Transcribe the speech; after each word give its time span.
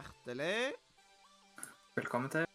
hjertelig 0.00 0.72
Velkommen 1.98 2.30
til 2.32 2.46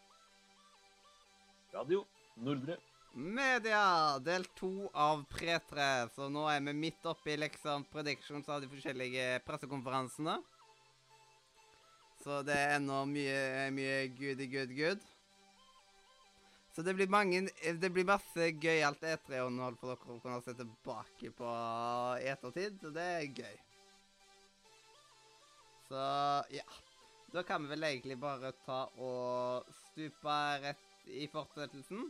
Radio 1.76 2.06
Nordre. 2.42 2.78
Media, 3.16 4.18
del 4.24 4.46
to 4.58 4.88
av 4.92 5.22
Pre3. 5.32 6.08
Så 6.16 6.28
nå 6.32 6.46
er 6.52 6.64
vi 6.66 6.74
midt 6.76 7.06
oppi 7.08 7.36
liksom 7.38 7.84
predictions 7.92 8.48
av 8.50 8.64
de 8.64 8.70
forskjellige 8.72 9.26
pressekonferansene. 9.48 10.38
Så 12.24 12.40
det 12.48 12.56
er 12.58 12.78
ennå 12.80 13.04
mye, 13.12 13.68
mye 13.76 14.00
good, 14.16 14.42
good, 14.52 14.74
good. 14.76 15.04
Så 16.76 16.84
det 16.84 16.96
blir 16.98 17.12
mange 17.12 17.46
Det 17.80 17.92
blir 17.94 18.08
masse 18.08 18.50
gøyalt 18.60 19.04
E3-underhold 19.04 19.78
for 19.80 19.94
dere 19.94 20.18
å 20.18 20.24
kunne 20.24 20.42
se 20.44 20.56
tilbake 20.58 21.32
på 21.38 21.54
i 22.24 22.32
ettertid, 22.34 22.82
så 22.82 22.92
det 22.96 23.06
er 23.20 23.30
gøy. 23.44 23.62
Så 25.92 26.10
ja. 26.56 26.66
Da 27.36 27.44
kan 27.44 27.64
vi 27.64 27.68
vel 27.74 27.84
egentlig 27.84 28.16
bare 28.20 28.54
ta 28.64 28.86
og 29.04 29.66
stupe 29.90 30.36
rett 30.64 31.10
i 31.12 31.26
fortsettelsen. 31.28 32.06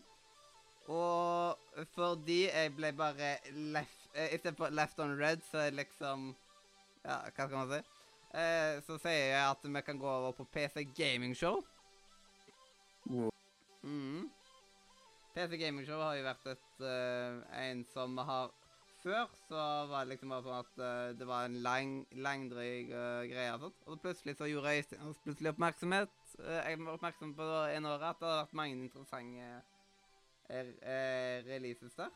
Og 0.93 1.57
fordi 1.95 2.43
jeg 2.43 2.73
ble 2.77 2.91
bare 2.93 3.31
left 3.73 4.11
eh, 4.13 4.35
Istedenfor 4.35 4.70
left 4.70 4.99
on 5.01 5.15
red, 5.17 5.41
så 5.49 5.63
er 5.65 5.79
liksom 5.79 6.35
Ja, 7.05 7.17
hva 7.25 7.48
skal 7.48 7.57
man 7.57 7.71
si? 7.71 7.79
Eh, 8.37 8.84
så 8.85 8.99
sier 9.01 9.31
jeg 9.31 9.41
at 9.49 9.65
vi 9.65 9.81
kan 9.87 9.99
gå 9.99 10.09
over 10.09 10.31
på 10.37 10.46
PC 10.53 10.85
Gaming 10.93 11.34
Show. 11.37 11.63
Mm. 13.81 14.29
PC 15.34 15.57
Gaming 15.57 15.87
Show 15.87 16.01
har 16.01 16.15
jo 16.20 16.26
vært 16.26 16.48
et 16.53 16.85
uh, 16.85 17.41
en 17.65 17.85
som 17.93 18.18
har 18.18 18.53
Før 19.05 19.27
så 19.45 19.63
var 19.85 20.01
det 20.01 20.15
liksom 20.15 20.31
bare 20.34 20.41
sånn 20.41 20.63
at 20.63 20.79
uh, 20.81 21.09
det 21.13 21.25
var 21.29 21.45
en 21.45 21.59
lang, 21.61 21.91
langdryg 22.25 22.89
uh, 22.89 23.21
greie. 23.29 23.51
Og 23.53 23.67
sånt. 23.67 23.81
Og 23.85 23.93
så 23.93 24.01
plutselig 24.01 24.34
så 24.39 24.47
gjorde 24.49 24.71
Øystein 24.79 25.03
oss 25.05 25.20
plutselig 25.21 25.51
oppmerksomhet. 25.51 26.15
Uh, 26.39 26.55
jeg 26.57 26.79
var 26.79 26.95
oppmerksom 26.95 27.34
på 27.37 27.49
en 27.75 27.87
år 27.91 28.05
at 28.07 28.21
det 28.23 28.25
hadde 28.31 28.39
vært 28.39 28.55
mange 28.57 28.79
interessante 28.79 29.49
uh, 30.49 31.35
releases 31.45 31.93
der. 31.99 32.09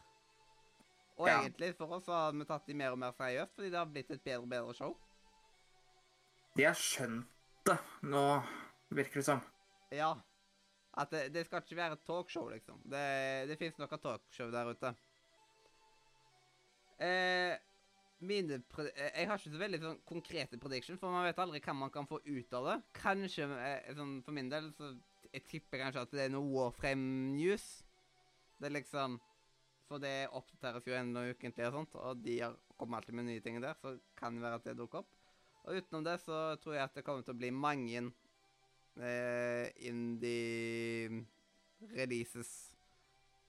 Og 1.20 1.28
Ja. 1.28 1.42
egentlig 1.44 1.76
for 1.78 1.94
oss 1.94 2.08
så 2.08 2.16
har 2.16 2.32
vi 2.32 2.48
tatt 2.48 2.66
de 2.66 2.74
mer 2.74 2.96
og 2.96 3.00
mer 3.04 3.12
seriøst, 3.12 3.54
fordi 3.56 3.70
det 3.70 3.78
har 3.78 3.92
blitt 3.92 4.12
et 4.16 4.24
bedre 4.24 4.42
og 4.42 4.50
bedre 4.50 4.74
show. 4.74 4.96
De 6.58 6.64
har 6.64 6.80
skjønt 6.80 7.28
det 7.68 7.78
nå, 8.02 8.24
virker 8.90 9.20
det 9.20 9.26
som. 9.28 9.44
Ja. 9.92 10.14
At 10.98 11.12
det, 11.12 11.34
det 11.36 11.46
skal 11.46 11.62
ikke 11.62 11.76
være 11.76 12.00
et 12.00 12.06
talkshow, 12.08 12.50
liksom. 12.50 12.82
Det, 12.90 13.04
det 13.52 13.60
fins 13.60 13.78
noe 13.78 14.00
talkshow 14.02 14.50
der 14.52 14.72
ute. 14.74 14.94
Eh, 17.00 17.56
mine 18.20 18.60
eh, 18.60 19.12
Jeg 19.16 19.28
har 19.30 19.40
ikke 19.40 19.54
så 19.54 19.62
veldig 19.62 19.80
sånn 19.84 20.00
konkrete 20.08 20.60
prediction, 20.60 21.00
for 21.00 21.14
man 21.14 21.28
vet 21.28 21.40
aldri 21.40 21.62
hva 21.64 21.76
man 21.78 21.94
kan 21.94 22.08
få 22.10 22.20
ut 22.26 22.56
av 22.60 22.68
det. 22.68 22.78
Kanskje, 23.00 23.48
eh, 23.56 23.94
sånn 23.96 24.20
for 24.26 24.36
min 24.36 24.52
del, 24.52 24.72
så 24.76 24.92
jeg 25.30 25.46
tipper 25.48 25.84
kanskje 25.84 26.04
at 26.04 26.16
det 26.16 26.26
er 26.26 26.34
noe 26.34 26.50
Warframe 26.52 27.36
News. 27.38 27.68
Det 28.60 28.70
er 28.70 28.82
liksom 28.82 29.20
For 29.90 29.98
det 29.98 30.30
oppdateres 30.38 30.86
jo 30.86 30.94
ennå 30.94 31.24
ukentlig 31.32 31.66
og 31.66 31.74
sånt, 31.74 31.96
og 31.98 32.20
de 32.22 32.36
kommer 32.78 33.00
alltid 33.00 33.16
med 33.18 33.26
nye 33.26 33.42
ting 33.42 33.56
der, 33.58 33.74
så 33.74 33.96
kan 34.20 34.36
det 34.36 34.44
være 34.44 34.60
at 34.60 34.68
det 34.68 34.76
dukker 34.78 35.00
opp. 35.00 35.08
Og 35.64 35.80
utenom 35.80 36.04
det 36.06 36.20
så 36.22 36.38
tror 36.62 36.76
jeg 36.76 36.84
at 36.84 37.00
det 37.00 37.04
kommer 37.08 37.26
til 37.26 37.34
å 37.34 37.40
bli 37.40 37.50
mange 37.50 38.04
eh, 39.02 39.66
indie 39.90 41.24
releases 41.96 42.52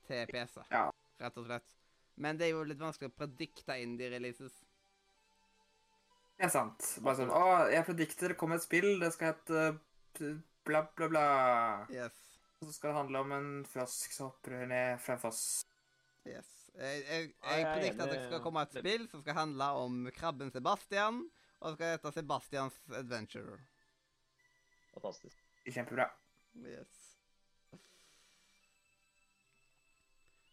til 0.09 0.33
PC. 0.33 0.65
Ja. 0.73 0.87
Rett 1.21 1.37
og 1.43 1.51
slett. 1.51 1.77
Men 2.21 2.37
det 2.37 2.49
er 2.49 2.53
jo 2.53 2.67
litt 2.69 2.81
vanskelig 2.81 3.11
å 3.11 3.17
predikte 3.17 3.79
indie 3.81 4.11
releases. 4.13 4.53
Det 6.37 6.47
er 6.49 6.53
sant. 6.53 6.87
Bare 7.05 7.19
sånn 7.19 7.33
Å, 7.33 7.45
jeg 7.73 7.85
predikter 7.89 8.33
det 8.33 8.37
kommer 8.41 8.61
et 8.61 8.65
spill, 8.65 8.95
det 9.01 9.11
skal 9.15 9.35
hete 9.35 9.65
uh, 9.73 10.39
bla, 10.69 10.85
bla, 10.97 11.09
bla. 11.13 11.25
Yes. 11.93 12.17
Og 12.61 12.69
så 12.69 12.77
skal 12.77 12.93
det 12.93 12.99
handle 12.99 13.23
om 13.25 13.35
en 13.37 13.51
frosk 13.69 14.13
som 14.13 14.31
hopper 14.31 14.65
ned 14.69 15.01
fra 15.01 15.17
en 15.17 15.23
foss. 15.23 15.43
yes. 16.29 16.57
Jeg, 16.81 17.03
jeg, 17.03 17.29
jeg 17.45 17.61
er 17.61 17.73
predikter 17.75 18.05
at 18.07 18.13
det 18.15 18.23
skal 18.29 18.43
komme 18.45 18.63
et 18.65 18.77
spill 18.79 19.07
som 19.11 19.21
skal 19.25 19.37
handle 19.37 19.69
om 19.83 20.01
krabben 20.17 20.53
Sebastian, 20.55 21.25
og 21.61 21.73
det 21.73 21.77
skal 21.77 21.95
hete 21.97 22.13
Sebastians 22.15 22.77
Adventure. 22.97 23.59
Fantastisk. 24.95 25.41
Kjempebra. 25.67 26.07
Yes. 26.65 27.01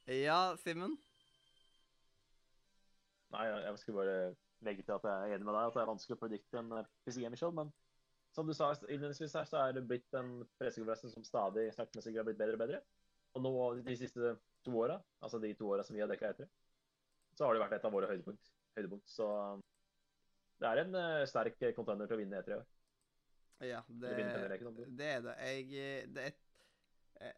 Ja, 0.07 0.55
Simen? 0.63 0.97
Nei, 3.35 3.47
jeg 3.49 3.79
skulle 3.81 3.99
bare 3.99 4.19
legge 4.65 4.85
til 4.85 4.95
at 4.95 5.05
jeg 5.05 5.31
er 5.31 5.35
enig 5.35 5.45
med 5.47 5.53
deg 5.57 5.69
at 5.69 5.75
det 5.75 5.81
er 5.83 5.89
vanskelig 5.91 6.17
å 6.17 6.21
predikte 6.21 6.61
en 6.61 6.71
eh, 6.79 6.89
PC 7.05 7.21
Gaming 7.21 7.39
Show, 7.39 7.51
men 7.55 7.71
som 8.35 8.47
du 8.47 8.53
sa 8.53 8.69
innledningsvis 8.85 9.35
her, 9.39 9.47
så 9.49 9.59
er 9.63 9.75
det 9.75 9.85
blitt 9.89 10.13
en 10.17 10.43
pressekonferanse 10.59 11.09
som 11.09 11.25
stadig 11.25 11.67
snakkmessig 11.73 12.15
har 12.17 12.27
blitt 12.27 12.39
bedre 12.39 12.57
og 12.57 12.61
bedre. 12.61 12.81
Og 13.37 13.43
nå 13.43 13.53
de 13.87 13.95
siste 13.97 14.35
to 14.65 14.73
åra, 14.77 14.99
altså 15.23 15.39
de 15.41 15.53
to 15.57 15.71
åra 15.73 15.85
som 15.85 15.97
vi 15.97 16.03
har 16.03 16.11
dekka 16.11 16.33
etter, 16.35 16.49
så 17.37 17.47
har 17.47 17.55
det 17.55 17.63
vært 17.63 17.77
et 17.77 17.87
av 17.87 17.93
våre 17.93 18.09
høydepunkt. 18.11 18.51
høydepunkt. 18.77 19.09
Så 19.09 19.27
det 20.61 20.69
er 20.69 20.83
en 20.83 20.99
eh, 20.99 21.23
sterk 21.29 21.61
contender 21.77 22.09
til 22.09 22.17
å 22.17 22.21
vinne 22.21 22.41
E3 22.41 22.53
i 22.53 22.57
år. 22.57 22.67
Ja, 23.65 23.81
det, 23.87 24.13
det 24.13 25.09
er 25.09 25.21
det. 25.25 25.35
Jeg 25.41 25.67
eh, 25.81 26.07
det 26.13 26.25
er, 26.27 26.39
jeg, 27.21 27.35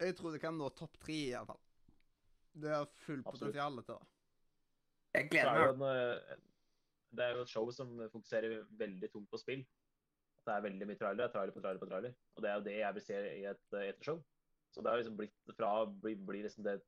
Jeg 0.00 0.16
tror 0.18 0.36
det 0.36 0.40
kan 0.42 0.56
nå 0.56 0.68
topp 0.76 1.00
tre, 1.00 1.18
iallfall. 1.32 1.60
Det 2.52 2.72
har 2.72 2.88
full 3.06 3.22
Absolutt. 3.24 3.54
potensial 3.54 3.80
til 3.84 3.94
det. 3.94 4.19
Jeg 5.16 5.30
gleder 5.30 5.50
er 5.50 5.58
det, 5.58 5.60
meg. 5.60 5.68
jo 5.68 5.74
en, 5.74 5.84
eh, 5.90 6.42
det 7.18 7.24
er 7.26 7.36
jo 7.36 7.44
et 7.44 7.52
show 7.52 7.70
som 7.74 7.94
fokuserer 8.12 8.60
veldig 8.78 9.10
tungt 9.12 9.30
på 9.30 9.40
spill. 9.40 9.64
Det 10.46 10.52
er 10.54 10.64
veldig 10.64 10.86
mye 10.88 10.98
trailere, 10.98 11.32
trailer 11.32 11.54
på 11.54 11.62
trailer 11.62 11.82
på 11.82 11.88
trailer. 11.90 12.14
Og 12.36 12.44
det 12.44 12.50
er 12.50 12.54
jo 12.54 12.66
det 12.68 12.76
jeg 12.78 12.96
vil 12.96 13.04
se 13.06 13.18
i 13.18 13.44
et 13.44 13.50
ettershow. 13.50 13.88
etershow. 13.88 14.22
Så 14.70 14.82
det 14.82 14.90
har 14.90 15.00
liksom 15.00 15.18
blitt 15.18 15.54
fra 15.56 15.70
å 15.82 15.90
bli, 15.90 16.14
bli 16.14 16.44
liksom 16.46 16.64
det 16.64 16.78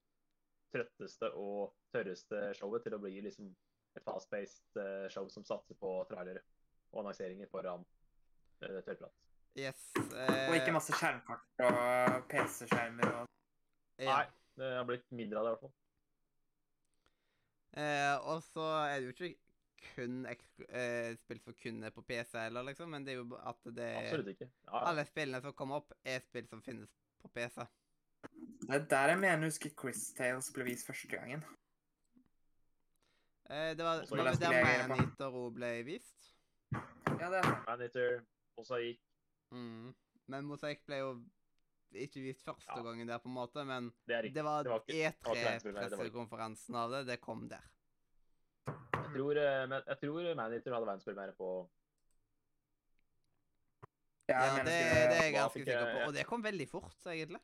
trøtteste 0.73 1.29
og 1.37 1.75
tørreste 1.93 2.53
showet 2.57 2.87
til 2.87 2.97
å 2.97 3.01
bli 3.03 3.19
liksom 3.27 3.51
et 3.99 4.05
fast-paced 4.07 4.79
eh, 4.81 5.09
show 5.13 5.27
som 5.29 5.45
satser 5.45 5.77
på 5.81 5.91
trailere 6.09 6.41
og 6.93 7.03
annonseringer 7.03 7.49
foran 7.53 7.85
uh, 8.65 8.81
tørrprat. 8.85 9.13
Yes. 9.57 9.91
Og 9.99 10.55
ikke 10.57 10.71
eh, 10.71 10.77
masse 10.77 10.97
skjermkart 10.97 11.65
og 11.67 12.27
PC-skjermer 12.31 13.15
og 13.19 13.29
ja. 14.01 14.09
Nei, 14.09 14.25
det 14.59 14.71
har 14.79 14.87
blitt 14.89 15.13
mindre 15.13 15.41
av 15.41 15.45
det 15.45 15.51
i 15.51 15.55
hvert 15.55 15.65
fall. 15.67 15.75
Eh, 17.73 18.17
og 18.29 18.43
så 18.45 18.65
er 18.85 19.01
det 19.01 19.07
jo 19.07 19.13
ikke 19.15 19.39
kun 19.95 20.27
eh, 20.29 21.15
spill 21.19 21.41
som 21.43 21.55
kun 21.63 21.83
er 21.85 21.95
på 21.95 22.05
PC 22.07 22.37
heller, 22.37 22.67
liksom, 22.69 22.91
men 22.93 23.07
det 23.07 23.15
er 23.15 23.23
jo 23.23 23.39
at 23.41 23.71
det 23.77 23.89
Absolutt 24.03 24.29
ikke. 24.35 24.51
Ja, 24.67 24.75
ja. 24.75 24.83
Alle 24.91 25.05
spillene 25.09 25.41
som 25.45 25.57
kommer 25.57 25.81
opp, 25.81 25.95
er 26.05 26.21
spill 26.25 26.49
som 26.51 26.63
finnes 26.63 26.93
på 27.23 27.31
PC. 27.33 27.65
Det 28.63 28.77
er 28.77 28.85
der 28.91 29.15
jeg 29.15 29.19
mener 29.19 29.47
jeg 29.47 29.51
husker 29.51 29.75
Chris 29.81 30.05
Tales 30.17 30.53
ble 30.55 30.69
vist 30.69 30.87
første 30.87 31.09
gangen. 31.11 31.43
Eh, 33.51 33.73
det 33.77 33.85
var, 33.85 34.05
var 34.11 34.31
det 34.31 34.41
der. 34.41 34.87
Maneater 34.89 35.41
òg 35.41 35.57
ble 35.57 35.73
vist. 35.89 36.31
Ja, 36.73 37.29
det 37.33 37.43
er. 37.43 37.51
Maneater, 37.69 38.21
Mosaikk 38.59 39.01
Mm. 39.53 39.91
Men 40.33 40.47
Mosaikk 40.49 40.81
ble 40.89 40.97
jo 41.03 41.09
ikke 41.95 42.23
vist 42.23 42.43
første 42.45 42.73
Ja. 42.77 42.83
gangen 42.83 43.07
der, 43.09 43.19
på 43.19 43.29
en 43.29 43.35
måte, 43.35 43.65
men 43.67 43.93
Det 44.07 44.15
er 44.17 44.23
det 44.23 44.45
var 44.45 44.65
var 44.65 44.81
ikke- 44.81 44.93
det 44.93 45.15
var 45.25 45.35
ikke 45.35 45.45
verdensspill, 45.45 45.75
nei, 45.75 45.83
det 45.89 45.99
var. 45.99 46.05
E3-pressekonferansen 46.05 46.75
av 46.77 46.91
det. 46.91 47.07
Det 47.07 47.21
kom 47.21 47.49
der. 47.49 47.63
Jeg 48.67 49.11
tror, 49.15 49.37
eh, 49.37 49.67
men 49.69 49.83
jeg 49.87 49.99
tror 50.01 50.35
Maneater 50.35 50.73
hadde 50.73 50.87
verdenspremiere 50.87 51.33
på 51.37 51.69
Ja, 54.29 54.45
Ja, 54.45 54.57
det, 54.57 54.65
det 54.65 54.73
er 54.73 55.23
jeg 55.25 55.35
ganske 55.35 55.59
sikker 55.59 55.93
på. 55.95 56.07
Og 56.07 56.15
det 56.15 56.27
kom 56.27 56.43
veldig 56.43 56.69
fort, 56.69 56.97
egentlig. 57.07 57.41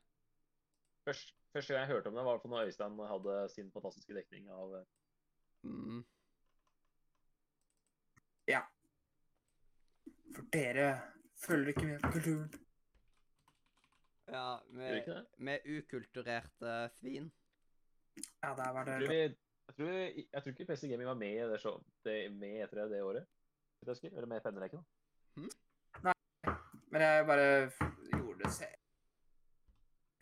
Først, 1.05 1.34
Første 1.52 1.72
gang 1.75 1.81
jeg 1.88 1.96
hørte 1.96 2.06
om 2.08 2.14
det, 2.14 2.25
var 2.25 2.40
når 2.44 2.67
Øystein 2.67 2.99
hadde 3.08 3.49
sin 3.55 3.70
fantastiske 3.72 4.14
dekning 4.14 4.50
av 4.50 4.84
mm. 5.64 6.05
Ja. 8.49 8.61
For 10.34 10.43
dere 10.52 11.00
følger 11.37 11.69
ikke 11.72 11.87
med 11.87 12.00
på 12.02 12.11
kulturen. 12.12 12.68
Ja, 14.32 14.60
med, 14.70 15.02
det? 15.06 15.26
med 15.38 15.58
ukulturerte 15.64 16.88
svin. 16.92 17.30
Ja, 18.42 18.54
der 18.54 18.72
var 18.72 18.88
Jeg 18.88 19.00
tror, 19.00 19.08
vi, 19.08 19.20
jeg, 19.20 19.75
tror, 19.76 19.86
vi- 19.86 20.28
jeg 20.32 20.42
tror 20.42 20.50
ikke 20.52 20.66
PC 20.66 20.88
Gaming 20.88 21.08
var 21.08 21.14
med 21.14 21.32
i 21.32 21.52
det, 21.52 21.60
show, 21.60 21.82
det 22.04 22.32
med 22.32 22.62
etter 22.64 22.88
det 22.88 23.02
året. 23.02 23.26
Vet 23.78 23.86
du 23.86 23.92
hva 23.92 23.94
jeg 23.94 23.94
husker? 23.94 24.16
Eller 24.16 24.26
med 24.26 24.40
Penneleken. 24.40 24.84
Men 26.90 27.02
jeg 27.02 27.26
bare 27.26 27.70
gjorde 28.12 28.44
det 28.44 28.52
selv. 28.52 28.76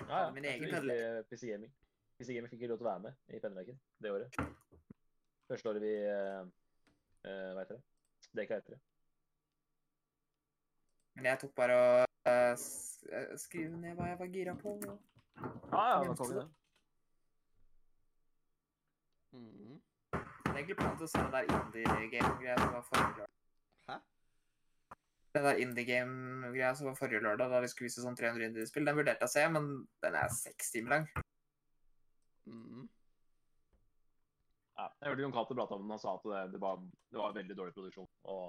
Ja, 0.09 0.19
ja. 0.23 0.31
Min 0.31 0.45
egen 0.45 0.65
ikke 0.65 1.25
PC 1.31 1.47
Gaming. 1.47 1.73
PC 2.19 2.35
Gaming 2.35 2.51
fikk 2.51 2.61
ikke 2.61 2.71
lov 2.73 2.79
til 2.79 2.87
å 2.87 2.91
være 2.91 3.05
med 3.07 3.37
i 3.37 3.41
Penneleken 3.41 3.81
det 4.03 4.13
året. 4.13 4.41
Første 5.49 5.71
året 5.71 5.83
vi 5.83 5.95
uh, 6.11 6.43
eh, 7.25 7.51
Hva 7.55 7.63
heter 7.63 7.79
det? 7.79 8.43
ikke 8.43 8.59
etter 8.61 8.77
det. 8.77 8.81
Men 11.17 11.25
jeg 11.31 11.41
tok 11.41 11.55
bare 11.57 11.77
og 11.81 12.05
uh, 12.29 12.55
skrev 13.41 13.77
ned 13.81 13.97
hva 13.99 14.11
jeg 14.11 14.19
var 14.21 14.33
gira 14.33 14.55
på. 14.61 14.77
Ja, 14.87 15.83
ja, 15.91 16.01
det 16.05 16.17
kom 16.19 16.33
det. 16.33 16.47
Mm. 19.37 19.77
Jeg 20.13 20.21
hadde 20.47 20.59
egentlig 20.59 20.77
planen 20.81 20.99
til 20.99 21.07
å 21.07 21.13
se 21.13 21.23
det 21.23 21.33
der 21.35 21.49
indie-game-greia 21.53 22.59
som 22.61 22.73
var 22.73 22.85
forrige 22.89 23.15
lørdag. 23.19 23.33
Hæ? 23.91 23.97
Den 25.37 25.49
der 25.49 25.63
indie 25.65 25.87
game-greia 25.91 26.75
som 26.79 26.89
var 26.89 26.99
forrige 26.99 27.23
lørdag, 27.27 27.53
da 27.53 27.63
vi 27.65 27.71
skulle 27.73 27.91
vise 27.91 28.05
sånn 28.05 28.17
300 28.19 28.51
indie-spill, 28.51 28.87
den 28.89 28.99
vurderte 28.99 29.27
jeg 29.27 29.33
å 29.33 29.35
se, 29.35 29.47
men 29.53 29.73
den 30.07 30.21
er 30.23 30.33
seks 30.33 30.73
timer 30.73 30.97
lang. 30.97 31.09
Mm. 32.47 32.87
Ja, 34.77 34.87
jeg 35.01 35.11
hørte 35.11 35.25
Jon 35.25 35.35
Cato 35.35 35.57
prate 35.57 35.77
om 35.77 35.85
den, 35.85 35.97
og 35.97 36.01
sa 36.01 36.15
at 36.17 36.25
det, 36.31 36.45
det, 36.55 36.63
var, 36.63 36.81
det 37.13 37.21
var 37.21 37.37
veldig 37.37 37.59
dårlig 37.59 37.77
produksjon. 37.77 38.09
Og 38.33 38.47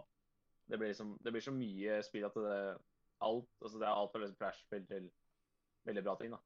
det 0.67 0.79
blir, 0.79 0.91
liksom, 0.91 1.17
det 1.23 1.31
blir 1.35 1.43
så 1.43 1.55
mye 1.55 1.99
spill 2.03 2.27
at 2.27 2.39
det, 2.43 2.57
alt, 3.25 3.49
altså 3.61 3.79
det 3.81 3.87
er 3.87 3.99
alt 3.99 4.13
fra 4.13 4.21
liksom 4.21 4.37
flashspill 4.37 4.87
til 4.87 5.09
veldig 5.87 6.03
bra 6.03 6.15
ting. 6.19 6.31
da. 6.31 6.39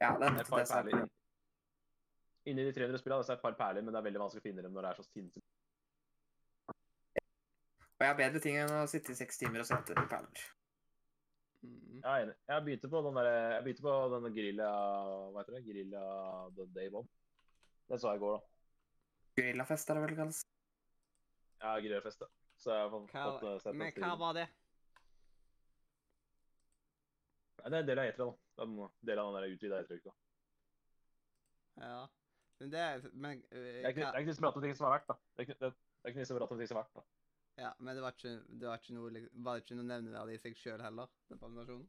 Ja, 0.00 0.10
den, 0.20 0.20
Det 0.20 0.40
er 0.40 0.44
et 0.44 0.50
par 0.50 0.66
perler. 0.74 1.06
Inni 2.46 2.64
de 2.64 2.72
300 2.72 2.98
spillene 3.00 3.22
det 3.22 3.30
er 3.30 3.34
det 3.34 3.38
et 3.38 3.46
par 3.46 3.56
perler, 3.58 3.82
men 3.82 3.94
det 3.94 4.00
er 4.00 4.08
veldig 4.08 4.22
vanskelig 4.22 4.42
å 4.44 4.46
finne 4.48 4.62
dem 4.62 4.76
når 4.76 4.86
det 4.86 4.90
er 4.90 5.00
så 5.00 5.06
sinnssykt. 5.08 5.48
Og 7.96 8.04
jeg 8.04 8.12
har 8.12 8.18
bedre 8.18 8.42
ting 8.44 8.58
enn 8.60 8.74
å 8.76 8.86
sitte 8.90 9.14
i 9.14 9.18
seks 9.18 9.40
timer 9.40 9.64
og 9.64 9.68
se 9.68 9.78
etter 9.78 9.98
perler. 10.10 10.42
Mm. 11.64 12.02
Jeg 12.02 12.10
er 12.10 12.26
enig. 12.26 12.34
Jeg 12.52 12.64
begynte 12.66 12.90
på 12.92 13.00
den 13.06 13.18
der, 13.18 13.30
jeg 13.54 13.62
begynte 13.64 13.86
på 13.86 13.94
denne 14.12 14.32
grilla 14.34 14.66
Hva 15.32 15.40
heter 15.40 15.56
det? 15.56 15.62
Grilla 15.64 16.02
The 16.58 16.66
Day 16.76 16.92
Bomb. 16.92 17.08
Den 17.88 18.02
så 18.02 18.12
jeg 18.12 18.20
i 18.20 18.24
går, 18.26 18.36
da. 18.36 18.52
Grillafest 19.40 19.90
er 19.90 19.98
det 19.98 20.04
vel 20.04 20.18
kalles. 20.20 20.42
Ja, 21.62 21.72
grillafest. 21.80 22.22
Så 22.60 22.72
jeg 22.72 22.84
har 22.84 22.92
fått, 22.92 23.10
Hva, 23.12 23.24
fått 23.32 23.48
uh, 23.48 23.58
sett 23.64 23.76
men 23.80 23.92
hva 24.04 24.12
var 24.20 24.36
det? 24.36 24.46
Nei, 27.66 27.70
Det 27.72 27.76
er 27.76 27.82
en 27.82 27.88
del 27.90 27.98
av 27.98 28.06
etere, 28.06 28.26
da. 28.30 28.36
Det 28.56 28.62
er 28.62 28.68
en 28.70 29.08
del 29.10 29.18
av 29.18 29.28
den 29.32 29.36
der 29.42 29.54
utvida 29.56 29.80
eteruka. 29.82 30.12
Ja. 31.82 32.06
Men 32.60 32.70
det 32.72 32.80
er 32.80 33.02
Men 33.12 33.42
uh, 33.42 33.56
Det 33.58 33.84
er 33.84 33.88
ikke 33.92 34.00
det 34.00 34.06
er 34.06 34.22
ikke 34.22 34.30
noe 34.32 34.38
som 34.38 34.48
om 34.52 34.62
ting 34.64 34.76
som 34.78 34.86
er 34.88 34.94
verdt, 34.96 35.08
da. 35.10 35.16
Det 35.34 35.42
er 35.42 35.48
ikke, 35.48 35.58
det, 35.60 35.70
det 35.74 36.06
er 36.06 36.14
ikke 36.14 36.20
noe 36.22 36.28
som 36.30 36.38
prater 36.38 36.56
om 36.56 36.60
ting 36.62 36.70
som 36.70 36.78
er 36.78 36.82
verdt, 36.84 36.94
da. 37.00 37.04
Ja, 37.56 37.72
men 37.80 37.96
det 37.96 38.04
var 38.04 38.14
ikke, 38.14 38.32
det 38.60 38.68
var 38.68 38.80
ikke 38.82 38.94
noe 38.98 39.10
liksom, 39.16 39.42
Var 39.44 39.56
det 39.56 39.64
ikke 39.64 39.76
noe 39.78 39.88
nevneverdig 39.88 40.36
i 40.36 40.40
seg 40.44 40.58
sjøl 40.60 40.82
heller, 40.84 41.12
den 41.30 41.40
presentasjonen? 41.40 41.86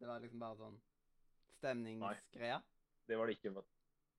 Det 0.00 0.08
var 0.10 0.22
liksom 0.24 0.42
bare 0.42 0.58
sånn 0.58 0.78
stemningsgreie? 1.58 2.58
Det 3.08 3.18
var 3.20 3.30
det 3.30 3.36
ikke. 3.38 3.52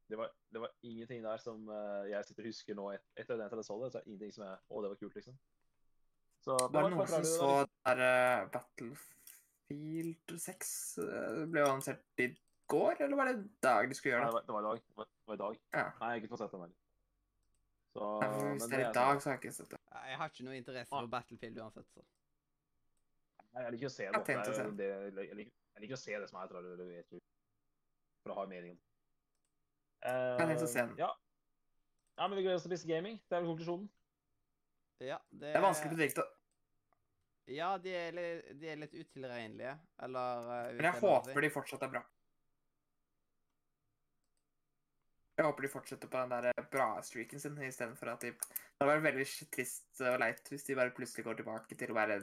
Det 0.05 0.17
var, 0.19 0.31
det 0.53 0.61
var 0.61 0.73
ingenting 0.85 1.23
der 1.25 1.41
som 1.41 1.65
uh, 1.67 2.05
jeg 2.07 2.27
sitter 2.27 2.45
og 2.45 2.51
husker 2.53 2.77
nå 2.77 2.85
et- 2.93 3.07
etter 3.17 3.39
den 3.41 3.49
jeg 3.49 3.65
så 3.65 3.77
det. 3.81 3.91
Så 3.91 3.97
er 3.99 4.05
det 4.05 4.11
ingenting 4.13 4.33
som 4.37 4.45
er 4.45 4.55
Å, 4.69 4.81
det 4.85 4.91
var 4.93 4.99
kult, 5.01 5.17
liksom. 5.17 5.37
Så 6.45 6.57
Var 6.61 6.85
det 6.85 6.93
noen 6.93 7.09
som 7.09 7.25
så 7.25 7.51
der 7.87 8.01
uh, 8.05 8.49
Battlefield 8.53 9.24
6 9.69 10.97
uh, 11.01 11.45
ble 11.49 11.61
jo 11.63 11.67
annonsert 11.71 12.21
i 12.21 12.27
går, 12.69 12.99
eller 13.01 13.17
var 13.17 13.29
det 13.31 13.35
i 13.39 13.47
dag 13.65 13.89
de 13.89 13.95
skulle 13.97 14.13
gjøre 14.15 14.25
det 14.27 14.33
Nei, 14.33 14.41
det 14.45 14.53
var 14.55 14.61
i 14.61 14.67
dag. 14.69 14.81
Det 14.85 14.97
var, 14.99 15.07
det 15.09 15.27
var 15.31 15.37
i 15.37 15.41
dag. 15.43 15.59
Ja. 15.73 15.83
Nei, 15.85 15.91
jeg 15.91 16.11
har 16.11 16.21
ikke 16.21 16.31
fått 16.33 16.43
sett 16.43 16.51
den 16.55 16.65
heller. 16.65 16.81
Så, 17.95 18.07
Nei, 18.21 18.29
for 18.29 18.49
Hvis 18.51 18.61
men 18.65 18.69
det 18.71 18.79
er 18.79 18.89
i 18.89 18.93
dag, 18.99 19.21
så 19.21 19.29
har 19.29 19.35
jeg 19.37 19.41
ikke 19.43 19.55
sett 19.57 19.71
det. 19.73 19.79
Jeg 20.05 20.17
har 20.21 20.31
ikke 20.33 20.45
noe 20.45 20.57
interesse 20.59 20.91
Ah. 20.91 21.01
for 21.01 21.07
Battlefield 21.15 21.59
uansett, 21.63 21.87
så. 21.95 22.05
Nei, 23.55 23.63
Jeg 23.63 23.71
liker 23.77 23.87
å 23.87 23.93
se 23.95 24.03
det. 24.03 24.13
Jeg, 24.13 24.23
Det 24.25 24.59
er 24.59 24.71
det, 24.81 24.89
jeg, 25.29 25.35
liker, 25.39 25.51
jeg 25.75 25.81
liker 25.85 25.95
å 25.95 26.01
se 26.01 26.19
det 26.19 26.29
som 26.29 26.39
er 26.39 26.49
etter 26.49 26.77
det, 26.81 26.87
vet 26.89 27.09
du, 27.15 27.19
for 28.23 28.33
å 28.33 28.39
ha 28.41 28.45
meningen. 28.51 28.79
har 30.05 30.37
tenkt 30.45 30.61
å 30.61 30.67
se 30.67 30.81
den. 30.81 30.91
Eh, 30.91 31.05
Ja. 31.05 31.11
ja, 32.17 32.27
men 32.27 32.37
vi 32.37 32.43
gleder 32.43 32.59
oss 32.59 32.63
til 32.67 32.71
PC 32.75 32.87
Gaming. 32.87 33.21
Det 33.29 33.37
er 33.37 33.41
vel 33.41 33.49
konklusjonen. 33.55 33.89
Ja, 34.99 35.17
det, 35.31 35.39
Det 35.39 35.55
er 35.55 35.61
vanskelig 35.61 36.19
å. 36.19 36.27
Ja, 37.53 37.75
de 37.77 37.91
er, 37.93 38.15
litt, 38.15 38.51
de 38.59 38.69
er 38.71 38.79
litt 38.81 38.93
utilregnelige. 38.97 39.75
Eller 40.05 40.47
uh, 40.49 40.73
Men 40.73 40.87
jeg 40.89 41.01
håper 41.03 41.45
de 41.45 41.51
fortsatt 41.53 41.85
er 41.85 41.91
bra. 41.97 42.01
Jeg 45.35 45.43
håper 45.49 45.65
de 45.65 45.69
fortsetter 45.69 46.07
på 46.07 46.19
den 46.21 46.31
der 46.31 46.67
bra 46.71 46.89
streaken 47.03 47.41
sin, 47.43 47.57
istedenfor 47.67 48.13
at 48.13 48.21
de 48.23 48.31
Det 48.31 48.79
hadde 48.79 48.91
vært 48.93 49.07
veldig 49.09 49.25
trist 49.51 50.03
og 50.07 50.19
leit 50.21 50.51
hvis 50.51 50.63
de 50.63 50.77
bare 50.79 50.93
plutselig 50.95 51.25
går 51.27 51.41
tilbake 51.41 51.75
til 51.75 51.91
å 51.91 51.97
være 51.97 52.21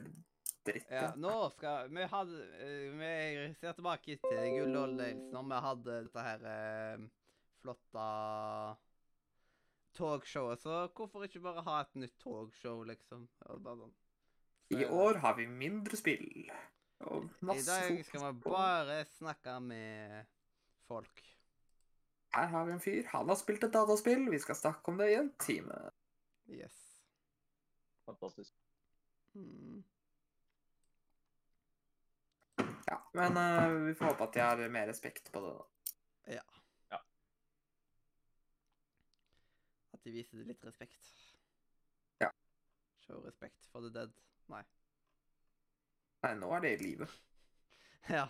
dritt. 0.65 0.89
Ja, 0.89 1.11
nå 1.19 1.33
skal 1.53 1.91
Vi 1.93 2.07
hadde 2.09 2.39
eh, 2.57 2.87
Vi 2.97 3.11
ser 3.59 3.77
tilbake 3.77 4.17
til 4.17 4.57
Good 4.57 4.73
når 4.73 5.45
vi 5.51 5.61
hadde 5.67 5.99
dette 6.07 6.25
her 6.25 6.47
eh, 6.49 7.05
flotte 7.61 8.07
togshowet. 9.93 10.63
Så 10.65 10.79
hvorfor 10.97 11.27
ikke 11.27 11.43
bare 11.43 11.65
ha 11.67 11.81
et 11.83 11.99
nytt 12.01 12.17
togshow, 12.23 12.81
liksom? 12.89 13.27
Bare 13.45 13.83
sånn. 13.83 13.93
I 14.73 14.85
år 14.85 15.19
har 15.23 15.35
vi 15.37 15.45
mindre 15.47 15.97
spill. 15.97 16.51
Og 17.03 17.25
I 17.53 17.61
dag 17.65 17.99
skal 18.05 18.25
vi 18.25 18.41
bare 18.45 19.05
snakke 19.05 19.59
med 19.59 20.25
folk. 20.87 21.23
Her 22.33 22.47
har 22.49 22.65
vi 22.65 22.71
en 22.73 22.81
fyr. 22.81 23.03
Han 23.11 23.29
har 23.29 23.37
spilt 23.37 23.63
et 23.63 23.73
dataspill. 23.73 24.29
Vi 24.31 24.39
skal 24.41 24.57
snakke 24.57 24.91
om 24.91 24.97
det 24.97 25.11
i 25.11 25.17
en 25.19 25.33
time. 25.39 25.79
Yes. 26.49 26.77
Fantastisk. 28.05 28.53
Mm. 29.33 29.83
Ja, 32.85 32.97
Men 33.13 33.37
uh, 33.37 33.85
vi 33.87 33.93
får 33.95 34.05
håpe 34.05 34.23
at 34.23 34.33
de 34.33 34.39
har 34.39 34.69
mer 34.69 34.87
respekt 34.87 35.31
på 35.31 35.41
det. 35.41 35.53
da. 35.53 35.93
Ja. 36.33 36.43
ja. 36.89 36.99
At 39.93 40.03
de 40.03 40.11
viser 40.11 40.43
litt 40.47 40.65
respekt. 40.65 41.13
Ja. 42.19 42.31
Show 43.05 43.23
respect 43.25 43.69
for 43.71 43.81
the 43.81 43.93
dead. 43.93 44.13
Nei. 44.51 44.63
Nei, 46.23 46.33
nå 46.39 46.49
er 46.55 46.65
det 46.65 46.77
i 46.77 46.81
livet. 46.83 47.19
Ja. 48.11 48.25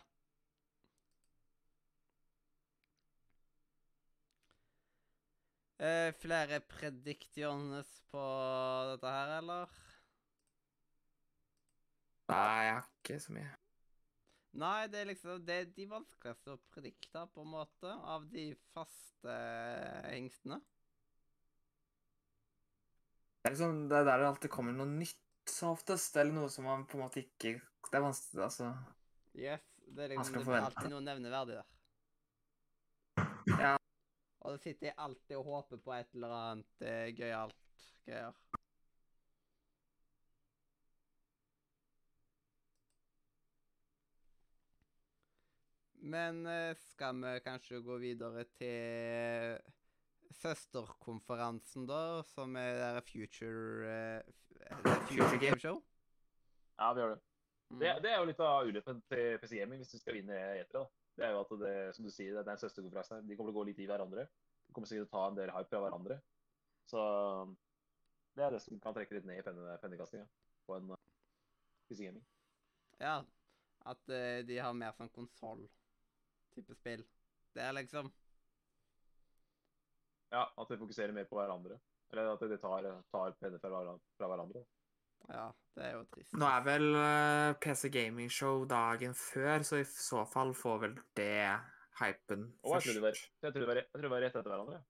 Eh, 5.83 6.13
flere 6.21 6.59
predictions 6.69 7.89
på 8.11 8.21
dette 8.91 9.09
her, 9.15 9.31
eller? 9.39 9.73
Nei, 12.29 12.61
jeg 12.67 12.75
har 12.77 12.85
ikke 12.87 13.17
så 13.19 13.33
mye. 13.35 13.49
Nei, 14.61 14.85
det 14.93 14.99
er 15.01 15.09
liksom 15.09 15.41
Det 15.47 15.55
er 15.57 15.71
de 15.73 15.87
vanskeligste 15.89 16.53
å 16.53 16.61
predikte, 16.71 17.25
på 17.33 17.41
en 17.41 17.51
måte, 17.55 17.95
av 18.13 18.29
de 18.31 18.51
faste 18.75 19.39
hengstene. 20.13 20.61
Det 23.41 23.49
er 23.49 23.55
liksom 23.57 23.81
det 23.91 23.97
er 23.97 24.07
der 24.07 24.21
det 24.21 24.29
alltid 24.29 24.53
kommer 24.53 24.77
noe 24.77 24.87
nytt 24.87 25.22
som 25.49 25.73
oftest, 25.73 26.15
eller 26.17 26.35
noe 26.35 26.49
som 26.51 26.67
man 26.67 26.85
på 26.87 26.97
en 26.97 27.05
måte 27.05 27.23
ikke 27.23 27.57
Det 27.89 27.99
er 27.99 28.03
vanskelig, 28.03 28.43
altså. 28.43 28.73
Yes. 29.35 29.61
Det 29.93 30.03
er 30.03 30.13
liksom 30.15 30.39
det 30.39 30.45
blir 30.47 30.65
alltid 30.65 30.89
noe 30.89 31.03
nevneverdig 31.05 31.59
der. 31.59 31.67
Ja. 33.59 33.73
Og 34.43 34.55
da 34.55 34.57
sitter 34.63 34.89
jeg 34.89 34.95
alltid 34.97 35.37
og 35.37 35.45
håper 35.51 35.81
på 35.83 35.93
et 35.93 36.15
eller 36.17 36.33
annet 36.37 36.85
eh, 36.87 37.11
gøyalt 37.15 37.83
greier. 38.07 38.33
Men 46.03 46.41
eh, 46.49 46.73
skal 46.89 47.21
vi 47.21 47.37
kanskje 47.45 47.79
gå 47.85 47.99
videre 48.01 48.43
til 48.57 49.61
søsterkonferansen, 50.41 51.85
da, 51.87 52.23
som 52.33 52.57
er 52.59 52.81
der 52.81 53.05
Future 53.07 53.93
eh, 53.93 54.33
Future 55.09 55.39
Game 55.41 55.59
Show? 55.59 55.79
Ja, 56.79 56.93
vi 56.93 57.03
gjør 57.03 57.15
det. 57.15 57.21
Mm. 57.69 57.79
Det, 57.79 57.93
det 58.03 58.11
er 58.11 58.19
jo 58.19 58.27
litt 58.29 58.43
av 58.43 58.67
ulempen 58.69 59.01
til 59.09 59.39
PC 59.41 59.57
Gaming 59.59 59.81
hvis 59.81 59.93
du 59.93 59.99
skal 60.01 60.17
vinne 60.17 60.37
etere. 60.59 60.83
da. 60.83 60.85
Det 61.17 61.25
er 61.25 61.35
jo 61.35 61.41
at 61.43 61.51
det, 61.61 61.75
som 61.95 62.05
du 62.05 62.11
sier, 62.13 62.33
det 62.39 62.47
er 62.47 62.55
en 62.55 62.61
søsterkonferanse. 62.61 63.15
her. 63.15 63.27
De 63.27 63.37
kommer 63.37 63.51
til 63.51 63.57
å 63.57 63.59
gå 63.59 63.67
litt 63.69 63.81
i 63.83 63.87
hverandre. 63.89 64.25
De 64.67 64.73
kommer 64.73 64.89
sikkert 64.89 65.07
til 65.07 65.11
å 65.11 65.15
ta 65.17 65.27
en 65.29 65.37
del 65.37 65.53
hype 65.53 65.69
fra 65.69 65.81
hverandre. 65.83 66.17
Så 66.89 67.03
det 68.33 68.45
er 68.45 68.55
det 68.55 68.61
som 68.63 68.79
kan 68.81 68.95
trekke 68.95 69.19
litt 69.19 69.27
ned 69.29 69.39
i 69.39 69.45
penne, 69.45 69.77
pennekastinga 69.81 70.25
på 70.65 70.77
en 70.77 70.93
uh, 70.95 70.99
PC 71.89 72.07
Gaming. 72.07 72.25
Ja, 73.01 73.19
at 73.85 74.09
uh, 74.09 74.41
de 74.47 74.57
har 74.57 74.73
mer 74.77 74.95
sånn 74.97 75.11
konsoll-type 75.13 76.77
spill. 76.79 77.05
Det 77.53 77.61
er 77.61 77.77
liksom 77.77 78.09
Ja, 80.33 80.47
at 80.47 80.69
de 80.69 80.79
fokuserer 80.81 81.13
mer 81.13 81.29
på 81.29 81.37
hverandre. 81.37 81.77
Eller 82.13 82.29
at 82.35 82.39
de 82.45 82.57
tar, 82.61 82.85
tar 83.11 83.31
penger 83.41 83.59
fra, 83.63 83.97
fra 84.19 84.27
hverandre. 84.29 84.61
Ja, 85.33 85.45
det 85.77 85.85
er 85.87 85.93
jo 85.95 86.01
trist. 86.13 86.33
Nå 86.37 86.45
er 86.45 86.63
vel 86.67 86.87
eh, 86.99 87.53
PC 87.63 87.89
Gaming 87.93 88.29
Show 88.29 88.65
dagen 88.69 89.15
før, 89.17 89.63
så 89.65 89.79
i 89.81 89.85
så 89.87 90.21
fall 90.29 90.51
får 90.57 90.81
vel 90.83 90.93
det 91.17 91.31
hypen 92.01 92.43
Og 92.65 92.75
jeg 92.77 92.85
tror 92.89 93.01
var, 93.05 93.13
først. 93.15 93.29
jeg 93.41 93.53
tror 93.55 93.63
det 93.63 93.69
var, 93.71 93.79
jeg 93.81 93.89
tror 93.93 94.05
det 94.07 94.11
var 94.13 94.21
rett 94.25 94.35
etter 94.35 94.51
hverandre. 94.53 94.81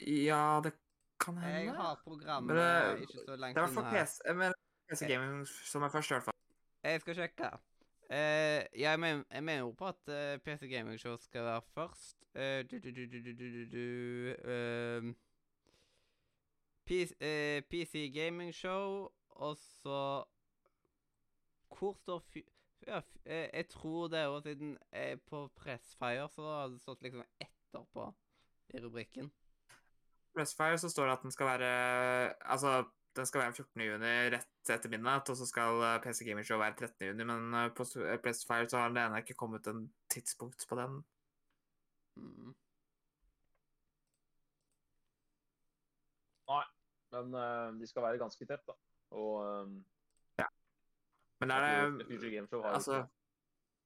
Ja, 0.00 0.60
det 0.64 0.72
kan 1.20 1.36
hende. 1.36 1.64
Jeg 1.66 1.74
har 1.76 1.98
programmet 2.04 2.54
Men 2.54 2.56
det- 2.56 3.02
ikke 3.08 3.24
så 3.26 3.36
langt 3.36 3.54
Det 3.56 3.62
er 3.62 3.66
i 3.66 3.72
hvert 3.72 3.74
fall 3.74 3.90
her. 3.90 4.04
PC, 4.04 4.20
eh, 4.30 4.34
men 4.36 4.54
PC 4.88 5.06
Gaming 5.08 5.46
som 5.46 5.82
er 5.82 5.88
først, 5.88 6.10
i 6.10 6.14
hvert 6.14 6.24
fall. 6.28 6.38
Jeg 6.84 7.00
skal 7.00 7.14
sjekke. 7.14 7.50
Uh, 8.10 8.80
jeg, 8.80 9.00
men, 9.00 9.24
jeg 9.30 9.44
mener 9.44 9.58
jo 9.58 9.70
på 9.70 9.86
at 9.86 10.08
eh, 10.08 10.32
uh, 10.34 10.38
PC 10.38 10.66
Gaming 10.66 11.00
Show 11.00 11.16
skal 11.16 11.44
være 11.44 11.62
først. 11.62 12.16
Uh, 12.34 12.40
du, 12.70 12.78
du, 12.78 12.90
du, 13.72 14.34
ehm, 14.50 15.16
PC, 16.86 17.12
PC, 17.70 18.12
Gaming 18.14 18.54
Show, 18.54 19.08
og 19.28 19.56
så 19.56 20.24
Hvor 21.78 21.92
står 21.92 22.18
fy... 22.18 22.38
Ja, 22.86 23.00
jeg 23.26 23.68
tror 23.68 24.08
det 24.08 24.26
òg, 24.26 24.42
siden 24.42 24.78
jeg 24.92 25.20
på 25.22 25.46
Pressfire 25.54 26.28
så 26.28 26.42
da 26.42 26.54
har 26.60 26.68
det 26.68 26.80
stått 26.80 27.02
liksom 27.02 27.22
etterpå 27.40 28.08
i 28.74 28.80
rubrikken. 28.80 29.30
Pressfire 30.34 30.78
så 30.78 30.88
står 30.88 31.06
det 31.06 31.12
at 31.12 31.22
den 31.22 31.30
skal 31.30 31.46
være 31.46 31.70
Altså 32.42 32.84
den 33.20 33.28
skal 33.28 33.42
være 33.42 33.52
14. 33.52 33.82
juni 33.84 34.12
rett 34.34 34.72
etter 34.72 34.92
midnatt, 34.92 35.28
og 35.32 35.36
så 35.38 35.46
skal 35.48 35.82
eh, 35.84 35.98
PC 36.04 36.24
Gamer 36.28 36.46
Show 36.46 36.60
være 36.60 36.76
13. 36.78 37.06
juni, 37.10 37.26
men 37.28 37.54
eh, 37.58 37.68
på 37.76 37.84
eh, 38.00 38.16
PlayStation 38.22 38.56
5 38.56 38.70
så 38.72 38.80
har 38.80 38.94
det 38.94 39.04
ennå 39.04 39.20
ikke 39.20 39.36
kommet 39.42 39.68
en 39.70 39.84
tidspunkt 40.12 40.66
på 40.68 40.80
den. 40.80 40.98
Mm. 42.16 42.56
Men 47.10 47.34
uh, 47.34 47.74
de 47.74 47.86
skal 47.90 48.04
være 48.04 48.18
ganske 48.22 48.46
tett, 48.46 48.60
da. 48.68 48.74
Og 49.18 49.32
um, 49.42 49.72
Men 51.42 51.50
er 51.50 51.64
det 51.64 52.06
Future 52.06 52.30
Game 52.30 52.46
Show 52.46 52.62
har 52.62 52.76
Altså, 52.78 53.00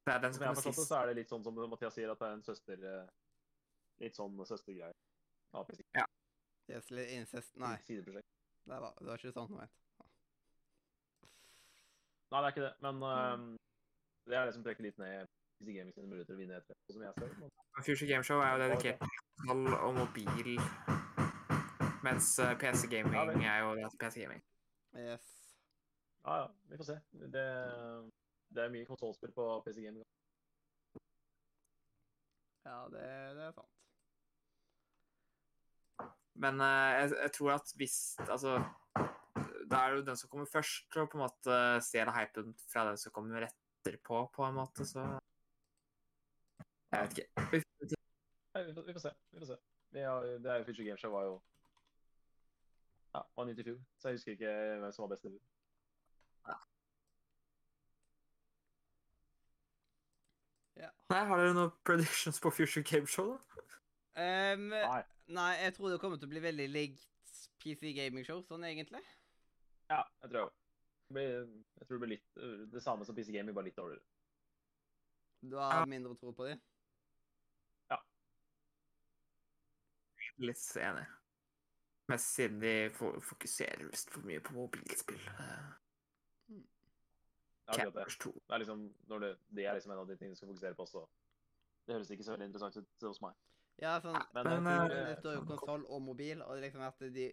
det 0.04 0.12
er 0.14 0.20
den 0.20 0.34
Som 0.34 0.42
jeg 0.42 0.48
har 0.48 0.54
forstått 0.58 0.76
det, 0.76 0.86
så 0.88 0.98
er 0.98 1.08
det 1.08 1.14
litt 1.22 1.32
sånn 1.32 1.44
som 1.46 1.60
Mathias 1.72 1.96
sier, 1.96 2.12
at 2.12 2.20
det 2.20 2.28
er 2.28 2.36
en 2.36 2.44
søster 2.44 2.84
Litt 4.04 4.20
sånn 4.20 4.44
søstergreie. 4.44 4.92
Ja, 5.54 5.64
precis. 5.64 5.88
Yes, 6.68 6.90
incest 6.90 7.56
Nei. 7.60 7.76
Det 8.64 8.80
var, 8.80 8.94
det 8.98 9.10
var 9.10 9.20
ikke 9.20 9.34
sånn 9.36 9.54
ment. 9.54 9.74
Nei, 12.32 12.40
det 12.40 12.46
er 12.46 12.52
ikke 12.54 12.66
det. 12.66 12.74
Men 12.82 13.02
um, 13.04 13.48
det 14.26 14.36
er 14.38 14.48
det 14.48 14.54
som 14.56 14.64
trekker 14.64 14.86
litt 14.86 14.98
ned 14.98 15.28
PC 15.58 15.76
Gaming 15.76 15.94
sine 15.94 16.08
muligheter 16.08 16.32
til 16.32 16.38
å 16.38 16.40
vinne 16.40 16.58
etter. 16.58 16.78
Som 16.90 17.04
jeg 17.04 17.14
ser 17.18 17.84
Future 17.86 18.08
Game 18.10 18.26
Show 18.26 18.40
er 18.42 18.54
jo 18.54 18.62
dedikert 18.64 19.04
til 19.04 19.20
konsoll 19.44 19.76
og 19.76 19.94
mobil, 20.00 20.58
mens 22.04 22.32
eh, 22.42 22.56
PC 22.60 22.88
Gaming 22.90 23.44
er 23.44 23.62
jo 23.62 23.74
det 23.78 23.92
PC 24.00 24.24
Gaming. 24.24 24.42
Yes. 24.98 25.30
Ja, 26.24 26.40
ja, 26.42 26.48
vi 26.70 26.80
får 26.80 26.88
se. 26.88 26.98
Det, 27.12 27.44
det 28.56 28.64
er 28.64 28.74
mye 28.74 28.88
konsollspill 28.88 29.32
på 29.36 29.48
PC 29.66 29.86
Gaming. 29.86 30.04
Ja, 32.64 32.80
det, 32.92 33.06
det 33.36 33.46
er 33.46 33.56
sant. 33.56 33.73
Men 36.34 36.58
eh, 36.60 36.92
jeg, 37.00 37.10
jeg 37.22 37.32
tror 37.36 37.52
at 37.54 37.70
hvis 37.78 37.96
Altså, 38.24 38.56
da 39.70 39.76
er 39.84 39.90
det 39.94 40.00
jo 40.00 40.06
den 40.08 40.16
som 40.18 40.30
kommer 40.32 40.48
først, 40.50 40.96
og 40.98 41.10
på 41.12 41.18
en 41.18 41.22
måte 41.24 41.58
stjeler 41.86 42.14
hypen 42.16 42.54
fra 42.72 42.82
den 42.88 42.98
som 43.00 43.12
kommer 43.14 43.46
etterpå, 43.46 44.24
på 44.34 44.44
en 44.48 44.56
måte, 44.58 44.86
så 44.86 45.04
Jeg 46.92 47.00
vet 47.00 47.18
ikke. 47.18 47.28
Vi- 47.52 47.62
Nei, 48.54 48.62
vi, 48.68 48.74
får, 48.74 48.82
vi 48.86 48.92
får 48.94 49.00
se. 49.02 49.10
Vi 49.32 49.38
får 49.40 49.46
se. 49.52 49.56
Vi 49.94 50.00
har, 50.06 50.22
det 50.42 50.50
er 50.50 50.58
jo 50.60 50.64
Future 50.68 50.84
Game 50.86 50.98
Show 50.98 51.10
var 51.14 51.24
jo 51.26 51.34
Ja, 53.14 53.22
var 53.36 53.44
nytt 53.48 53.58
i 53.58 53.64
fjor, 53.66 53.80
så 53.98 54.08
jeg 54.10 54.18
husker 54.18 54.32
ikke 54.36 54.52
hvem 54.82 54.92
som 54.92 55.02
var 55.08 55.14
best 55.16 55.24
i 55.24 55.30
fjor. 55.32 55.40
Ja. 56.50 56.58
Nei, 61.12 61.20
har 61.28 61.38
dere 61.38 61.54
noen 61.54 61.72
predictions 61.86 62.40
på 62.42 62.50
Future 62.54 62.82
Game 62.86 63.06
Show, 63.10 63.34
da? 63.34 63.38
Um, 64.54 64.68
Nei. 64.72 65.02
Nei, 65.28 65.52
jeg 65.62 65.74
tror 65.74 65.90
det 65.90 66.00
kommer 66.00 66.16
til 66.18 66.26
å 66.28 66.32
bli 66.34 66.40
veldig 66.44 66.68
likt 66.70 67.06
PC 67.62 67.92
Gaming 67.96 68.24
Show, 68.26 68.42
sånn 68.42 68.64
egentlig. 68.64 69.00
Ja, 69.90 70.02
jeg 70.22 70.30
tror 70.30 70.44
det. 70.50 70.52
Det 71.08 71.14
blir- 71.14 71.64
Jeg 71.78 71.86
tror 71.86 71.98
det 71.98 72.00
blir 72.06 72.16
litt 72.16 72.36
øh, 72.36 72.66
det 72.72 72.82
samme 72.82 73.04
som 73.04 73.14
PC 73.14 73.32
Gaming, 73.32 73.54
bare 73.54 73.64
litt 73.64 73.76
dårligere. 73.76 74.02
Du 75.44 75.56
har 75.56 75.86
mindre 75.86 76.14
tro 76.16 76.32
på 76.32 76.46
dem. 76.48 76.60
Litt 80.42 80.76
enig. 80.76 81.04
Mest 82.10 82.34
siden 82.34 82.58
de 82.60 82.90
fokuserer 83.22 83.84
visst 83.86 84.10
for 84.10 84.20
mye 84.26 84.40
på 84.42 84.52
mobilspill. 84.56 85.20
Eh, 85.38 85.70
Ja, 87.66 87.84
det. 87.84 87.92
Det 87.94 88.52
er 88.52 88.58
liksom, 88.58 88.80
når 89.08 89.18
det, 89.20 89.28
det 89.56 89.64
er 89.66 89.74
liksom 89.78 89.92
en 89.94 89.98
av 90.02 90.06
de 90.08 90.16
tingene 90.16 90.34
du 90.34 90.36
skal 90.36 90.48
fokusere 90.50 90.74
på, 90.76 90.84
så 90.86 91.04
det 91.86 91.94
høres 91.94 92.10
ikke 92.10 92.24
så 92.26 92.34
veldig 92.34 92.46
interessant 92.50 92.76
ut 92.76 93.06
hos 93.08 93.20
meg. 93.24 93.32
Ja, 93.82 93.96
sånn 94.00 94.14
Men, 94.36 94.46
Men, 94.46 94.64
tror, 94.64 94.92
eh, 94.94 95.08
Det 95.08 95.18
står 95.18 95.34
jo 95.34 95.44
konsoll 95.48 95.84
og 95.90 96.02
mobil, 96.02 96.42
og 96.42 96.54
det 96.54 96.68
liksom 96.68 96.84
at 96.86 97.04
de 97.14 97.26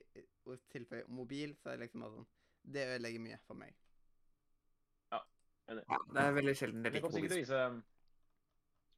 tilføyer 0.73 1.07
mobil, 1.07 1.55
så 1.61 1.69
er 1.69 1.77
det 1.77 1.85
liksom 1.85 2.05
sånn 2.07 2.27
Det 2.63 2.87
ødelegger 2.95 3.23
mye 3.27 3.39
for 3.45 3.59
meg. 3.61 3.75
Ja, 5.11 5.21
det 5.69 6.25
er 6.25 6.35
veldig 6.35 6.55
sjelden 6.57 6.83
det 6.83 6.91
det 6.91 7.01
liker 7.01 7.13
til 7.13 7.29
vise 7.41 7.61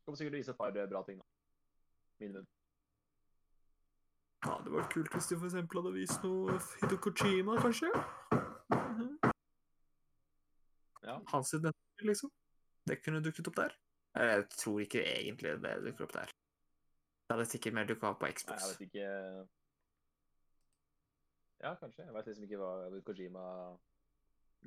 kommer 0.04 0.20
sikkert 0.20 0.34
til 0.34 0.40
å 0.40 0.42
vise 0.42 0.52
et 0.52 0.60
par 0.60 0.78
eh, 0.78 0.90
bra 0.92 1.02
ting, 1.08 1.20
da. 1.22 1.26
Minimum. 2.20 2.48
Ja, 4.44 4.58
det 4.66 4.74
var 4.74 4.90
kult 4.92 5.14
hvis 5.16 5.30
de 5.32 5.38
eksempel 5.40 5.80
hadde 5.80 5.94
vist 5.96 6.26
noe 6.26 6.58
Hito 6.82 6.98
Kojima, 7.06 7.56
kanskje? 7.64 7.92
Mhm. 8.74 9.14
Ja. 11.04 11.20
Hans 11.32 11.54
identitet, 11.56 12.08
liksom. 12.08 12.32
Det 12.88 13.00
kunne 13.04 13.24
dukket 13.24 13.48
opp 13.48 13.56
der. 13.56 13.76
Jeg 14.20 14.50
tror 14.50 14.80
ikke 14.84 15.04
egentlig 15.04 15.56
det 15.64 15.74
dukker 15.88 16.06
opp 16.08 16.14
der. 16.14 16.34
Det 17.24 17.36
hadde 17.36 17.46
sikkert 17.50 17.74
mer 17.78 17.88
dukka 17.88 18.12
opp 18.12 18.20
på 18.20 18.28
Nei, 18.28 18.34
jeg 18.36 18.70
vet 18.70 18.82
ikke 18.88 19.08
Ja, 21.64 21.72
kanskje. 21.80 22.04
Jeg 22.04 22.14
vet 22.14 22.28
liksom 22.28 22.44
ikke 22.48 22.60
hva 22.60 23.02
Kojima 23.08 23.46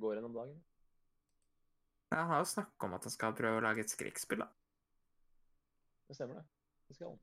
går 0.01 0.17
gjennom 0.17 0.35
dagen. 0.37 0.57
Ja, 2.11 2.17
Han 2.17 2.31
har 2.31 2.39
jo 2.39 2.45
snakket 2.45 2.87
om 2.89 2.95
at 2.97 3.05
han 3.05 3.13
skal 3.13 3.35
prøve 3.37 3.61
å 3.61 3.65
lage 3.65 3.85
et 3.85 3.93
skrekkspill, 3.93 4.41
da. 4.45 4.49
Det 6.09 6.17
stemmer, 6.17 6.41
det. 6.41 6.47
Det 6.89 6.97
skal 6.97 7.13
han. 7.13 7.21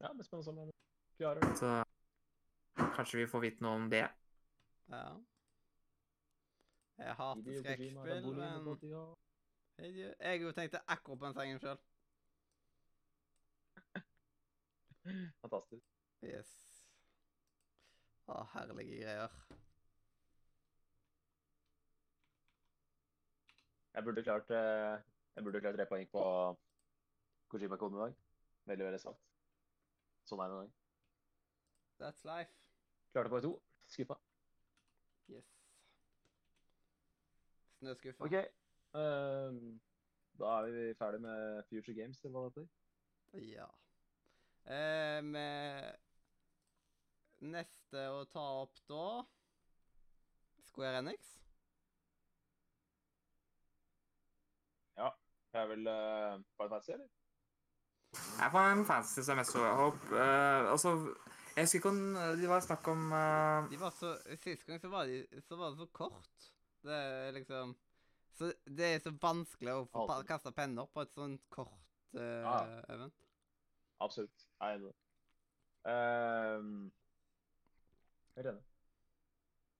Ja, 0.00 0.08
det 0.08 0.16
blir 0.16 0.26
spennende 0.26 0.50
om 0.50 0.58
han 0.58 0.72
klarer 1.20 1.40
det. 1.44 1.52
Så 1.60 1.72
kanskje 2.96 3.20
vi 3.20 3.26
får 3.30 3.44
vite 3.44 3.64
noe 3.64 3.78
om 3.78 3.88
det. 3.92 4.06
Ja. 4.90 5.04
Jeg 6.98 7.14
hater 7.18 7.60
skrekkspill, 7.60 7.98
men 8.00 8.08
jeg, 9.78 10.14
jeg 10.20 10.42
jo 10.42 10.52
tenkte 10.52 10.82
akkurat 10.86 11.18
på 11.18 11.26
den 11.26 11.36
sangen 11.38 11.62
sjøl. 11.62 11.78
Fantastisk. 15.42 15.86
Yes. 16.22 16.50
Å, 18.30 18.42
herlige 18.54 19.00
greier. 19.02 19.38
Jeg 23.92 24.04
burde 24.06 24.22
klart 24.24 24.50
eh, 24.50 25.00
Jeg 25.36 25.44
burde 25.44 25.60
klart 25.60 25.76
tre 25.76 25.86
poeng 25.90 26.06
på 26.12 26.22
Kojima-koden 27.52 27.98
i 27.98 28.04
dag. 28.06 28.14
Veldig, 28.70 28.86
veldig 28.88 29.00
svakt. 29.02 29.26
Sånn 30.28 30.40
er 30.40 30.48
det 30.48 30.56
en 30.56 30.62
dag. 30.62 30.76
That's 32.00 32.24
life. 32.24 32.54
Klarte 33.12 33.32
på 33.32 33.40
to. 33.44 33.52
Skuffa. 33.92 34.16
Yes. 35.28 35.50
Snøskuffa. 37.82 38.24
OK. 38.24 38.38
Um, 38.96 39.80
da 40.40 40.54
er 40.56 40.70
vi 40.72 40.86
ferdig 40.96 41.20
med 41.26 41.62
Future 41.68 41.96
Games, 41.98 42.22
eller 42.24 42.38
hva 42.38 42.46
det 42.46 42.52
heter. 42.54 42.70
Ja. 43.52 43.68
Eh, 44.70 45.18
med 45.26 45.96
neste 47.42 48.08
å 48.14 48.24
ta 48.30 48.44
opp 48.62 48.78
da 48.88 49.06
Square 50.68 51.02
Enix. 51.02 51.38
Det 55.52 55.60
er 55.60 55.66
vel 55.68 55.84
uh, 55.84 56.40
Final 56.56 56.70
Fantasy, 56.70 56.92
eller? 56.92 57.08
Jeg 58.12 58.52
får 58.52 58.70
en 58.70 58.86
fancy 58.88 59.24
som 59.24 59.40
jeg 59.40 59.48
så 59.50 59.64
håp. 59.76 59.98
Uh, 60.08 60.70
altså, 60.72 60.92
jeg 61.56 61.66
husker 61.66 61.78
ikke 61.78 61.92
om 61.92 62.00
de 62.40 62.48
var 62.48 62.64
snakk 62.64 62.88
om 62.88 63.02
uh... 63.12 63.68
De 63.68 63.80
var 63.80 63.92
så, 63.92 64.14
Sist 64.40 64.64
gang 64.66 64.80
så 64.80 64.88
var, 64.88 65.10
de, 65.10 65.42
så 65.44 65.58
var 65.60 65.74
det 65.74 65.82
så 65.82 65.88
kort. 65.92 66.48
Det 66.82 66.96
er 66.96 67.36
liksom 67.36 67.74
så 68.38 68.48
Det 68.64 68.86
er 68.94 69.02
så 69.04 69.12
vanskelig 69.20 69.74
å 69.76 69.84
få 69.92 70.06
kaste 70.28 70.54
penner 70.56 70.88
på 70.88 71.04
et 71.04 71.12
sånt 71.12 71.44
kort 71.52 71.76
uh, 72.16 72.22
Ja. 72.22 72.56
event. 72.94 73.28
Absolutt. 74.00 74.46
Jeg 74.62 74.70
er 74.70 74.74
enig 74.78 74.86
i 74.86 74.90
det. 74.90 74.96
Ehm, 75.92 76.92
Helt 78.36 78.46
enig. 78.52 78.62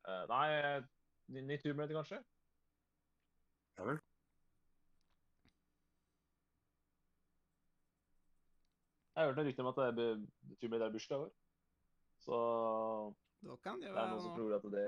Eh, 0.08 0.24
nei, 0.28 0.80
ny- 1.32 1.44
nytt 1.46 1.62
Raider, 1.78 1.94
kanskje? 2.00 2.18
Ja 3.78 3.84
vel. 3.86 4.00
Jeg 9.16 9.24
hørte 9.28 9.44
rykter 9.46 9.62
om 9.62 9.68
at 9.70 9.78
det 9.78 9.86
er 9.88 9.96
Raider 10.72 10.86
er 10.86 10.92
bursdag 10.92 11.16
i 11.16 11.22
år. 11.26 11.32
Så 12.24 12.36
Da 13.42 13.56
kan 13.62 13.80
det 13.80 13.90
det 13.90 13.98
er 13.98 14.08
noen 14.10 14.22
som 14.22 14.36
tror 14.36 14.54
at 14.56 14.62
det, 14.62 14.86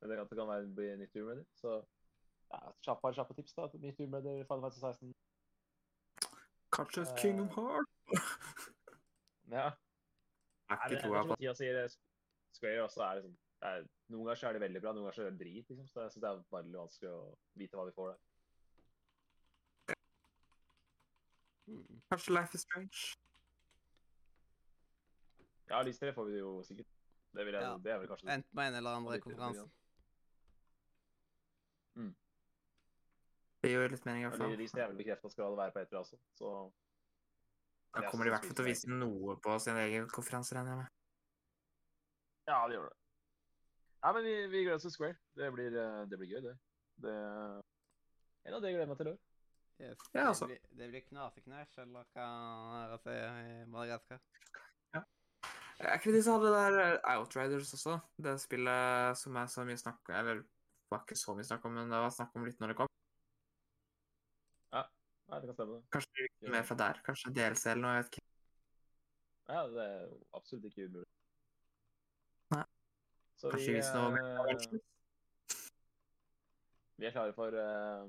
det, 0.00 0.18
at 0.18 0.30
det 0.30 0.38
kan 0.38 0.48
være 0.48 0.74
bli 0.76 0.88
nytt 0.96 1.12
Tomb 1.12 1.28
Så 1.56 1.74
ja, 2.52 2.58
et 3.08 3.14
kjappe 3.16 3.34
tips. 3.34 3.54
da. 3.54 3.68
Nytt 3.74 4.00
i 4.00 4.06
Final 4.06 4.60
Fantasy 4.62 4.80
16. 4.80 5.14
Kanskje 6.72 7.00
uh, 7.06 7.16
Kingdom 7.18 7.48
Heart? 7.56 7.88
Ja. 9.50 9.66
Er 10.70 10.76
Nei, 10.76 10.88
men 10.88 10.90
jeg 10.92 10.98
på 10.98 11.02
tror 11.02 11.14
sier 11.54 11.74
Square 12.52 12.82
også 12.86 13.02
er 13.02 13.14
liksom 13.20 13.36
er, 13.62 13.86
Noen 14.08 14.24
ganger 14.26 14.34
så 14.40 14.48
er 14.48 14.52
det 14.52 14.60
veldig 14.62 14.80
bra, 14.82 14.92
noen 14.92 15.04
ganger 15.06 15.14
så 15.16 15.22
er 15.26 15.30
det 15.30 15.40
drit. 15.40 15.68
liksom. 15.70 15.88
Så 15.88 16.00
jeg 16.02 16.10
synes 16.12 16.22
det 16.22 16.30
er 16.30 16.42
veldig 16.56 16.78
vanskelig 16.78 17.10
å 17.10 17.20
vite 17.56 17.76
hva 17.78 17.84
vi 17.86 17.92
får 17.96 18.08
der. 18.12 18.18
Mm. 21.66 22.00
Kanskje 22.10 22.34
Life 22.34 22.54
is 22.54 22.60
Strange? 22.66 23.02
Ja, 25.70 25.82
de 25.86 25.92
tre 25.96 26.12
får 26.12 26.24
vi 26.28 26.38
jo 26.38 26.62
sikkert. 26.66 26.86
Det, 27.32 27.44
vil 27.46 27.54
jeg, 27.54 27.62
Ja. 27.62 27.76
det 27.78 27.92
er 27.92 27.98
vel 27.98 28.08
kanskje 28.08 28.26
det. 28.26 28.34
Enten 28.34 28.54
med 28.58 28.66
en 28.68 28.74
eller 28.74 28.90
andre 28.90 29.12
Litt- 29.16 29.24
Mm. 31.94 32.14
Det 33.62 33.70
gjør 33.70 33.90
litt 33.90 34.04
mening 34.06 34.22
i 34.24 34.26
hvert 34.28 34.38
fall. 34.38 34.56
De 34.56 34.68
tre 34.68 34.82
er 34.82 34.86
vel 34.88 34.96
bekreftet 34.96 35.24
at 35.24 35.32
skal 35.32 35.56
være 35.56 35.72
på 35.72 35.78
etter 35.80 35.98
også. 35.98 36.16
Så 36.34 36.72
Da 37.92 38.08
kommer 38.08 38.24
de 38.24 38.30
i 38.30 38.34
hvert 38.34 38.46
fall 38.48 38.56
til 38.56 38.64
å 38.64 38.70
vise 38.70 38.90
noe 38.90 39.36
på 39.44 39.54
sin 39.60 39.78
egen 39.82 40.08
konferanse, 40.12 40.56
regner 40.56 40.72
jeg 40.72 40.80
med. 40.80 40.98
ja, 42.48 42.60
det 42.68 42.78
gjør 42.78 42.88
det. 42.88 42.96
Nei, 44.02 44.12
men 44.16 44.24
vi, 44.26 44.32
vi 44.50 44.62
gleder 44.64 44.80
oss 44.80 44.86
til 44.88 44.94
Square. 44.94 45.18
Det 45.38 45.50
blir, 45.54 45.76
eh, 45.78 45.98
det 46.10 46.18
blir 46.18 46.32
gøy, 46.32 46.40
det. 46.48 46.56
det 47.04 47.18
en 48.48 48.56
av 48.56 48.62
det 48.62 48.72
jeg 48.72 48.78
gleder 48.78 48.90
meg 48.90 48.98
til 48.98 49.10
i 49.10 49.12
år. 49.12 49.20
Yes. 49.82 50.08
Ja, 50.14 50.24
altså. 50.28 50.48
Det 50.48 50.56
blir, 50.56 50.78
det 50.78 50.88
blir 50.90 51.04
knaseknæsj, 51.10 51.76
eller 51.84 52.08
hva 52.14 52.26
er 52.80 52.90
det 52.90 52.96
å 52.96 53.02
si 53.04 53.14
i 53.18 53.60
Madagaskar? 53.70 54.22
Er 55.82 55.98
ikke 55.98 56.12
de 56.14 56.20
som 56.22 56.36
hadde 56.36 56.50
det 56.52 56.58
der 56.62 56.80
eh, 56.82 57.16
Outriders 57.16 57.72
også? 57.74 57.96
Det 58.22 58.36
spillet 58.38 59.18
som 59.18 59.38
er 59.40 59.48
så 59.50 59.64
mye 59.66 59.80
snakk 59.80 60.12
Eller 60.14 60.42
det 60.42 60.92
var 60.92 61.02
ikke 61.02 61.18
så 61.18 61.34
mye 61.34 61.46
snakk 61.48 61.64
om, 61.66 61.74
men 61.74 61.90
det 61.90 62.02
var 62.04 62.12
snakk 62.14 62.36
om 62.38 62.44
litt 62.46 62.60
når 62.62 62.72
det 62.72 62.78
kom. 62.82 62.91
Det 65.42 65.48
kan 65.48 65.54
stemme. 65.58 65.78
Kanskje 65.90 66.12
det 66.14 66.24
gikk 66.28 66.50
mer 66.54 66.62
fra 66.68 66.76
der. 66.78 66.98
Kanskje 67.06 67.32
DLC 67.34 67.66
eller 67.72 67.82
noe. 67.82 67.92
jeg 67.96 68.04
vet 68.04 68.12
ikke. 68.12 68.26
Ja, 69.52 69.62
det 69.74 69.84
er 69.90 70.12
absolutt 70.38 70.64
ikke 70.70 70.84
umulig. 70.86 71.08
Nei. 72.54 72.62
Så 73.40 73.48
vi, 73.48 73.56
Kanskje 73.56 73.74
vise 73.74 73.94
noe 73.96 74.12
mer. 74.14 74.22
eh, 74.52 74.78
vi 77.02 77.06
er 77.08 77.14
klare 77.16 77.34
for 77.34 77.56
uh, 77.58 78.06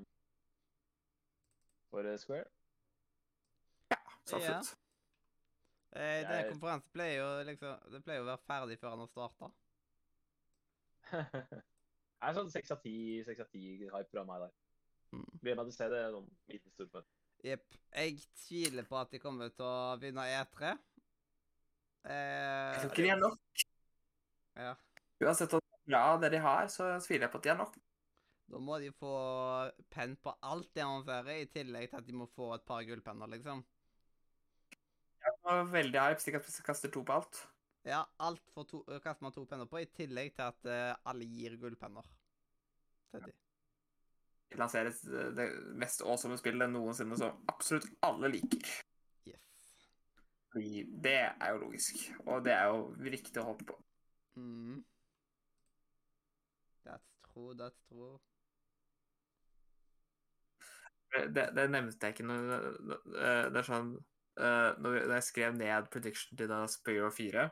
for 1.90 2.06
Square. 2.22 2.46
Square. 3.90 4.20
Så 4.30 4.38
Ja. 4.38 4.58
absolutt. 4.58 4.78
Eh, 5.94 6.22
denne 6.22 6.38
Jeg- 6.38 6.50
konferansen 6.52 6.90
pleier 6.94 7.18
jo 7.20 7.44
liksom 7.50 7.90
Det 7.92 8.04
pleier 8.04 8.18
jo 8.18 8.24
å 8.24 8.30
være 8.32 8.46
ferdig 8.46 8.78
før 8.80 8.90
han 8.90 8.98
har 8.98 9.06
starta. 9.06 9.50
Det 11.10 11.12
er 12.22 12.34
sånn 12.34 12.50
seks 12.50 12.70
av 12.70 12.80
ti 12.82 12.94
hype 13.24 14.10
fra 14.10 14.24
meg 14.24 14.40
der. 14.46 14.52
Mm. 15.12 15.26
Gleder 15.42 15.56
meg 15.56 15.66
til 15.66 15.74
å 15.74 15.76
se 15.76 15.88
det 15.92 16.00
sånn 16.14 16.30
liten 16.48 16.70
stund. 16.72 17.04
Jepp. 17.44 17.76
Jeg 17.94 18.18
tviler 18.40 18.86
på 18.88 18.96
at 18.98 19.12
de 19.12 19.20
kommer 19.22 19.52
til 19.52 19.66
å 19.66 19.94
vinne 20.00 20.24
E3. 20.32 20.72
Eh, 22.04 22.14
Jeg 22.14 22.80
tror 22.80 22.90
ikke 22.90 23.04
de 23.04 23.12
er 23.12 23.20
nok. 23.20 23.64
ja. 24.56 24.74
Uansett 25.24 25.52
hvor 25.54 25.62
bra 25.86 26.04
det 26.20 26.32
de 26.34 26.40
har, 26.42 26.66
så 26.72 26.88
tviler 27.04 27.26
jeg 27.28 27.32
på 27.34 27.40
at 27.40 27.46
de 27.46 27.52
er 27.52 27.60
nok. 27.60 27.76
Da 28.50 28.60
må 28.60 28.76
de 28.80 28.90
få 28.92 29.12
penn 29.92 30.16
på 30.20 30.34
alt 30.44 30.68
de 30.76 30.82
annonserer, 30.84 31.44
i 31.44 31.48
tillegg 31.52 31.90
til 31.90 32.00
at 32.00 32.08
de 32.08 32.16
må 32.16 32.26
få 32.34 32.50
et 32.56 32.64
par 32.66 32.84
gullpenner, 32.84 33.30
liksom. 33.36 33.62
Jeg 35.24 35.38
er 35.48 35.70
veldig 35.72 36.00
hype, 36.00 36.20
hvis 36.44 36.58
de 36.58 36.66
kaster 36.66 36.92
to 36.92 37.04
på 37.06 37.14
alt. 37.16 37.40
Ja, 37.88 38.02
alt 38.24 38.40
to, 38.68 38.82
kaster 39.04 39.24
man 39.24 39.32
to 39.36 39.44
penner 39.48 39.68
på, 39.68 39.80
i 39.80 39.88
tillegg 39.96 40.34
til 40.36 40.44
at 40.48 40.68
eh, 40.68 40.92
alle 41.08 41.28
gir 41.28 41.56
gullpenner 41.60 42.08
til 43.12 43.28
de. 43.28 43.32
De 44.50 44.58
lanserer 44.60 44.92
det 45.36 45.46
mest 45.80 46.02
awesome 46.06 46.36
spillet 46.38 46.70
noensinne 46.70 47.16
som 47.18 47.44
absolutt 47.50 47.88
alle 48.06 48.30
liker. 48.36 48.68
Yes. 49.28 49.40
Det 50.54 51.16
er 51.16 51.48
jo 51.54 51.62
logisk, 51.64 52.04
og 52.26 52.44
det 52.46 52.54
er 52.54 52.68
jo 52.70 52.84
riktig 53.02 53.42
å 53.42 53.48
håpe 53.50 53.66
på. 53.72 53.78
Mm. 54.38 54.84
That's 56.84 57.10
true, 57.26 57.56
that's 57.58 57.80
true. 57.88 58.18
Det, 61.14 61.50
det 61.54 61.68
nevnte 61.70 62.08
jeg 62.08 62.16
ikke 62.16 62.24
når 62.26 62.48
Det 63.54 63.60
er 63.60 63.66
sånn 63.68 63.92
eh, 64.42 64.70
Når 64.82 65.12
jeg 65.12 65.26
skrev 65.28 65.52
ned 65.54 65.86
prediction 65.92 66.34
til 66.40 66.48
da 66.50 66.64
Spyro 66.66 67.12
4 67.14 67.44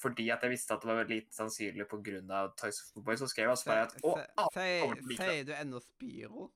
fordi 0.00 0.28
at 0.30 0.42
jeg 0.46 0.50
visste 0.54 0.74
at 0.74 0.82
det 0.84 0.88
var 0.96 1.08
lite 1.10 1.34
sannsynlig 1.34 1.86
pga. 1.90 2.40
Toys 2.60 2.80
of 2.82 2.92
Footboy, 2.94 3.16
så 3.20 3.28
skrev 3.30 3.48
jeg 3.48 3.54
også 3.56 3.70
bare 3.70 3.86
at 3.88 3.96
å, 4.04 4.14
alle. 4.44 5.00
Sier 5.16 5.44
du 5.48 5.52
ennå 5.56 5.80
Spyro? 5.84 6.50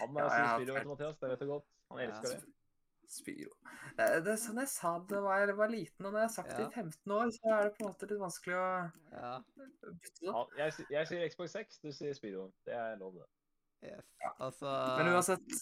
Han 0.00 0.16
er 0.16 0.24
ja, 0.24 0.30
sin 0.30 0.48
Spyro, 0.54 0.74
vet 0.78 0.82
du, 0.86 0.88
Mathias. 0.94 1.18
Det 1.20 1.28
vet 1.34 1.44
du 1.44 1.46
godt. 1.50 1.68
Han 1.90 2.00
Ja, 2.00 2.08
elsker 2.08 2.34
det. 2.36 2.56
Spyro. 3.10 3.54
Det, 3.98 4.04
det 4.22 4.30
er 4.32 4.38
sånn 4.38 4.60
jeg 4.62 4.70
sa 4.70 4.92
det 5.10 5.18
da 5.24 5.36
jeg 5.42 5.54
var 5.58 5.70
liten, 5.72 6.06
og 6.06 6.12
når 6.14 6.20
jeg 6.22 6.28
har 6.28 6.34
sagt 6.36 6.52
det 6.54 6.66
i 6.68 6.74
15 6.78 7.14
år, 7.16 7.32
så 7.34 7.54
er 7.56 7.64
det 7.66 7.72
på 7.74 7.82
en 7.82 7.88
måte 7.90 8.06
litt 8.06 8.20
vanskelig 8.22 8.54
å 8.54 8.66
Ja. 9.16 9.32
bytte 9.58 10.20
det. 10.20 10.34
Jeg, 10.60 10.86
jeg 10.94 11.08
sier 11.10 11.24
Xbox 11.32 11.56
6, 11.58 11.80
du 11.82 11.90
sier 11.96 12.14
Spyro. 12.14 12.44
Det 12.68 12.76
er 12.78 12.94
lov, 13.00 13.16
det. 13.18 13.26
Yes. 13.90 14.06
Altså 14.38 14.70
Men 15.00 15.10
uansett 15.14 15.52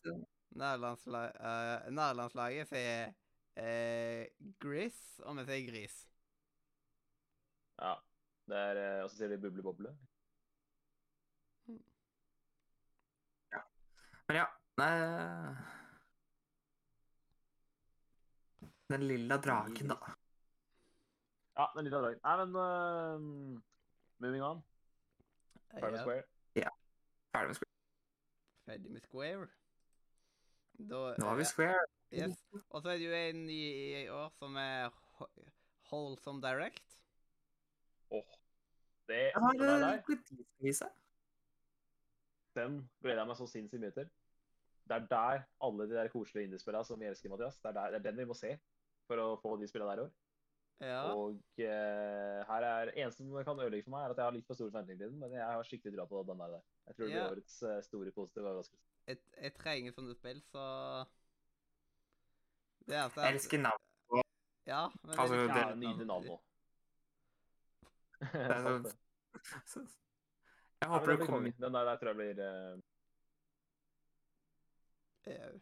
Nærlandsla- 0.59 1.31
uh, 1.39 1.89
Nærlandslaget 1.95 2.69
sier 2.69 3.15
eh, 3.63 4.27
Gris, 4.63 5.01
og 5.25 5.39
vi 5.41 5.47
sier 5.49 5.65
Gris. 5.71 5.97
Ja. 7.79 7.97
Det 8.49 8.57
er, 8.57 8.79
eh, 8.83 9.03
og 9.05 9.11
så 9.11 9.19
sier 9.19 9.35
de 9.35 9.43
Buble 9.43 9.63
Boble. 9.63 9.93
Men 14.29 14.37
ja. 14.37 14.47
Nei 14.79 14.89
Den 18.89 19.05
lilla 19.09 19.37
draken, 19.37 19.93
da. 19.93 19.97
Ja, 21.59 21.67
den 21.77 21.85
lille 21.85 22.01
dragen. 22.01 22.21
Nei, 22.25 22.37
men 22.41 22.57
uh, 22.57 23.61
Moving 24.19 24.45
on. 24.45 24.63
Ferdig 25.73 26.07
med 26.07 26.23
Ja, 26.57 26.71
Ferdig 27.35 27.49
med 27.49 27.55
Square. 27.55 27.75
Ferdig 28.65 28.93
med 28.93 29.01
Square. 29.01 29.49
Da, 30.79 31.15
Nå 31.19 31.27
har 31.29 31.37
vi 31.37 31.45
Square. 31.45 31.98
Yes. 32.13 32.39
Og 32.73 32.83
så 32.83 32.89
er 32.95 32.99
det 33.01 33.09
jo 33.09 33.17
en 33.17 33.43
ny 33.47 33.59
i 34.03 34.09
år 34.09 34.31
som 34.39 34.57
er 34.57 34.89
Ho- 35.19 35.29
Direct. 36.43 36.99
Åh. 38.11 38.37
Det, 39.09 39.19
Jeg 39.33 39.41
har 39.41 39.55
er 39.55 39.59
der, 39.59 40.91
den 42.59 42.79
gleder 43.03 43.23
jeg 43.23 43.29
meg 43.31 43.39
så 43.39 43.47
sinnssykt 43.49 43.81
mye 43.83 43.95
til. 43.97 44.09
Det 44.89 44.97
er 44.97 45.05
der 45.11 45.43
alle 45.65 45.87
de 45.89 45.97
der 45.97 46.09
koselige 46.13 46.49
indiespillene 46.49 46.85
som 46.85 47.01
vi 47.01 47.07
elsker, 47.09 47.29
Mathias, 47.33 47.59
det 47.61 47.69
er, 47.71 47.77
der, 47.77 47.91
det 47.91 47.99
er 48.01 48.07
den 48.11 48.19
vi 48.23 48.27
må 48.29 48.37
se 48.37 48.55
for 49.09 49.21
å 49.21 49.29
få 49.43 49.55
de 49.61 49.69
spillene 49.69 49.93
der 49.93 50.03
i 50.03 50.07
år. 50.07 50.15
Ja. 50.79 50.99
Og 51.19 51.41
eh, 51.61 52.41
her 52.49 52.65
er 52.69 52.93
eneste 52.95 53.25
som 53.25 53.33
kan 53.45 53.59
ødelegge 53.61 53.85
for 53.89 53.95
meg, 53.97 54.05
er 54.07 54.15
at 54.15 54.21
jeg 54.21 54.29
har 54.29 54.37
litt 54.37 54.47
for 54.49 54.55
store 54.59 54.71
forventninger 54.71 55.01
til 55.03 55.11
den, 55.13 55.21
men 55.23 55.35
jeg 55.35 55.45
har 55.45 55.67
skikkelig 55.67 55.97
trua 55.97 56.07
på 56.11 56.23
den 56.29 56.43
der. 56.45 56.53
der. 56.57 56.67
Jeg 56.87 56.95
tror 56.97 57.05
det 57.05 57.13
blir 57.13 57.21
Ja. 57.23 57.31
årets 57.33 57.57
eh, 57.67 57.81
store 57.89 58.13
positive 58.17 58.45
overraskelse. 58.47 58.85
Jeg, 59.09 59.19
jeg 59.43 59.55
trenger 59.59 59.97
sånne 59.97 60.15
spill, 60.17 60.41
så 60.53 60.65
Det 62.89 62.97
er 62.97 63.09
det 63.13 63.25
Jeg 63.25 63.35
elsker 63.37 63.61
navn. 63.63 63.85
Ja, 64.69 64.83
men 65.05 65.19
Altså, 65.19 65.35
det 65.37 65.45
er 65.45 65.57
Ja, 65.59 65.67
litt 65.69 65.79
kult 65.79 65.81
nydelig 65.85 66.07
navn 66.09 66.29
nå. 66.29 66.37
er. 68.21 68.93
Jeg 70.79 70.89
håper 70.93 71.07
det 71.13 71.19
det 71.19 71.27
kommer. 71.27 71.51
Den 71.59 71.75
der, 71.75 71.85
der 71.89 71.97
tror 72.01 72.13
jeg 72.13 72.19
blir 72.21 72.45
eh. 72.45 72.79
Man 75.29 75.61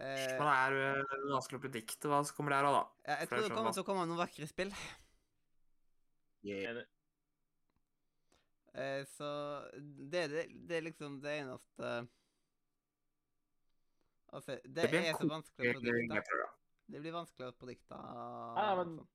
Eh, 0.00 0.32
er 0.40 0.72
øh, 0.72 1.10
vanskelig 1.28 1.58
å 1.58 1.62
predikte 1.66 2.08
hva 2.08 2.22
som 2.24 2.32
kommer 2.38 2.54
der 2.54 2.64
òg, 2.64 2.72
da. 2.72 2.84
ja, 3.04 3.16
jeg 3.20 3.28
tror 3.28 3.36
det 3.36 3.44
det 3.44 3.50
er 3.50 3.56
kommer 3.58 3.74
til 3.76 3.82
å 3.82 3.88
komme 3.90 4.06
noen 4.08 4.20
vakre 4.22 4.46
spill. 4.48 4.70
Eh, 8.80 9.02
så 9.12 9.28
det, 9.76 10.22
det, 10.32 10.46
det 10.70 10.78
er 10.78 10.86
liksom 10.86 11.18
det 11.20 11.34
eneste 11.42 11.90
Altså, 14.32 14.58
det, 14.64 14.90
Det 14.90 15.00
er 15.08 15.16
så 15.18 15.26
vanskelig 15.28 15.70
å 15.72 15.80
produkte. 15.80 16.50
Det 16.90 17.00
blir 17.02 17.14
vanskelig 17.14 17.48
å 17.50 17.56
produkte. 17.58 17.96
Ja, 17.96 18.74
men- 18.78 18.96
sånn. 18.98 19.08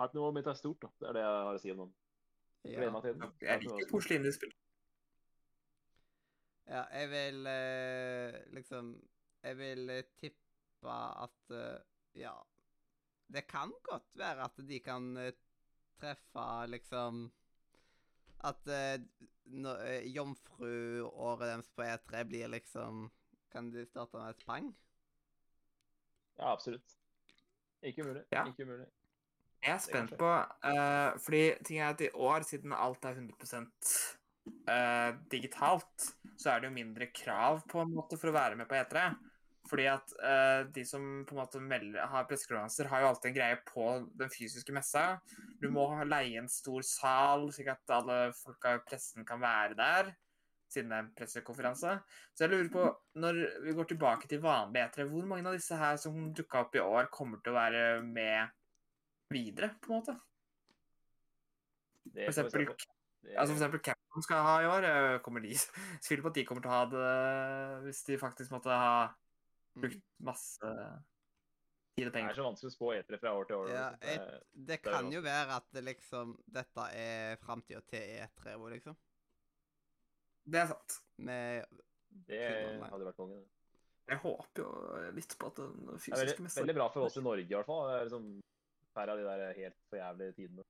Hype-nivået 0.00 0.34
mitt 0.34 0.46
er 0.46 0.54
stort, 0.56 0.80
da. 0.80 0.88
Det 0.98 1.08
er 1.08 1.12
det 1.12 1.22
jeg 1.22 1.44
har 1.44 1.54
å 1.54 1.60
si 1.60 1.70
om 1.70 1.82
den. 1.84 1.94
Gleder 2.64 2.92
meg 2.94 3.02
til 3.02 3.18
den. 3.20 3.32
Jeg 3.40 3.62
liker 3.64 3.90
koselige 3.90 4.20
indiespill. 4.20 4.52
ja, 6.70 6.84
jeg 6.92 7.10
vil 7.10 7.46
eh, 7.46 8.38
liksom 8.54 8.90
Jeg 9.42 9.56
vil 9.56 9.90
eh, 9.90 10.02
tippe 10.20 10.96
at 11.24 11.50
eh, 11.50 11.78
Ja. 12.14 12.34
Det 13.32 13.46
kan 13.46 13.72
godt 13.82 14.08
være 14.18 14.44
at 14.44 14.56
de 14.68 14.80
kan 14.80 15.32
treffe 16.00 16.66
liksom 16.66 17.30
At 18.42 18.66
uh, 18.66 18.96
jomfruåret 20.08 21.46
deres 21.46 21.68
på 21.76 21.82
E3 21.84 22.24
blir 22.24 22.48
liksom 22.48 23.10
Kan 23.52 23.70
de 23.74 23.84
starte 23.88 24.16
med 24.16 24.30
et 24.30 24.46
pang? 24.46 24.70
Ja, 26.38 26.52
absolutt. 26.52 26.96
Ikke 27.82 28.04
umulig. 28.04 28.24
Ja. 28.32 28.44
Ikke 28.48 28.66
umulig. 28.68 28.86
Jeg 29.60 29.74
er 29.74 29.80
spent 29.84 30.14
på 30.16 30.28
uh, 30.28 31.16
Fordi 31.20 31.42
ting 31.66 31.82
er 31.82 31.90
at 31.92 32.00
i 32.00 32.12
år, 32.14 32.46
siden 32.48 32.72
alt 32.72 33.04
er 33.04 33.18
100 33.18 33.58
uh, 33.60 35.10
digitalt, 35.32 36.06
så 36.40 36.54
er 36.54 36.62
det 36.62 36.70
jo 36.70 36.78
mindre 36.78 37.10
krav 37.12 37.60
på 37.68 37.82
en 37.82 37.92
måte 37.92 38.16
for 38.20 38.32
å 38.32 38.36
være 38.36 38.56
med 38.56 38.70
på 38.70 38.78
E3. 38.78 39.10
Fordi 39.68 39.84
at 39.92 40.14
uh, 40.16 40.62
de 40.72 40.84
som 40.88 41.04
på 41.28 41.36
en 41.36 41.42
måte 41.42 41.60
melder, 41.62 42.00
har 42.08 42.26
pressekonferanser, 42.28 42.88
har 42.88 43.04
jo 43.04 43.10
alltid 43.10 43.30
en 43.30 43.36
greie 43.36 43.60
på 43.68 43.90
den 44.22 44.32
fysiske 44.32 44.74
messa. 44.74 45.04
Du 45.60 45.68
må 45.72 45.84
leie 46.08 46.40
en 46.40 46.48
stor 46.50 46.86
sal, 46.86 47.50
slik 47.52 47.68
at 47.74 47.96
alle 48.00 48.18
folka 48.40 48.78
i 48.78 48.84
pressen 48.88 49.28
kan 49.28 49.42
være 49.44 49.76
der. 49.78 50.14
Siden 50.70 50.88
det 50.92 50.96
er 50.96 51.02
en 51.02 51.14
pressekonferanse. 51.18 51.96
Så 52.34 52.44
jeg 52.46 52.50
lurer 52.52 52.68
på, 52.70 52.84
når 53.18 53.38
vi 53.64 53.72
går 53.74 53.88
tilbake 53.90 54.28
til 54.30 54.40
vanlig 54.44 54.84
E3, 54.84 55.06
hvor 55.10 55.26
mange 55.26 55.50
av 55.50 55.56
disse 55.58 55.74
her 55.76 55.96
som 55.98 56.32
dukka 56.36 56.60
opp 56.62 56.76
i 56.78 56.82
år, 56.84 57.08
kommer 57.10 57.40
til 57.42 57.52
å 57.52 57.58
være 57.58 58.02
med 58.06 58.52
videre, 59.34 59.72
på 59.82 59.90
en 59.90 59.96
måte? 59.98 60.14
For 62.14 62.30
eksempel. 62.30 62.66
Det- 63.22 63.36
altså 63.36 63.52
for 63.52 63.58
eksempel 63.60 63.82
Capcom 63.84 64.22
skal 64.24 64.42
ha 64.46 64.54
i 64.62 64.66
år. 64.70 64.84
eh, 64.88 65.18
Kommer 65.20 65.40
de 65.44 65.50
Tviler 66.06 66.22
på 66.22 66.28
at 66.30 66.34
de 66.38 66.44
kommer 66.48 66.62
til 66.62 66.70
å 66.70 66.78
ha 66.78 66.84
det 66.86 67.82
hvis 67.84 68.04
de 68.06 68.16
faktisk 68.18 68.50
måtte 68.54 68.70
ha 68.72 69.14
Mm. 69.76 69.82
brukt 69.84 70.02
masse 70.20 70.70
Tid 71.96 72.06
og 72.08 72.12
penger. 72.12 72.32
Det 72.32 72.38
er 72.38 72.42
så 72.42 72.46
vanskelig 72.48 72.70
å 72.70 72.74
spå 72.74 72.88
etere 72.96 73.18
fra 73.20 73.30
år 73.38 73.44
til 73.46 73.56
år. 73.56 73.68
Ja, 73.70 73.88
et, 74.00 74.18
Det- 74.18 74.66
Det 74.66 74.82
kan 74.82 75.10
jo- 75.12 75.20
være 75.22 75.50
at 75.56 75.66
det 75.72 75.84
liksom 75.84 76.36
Dette 76.50 76.86
er 76.94 77.36
framtida 77.36 77.80
til 77.86 78.00
E3, 78.00 78.56
hvor 78.56 78.70
liksom. 78.70 78.96
Det 80.50 80.60
er 80.62 80.66
sant. 80.72 80.96
Med 81.18 81.66
Det 82.26 82.40
hadde 82.90 83.06
vært 83.06 83.16
konge. 83.20 83.38
det. 83.38 83.48
Jeg 84.10 84.18
håper 84.24 84.62
jo 84.64 85.10
litt 85.14 85.34
på 85.38 85.46
at 85.46 85.58
den 85.60 85.74
Det 85.86 85.92
er 85.94 85.98
fysiske 86.02 86.18
veldig, 86.26 86.44
mesteren 86.46 86.64
veldig 86.66 86.74
bra 86.80 86.88
for 86.90 87.06
oss 87.06 87.16
i 87.20 87.22
Norge, 87.22 87.44
i 87.46 87.54
hvert 87.54 87.66
fall. 87.68 87.90
Liksom 88.08 88.24
færre 88.96 89.12
av 89.14 89.18
de 89.20 89.24
der 89.28 89.52
helt 89.60 89.76
for 89.88 89.96
jævlige 90.00 90.32
tidene. 90.40 90.62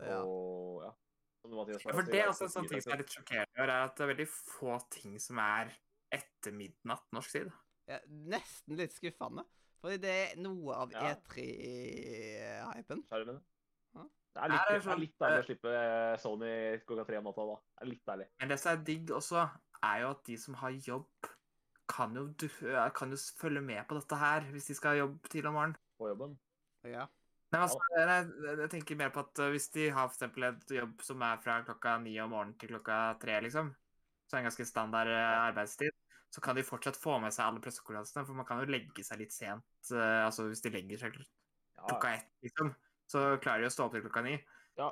ja. 0.00 0.20
Og 0.24 0.82
ja. 0.86 0.92
Mathias 1.44 1.82
Ja, 1.84 1.90
for 1.92 2.02
det 2.06 2.14
er 2.14 2.22
er 2.22 2.28
også 2.30 2.44
en 2.46 2.52
sånn 2.54 2.68
ting 2.70 2.80
som 2.80 2.92
er 2.94 3.00
litt 3.02 3.10
sjokkerende, 3.10 3.58
er 3.58 3.70
at 3.82 3.96
det 3.98 4.04
er 4.04 4.10
veldig 4.14 4.28
få 4.30 4.76
ting 4.94 5.18
som 5.20 5.38
er 5.42 5.72
etter 6.12 6.52
midnatt 6.54 7.04
norsk 7.12 7.32
tid. 7.34 7.52
ja. 7.90 7.98
Nesten 8.08 8.76
litt 8.78 8.92
skuffende. 8.94 9.44
Fordi 9.82 9.98
det 9.98 10.12
er 10.14 10.36
noe 10.38 10.72
av 10.78 10.92
Ja. 10.92 11.00
E3-hypen. 11.16 13.02
skjermene. 13.10 13.40
Ja. 13.42 13.51
Det 14.32 14.40
er 14.40 14.52
litt, 14.52 14.62
Er 14.62 14.72
det 14.72 14.82
sånn, 14.84 14.92
er 14.94 15.00
litt 15.02 15.16
deilig 15.20 15.40
å 15.42 15.46
slippe 15.46 15.72
Sony 16.22 16.52
klokka 16.88 17.04
tre 17.08 17.18
om 17.20 17.26
natta, 17.28 17.44
da. 17.50 17.56
Det 17.60 17.84
er 17.84 17.90
litt 17.90 18.04
deilig. 18.08 18.26
Men 18.40 18.52
det 18.52 18.58
som 18.62 18.70
er 18.72 18.84
digg 18.86 19.10
også, 19.12 19.42
er 19.88 19.96
jo 20.02 20.12
at 20.14 20.22
de 20.28 20.36
som 20.40 20.56
har 20.62 20.76
jobb, 20.86 21.32
kan 21.92 22.14
jo, 22.16 22.22
kan 22.96 23.12
jo 23.12 23.18
følge 23.36 23.60
med 23.60 23.82
på 23.88 23.98
dette 23.98 24.16
her 24.16 24.46
hvis 24.54 24.70
de 24.70 24.76
skal 24.78 24.94
ha 24.94 25.02
jobb 25.02 25.18
tidlig 25.28 25.50
om 25.50 25.58
morgenen. 25.58 25.76
På 26.00 26.08
jobben. 26.08 26.38
Ja. 26.88 27.04
Nei, 27.52 27.60
altså, 27.60 27.82
jeg, 27.92 28.28
jeg 28.62 28.70
tenker 28.72 28.96
mer 28.96 29.10
på 29.12 29.20
at 29.26 29.42
hvis 29.52 29.68
de 29.74 29.90
har 29.92 30.08
eksempel 30.08 30.46
et 30.48 30.72
jobb 30.72 31.02
som 31.04 31.24
er 31.26 31.42
fra 31.44 31.58
klokka 31.66 31.98
ni 32.00 32.14
om 32.22 32.32
morgenen 32.32 32.56
til 32.56 32.72
klokka 32.72 33.00
tre, 33.20 33.36
liksom, 33.44 33.68
så 34.24 34.32
er 34.32 34.38
det 34.38 34.40
en 34.40 34.48
ganske 34.48 34.66
standard 34.70 35.12
arbeidstid, 35.12 35.92
så 36.32 36.40
kan 36.40 36.56
de 36.56 36.64
fortsatt 36.64 36.96
få 36.96 37.18
med 37.20 37.34
seg 37.34 37.44
alle 37.44 37.60
pressekonferansene, 37.60 38.24
for 38.24 38.38
man 38.38 38.48
kan 38.48 38.62
jo 38.62 38.72
legge 38.72 39.04
seg 39.04 39.20
litt 39.20 39.36
sent. 39.36 39.66
altså 39.92 40.48
hvis 40.48 40.64
de 40.64 40.72
legger 40.72 41.02
seg 41.04 41.20
klokka 41.76 42.14
ett, 42.16 42.32
liksom, 42.46 42.72
så 43.12 43.22
klarer 43.42 43.64
de 43.64 43.68
å 43.70 43.74
stå 43.74 43.86
opp 43.86 43.92
til 43.96 44.02
klokka 44.06 44.22
ni. 44.26 44.36
Ja. 44.80 44.90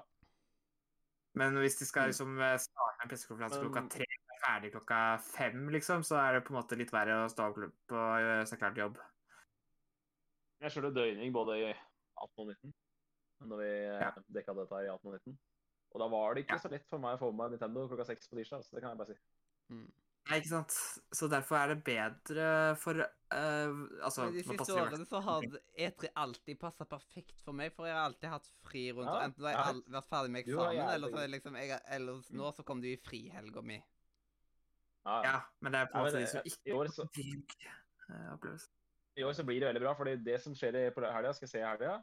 Men 1.39 1.55
hvis 1.63 1.79
de 1.79 1.87
skal 1.87 2.09
Mm. 2.09 2.11
liksom 2.13 2.39
uh, 2.41 2.57
starte 2.59 3.05
en 3.05 3.09
pressekonferanse 3.13 3.61
Men- 3.63 3.71
klokka 3.71 3.83
tre, 3.97 4.05
og 4.05 4.35
er 4.35 4.41
ferdig 4.47 4.73
klokka 4.75 4.99
fem, 5.23 5.69
liksom, 5.71 6.03
så 6.05 6.19
er 6.21 6.33
det 6.39 6.45
på 6.45 6.55
en 6.55 6.59
måte 6.63 6.77
litt 6.79 6.91
verre 6.93 7.21
å 7.25 7.31
stå 7.31 7.49
opp 7.51 7.57
og 7.61 8.21
gjøre 8.25 8.47
seg 8.51 8.59
klar 8.59 8.75
til 8.75 8.83
jobb. 8.85 8.99
Jeg 10.61 10.73
skjønner 10.75 10.93
døgning 10.93 11.33
både 11.33 11.57
i 11.57 11.69
18 11.71 12.43
og 12.43 12.47
19, 12.51 12.75
når 13.49 13.57
vi 13.63 13.71
Ja. 13.87 13.99
ja. 14.01 14.13
dekka 14.29 14.55
dette 14.59 14.75
her 14.77 14.85
i 14.85 14.93
18 14.93 15.07
og 15.09 15.15
19. 15.21 15.39
Og 15.93 15.99
da 16.01 16.09
var 16.09 16.35
det 16.35 16.45
ikke 16.47 16.59
Ja. 16.59 16.59
så 16.59 16.71
lett 16.71 16.87
for 16.89 16.99
meg 16.99 17.17
å 17.17 17.21
få 17.23 17.31
med 17.33 17.51
meg 17.51 17.51
Nintendo 17.61 17.89
klokka 17.89 18.05
seks 18.07 18.29
på 18.29 18.37
tirsdag. 18.37 18.63
Så 18.63 18.71
det 18.75 18.83
kan 18.83 18.91
jeg 18.91 18.99
bare 18.99 19.15
si. 19.15 19.19
Mm. 19.71 19.93
Nei, 20.29 20.39
ikke 20.39 20.51
sant? 20.51 20.75
Så 21.17 21.27
derfor 21.33 21.57
er 21.59 21.73
det 21.73 21.79
bedre 21.87 22.49
for 22.79 23.01
uh, 23.01 23.71
Altså 24.05 24.29
de 24.35 24.43
siste 24.45 24.75
årene 24.77 25.07
så 25.09 25.21
har 25.25 25.47
E3 25.75 26.11
alltid 26.23 26.59
passa 26.61 26.87
perfekt 26.89 27.41
for 27.45 27.57
meg, 27.57 27.73
for 27.75 27.89
jeg 27.89 27.97
har 27.97 28.11
alltid 28.11 28.29
hatt 28.35 28.51
fri 28.67 28.85
rundt. 28.93 29.09
Ja, 29.09 29.17
og 29.17 29.25
Enten 29.25 29.47
har 29.49 29.55
jeg 29.55 29.59
ja. 29.59 29.65
all, 29.73 29.81
vært 29.97 30.11
ferdig 30.13 30.35
med 30.35 30.45
eksamen, 30.45 30.83
eller 30.97 31.15
så 31.15 31.23
er 31.23 31.33
liksom 31.35 31.59
jeg, 31.59 31.81
Ellers 31.97 32.31
nå 32.37 32.53
så 32.59 32.67
kom 32.69 32.85
du 32.85 32.91
i 32.93 32.99
frihelga 33.01 33.65
mi. 33.65 33.81
Ja, 33.81 35.17
ja. 35.17 35.21
Ja, 35.25 35.37
men 35.65 35.73
det 35.75 35.81
er 35.81 35.91
på 35.91 35.99
en 35.99 36.07
måte 36.07 36.21
de 36.21 36.29
som 36.29 36.53
ikke 36.53 36.69
i 36.69 36.77
år 36.77 36.93
så- 36.93 37.09
eh. 37.09 38.69
I 39.17 39.25
år 39.27 39.33
så 39.35 39.45
blir 39.45 39.61
det 39.61 39.71
veldig 39.73 39.83
bra, 39.83 39.95
for 39.99 40.05
det 40.05 40.41
som 40.43 40.55
skjer 40.55 40.83
på 40.95 41.03
helga, 41.03 41.33
skal 41.35 41.49
jeg 41.49 41.55
se 41.57 41.63
i 41.65 41.67
helga. 41.67 41.99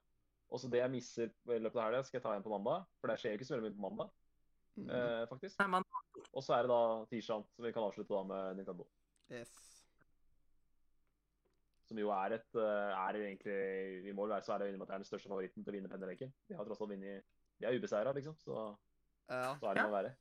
Og 0.49 0.59
så 0.59 0.69
det 0.71 0.79
jeg 0.79 0.91
misser 0.91 1.29
i 1.29 1.59
løpet 1.59 1.79
av 1.79 1.85
helga, 1.87 2.03
skal 2.03 2.17
jeg 2.17 2.23
ta 2.23 2.33
igjen 2.33 2.43
på 2.43 2.55
mandag. 2.55 2.87
For 2.99 3.11
det 3.11 3.19
skjer 3.21 3.35
jo 3.35 3.39
ikke 3.39 3.47
så 3.47 3.55
veldig 3.57 3.69
mye 3.71 3.77
på 3.77 3.87
mandag. 3.89 4.11
Eh, 4.85 5.23
faktisk. 5.29 5.57
Nei, 5.59 5.67
man, 5.77 5.85
Og 6.33 6.43
så 6.45 6.53
er 6.57 6.65
det 6.67 6.71
da 6.73 6.81
tirsdag, 7.11 7.47
som 7.55 7.65
vi 7.65 7.71
kan 7.75 7.83
avslutte 7.87 8.13
da 8.13 8.23
med 8.29 8.59
Nintendo. 8.59 8.85
Yes. 9.31 9.51
Som 11.87 11.99
jo 12.01 12.09
er 12.11 12.35
et 12.35 12.57
eh, 12.59 12.93
er 12.99 13.17
egentlig 13.21 13.57
Vi 14.03 14.11
I 14.11 14.15
være 14.17 14.43
så 14.43 14.53
er 14.53 14.59
det 14.59 14.69
innrømme 14.69 14.83
at 14.87 14.89
det 14.91 14.95
er 14.97 15.03
den 15.03 15.09
største 15.09 15.29
favoritten 15.31 15.63
til 15.63 15.71
å 15.73 15.77
vinne 15.77 15.91
penneleken. 15.91 16.33
De 16.49 16.55
har 16.57 16.67
tross 16.67 16.81
alt 16.83 16.91
vunnet 16.91 17.23
De 17.59 17.67
er 17.67 17.77
ubeseira, 17.79 18.13
liksom, 18.15 18.35
så, 18.43 18.77
Ja. 19.29 19.55
så 19.59 19.69
er 19.69 19.73
det 19.75 19.83
Ja. 19.83 19.87
å 19.87 19.95
være. 19.95 20.15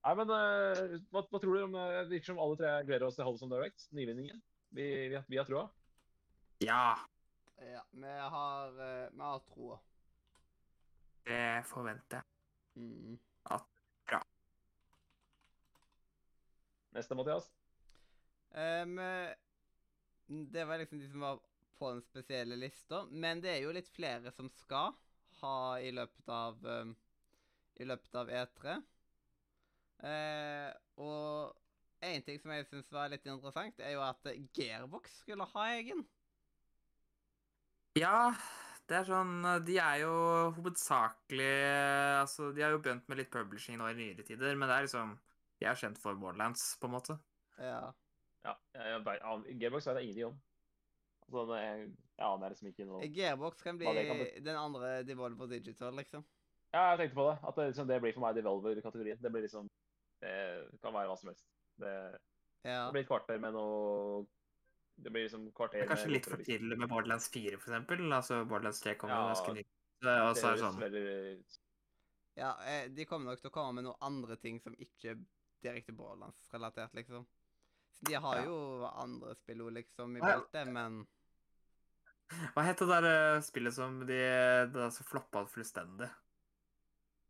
Nei, 0.00 0.14
men 0.16 0.30
uh, 0.32 0.94
hva, 1.12 1.20
hva 1.28 1.40
tror 1.42 1.56
du 1.58 1.62
om 1.66 1.74
eh, 1.76 1.98
Det 2.06 2.14
virker 2.14 2.30
som 2.32 2.38
alle 2.40 2.56
tre 2.56 2.70
gleder 2.88 3.04
oss 3.06 3.18
til 3.18 3.24
Holds 3.28 3.42
on 3.44 3.50
Direct, 3.52 3.84
nyvinningen. 3.92 4.40
Vi, 4.72 4.86
vi, 5.12 5.20
vi 5.28 5.36
har 5.36 5.44
trua. 5.44 5.66
ja, 6.64 6.96
ja. 7.60 7.82
Vi 7.92 8.14
har, 8.34 8.70
vi 9.12 9.20
har 9.20 9.42
troa. 9.50 9.76
det 11.28 11.66
forventer 11.68 12.16
jeg. 12.22 12.29
Mm. 12.76 13.18
Neste, 16.90 17.14
Mathias. 17.14 17.46
Um, 18.50 18.98
det 20.26 20.64
var 20.64 20.78
liksom 20.78 20.98
de 20.98 21.08
som 21.10 21.20
var 21.20 21.38
på 21.78 21.90
den 21.92 22.02
spesielle 22.02 22.56
lista, 22.56 23.04
men 23.10 23.40
det 23.40 23.52
er 23.54 23.60
jo 23.62 23.74
litt 23.74 23.88
flere 23.94 24.32
som 24.34 24.50
skal 24.58 24.96
ha 25.40 25.78
i 25.80 25.92
løpet 25.94 26.32
av 26.34 26.58
um, 26.66 26.96
I 27.80 27.86
løpet 27.86 28.16
av 28.20 28.28
E3. 28.28 28.74
Eh, 30.00 30.70
og 31.00 31.56
en 32.04 32.24
ting 32.26 32.40
som 32.40 32.52
jeg 32.52 32.66
syns 32.68 32.90
var 32.92 33.08
litt 33.12 33.24
interessant, 33.28 33.80
er 33.80 33.94
jo 33.94 34.02
at 34.04 34.28
Gearbox 34.56 35.20
skulle 35.22 35.46
ha 35.54 35.66
egen. 35.76 36.02
Ja, 37.96 38.34
det 38.90 38.96
er 38.98 39.06
sånn 39.06 39.44
De 39.66 39.76
er 39.78 40.00
jo 40.02 40.12
hovedsakelig 40.56 41.50
Altså, 42.20 42.50
de 42.56 42.64
har 42.64 42.74
jo 42.74 42.80
begynt 42.82 43.06
med 43.10 43.20
litt 43.22 43.30
publishing 43.32 43.78
nå 43.78 43.88
i 43.92 43.96
nyere 43.98 44.26
tider, 44.26 44.56
men 44.58 44.66
det 44.70 44.76
er 44.76 44.86
liksom 44.88 45.12
De 45.60 45.68
er 45.70 45.78
kjent 45.78 46.00
for 46.02 46.18
Borderlands, 46.18 46.64
på 46.80 46.88
en 46.90 46.94
måte. 46.96 47.18
Ja. 47.60 47.90
Ja, 48.46 48.54
Gearbox 48.72 49.86
vet 49.86 50.00
jeg 50.00 50.06
ingenting 50.08 50.30
om. 50.30 50.38
Altså, 51.30 51.58
jeg, 51.60 51.90
jeg 52.18 52.26
aner 52.26 52.52
liksom 52.54 52.70
ikke 52.72 52.86
noe 52.88 53.10
Gearbox 53.14 53.62
kan 53.62 53.78
bli 53.78 53.86
kan 54.08 54.18
bli 54.18 54.30
den 54.42 54.56
andre 54.58 54.92
Devolver 55.06 55.50
Digital, 55.50 55.94
liksom. 56.00 56.24
Ja, 56.72 56.92
jeg 56.92 57.00
tenkte 57.02 57.18
på 57.18 57.26
det. 57.28 57.36
At 57.46 57.56
det, 57.58 57.68
liksom, 57.70 57.88
det 57.90 58.00
blir 58.02 58.14
for 58.16 58.24
meg 58.24 58.36
Devolver-kategorien. 58.38 59.20
Det 59.22 59.30
blir 59.34 59.44
liksom 59.46 59.70
Det 60.22 60.34
kan 60.82 60.94
være 60.94 61.10
hva 61.10 61.16
som 61.20 61.30
helst. 61.32 61.46
Det, 61.80 61.94
Ja. 62.64 62.86
det 62.86 62.92
blir 62.92 63.04
et 63.06 63.08
kvarter 63.08 63.38
med 63.40 63.54
noe 63.56 64.26
Det 65.00 65.10
blir 65.10 65.24
liksom 65.24 65.48
kvarter 65.56 65.82
er 65.82 65.88
kanskje 65.88 66.08
med 66.10 66.16
litt 66.18 66.28
for 66.28 66.44
tidlig 66.44 66.76
med 66.78 66.90
Borderlands 66.90 67.28
4, 67.32 67.58
for 67.58 67.72
eksempel. 67.72 68.04
Altså, 68.12 68.44
Borderlands 68.44 68.80
3 68.84 68.94
kommer 69.00 69.16
jo 69.16 69.20
Ja, 69.22 69.34
ganske 69.34 69.54
nytt. 69.56 69.74
Og 70.00 70.36
så 70.36 70.46
er 70.48 70.56
det 70.56 70.62
sånn 70.64 70.80
veldig 70.80 71.04
Ja, 72.40 72.54
eh, 72.64 72.88
de 72.88 73.04
kommer 73.08 73.30
nok 73.30 73.40
til 73.42 73.50
å 73.50 73.54
komme 73.54 73.80
med 73.80 73.88
noen 73.88 74.00
andre 74.06 74.36
ting 74.40 74.60
som 74.60 74.76
ikke 74.78 75.14
er 75.14 75.22
direkte 75.64 75.92
Borderlands-relatert, 75.96 76.94
liksom. 76.96 77.26
De 78.08 78.14
har 78.14 78.36
Ja. 78.36 78.44
jo 78.44 78.86
andre 78.86 79.34
spill 79.36 79.66
liksom, 79.74 80.16
i 80.16 80.20
ja. 80.20 80.36
beltet, 80.36 80.68
men 80.72 81.06
Hva 82.54 82.62
het 82.62 82.78
det 82.78 82.86
der 82.88 83.08
eh, 83.10 83.40
spillet 83.42 83.74
som 83.74 83.98
de 84.06 84.14
det 84.14 84.72
der 84.72 84.90
som 84.94 85.04
floppa 85.04 85.44
fullstendig? 85.50 86.08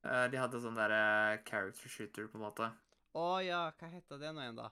Eh, 0.05 0.27
de 0.29 0.37
hadde 0.41 0.61
sånn 0.61 0.77
der 0.77 0.93
eh, 0.95 1.43
character 1.49 1.89
shooter, 1.89 2.29
på 2.29 2.39
en 2.39 2.45
måte. 2.45 2.71
Å 3.17 3.43
ja, 3.43 3.65
hva 3.81 3.89
heter 3.91 4.21
det 4.21 4.31
nå 4.33 4.45
igjen, 4.45 4.61
da? 4.61 4.71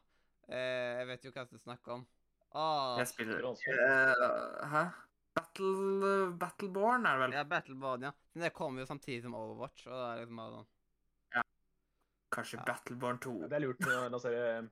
Eh, 0.48 1.00
jeg 1.00 1.08
vet 1.10 1.24
jo 1.24 1.32
hva 1.34 1.44
du 1.50 1.58
snakker 1.58 1.92
om. 1.98 2.06
Å, 2.56 2.64
Jeg 3.02 3.10
spiller. 3.10 3.44
Eh, 3.44 4.70
Hæ? 4.72 4.82
Battle, 5.38 6.32
Battleborn 6.40 7.06
er 7.06 7.18
det 7.18 7.22
vel? 7.26 7.36
ja, 7.36 7.44
Battleborn, 7.44 8.02
ja. 8.08 8.12
Men 8.34 8.46
det 8.48 8.52
kommer 8.56 8.82
jo 8.82 8.88
samtidig 8.88 9.22
som 9.22 9.36
Overwatch, 9.38 9.86
og 9.86 9.92
det 9.94 10.06
er 10.08 10.22
liksom 10.22 10.40
bare 10.42 10.56
sånn 10.56 10.66
Ja. 11.36 11.42
Kanskje 12.34 12.58
Ja. 12.58 12.64
Battleborn 12.72 13.18
2. 13.20 13.36
Det 13.48 13.52
er 13.56 13.64
lurt 13.66 13.86
å 13.86 14.08
lansere 14.10 14.70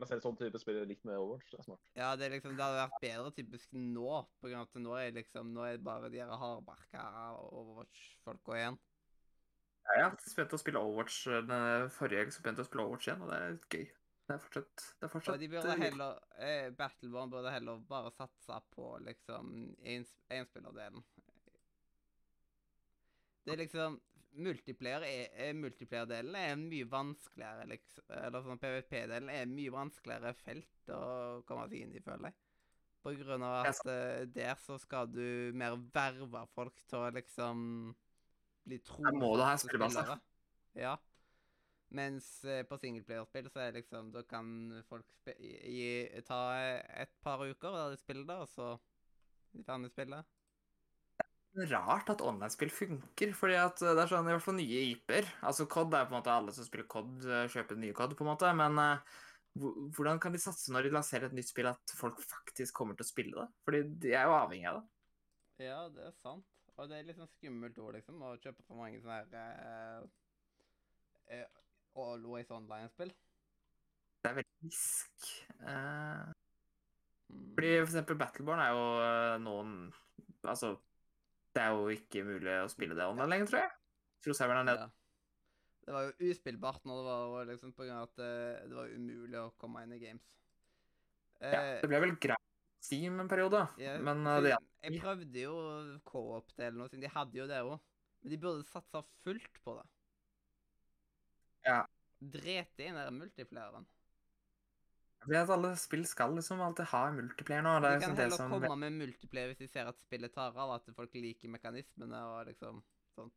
lansere 0.00 0.20
sånn 0.22 0.36
type 0.38 0.58
spill 0.58 0.80
likt 0.86 1.04
med 1.04 1.18
Overwatch. 1.18 1.50
Det 1.50 1.58
er 1.60 1.66
smart. 1.68 1.80
Ja, 1.94 2.16
det 2.16 2.26
er 2.26 2.30
liksom, 2.38 2.56
det 2.56 2.64
hadde 2.64 2.80
vært 2.88 3.00
bedre 3.04 3.30
typisk 3.36 3.68
nå, 3.72 4.26
på 4.40 4.48
grunn 4.48 4.62
av 4.62 4.68
at 4.70 4.80
nå 4.82 4.96
er 4.98 5.12
liksom, 5.12 5.52
nå 5.54 5.62
er 5.68 5.76
det 5.76 5.84
bare 5.86 6.10
de 6.10 6.18
her 6.22 6.32
hardbarka 6.34 7.04
Overwatch-folka 7.52 8.56
igjen. 8.58 8.78
Ja, 9.84 9.98
jeg 9.98 10.04
har 10.08 10.16
spent 10.24 10.54
å 10.56 10.58
spille 10.58 10.80
Overwatch 10.80 11.26
eh, 11.28 11.42
den 11.44 11.90
forrige 11.92 12.24
gang 12.24 12.32
så 12.32 12.40
begynte 12.42 12.62
jeg 12.62 12.66
å 12.66 12.70
spille 12.70 12.86
Overwatch 12.86 13.08
igjen, 13.10 13.22
og 13.22 13.30
det 13.30 13.38
er 13.38 13.58
gøy. 13.68 13.86
Det 14.24 14.32
er 14.34 14.40
fortsatt, 14.40 14.84
det 14.96 15.04
er 15.04 15.10
Og 15.10 15.12
fortsatt 15.12 15.40
de 15.42 15.48
burde 15.52 15.72
eh, 15.74 15.82
heller, 15.84 16.20
eh, 16.40 16.70
Battleborn 16.78 17.30
burde 17.32 17.50
heller 17.52 17.82
bare 17.88 18.10
satse 18.16 18.56
på 18.72 18.86
liksom 19.04 19.50
ens- 19.84 20.16
enspillerdelen. 20.32 21.04
Det 23.44 23.52
er 23.52 23.60
liksom 23.66 24.00
Multiplayer 24.34 25.04
er, 25.06 25.28
er 25.46 25.52
multiplayer-delen 25.54 26.34
er 26.34 26.56
mye 26.58 26.86
vanskeligere, 26.90 27.68
liksom. 27.70 28.08
Eller 28.18 28.42
sånn 28.42 28.58
PVP-delen 28.58 29.28
er 29.30 29.44
mye 29.46 29.70
vanskeligere 29.70 30.32
felt 30.40 30.90
å 30.90 31.02
komme 31.46 31.68
seg 31.70 31.84
inn 31.84 31.92
i, 31.94 32.00
føler 32.02 32.32
jeg. 32.32 32.34
På 33.04 33.12
grunn 33.20 33.44
av 33.46 33.68
at 33.68 33.86
eh, 33.92 34.24
der 34.34 34.58
så 34.58 34.74
skal 34.82 35.06
du 35.12 35.52
mer 35.54 35.76
verve 35.94 36.42
folk 36.50 36.82
til 36.90 37.04
å 37.04 37.12
liksom 37.14 37.62
bli 38.66 38.80
en 38.80 38.84
trofaste 38.88 39.68
spillere. 39.68 40.18
Ja. 40.82 40.96
Mens 41.94 42.26
eh, 42.44 42.64
på 42.66 42.78
singleplayerspill 42.82 43.50
så 43.52 43.60
er 43.64 43.76
liksom 43.78 44.10
Da 44.14 44.24
kan 44.26 44.48
folk 44.88 45.06
gi, 45.38 45.88
ta 46.26 46.40
et 47.04 47.12
par 47.22 47.44
uker 47.46 47.76
der 47.76 47.94
de 47.94 48.00
spiller 48.00 48.26
det, 48.30 48.38
og 48.44 48.50
så 48.50 48.70
er 48.74 49.60
de 49.60 49.64
ferdig 49.68 49.92
Det 49.92 49.94
spillet. 49.94 50.30
rart 51.70 52.10
at 52.10 52.22
online-spill 52.24 52.70
funker, 52.74 53.32
fordi 53.38 53.54
at 53.60 53.82
eh, 53.82 53.92
det 53.94 54.02
er 54.04 54.10
sånn, 54.10 54.26
i 54.28 54.34
hvert 54.34 54.44
fall 54.46 54.58
nye 54.58 54.80
IP-er. 54.94 55.28
Altså 55.46 55.68
COD 55.70 55.94
er 55.94 56.08
på 56.08 56.14
en 56.14 56.18
måte 56.20 56.34
alle 56.34 56.54
som 56.56 56.66
spiller 56.66 56.88
COD, 56.90 57.12
eh, 57.30 57.46
kjøper 57.54 57.78
nye 57.78 57.94
COD, 57.96 58.16
på 58.18 58.26
en 58.26 58.30
måte, 58.32 58.50
men 58.58 58.80
hvordan 59.94 60.18
kan 60.22 60.34
de 60.34 60.40
satse 60.42 60.72
når 60.74 60.88
de 60.88 60.94
lanserer 60.96 61.28
et 61.28 61.36
nytt 61.38 61.46
spill, 61.52 61.68
at 61.70 61.94
folk 61.94 62.18
faktisk 62.26 62.74
kommer 62.74 62.98
til 62.98 63.06
å 63.06 63.10
spille 63.12 63.36
det? 63.38 63.46
Fordi 63.66 63.82
de 64.02 64.16
er 64.18 64.26
jo 64.26 64.34
avhengig 64.40 64.70
av 64.72 64.80
det. 64.80 64.86
Ja, 65.62 65.88
det 65.94 66.02
er 66.08 66.14
sant. 66.18 66.46
Og 66.74 66.88
det 66.90 66.98
er 66.98 67.06
litt 67.06 67.18
sånn 67.20 67.30
skummelt 67.36 67.76
ord, 67.78 67.94
liksom, 67.94 68.22
å 68.26 68.32
kjøpe 68.42 68.64
for 68.66 68.80
mange 68.80 68.98
sånne 69.02 69.18
her 69.20 69.36
eh, 69.70 70.08
eh, 71.38 71.46
Always 71.96 72.50
Online-spill. 72.50 73.12
Det 74.24 74.30
er 74.30 74.38
veldig 74.40 74.70
risk. 74.70 75.30
Eh, 75.60 76.32
Mm. 77.34 77.54
fordi 77.56 77.70
for 77.80 77.88
eksempel 77.88 78.18
Battleborn 78.20 78.60
er 78.60 78.70
jo 78.76 78.82
eh, 79.00 79.38
noen 79.42 79.70
Altså, 80.44 80.74
det 81.56 81.62
er 81.62 81.70
jo 81.72 81.86
ikke 81.88 82.20
mulig 82.22 82.52
å 82.60 82.68
spille 82.68 82.94
det 82.94 83.06
online 83.08 83.30
lenger, 83.32 83.46
tror 83.48 83.60
jeg. 83.62 83.70
Tror 84.22 84.36
serveren 84.36 84.68
er 84.68 84.68
nede. 84.68 84.84
Ja. 84.84 85.86
Det 85.86 85.94
var 85.94 86.04
jo 86.04 86.30
uspillbart 86.30 86.84
når 86.84 87.00
det 87.06 87.14
var 87.32 87.48
liksom 87.48 87.72
på 87.72 87.86
grunn 87.86 87.96
av 87.96 88.10
at 88.10 88.18
eh, 88.20 88.68
det 88.68 88.76
var 88.76 88.92
umulig 88.92 89.40
å 89.40 89.54
komme 89.56 89.82
inn 89.86 89.96
i 89.96 89.98
games. 90.02 90.26
Ja, 91.40 91.60
Eh, 91.60 91.80
det 91.80 91.88
ble 91.90 92.00
vel 92.04 92.14
greit 92.20 92.40
Steam 92.84 93.16
en 93.20 93.28
periode, 93.28 93.62
ja, 93.80 93.96
men 94.04 94.20
for 94.28 94.46
ja. 94.46 94.58
Jeg 94.84 95.00
prøvde 95.00 95.40
jo 95.46 95.54
co-op-delen 96.04 96.84
og 96.84 96.92
de 96.92 97.08
hadde 97.08 97.38
jo 97.40 97.46
det 97.48 97.62
òg. 97.64 97.80
Men 98.22 98.30
de 98.34 98.38
burde 98.40 98.68
satsa 98.68 99.00
fullt 99.24 99.58
på 99.64 99.78
det. 99.80 99.86
Ja. 101.64 101.82
Drete 102.18 102.86
inn 102.86 102.96
den 102.96 103.18
multiplayeren. 103.18 103.86
Det 105.24 105.38
at 105.40 105.50
alle 105.54 105.70
spill 105.80 106.04
skal 106.06 106.34
liksom 106.36 106.60
alltid 106.60 106.90
ha 106.90 107.04
multiplayer 107.12 107.64
nå. 107.64 107.78
Det 107.80 107.92
De 107.94 108.00
kan 108.00 108.00
liksom 108.00 108.18
heller 108.18 108.36
som 108.36 108.50
komme 108.52 108.76
med 108.76 108.98
multiplayer 108.98 109.52
hvis 109.52 109.62
de 109.62 109.68
ser 109.72 109.88
at 109.88 110.00
spillet 110.02 110.34
tar 110.34 110.52
av, 110.52 110.74
at 110.76 110.90
folk 110.96 111.16
liker 111.16 111.52
mekanismene 111.52 112.20
og 112.28 112.50
liksom 112.50 112.82
sånt. 113.14 113.32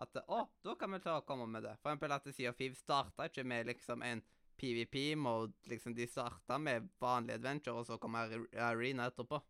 At 0.00 0.20
å, 0.26 0.42
da 0.64 0.74
kan 0.80 0.92
vi 0.92 1.00
ta 1.04 1.16
og 1.20 1.26
komme 1.28 1.46
med 1.48 1.64
det. 1.64 1.74
For 1.80 1.90
eksempel 1.90 2.16
at 2.16 2.28
Sea 2.34 2.52
of 2.52 2.60
Thieves 2.60 2.82
starta 2.84 3.28
ikke 3.28 3.44
med 3.44 3.72
liksom 3.72 4.04
en 4.04 4.22
PVP-mode. 4.60 5.52
Liksom 5.72 5.96
de 5.96 6.06
starta 6.08 6.58
med 6.60 6.88
vanlig 7.00 7.38
adventure, 7.38 7.80
og 7.80 7.88
så 7.88 7.98
kom 8.00 8.16
Arena 8.20 9.08
etterpå. 9.08 9.40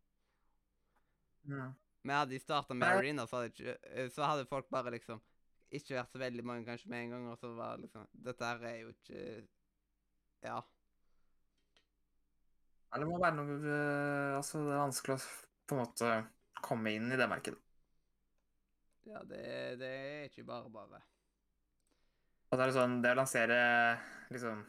Ja. 1.51 1.71
Men 2.01 2.15
hadde 2.15 2.35
de 2.35 2.39
starta 2.39 2.73
med 2.73 2.87
Arena, 2.87 3.27
så 3.27 3.41
hadde, 3.41 3.51
ikke, 3.51 3.75
eh, 3.91 4.09
så 4.09 4.25
hadde 4.25 4.47
folk 4.49 4.69
bare 4.69 4.95
liksom 4.95 5.19
ikke 5.77 5.95
vært 5.97 6.11
så 6.13 6.19
veldig 6.21 6.43
mange 6.47 6.67
kanskje 6.67 6.91
med 6.91 7.05
en 7.05 7.15
gang, 7.15 7.25
og 7.31 7.39
så 7.39 7.51
var 7.55 7.81
liksom 7.81 8.07
Dette 8.27 8.47
her 8.47 8.63
er 8.69 8.77
jo 8.83 8.93
ikke 8.93 9.23
Ja. 10.43 10.57
Ja, 12.91 12.99
Det 12.99 13.07
må 13.07 13.19
være 13.21 13.37
noe 13.37 13.55
eh, 13.61 14.35
Altså, 14.35 14.63
det 14.67 14.75
er 14.75 14.83
vanskelig 14.83 15.17
å 15.17 15.21
på 15.71 15.77
en 15.77 15.83
måte 15.85 16.07
komme 16.61 16.91
inn 16.91 17.07
i 17.13 17.17
det 17.17 17.27
markedet. 17.31 17.59
Ja, 19.07 19.21
det, 19.25 19.43
det 19.79 19.87
er 19.89 20.25
ikke 20.27 20.43
bare 20.45 20.69
bare. 20.73 20.99
Og 22.51 22.57
så 22.57 22.61
er 22.61 22.67
det 22.69 22.75
sånn 22.75 22.99
Det 23.01 23.13
å 23.13 23.19
lansere 23.21 23.57
liksom 24.33 24.65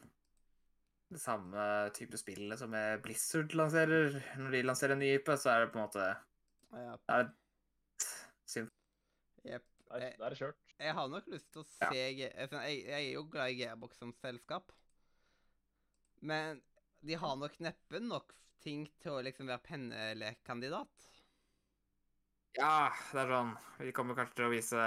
det 1.12 1.20
samme 1.20 1.64
type 1.92 2.16
spillet 2.16 2.56
som 2.56 2.72
eh, 2.72 2.94
Blizzard 3.04 3.52
lanserer 3.58 4.14
Når 4.40 4.54
de 4.54 4.62
lanserer 4.64 4.94
en 4.94 5.02
ny 5.02 5.10
IP, 5.18 5.28
så 5.36 5.50
er 5.52 5.66
det 5.66 5.72
på 5.74 5.80
en 5.80 5.84
måte 5.84 6.06
Ja. 6.72 6.94
det 6.96 7.18
er 7.18 7.26
synd. 8.48 8.70
Jepp. 9.44 9.66
Er, 9.92 10.06
da 10.16 10.24
er 10.24 10.32
det 10.32 10.38
kjørt. 10.40 10.71
Jeg 10.82 10.96
har 10.98 11.08
nok 11.10 11.28
lyst 11.30 11.48
til 11.54 11.62
å 11.62 11.68
se 11.70 11.86
altså, 11.86 12.62
jeg, 12.66 12.78
jeg 12.88 12.98
er 12.98 13.12
jo 13.14 13.24
glad 13.30 13.52
i 13.52 13.58
Gearbox 13.60 14.00
som 14.02 14.12
selskap. 14.18 14.72
Men 16.26 16.58
de 17.06 17.18
har 17.18 17.38
nok 17.38 17.58
neppe 17.62 18.00
nok 18.02 18.34
ting 18.62 18.86
til 19.02 19.16
å 19.16 19.22
liksom 19.26 19.50
være 19.50 19.66
pennelekkandidat. 19.66 21.08
Ja, 22.58 22.90
det 23.14 23.22
er 23.22 23.30
sånn 23.32 23.52
Vi 23.80 23.94
kommer 23.96 24.16
kanskje 24.18 24.36
til 24.36 24.46
å 24.50 24.52
vise 24.52 24.82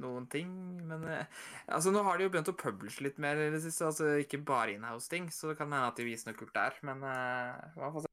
noen 0.00 0.26
ting, 0.32 0.50
men 0.88 1.04
eh, 1.06 1.44
Altså, 1.68 1.92
nå 1.94 2.02
har 2.06 2.18
de 2.18 2.26
jo 2.26 2.32
begynt 2.32 2.50
å 2.50 2.56
publishe 2.58 3.04
litt 3.04 3.20
mer 3.22 3.38
i 3.44 3.50
det 3.52 3.60
siste, 3.64 3.86
altså 3.86 4.14
ikke 4.22 4.40
bare 4.48 4.74
inhouse-ting, 4.74 5.28
så 5.34 5.52
det 5.52 5.58
kan 5.60 5.70
hende 5.72 5.92
at 5.92 6.00
de 6.00 6.08
viser 6.08 6.30
noe 6.30 6.38
kult 6.38 6.54
der, 6.56 6.78
men 6.88 7.04
uh, 7.04 7.68
hva 7.76 7.92
får 7.94 8.06
se. 8.06 8.12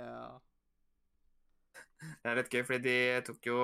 Ja. 0.00 0.24
Det 2.00 2.30
er 2.30 2.36
litt 2.36 2.52
gøy, 2.52 2.62
fordi 2.68 2.82
de 2.84 3.24
tok 3.24 3.48
jo 3.48 3.58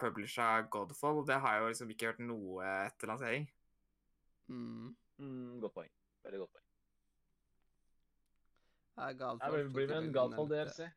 publisha 0.00 0.48
Godfall, 0.72 1.20
og 1.20 1.28
det 1.28 1.36
har 1.40 1.56
jeg 1.56 1.62
jo 1.62 1.70
liksom 1.72 1.90
ikke 1.92 2.10
hørt 2.10 2.22
noe 2.24 2.68
etter 2.88 3.10
lansering. 3.10 3.48
Mm. 4.48 4.96
Mm, 5.18 5.60
godt 5.60 5.74
poeng. 5.74 5.92
Veldig 6.24 6.40
godt 6.44 6.52
poeng. 6.56 6.68
Ja, 8.96 9.12
Godfall 9.20 9.58
det 9.58 9.72
blir 9.74 9.88
vel 9.90 9.96
en 9.98 10.12
Godfall. 10.14 10.50
DLC. 10.52 10.90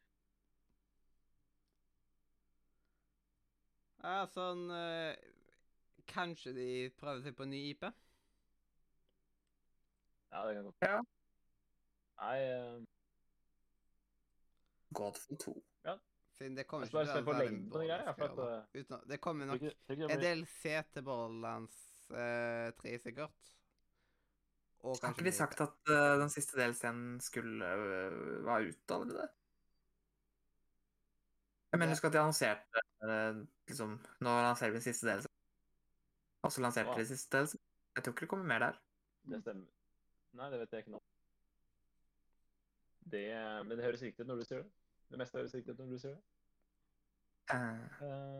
Ja, 4.07 4.19
sånn 4.31 4.69
eh, 4.71 5.17
Kanskje 6.07 6.53
de 6.55 6.67
prøver 6.95 7.23
seg 7.25 7.33
på 7.35 7.43
en 7.43 7.51
ny 7.51 7.63
IP? 7.73 7.83
Ja, 10.31 10.43
det 10.47 10.53
kan 10.55 10.69
godt 10.69 10.85
Ja. 10.87 10.99
Nei, 12.21 12.37
uh... 12.53 12.85
Godfall 14.95 15.37
2. 15.43 15.55
Siden 16.37 16.55
det 16.55 16.67
kommer 16.69 16.85
se 16.85 16.93
til 16.93 17.01
å 17.01 17.25
være 17.25 17.45
lengden 17.45 17.69
på 17.73 17.79
de 17.81 17.87
greiene. 17.89 18.13
for 18.13 18.25
at, 18.27 18.35
dårlig 18.37 18.83
Uten, 18.85 19.09
Det 19.09 19.21
kommer 19.21 19.45
nok 19.49 19.61
ikke- 19.61 19.75
ikke 19.89 20.11
en 20.11 20.19
del 20.21 20.43
DLC 20.45 20.83
til 20.93 21.03
Borderlands 21.03 21.77
eh, 22.11 22.71
3, 22.77 22.99
sikkert. 22.99 23.53
Og 24.85 24.99
Har 25.01 25.13
ikke 25.13 25.23
vi 25.23 25.31
sagt 25.31 25.61
at 25.61 25.89
uh, 25.89 26.19
den 26.21 26.29
siste 26.29 26.57
delscenen 26.59 27.19
skulle 27.21 27.65
uh, 27.65 28.45
være 28.45 28.69
ute 28.69 28.93
allerede? 28.93 29.29
Jeg 31.71 31.79
mener 31.79 31.95
husk 31.95 32.05
at 32.05 32.13
de 32.13 32.19
annonserte 32.19 32.83
uh, 33.03 33.41
liksom 33.67 33.97
Nå 34.21 34.29
lanserer 34.29 34.69
vi 34.69 34.79
den 34.79 34.85
siste 34.85 35.07
delsen. 35.09 35.31
Og 36.45 36.51
så 36.51 36.61
lanserte 36.61 36.99
de 36.99 37.05
siste 37.09 37.37
delsen. 37.37 37.59
Jeg 37.95 38.03
tror 38.03 38.13
ikke 38.13 38.27
det 38.27 38.29
kommer 38.29 38.45
mer 38.45 38.59
der. 38.59 38.79
Det 39.25 39.41
stemmer. 39.41 39.65
Nei, 40.37 40.49
det 40.53 40.59
vet 40.59 40.71
jeg 40.71 40.85
ikke 40.85 40.91
nå. 40.91 41.01
Det, 43.11 43.25
men 43.65 43.77
det 43.77 43.85
høres 43.85 44.01
riktig 44.01 44.23
ut 44.23 44.29
når 44.29 44.43
du 44.43 44.45
sier 44.45 44.61
det. 44.61 44.71
Det 45.07 45.19
meste 45.19 45.39
høres 45.39 45.55
riktig 45.55 45.73
ut 45.73 45.81
når 45.81 45.93
du 45.93 45.99
sier 46.01 46.15
det. 46.15 46.23
Uh, 47.47 48.03
uh. 48.03 48.39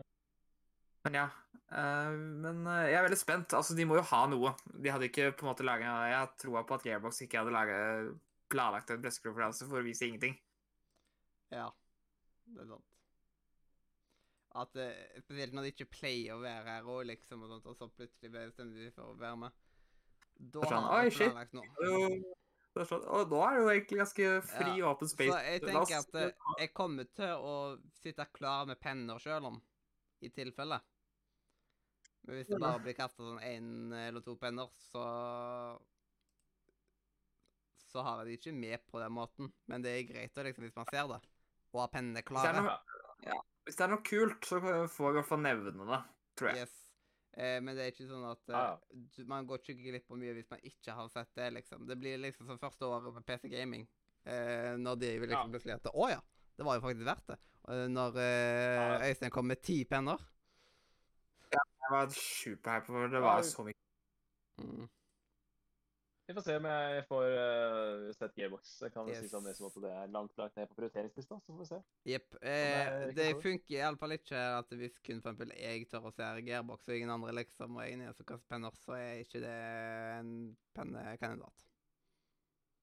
men 1.06 1.14
ja. 1.16 1.28
eh, 1.72 2.16
men 2.44 2.58
jeg 2.68 2.98
er 2.98 3.06
veldig 3.06 3.20
spent. 3.20 3.54
Altså, 3.56 3.76
de 3.76 3.86
må 3.88 3.96
jo 3.96 4.04
ha 4.10 4.20
noe. 4.28 4.52
De 4.74 4.92
hadde 4.92 5.08
ikke 5.08 5.30
på 5.32 5.46
en 5.46 5.48
måte 5.48 5.64
laget 5.64 5.88
Jeg 5.88 6.18
har 6.18 6.34
troa 6.36 6.64
på 6.68 6.76
at 6.76 6.84
Gearbox 6.84 7.22
ikke 7.24 7.40
hadde 7.40 7.54
laget, 7.54 8.10
planlagt 8.52 8.92
en 8.92 9.00
pressekonferanse 9.04 9.68
for 9.70 9.80
å 9.80 9.86
vise 9.86 10.04
ingenting. 10.08 10.36
Ja, 11.54 11.70
det 12.52 12.66
er 12.66 12.70
sant. 12.74 12.84
At 14.58 14.76
Spesielt 15.22 15.56
når 15.56 15.68
de 15.68 15.72
ikke 15.72 15.88
pleier 15.92 16.36
å 16.36 16.42
være 16.42 16.76
her 16.76 16.92
og 16.92 17.06
liksom, 17.08 17.46
og 17.46 17.54
sånt, 17.54 17.70
og 17.70 17.80
så 17.80 17.88
plutselig 17.94 18.34
bestemmer 18.34 18.84
de 18.84 18.92
for 18.92 19.14
å 19.14 19.16
være 19.16 19.40
med. 19.46 19.64
Da 20.38 20.68
sånn, 20.68 20.84
har 20.84 21.00
«Oi, 21.00 21.08
de 21.08 21.16
shit!» 21.16 21.32
planlagt 21.32 21.56
noe. 21.56 22.36
Det 22.78 22.84
er 22.84 22.90
sånn, 22.92 23.06
og 23.10 23.32
nå 23.32 23.38
er 23.42 23.56
det 23.56 23.62
jo 23.64 23.70
egentlig 23.72 23.96
ganske 23.98 24.26
fri, 24.46 24.72
Ja, 24.78 24.90
open 24.92 25.08
space. 25.10 25.32
Så 25.34 25.38
jeg 25.42 25.62
tenker 25.64 25.96
at 25.98 26.18
eh, 26.20 26.52
jeg 26.62 26.70
kommer 26.78 27.08
til 27.18 27.48
å 27.48 27.54
sitte 27.98 28.26
klar 28.36 28.68
med 28.70 28.78
penner 28.78 29.18
sjøl 29.18 29.48
om, 29.48 29.56
i 30.22 30.30
tilfelle. 30.30 30.78
Men 32.22 32.38
hvis 32.38 32.52
det 32.52 32.60
bare 32.62 32.78
blir 32.84 32.94
kasta 32.94 33.24
sånn 33.24 33.42
én 33.42 33.68
eller 33.98 34.22
to 34.22 34.36
penner, 34.38 34.70
så 34.92 35.02
Så 37.88 38.02
har 38.04 38.20
jeg 38.20 38.26
det 38.28 38.38
ikke 38.38 38.54
med 38.60 38.86
på 38.86 39.00
den 39.02 39.14
måten. 39.16 39.50
Men 39.66 39.82
det 39.82 39.94
er 39.96 40.06
greit 40.12 40.36
liksom, 40.36 40.66
hvis 40.68 40.76
man 40.76 40.90
ser 40.92 41.08
det, 41.08 41.20
og 41.72 41.80
har 41.82 41.90
pennene 41.96 42.22
Hvis 42.22 42.42
det 42.44 42.50
er 42.52 42.60
klare. 42.60 42.76
ja. 43.26 43.38
hvis 43.64 43.78
det 43.78 43.86
er 43.86 43.94
noe 43.94 44.04
kult, 44.06 44.44
så 44.44 44.60
får 44.60 45.08
jeg 45.08 45.16
i 45.16 45.18
hvert 45.18 45.30
fall 45.32 45.42
nevne 45.42 45.72
det, 45.88 46.02
tror 46.38 46.52
jeg. 46.52 46.68
Yes. 46.68 46.76
Eh, 47.38 47.60
men 47.62 47.76
det 47.76 47.84
er 47.84 47.92
ikke 47.92 48.08
sånn 48.10 48.24
at 48.26 48.48
eh, 48.50 48.54
Ja, 48.56 48.62
ja. 48.74 49.24
man 49.30 49.46
går 49.46 49.60
ikke 49.62 49.76
glipp 49.78 50.10
av 50.10 50.18
mye 50.18 50.32
hvis 50.34 50.48
man 50.50 50.62
ikke 50.66 50.94
har 50.96 51.08
sett 51.12 51.28
det, 51.38 51.52
liksom. 51.54 51.84
Det 51.86 51.96
blir 52.00 52.18
liksom 52.18 52.48
som 52.50 52.58
første 52.58 52.82
året 52.88 53.14
med 53.14 53.24
PC 53.28 53.48
Gaming. 53.52 53.84
Eh, 54.26 54.74
når 54.76 54.98
de 54.98 55.12
vil 55.20 55.28
liksom 55.30 55.46
Ja. 55.46 55.52
plutselig 55.54 55.74
at 55.78 55.86
Å 55.94 56.08
ja, 56.10 56.18
det 56.58 56.66
var 56.66 56.74
jo 56.80 56.82
faktisk 56.88 57.06
verdt 57.06 57.26
det. 57.30 57.38
Når 57.94 58.16
eh, 58.16 58.74
Ja. 58.74 58.98
Øystein 59.08 59.30
kom 59.30 59.46
med 59.46 59.62
ti 59.62 59.84
penner. 59.84 60.18
Jeg 61.52 61.90
var 61.90 62.06
superhype 62.12 62.86
for 62.86 63.08
det 63.08 63.20
var 63.22 63.38
vi- 63.42 63.48
så 63.48 63.64
mye. 63.64 63.74
Mm. 64.58 64.88
Vi 66.28 66.34
får 66.36 66.44
se 66.44 66.54
om 66.60 66.66
jeg 66.68 67.04
får 67.08 67.26
uh, 67.32 68.08
sett 68.12 68.34
Gearbox. 68.36 68.72
Jeg 68.84 68.92
kan 68.92 69.06
yes. 69.08 69.22
si 69.24 69.30
sånn 69.32 69.46
som 69.56 69.70
at 69.70 69.76
det 69.80 69.92
er 69.96 70.10
langt 70.12 70.34
lagt 70.36 70.58
ned 70.60 70.68
på 70.68 70.76
prioriteringslista, 70.76 71.38
så 71.40 71.54
får 71.54 71.62
vi 71.62 71.68
se. 71.70 71.78
Jepp. 72.10 72.36
Eh, 72.42 72.90
det, 73.06 73.14
det 73.16 73.28
funker 73.40 73.76
iallfall 73.78 74.12
ikke 74.18 74.42
at 74.58 74.74
hvis 74.76 74.98
kun 75.00 75.22
for 75.24 75.32
eksempel 75.32 75.54
jeg 75.56 75.86
tør 75.88 76.10
å 76.10 76.12
se 76.12 76.28
Gearbox, 76.44 76.84
og 76.84 76.98
ingen 76.98 77.14
andre 77.16 77.32
liksom 77.38 77.80
og 77.80 77.88
i 77.88 77.96
som 78.12 78.28
kaster 78.28 78.44
penner, 78.52 78.76
så 78.84 78.98
er 78.98 79.22
ikke 79.22 79.40
det 79.40 79.56
en 80.18 80.34
pennekandidat. 80.76 81.64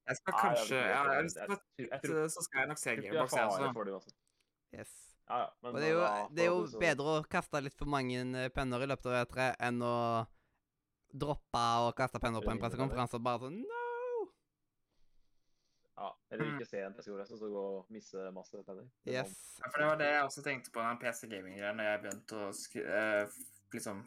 Jeg 0.09 0.21
skal 0.23 0.37
kanskje 0.41 0.79
ja, 0.81 0.89
jeg- 0.89 1.29
jeg- 1.35 1.61
jeg- 1.85 2.01
jeg 2.01 2.29
Så 2.33 2.41
skal 2.49 2.59
jeg 2.59 2.67
nok 2.73 2.81
se 2.81 2.89
Jeg 2.95 3.03
Gearbox, 3.03 3.33
jeg 3.33 3.93
også. 3.93 4.15
Yes. 4.73 4.95
Ja, 5.29 5.37
ja. 5.37 5.49
Men 5.61 5.75
Og 5.75 5.81
det 5.81 5.87
er 5.87 5.93
jo, 5.93 6.05
det 6.33 6.43
er 6.43 6.49
jo 6.49 6.79
bedre 6.79 7.19
å 7.21 7.25
kaste 7.29 7.61
litt 7.61 7.77
for 7.77 7.85
mange 7.85 8.25
eh, 8.25 8.49
penner 8.49 8.81
i 8.81 8.89
løpet 8.89 9.05
av 9.05 9.27
E3 9.27 9.55
enn 9.59 9.85
å 9.85 10.25
droppe 11.15 11.61
å 11.85 11.93
kaste 11.95 12.19
penner 12.23 12.43
på 12.43 12.51
en 12.51 12.59
pressekonferanse 12.61 13.15
og 13.19 13.23
bare 13.25 13.39
sånn 13.45 13.61
No! 13.61 13.81
Ja, 15.95 16.09
eller 16.31 16.43
Mm. 16.45 16.57
ikke 16.59 16.67
se 16.67 16.81
en 16.83 16.93
pressekonferanse, 16.93 17.37
så 17.39 17.47
gå 17.49 17.61
og 17.79 17.85
misse 17.93 18.25
masse 18.35 18.63
penner. 18.67 18.83
Er 19.07 19.11
Yes. 19.23 19.35
Ja, 19.61 19.69
for 19.71 19.79
det 19.79 19.87
var 19.87 19.97
det 20.01 20.09
jeg 20.11 20.23
også 20.25 20.43
tenkte 20.43 20.71
på 20.75 20.81
den 20.83 20.97
PC 20.99 21.27
Gaming-greia, 21.31 21.71
når 21.73 21.83
jeg 21.91 22.01
begynte 22.03 22.35
å 22.35 22.49
skri 22.53 22.83
uh, 22.83 23.27
liksom 23.71 24.03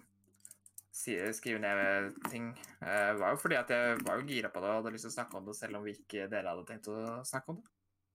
si- 0.93 1.33
skrive 1.33 1.59
ned 1.61 2.13
ting, 2.31 2.51
Uh, 2.83 3.15
var 3.19 3.33
jo 3.33 3.41
fordi 3.41 3.57
at 3.57 3.69
jeg 3.73 3.99
var 4.05 4.21
jo 4.21 4.27
gira 4.29 4.49
på 4.53 4.61
det 4.61 4.69
og 4.69 4.77
hadde 4.83 4.93
lyst 4.95 5.09
til 5.09 5.11
å 5.11 5.17
snakke 5.17 5.35
om 5.41 5.47
det, 5.49 5.57
selv 5.57 5.77
om 5.81 5.83
vi 5.85 5.95
ikke 5.97 6.29
dere 6.31 6.53
hadde 6.53 6.67
tenkt 6.69 6.87
å 6.93 7.25
snakke 7.25 7.49
om 7.49 7.57
det. 7.63 7.71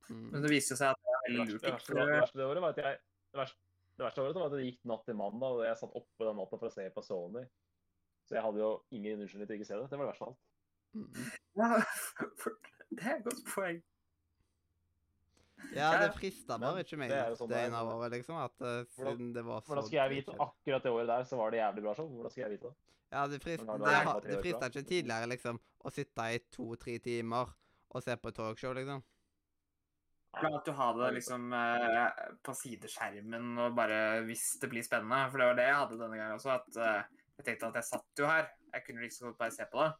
Mm. 0.10 0.30
Men 0.32 0.42
det 0.44 0.50
viste 0.54 0.74
jo 0.76 0.78
seg 0.78 0.94
at 0.94 1.02
det 1.02 1.10
var 1.10 1.26
veldig 1.28 1.48
lurt. 1.50 1.62
det, 1.62 1.72
verste, 1.74 1.94
det, 1.98 2.08
verste 2.22 2.38
det 2.38 2.46
året 2.46 2.62
var 2.62 2.70
at 2.70 2.78
jeg 2.84 2.98
det 3.34 3.40
verste, 3.42 3.58
det 3.98 4.06
verste 4.06 4.22
året 4.24 4.36
var 4.36 4.46
at 4.46 4.52
det 4.58 4.66
gikk 4.70 4.80
natt 4.86 5.06
til 5.06 5.16
mandag, 5.18 5.58
og 5.58 5.66
jeg 5.66 5.78
satt 5.82 5.98
oppe 5.98 6.26
den 6.30 6.36
natta 6.38 6.58
for 6.62 6.68
å 6.70 6.74
se 6.74 6.90
på 6.94 7.04
Sony. 7.04 7.44
Så 8.28 8.38
jeg 8.38 8.44
hadde 8.46 8.62
jo 8.64 8.70
ingen 8.96 9.22
unnskyldning 9.24 9.50
til 9.50 9.58
ikke 9.60 9.68
å 9.68 9.72
se 9.72 9.80
det. 9.80 9.90
Det 9.92 10.00
var 10.00 10.06
det 10.06 10.12
verste 10.14 10.24
av 10.24 10.30
alt. 10.32 10.42
Mm. 10.94 11.10
ja, 11.60 11.70
det 12.94 13.04
er 13.10 13.18
et 13.18 13.26
godt 13.28 13.44
poeng. 13.50 13.82
Ja, 15.74 15.90
det 16.02 16.10
frista 16.18 16.58
bare 16.60 16.84
ikke 16.84 16.98
meg 17.00 17.12
det 17.14 17.18
er 17.22 17.30
jo 17.32 17.38
sånn 17.40 17.52
det 17.52 17.60
er. 17.62 17.70
ene 17.70 17.84
året, 17.88 18.12
liksom. 18.18 18.36
At 18.42 18.66
eh, 18.68 18.84
Hvordan- 18.98 19.34
det 19.36 19.44
var 19.48 19.62
så 19.62 19.72
Hvordan 19.72 19.88
skal 19.88 20.00
jeg 20.02 20.10
vite? 20.18 20.36
Akkurat 20.48 20.84
det 20.84 20.92
året 20.92 21.08
der 21.08 21.24
så 21.30 21.40
var 21.40 21.52
det 21.52 21.62
jævlig 21.62 21.84
bra 21.86 21.94
show. 21.96 22.10
Hvordan 22.10 22.32
skal 22.34 22.44
jeg 22.44 22.52
vite 22.58 22.70
det? 22.72 22.76
Ja, 23.14 23.28
det 23.28 23.44
har- 23.46 24.42
frista 24.42 24.70
ikke 24.70 24.88
tidligere, 24.90 25.28
liksom, 25.30 25.60
å 25.86 25.92
sitte 25.94 26.30
i 26.34 26.40
to-tre 26.52 26.98
timer 27.00 27.54
og 27.94 28.04
se 28.04 28.16
på 28.18 28.32
talkshow, 28.34 28.74
liksom. 28.74 29.04
Ja, 30.34 30.50
at 30.58 30.66
du 30.66 30.72
ha 30.74 30.88
det 30.98 31.12
liksom 31.14 31.54
eh, 31.54 32.08
på 32.42 32.56
sideskjermen 32.58 33.52
og 33.60 33.76
bare 33.78 34.24
hvis 34.26 34.58
det 34.60 34.70
blir 34.72 34.82
spennende. 34.82 35.30
For 35.30 35.38
det 35.38 35.46
var 35.52 35.60
det 35.60 35.68
jeg 35.68 35.76
hadde 35.76 36.00
denne 36.00 36.18
gangen 36.18 36.40
også. 36.40 36.56
At 36.58 36.78
eh, 36.78 37.04
jeg 37.38 37.46
tenkte 37.48 37.70
at 37.72 37.80
jeg 37.82 37.90
satt 37.90 38.22
jo 38.22 38.30
her. 38.30 38.50
Jeg 38.74 38.86
kunne 38.88 39.06
liksom 39.06 39.30
godt 39.30 39.40
bare 39.42 39.56
se 39.56 39.68
på 39.72 39.84
det. 39.84 39.92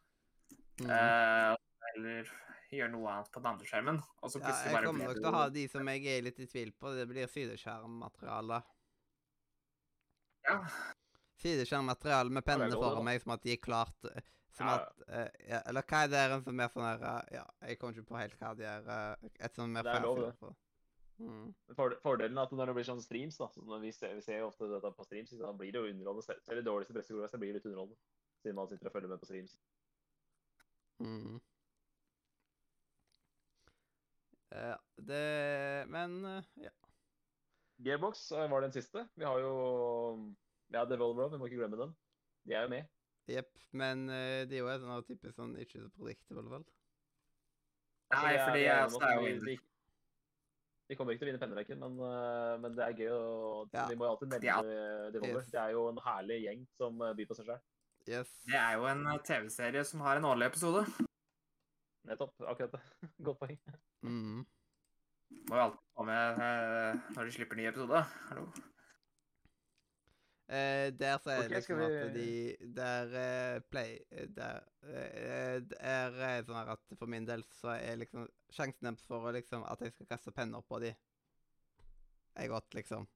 Mm. 0.84 0.90
Uh, 0.90 1.54
eller 1.94 2.34
gjøre 2.74 2.92
noe 2.94 3.14
annet 3.14 3.32
på 3.34 3.42
den 3.42 3.52
andre 3.52 3.70
skjermen. 3.70 4.02
Og 4.22 4.34
så 4.34 4.42
plutselig 4.42 4.70
ja, 4.70 4.72
jeg 4.72 4.78
bare 4.78 4.90
kommer 4.90 5.10
nok 5.10 5.20
til 5.20 5.30
å 5.30 5.36
ha 5.38 5.46
de 5.54 5.64
som 5.72 5.90
jeg 5.94 6.06
er 6.10 6.26
litt 6.26 6.42
i 6.42 6.50
tvil 6.50 6.74
på. 6.78 6.94
Det 6.98 7.08
blir 7.10 7.32
sideskjermmateriale. 7.32 8.60
ja. 10.50 10.60
Sideskjermmateriale 11.44 12.32
med 12.32 12.46
pennene 12.46 12.78
foran 12.78 13.06
meg, 13.06 13.20
som 13.24 13.34
at 13.36 13.44
de 13.44 13.52
er 13.56 13.60
klart 13.60 14.06
eh, 14.08 14.30
Som 14.54 14.70
Ja, 14.70 14.76
at 14.78 15.02
uh, 15.10 15.40
ja, 15.50 15.60
Eller 15.68 15.84
hva 15.90 16.04
er 16.06 16.12
det 16.14 16.38
som 16.46 16.60
er 16.62 16.70
sånn 16.72 16.86
her 16.86 17.02
uh, 17.04 17.32
Ja, 17.34 17.42
jeg 17.68 17.80
kommer 17.82 17.98
ikke 17.98 18.12
på 18.12 18.20
helt 18.20 18.38
hva 18.40 18.52
de 18.56 18.68
er 18.70 18.86
uh, 18.86 19.32
Et 19.42 19.58
sånn 19.58 19.74
mer 19.74 19.88
Det 19.88 19.96
er 19.98 20.06
lov, 20.06 20.22
det. 20.22 20.52
Mm. 21.22 21.54
Fordelen 21.78 22.38
er 22.38 22.48
at 22.48 22.54
når 22.56 22.72
det 22.72 22.76
blir 22.78 22.88
sånn 22.88 23.02
streams, 23.04 23.38
da, 23.38 23.48
så 23.54 23.64
når 23.68 23.82
vi, 23.84 23.92
ser, 23.96 24.16
vi 24.18 24.26
ser 24.26 24.42
jo 24.42 24.50
ofte 24.50 24.70
dette 24.72 24.92
på 24.98 25.06
streams, 25.08 25.32
så 25.32 25.40
da 25.44 25.54
blir 25.58 25.74
det 25.74 25.82
jo 25.82 25.92
underholdende. 25.92 26.26
Selv 26.26 26.58
det 26.58 26.64
de 26.64 26.70
dårligste 26.70 26.96
pressekonferansene 26.98 27.42
blir 27.44 27.58
litt 27.58 27.68
underholdende. 27.70 28.00
Siden 28.44 28.58
man 28.58 28.70
sitter 28.72 28.90
og 28.90 28.96
følger 28.96 29.12
med 29.14 29.22
på 29.22 29.30
streams. 29.30 29.58
Mm. 31.04 31.42
Ja, 34.54 34.78
det 35.02 35.88
Men 35.90 36.20
eh, 36.30 36.50
ja. 36.62 36.74
Gearbox 37.84 38.28
eh, 38.32 38.50
var 38.52 38.62
den 38.62 38.76
siste. 38.76 39.08
Vi 39.18 39.26
har 39.26 39.40
jo 39.42 39.54
Ja, 40.74 40.86
Devolver, 40.90 41.30
vi 41.30 41.40
må 41.42 41.50
ikke 41.50 41.62
glemme 41.62 41.80
dem. 41.80 41.96
De 42.46 42.54
er 42.54 42.66
jo 42.66 42.74
med. 42.74 42.90
Jepp. 43.30 43.52
Men 43.72 44.08
de 44.08 44.46
det 44.50 44.58
er 44.58 44.66
jo 44.66 44.70
et 44.70 44.82
sånn 44.84 45.06
typisk 45.08 45.38
sånn 45.38 45.54
ikke 45.62 45.82
så 45.82 45.90
predictable, 45.96 46.50
vel? 46.50 46.66
Altså, 48.14 48.26
Nei, 48.28 48.34
for 48.38 48.50
fordi 48.50 48.64
jeg 48.64 48.70
jeg 48.70 48.82
er 48.84 49.08
er 49.10 49.56
jo 49.58 49.73
de 50.94 50.98
kommer 51.00 51.16
ikke 51.16 51.24
til 51.24 51.30
å 51.30 51.32
vinne 51.32 51.42
pennerekken, 51.42 51.80
men, 51.82 52.02
eh, 52.08 52.56
men 52.62 52.76
det 52.78 52.86
er 52.86 52.98
gøy 52.98 53.14
Og, 53.18 53.70
Ja. 53.74 53.86
Vi 53.90 53.98
må 53.98 54.06
jo 54.06 54.14
alltid 54.14 54.36
De 54.36 54.50
ja. 54.50 54.58
Devolver. 55.14 55.42
Yes. 55.42 55.52
Det 55.52 55.62
er 55.62 55.72
jo 55.74 55.88
en 55.90 56.02
herlig 56.06 56.40
gjeng 56.44 56.66
som 56.78 57.02
eh, 57.02 57.16
byr 57.18 57.30
på 57.30 57.38
seg 57.40 57.50
sjøl. 57.50 57.64
Yes. 58.08 58.34
Det 58.46 58.60
er 58.60 58.76
jo 58.78 58.90
en 58.92 59.08
eh, 59.08 59.22
TV-serie 59.30 59.86
som 59.90 60.04
har 60.06 60.20
en 60.20 60.30
årlig 60.30 60.52
episode. 60.52 60.84
Nettopp. 62.10 62.36
Akkurat 62.46 62.76
det. 62.76 62.84
Godt 63.26 63.40
poeng. 63.40 63.58
Mm. 64.04 64.44
Må 65.50 65.58
jo 65.58 65.66
alltid 65.66 65.82
komme 65.98 66.20
med 66.38 67.02
når 67.16 67.26
de 67.26 67.36
slipper 67.40 67.58
ny 67.58 67.68
episode. 67.72 68.06
Hallo. 68.30 68.48
Eh, 70.44 70.90
der 71.00 71.22
så 71.24 71.32
er 71.32 71.40
Ok, 71.40 71.50
det 71.50 71.56
liksom 71.56 71.80
vi... 71.80 71.86
at 71.88 72.14
de 72.14 72.74
Der 72.76 73.14
eh, 73.16 73.62
play 73.72 73.94
eh, 74.12 74.28
Der 74.28 74.66
eh, 74.84 75.62
er 75.80 76.18
eh, 76.20 76.42
sånn 76.44 76.58
her 76.60 76.74
at 76.74 76.96
for 77.00 77.08
min 77.08 77.24
del 77.26 77.46
så 77.56 77.72
er 77.78 77.96
liksom 78.02 78.28
sjansen 78.52 78.90
deres 78.90 79.08
for 79.08 79.32
liksom 79.32 79.64
at 79.64 79.82
jeg 79.82 79.96
skal 79.96 80.10
kaste 80.12 80.36
penner 80.36 80.66
på 80.68 80.82
de 80.84 80.92
er 82.36 82.50
godt, 82.50 82.74
liksom. 82.74 83.08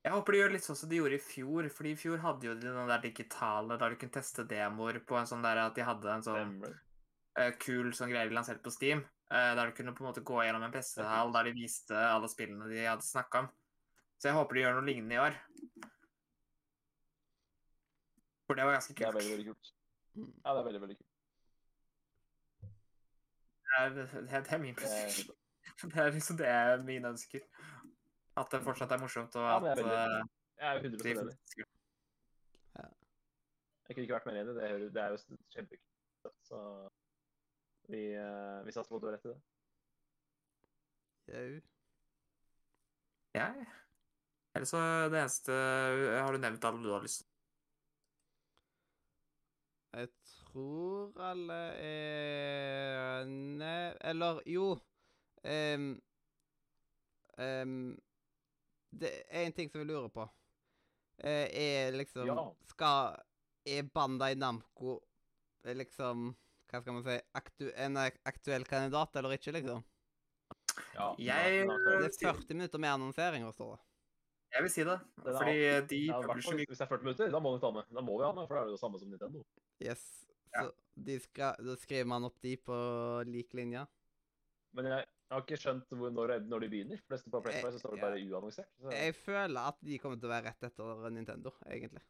Jeg 0.00 0.14
håper 0.14 0.32
de 0.32 0.38
gjør 0.40 0.52
litt 0.54 0.64
sånn 0.64 0.78
som 0.80 0.88
de 0.88 1.00
gjorde 1.00 1.18
i 1.18 1.22
fjor. 1.22 1.68
fordi 1.76 1.92
i 1.92 1.98
fjor 1.98 2.22
hadde 2.24 2.46
jo 2.46 2.54
de 2.56 2.68
den 2.70 2.88
der 2.88 3.02
digitale 3.04 3.76
der 3.76 3.92
du 3.92 4.00
kunne 4.00 4.16
teste 4.16 4.46
demoer 4.48 5.00
på 5.04 5.18
en 5.18 5.28
sånn 5.28 5.44
der 5.44 5.60
at 5.66 5.76
de 5.76 5.84
hadde 5.84 6.14
en 6.14 6.24
sånn 6.24 6.54
eh, 7.36 7.52
kul 7.60 7.92
sånn 7.92 8.12
greie 8.12 8.30
de 8.30 8.36
lanserte 8.36 8.64
på 8.64 8.72
Steam. 8.72 9.04
uh, 9.30 9.52
der 9.54 9.66
du 9.68 9.76
kunne 9.76 9.92
på 9.94 10.02
en 10.02 10.08
måte 10.08 10.24
gå 10.26 10.40
gjennom 10.42 10.64
en 10.66 10.72
pressehall 10.72 11.32
der 11.34 11.50
de 11.50 11.52
viste 11.58 11.94
alle 11.94 12.30
spillene 12.32 12.70
de 12.70 12.86
hadde 12.86 13.04
snakka 13.06 13.44
om. 13.44 13.50
Så 14.20 14.28
jeg 14.28 14.36
håper 14.36 14.56
de 14.56 14.64
gjør 14.64 14.74
noe 14.76 14.84
lignende 14.84 15.16
i 15.16 15.22
år. 15.24 15.36
For 18.46 18.58
det 18.58 18.66
var 18.66 18.76
ganske 18.76 18.94
kult. 18.94 19.00
Det 19.00 19.08
er 19.08 19.16
veldig, 19.16 19.32
veldig 19.32 19.46
kult. 19.48 19.70
Ja, 20.20 20.52
det 20.52 20.58
er 20.60 20.66
veldig, 20.68 20.80
veldig 20.82 20.96
kult. 20.98 21.06
Det 23.64 23.78
er, 23.78 23.88
det 23.94 24.04
er, 24.10 24.42
det 24.44 24.52
er 24.52 24.58
min 24.58 24.74
Det 24.74 24.84
er, 24.84 25.04
prestasjon. 25.06 25.36
Det 25.92 25.96
er 26.02 26.10
liksom 26.12 26.36
det 26.36 26.84
mine 26.84 27.08
ønsker. 27.14 27.40
At 28.36 28.52
det 28.52 28.60
fortsatt 28.62 28.92
er 28.92 29.00
morsomt, 29.00 29.36
og 29.36 29.46
at 29.48 29.64
ja, 29.64 29.74
jeg 29.74 29.86
er 29.86 30.16
eh, 30.18 30.26
jeg 30.60 30.68
er 30.68 30.72
jo 30.72 30.88
100 30.90 31.10
enig. 31.10 31.36
Ja. 31.58 31.64
Jeg 33.88 33.94
kunne 33.94 34.04
ikke 34.04 34.14
vært 34.18 34.26
mer 34.28 34.40
enig. 34.40 34.54
Det 34.56 34.64
er, 34.64 34.78
det 34.94 35.02
er 35.02 35.14
jo 35.14 35.38
kjempekult. 35.54 36.34
Så 36.44 36.58
vi, 37.88 38.02
eh, 38.12 38.66
vi 38.66 38.74
satser 38.76 38.90
på 38.90 38.98
at 38.98 39.02
du 39.02 39.08
har 39.08 39.16
rett 39.16 39.24
i 39.24 39.32
det. 39.32 39.40
Jau. 41.30 41.60
Ja. 43.38 43.48
Ellers 44.60 44.68
så 44.74 44.80
det 45.08 45.16
eneste 45.22 45.54
Har 46.20 46.32
du 46.36 46.38
nevnt 46.42 46.64
alle 46.68 46.82
du 46.84 46.90
har 46.92 47.00
lyst 47.04 47.22
til? 47.22 47.26
Jeg 49.96 50.10
tror 50.52 51.16
alle 51.30 51.56
er 51.80 53.24
Nei 53.30 53.94
Eller 54.12 54.42
jo 54.52 54.66
um, 54.76 55.86
um, 57.40 57.74
Det 58.92 59.14
er 59.30 59.46
en 59.46 59.56
ting 59.56 59.70
som 59.72 59.80
jeg 59.80 59.88
lurer 59.88 60.12
på. 60.12 60.28
Uh, 61.24 61.46
er 61.48 61.96
liksom 61.96 62.28
Ja. 62.28 62.36
Skal 62.74 63.16
Er 63.64 63.88
Bandai 63.94 64.34
Namco 64.36 64.98
eh, 65.64 65.74
liksom 65.76 66.30
Hva 66.70 66.80
skal 66.84 66.96
man 66.98 67.04
si 67.08 67.16
aktu, 67.40 67.70
En 67.76 67.96
aktuell 68.28 68.64
kandidat 68.68 69.16
eller 69.16 69.38
ikke, 69.38 69.56
liksom? 69.56 69.82
Ja, 70.94 71.14
Jeg- 71.18 71.66
Det 71.66 72.04
er 72.22 72.32
40 72.34 72.54
minutter 72.54 72.78
med 72.78 72.90
annonseringer, 72.92 73.52
står 73.52 73.76
det. 73.76 73.84
Jeg 74.52 74.62
vil 74.66 74.70
si 74.70 74.82
det. 74.84 74.96
Den 75.24 75.36
Fordi 75.36 75.56
Fordi 75.70 76.00
de 76.06 76.12
publisher 76.26 76.56
mye 76.58 76.66
hvis 76.66 76.78
det 76.80 76.84
er 76.86 76.90
40 76.90 77.04
minutter, 77.06 77.30
da 77.30 77.38
må 77.38 77.52
vi 77.54 77.60
ta 77.62 77.70
med. 77.70 77.84
Da 77.94 78.00
må 78.02 78.16
vi 78.18 78.24
ha 78.26 78.32
med, 78.34 78.48
for 78.48 78.54
da 78.56 78.60
er 78.62 78.64
det 78.70 78.74
det 78.74 78.80
samme 78.82 78.98
som 78.98 79.08
Nintendo. 79.12 79.44
Yes. 79.80 80.02
Ja. 80.54 80.64
Så 80.66 80.72
de 81.06 81.18
skal, 81.22 81.54
da 81.62 81.76
skriver 81.78 82.06
man 82.10 82.24
opp 82.26 82.40
de 82.42 82.56
på 82.56 82.76
lik 83.30 83.54
linje. 83.54 83.84
Men 84.74 84.84
jeg, 84.90 85.04
jeg 85.06 85.34
har 85.36 85.42
ikke 85.44 85.58
skjønt 85.62 85.94
hvor, 85.94 86.10
når, 86.14 86.32
når 86.50 86.60
de 86.64 86.68
begynner. 86.72 86.98
For 87.06 87.16
det 87.16 87.30
på 87.30 87.40
Pressfire 87.44 87.72
så 87.72 87.78
står 87.82 87.94
det 87.94 88.00
Ja. 88.00 88.06
bare 88.08 88.24
uannonsert. 88.26 88.68
Så, 88.80 88.90
Jeg 88.94 89.14
føler 89.14 89.60
at 89.70 89.78
de 89.86 89.98
kommer 90.02 90.18
til 90.18 90.26
å 90.30 90.32
være 90.34 90.46
rett 90.50 90.66
etter 90.70 91.10
Nintendo, 91.14 91.52
egentlig. 91.66 92.02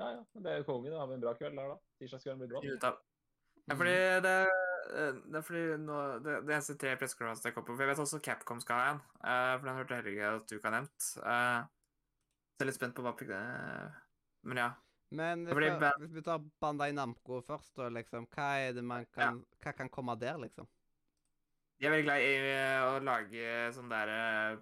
ja, 0.00 0.10
ja, 0.16 0.20
men 0.34 0.42
det 0.44 0.52
er 0.52 0.58
jo 0.62 0.64
konge. 0.68 0.90
Da 0.92 0.98
har 0.98 1.06
vi 1.10 1.14
en 1.14 1.20
bra 1.24 1.34
kveld 1.36 1.56
der, 1.56 1.68
da. 1.74 1.76
Tirsdagskvelden 2.00 2.40
blir 2.40 2.52
bra. 2.52 2.92
Ja, 3.68 3.74
fordi 3.76 3.96
Mhm. 3.96 4.22
det, 4.24 4.36
eh, 4.48 4.69
det 4.90 5.38
er 5.38 5.44
fordi 5.46 5.64
nå, 5.82 5.98
det, 6.24 6.36
det 6.46 6.54
eneste 6.54 6.76
tre 6.80 6.94
pressekonferansene 6.98 7.50
jeg 7.50 7.56
kom 7.56 7.66
på 7.66 7.74
For 7.76 7.84
jeg 7.84 7.92
vet 7.92 8.02
også 8.04 8.20
Capcom 8.24 8.60
skal 8.62 8.80
ha 8.80 8.92
en. 8.94 9.02
Uh, 9.22 9.54
for 9.58 9.68
den 9.68 9.78
hørte 9.78 9.94
jeg 9.94 10.02
heller 10.02 10.14
ikke 10.16 10.30
at 10.36 10.46
du 10.46 10.56
ikke 10.56 10.70
har 10.70 10.76
nevnt. 10.78 11.08
Uh, 11.20 11.60
så 12.60 12.62
jeg 12.62 12.66
er 12.66 12.70
litt 12.70 12.80
spent 12.80 12.96
på 12.96 13.04
hva 13.06 13.14
det 13.20 13.42
Men 14.50 14.62
ja. 14.64 14.70
Men 15.10 15.46
Fordi 15.48 15.70
vi, 15.74 15.92
hvis 16.04 16.12
vi 16.18 16.22
tar 16.22 16.42
Bandai 16.62 16.92
Namco 16.94 17.40
først, 17.42 17.72
da, 17.78 17.88
liksom, 17.90 18.28
hva 18.30 18.50
er 18.62 18.76
det 18.76 18.84
man 18.86 19.06
kan 19.14 19.40
Hva 19.62 19.72
kan 19.74 19.90
komme 19.90 20.14
der, 20.20 20.38
liksom? 20.38 20.68
De 21.80 21.88
er 21.88 21.94
veldig 21.94 22.04
glad 22.04 22.22
i 22.22 22.34
eh, 22.36 22.82
å 22.84 22.98
lage 23.00 23.52
sånn 23.72 23.88
der 23.88 24.10
eh, 24.12 24.58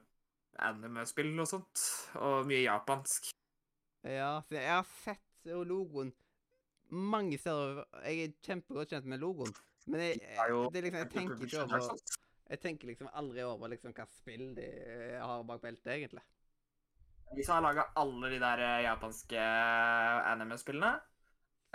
anime-spill 0.68 1.32
og 1.34 1.48
sånt. 1.50 1.82
Og 2.22 2.46
mye 2.46 2.62
japansk. 2.62 3.32
Ja, 4.06 4.36
for 4.46 4.54
jeg 4.54 4.70
har 4.70 4.86
sett 5.02 5.50
logoen 5.66 6.12
mange 6.88 7.40
steder. 7.42 7.82
Jeg 8.06 8.28
er 8.28 8.36
kjempegodt 8.46 8.94
kjent 8.94 9.08
med 9.10 9.20
logoen. 9.22 9.50
Men 9.88 10.02
jeg, 10.04 10.18
jeg, 10.20 10.56
det 10.72 10.82
liksom, 10.84 10.98
jeg 11.00 11.10
tenker 11.14 11.44
ikke 11.46 11.62
over 11.64 12.00
Jeg 12.48 12.60
tenker 12.64 12.90
liksom 12.90 13.08
aldri 13.20 13.44
over 13.44 13.70
liksom 13.72 13.94
hva 13.96 14.04
spill 14.12 14.50
de 14.56 14.66
eh, 14.66 15.16
har 15.20 15.44
bak 15.48 15.62
beltet, 15.64 15.90
egentlig. 15.98 16.22
De 17.36 17.44
som 17.44 17.58
har 17.58 17.64
laga 17.66 17.86
alle 18.00 18.30
de 18.32 18.38
der 18.40 18.62
eh, 18.64 18.82
japanske 18.86 19.36
eh, 19.36 20.28
anime-spillene, 20.32 20.94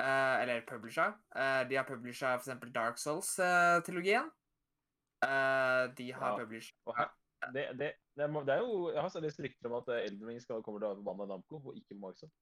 eh, 0.02 0.36
eller 0.42 0.64
publisha 0.70 1.12
eh, 1.36 1.60
De 1.70 1.78
har 1.78 1.86
publisha 1.90 2.32
f.eks. 2.40 2.72
Dark 2.74 2.98
Souls-trilogien. 3.02 4.32
Eh, 5.26 5.84
de 5.98 6.08
har 6.12 6.34
Ja. 6.34 6.40
publisha 6.42 6.74
Og 6.90 6.98
her, 6.98 7.12
det, 7.54 7.68
det, 7.78 7.92
det, 8.18 8.24
er, 8.26 8.34
det 8.48 8.54
er 8.56 8.64
jo 8.64 8.90
Jeg 8.94 9.02
har 9.02 9.12
sett 9.14 9.24
litt 9.28 9.40
rykter 9.46 9.70
om 9.70 9.78
at 9.82 9.94
Elden 10.00 10.28
Ring 10.32 10.42
skal 10.42 10.64
kommer 10.66 10.82
til 10.82 10.90
å 10.90 10.94
være 10.96 11.04
på 11.04 11.08
Bandai 11.12 11.30
Namco, 11.34 11.62
og 11.62 11.78
ikke 11.78 11.94
på 11.94 12.02
Microsoft. 12.08 12.34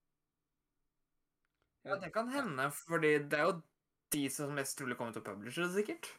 Ja, 1.83 1.95
det 1.97 2.11
kan 2.13 2.27
hende, 2.29 2.67
fordi 2.77 3.15
det 3.25 3.37
er 3.39 3.47
jo 3.49 3.55
de 4.11 4.23
som 4.33 4.51
mest 4.55 4.77
trolig 4.79 4.97
kommer 4.99 5.15
til 5.15 5.23
å 5.23 5.27
publishe 5.29 5.63
det, 5.65 5.73
sikkert. 5.75 6.09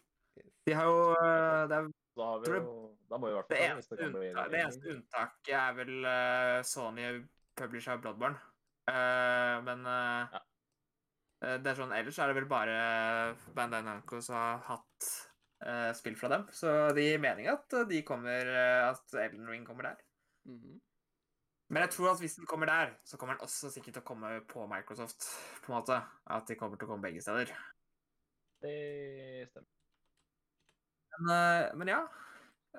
De 0.67 0.77
har 0.77 0.87
jo 0.89 1.01
eh, 1.17 1.65
Det, 1.69 1.79
er, 1.79 1.91
Da, 2.17 2.29
har 2.29 2.45
vi 2.45 2.55
jo, 2.55 2.77
da 3.11 3.19
må 3.19 3.29
vi 3.29 3.33
i 3.33 3.37
hvert 3.39 3.51
det, 3.51 3.59
fall 3.59 3.67
det 3.67 3.73
eneste, 3.73 3.99
det 3.99 4.07
unntak, 4.09 4.53
det 4.53 4.63
eneste 4.63 4.95
unntaket 4.95 5.53
er 5.59 5.75
vel 5.81 5.93
uh, 6.07 6.61
Sony 6.67 7.11
publisher 7.59 8.01
Bloodborne. 8.01 8.39
Uh, 8.91 9.59
men 9.67 9.85
uh, 9.87 10.39
Ja. 11.43 11.57
det 11.59 11.73
er 11.73 11.79
sånn, 11.79 11.93
ellers 11.97 12.21
er 12.23 12.31
det 12.31 12.39
vel 12.39 12.49
bare 12.51 12.79
Bandai 13.57 13.83
Namco 13.87 14.21
som 14.23 14.39
har 14.39 14.65
hatt 14.71 15.13
spill 15.95 16.17
fra 16.19 16.27
dem. 16.27 16.49
Så 16.51 16.71
det 16.91 17.05
gir 17.05 17.21
mening 17.23 17.47
at 17.47 17.71
de 17.87 18.01
kommer, 18.03 18.49
at 18.89 19.13
Elden 19.15 19.47
Ring 19.47 19.63
kommer 19.67 19.93
der. 19.93 20.01
Mhm. 20.51 20.81
Men 21.73 21.87
jeg 21.87 21.93
tror 21.95 22.11
at 22.11 22.21
hvis 22.21 22.35
den 22.37 22.49
kommer 22.51 22.67
der, 22.67 22.91
så 23.07 23.17
kommer 23.17 23.37
den 23.37 23.47
også 23.47 23.71
sikkert 23.73 23.95
til 23.97 24.03
å 24.03 24.09
komme 24.11 24.33
på 24.51 24.67
Microsoft. 24.69 25.25
på 25.65 25.73
en 25.73 25.79
måte. 25.79 25.97
At 26.29 26.51
de 26.51 26.57
kommer 26.61 26.77
til 26.77 26.85
å 26.85 26.91
komme 26.91 27.07
begge 27.07 27.23
steder. 27.25 27.55
Det 28.63 29.49
stemmer. 29.51 29.69
Men, 31.19 31.31
eh, 31.37 31.75
men 31.77 31.89
ja. 31.93 32.01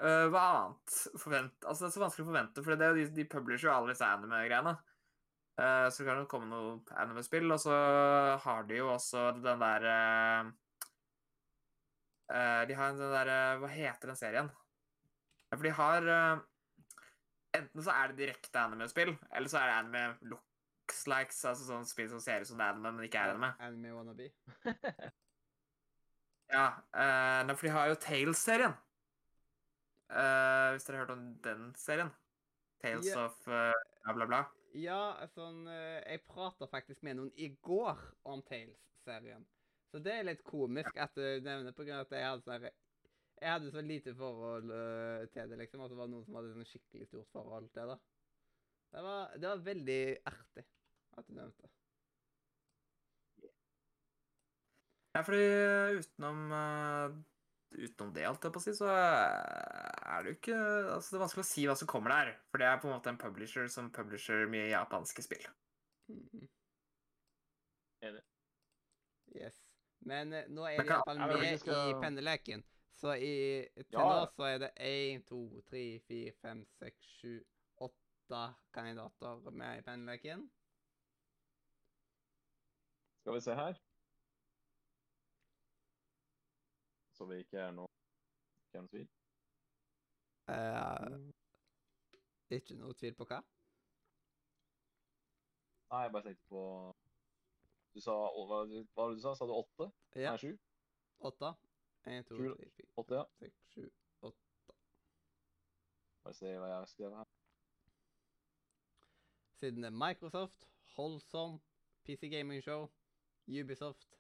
Eh, 0.02 0.26
hva 0.34 0.42
annet 0.56 0.96
forvent... 1.22 1.60
Altså, 1.66 1.86
det 1.86 1.92
er 1.92 1.96
så 1.98 2.04
vanskelig 2.04 2.26
å 2.26 2.32
forvente, 2.32 2.64
for 2.66 2.80
det 2.80 2.88
er 2.88 2.98
de, 2.98 3.06
de 3.14 3.28
publisher 3.30 3.70
jo 3.70 3.76
alle 3.76 3.94
disse 3.94 4.08
anime-greiene. 4.08 4.74
så 5.54 5.92
så 5.94 6.06
kan 6.08 6.18
det 6.18 6.30
komme 6.32 6.50
noe 6.50 6.80
anime-spill, 6.98 7.52
og 7.54 7.60
så 7.62 7.76
har 8.42 8.64
de 8.66 8.80
jo 8.80 8.88
også 8.90 9.28
den 9.38 9.62
der 9.62 9.86
eh, 9.92 10.48
eh, 12.34 12.64
De 12.68 12.74
har 12.80 12.96
den 12.98 13.14
der 13.14 13.30
eh, 13.36 13.60
Hva 13.62 13.70
heter 13.70 14.10
den 14.10 14.18
serien? 14.18 14.50
For 15.54 15.62
de 15.68 15.76
har 15.78 16.10
eh, 16.16 16.42
Enten 17.54 17.86
så 17.86 17.94
er 17.94 18.10
det 18.10 18.24
direkte 18.24 18.64
anime-spill, 18.64 19.14
eller 19.30 19.52
så 19.52 19.60
er 19.60 19.70
det 19.70 19.76
anime 19.78 20.32
looks 20.32 21.04
likes, 21.06 21.44
altså 21.46 21.68
sånn 21.68 21.86
spill 21.86 22.10
som 22.10 22.24
ser 22.24 22.42
ut 22.42 22.50
som 22.50 22.58
det 22.58 22.66
er 22.66 22.74
anime, 22.74 22.96
men 22.98 23.06
ikke 23.06 23.22
er 23.22 23.36
anime. 23.36 23.52
Anime 23.62 23.94
wannabe. 23.94 24.32
Ja, 26.52 26.66
uh, 26.94 27.54
for 27.56 27.68
de 27.68 27.72
har 27.74 27.92
jo 27.92 28.00
Tales-serien. 28.02 28.76
Uh, 30.14 30.74
hvis 30.74 30.86
dere 30.86 31.00
har 31.00 31.06
hørt 31.06 31.16
om 31.16 31.24
den 31.46 31.72
serien? 31.80 32.12
Tales 32.84 33.08
yeah. 33.08 33.26
of 33.26 33.48
uh, 33.48 33.72
bla, 34.04 34.14
bla, 34.14 34.28
bla. 34.28 34.42
Ja, 34.74 35.02
sånn 35.36 35.68
Jeg 35.70 36.24
prata 36.26 36.66
faktisk 36.66 37.04
med 37.06 37.20
noen 37.20 37.30
i 37.38 37.52
går 37.62 38.00
om 38.30 38.42
Tales-serien. 38.46 39.46
Så 39.94 40.02
det 40.02 40.16
er 40.18 40.26
litt 40.26 40.42
komisk 40.46 40.98
at 40.98 41.14
du 41.14 41.22
nevner, 41.46 41.76
på 41.78 41.86
grunn 41.86 42.02
av 42.02 42.08
at 42.08 42.16
jeg 42.18 42.26
hadde 42.26 42.46
sånn 42.48 42.66
Jeg 42.66 43.52
hadde 43.52 43.74
så 43.76 43.84
lite 43.86 44.16
forhold 44.18 44.74
til 45.36 45.52
det, 45.52 45.60
liksom. 45.62 45.86
At 45.86 45.94
det 45.94 46.00
var 46.00 46.10
noen 46.10 46.26
som 46.26 46.40
hadde 46.40 46.56
sånn 46.56 46.70
skikkelig 46.72 47.10
stort 47.12 47.30
forhold 47.36 47.70
til 47.76 47.94
det. 47.94 48.00
Det 48.94 49.06
var, 49.06 49.38
det 49.38 49.50
var 49.50 49.66
veldig 49.70 50.02
artig 50.30 50.66
at 51.18 51.30
du 51.30 51.38
nevnte. 51.38 51.70
Ja, 55.14 55.22
fordi 55.24 55.44
utenom 56.00 56.52
eh, 56.58 57.22
Utenom 57.74 58.12
det, 58.14 58.24
alt 58.30 58.44
jeg 58.46 58.54
på 58.54 58.60
å 58.62 58.64
si, 58.64 58.72
så 58.78 58.86
er 58.94 60.24
det 60.26 60.30
jo 60.32 60.36
ikke 60.38 60.58
Altså, 60.94 61.10
det 61.14 61.18
er 61.18 61.24
vanskelig 61.24 61.44
å 61.46 61.50
si 61.50 61.64
hva 61.70 61.76
som 61.80 61.90
kommer 61.90 62.14
der. 62.14 62.34
For 62.52 62.62
det 62.62 62.68
er 62.70 62.82
på 62.82 62.90
en 62.90 62.94
måte 62.96 63.10
en 63.14 63.18
publisher 63.22 63.66
som 63.74 63.90
publisher 63.94 64.46
mye 64.50 64.68
japanske 64.72 65.26
spill. 65.26 65.48
Mhm. 66.14 66.44
Enig. 68.04 68.22
Yes. 69.34 69.58
Men 70.06 70.34
eh, 70.38 70.46
nå 70.52 70.66
er 70.68 70.78
Men 70.78 70.86
de 70.86 70.92
kan- 70.92 71.02
iallfall 71.18 71.42
med 71.42 71.60
skal- 71.62 71.90
i 71.90 71.98
penneleken. 72.04 72.64
Så 73.00 73.16
i, 73.18 73.34
til 73.76 73.98
Ja. 73.98 74.04
nå 74.06 74.28
så 74.36 74.46
er 74.54 74.60
det 74.60 74.72
én, 74.78 75.24
to, 75.26 75.40
tre, 75.70 76.00
fire, 76.08 76.34
fem, 76.42 76.66
seks, 76.78 77.08
sju, 77.22 77.40
åtte 77.82 78.44
kandidater 78.76 79.50
med 79.52 79.80
i 79.80 79.82
penneleken. 79.88 80.46
Skal 83.24 83.34
vi 83.34 83.42
se 83.42 83.56
her. 83.56 83.80
Så 87.24 87.28
vi 87.30 87.38
ikke 87.40 87.58
er 87.64 87.70
noe 87.72 87.88
ikke 88.68 88.78
er 88.78 88.82
noe 88.84 88.90
tvil. 88.92 89.06
Uh, 90.52 91.30
ikke 92.52 92.76
noe 92.76 92.96
tvil 93.00 93.14
på 93.16 93.28
hva? 93.30 93.38
Nei, 95.94 96.02
jeg 96.04 96.12
bare 96.12 96.26
tenkte 96.26 96.50
på 96.50 96.64
Du 97.96 98.02
sa 98.04 98.12
hva, 98.12 98.44
var 98.50 98.68
det- 98.68 99.16
du 99.16 99.22
sa? 99.24 99.34
Sa 99.40 99.48
du 99.48 99.54
åtte? 99.56 99.88
Ja, 100.20 100.34
Nei, 100.34 100.38
sju? 100.38 100.58
åtte. 101.22 101.54
Én, 102.12 102.28
to, 102.28 102.36
tre, 102.36 102.70
fire, 102.76 102.88
Åtte, 102.98 103.16
ja. 103.16 103.24
seks, 103.40 103.64
sju 103.72 103.88
Bare 106.24 106.34
se 106.34 106.52
hva 106.60 106.68
jeg 106.68 106.76
har 106.82 106.86
skrevet 106.92 107.18
her. 107.18 107.32
Siden 109.60 109.84
det 109.84 109.94
er 109.94 109.98
Microsoft, 110.08 110.68
Holsom, 110.98 111.62
PC 112.04 112.28
Gaming 112.30 112.64
Show, 112.64 112.90
Ubisoft, 113.48 114.20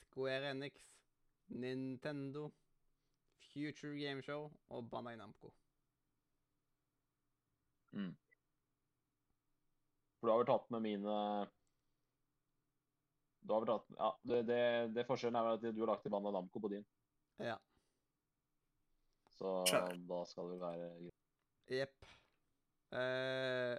Square 0.00 0.50
Enix, 0.50 0.88
Nintendo, 1.48 2.50
Future 3.52 3.96
Game 3.98 4.22
Show 4.22 4.50
og 4.68 4.90
Bandai 4.90 5.16
Namco. 5.16 5.52
For 10.18 10.26
du 10.26 10.32
har 10.32 10.40
vel 10.42 10.50
tatt 10.50 10.70
med 10.74 10.82
mine 10.84 11.16
Du 13.40 13.54
har 13.54 13.62
vel 13.62 13.70
tatt 13.70 13.92
Ja, 13.96 14.08
det, 14.28 14.42
det, 14.50 14.62
det 14.96 15.06
forskjellen 15.08 15.38
er 15.38 15.46
vel 15.46 15.58
at 15.58 15.76
du 15.76 15.82
har 15.84 15.92
lagt 15.92 16.04
til 16.06 16.12
Bandai 16.14 16.34
Namco 16.34 16.62
på 16.62 16.72
din. 16.72 16.86
Ja. 17.40 17.56
Så 19.38 19.62
da 19.70 20.24
skal 20.26 20.50
det 20.50 20.56
vel 20.56 20.64
være 20.64 20.88
greit. 20.98 21.14
Jepp. 21.78 22.10
Uh... 22.88 23.78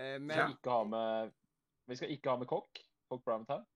Men... 0.00 0.30
Vi 0.30 0.36
skal 0.36 0.54
ikke 0.54 0.70
ha 0.70 0.84
med 0.88 1.32
Vi 1.90 1.96
skal 1.98 2.12
ikke 2.14 2.30
ha 2.30 2.38
med 2.40 2.48
kokk. 2.48 2.80
Kokk 3.10 3.24
Primetime. 3.26 3.66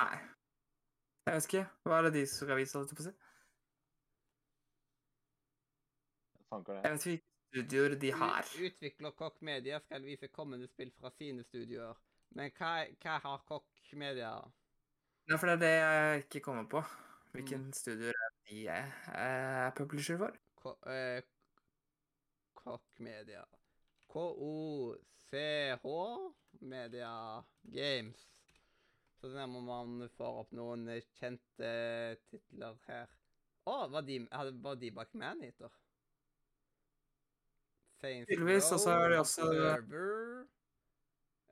Nei. 0.00 0.16
Jeg 1.26 1.34
vet 1.34 1.48
ikke. 1.48 1.64
Hva 1.82 1.98
er 1.98 2.06
det 2.06 2.12
de 2.16 2.26
skal 2.30 2.58
vise, 2.60 2.78
holdt 2.78 2.92
jeg 2.92 2.98
på 2.98 3.04
å 3.04 3.08
si? 3.08 3.14
Fanker 6.50 6.76
det. 6.76 6.82
Jeg 6.84 6.92
vet 6.92 7.06
ikke 7.06 7.14
hvilke 7.14 7.32
studioer 7.46 7.96
de 8.02 8.12
har. 8.20 8.52
utvikler 8.68 9.16
Kokk 9.18 9.40
Media 9.48 9.80
skal 9.82 10.04
vise 10.06 10.28
kommende 10.28 10.68
spill 10.70 10.92
fra 11.00 11.10
sine 11.16 11.44
studioer. 11.48 11.98
Men 12.36 12.52
hva, 12.58 12.72
hva 13.02 13.18
har 13.24 13.42
Kokk 13.48 13.92
Media? 13.98 14.32
Ja, 15.26 15.36
for 15.36 15.50
det 15.50 15.56
er 15.56 15.62
det 15.64 15.74
jeg 15.74 16.24
ikke 16.26 16.44
kommer 16.50 16.68
på. 16.70 16.84
Hvilken 17.34 17.72
studioer 17.74 18.14
er 18.26 18.36
de 18.48 18.60
er, 18.72 18.92
er 19.12 19.72
publisher 19.76 20.20
for? 20.20 20.36
Kokk 20.62 20.86
eh, 20.92 21.22
Koch 22.66 23.00
Media. 23.00 23.42
K-O-C-H 24.12 25.86
Media 26.60 27.42
Games. 27.62 28.35
Så 29.16 29.30
det 29.32 29.46
må 29.48 29.60
man 29.64 30.08
få 30.16 30.28
opp 30.42 30.50
noen 30.56 30.88
eh, 30.92 31.02
kjente 31.16 31.70
titler 32.28 32.76
her. 32.86 33.08
Å, 33.66 33.76
var, 33.90 34.04
de, 34.06 34.20
var 34.62 34.76
de 34.78 34.90
bak 34.94 35.14
Maneater? 35.18 35.72
Tydeligvis, 38.02 38.68
og 38.76 38.82
så 38.82 38.92
er 38.92 39.08
de 39.14 39.18
også- 39.22 39.48
Server 39.48 40.46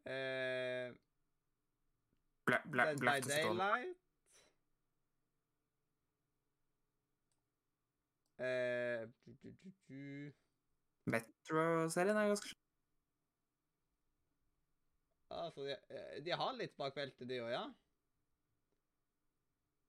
eh, 0.04 0.92
Bla, 2.44 2.58
bla, 2.68 2.84
Dead 2.92 3.00
by. 3.00 3.20
Daylight. 3.24 4.00
Eh, 8.44 9.06
du, 9.24 9.32
du, 9.42 9.50
du, 9.62 9.72
du. 9.88 10.32
Metro-serien 11.06 12.16
er 12.16 12.28
ganske 12.32 12.54
Altså, 15.34 15.64
de, 15.66 15.76
eh, 15.90 16.18
de 16.24 16.36
har 16.40 16.54
litt 16.58 16.76
bak 16.78 16.94
beltet, 16.96 17.26
de 17.28 17.40
òg, 17.42 17.50
ja? 17.52 17.64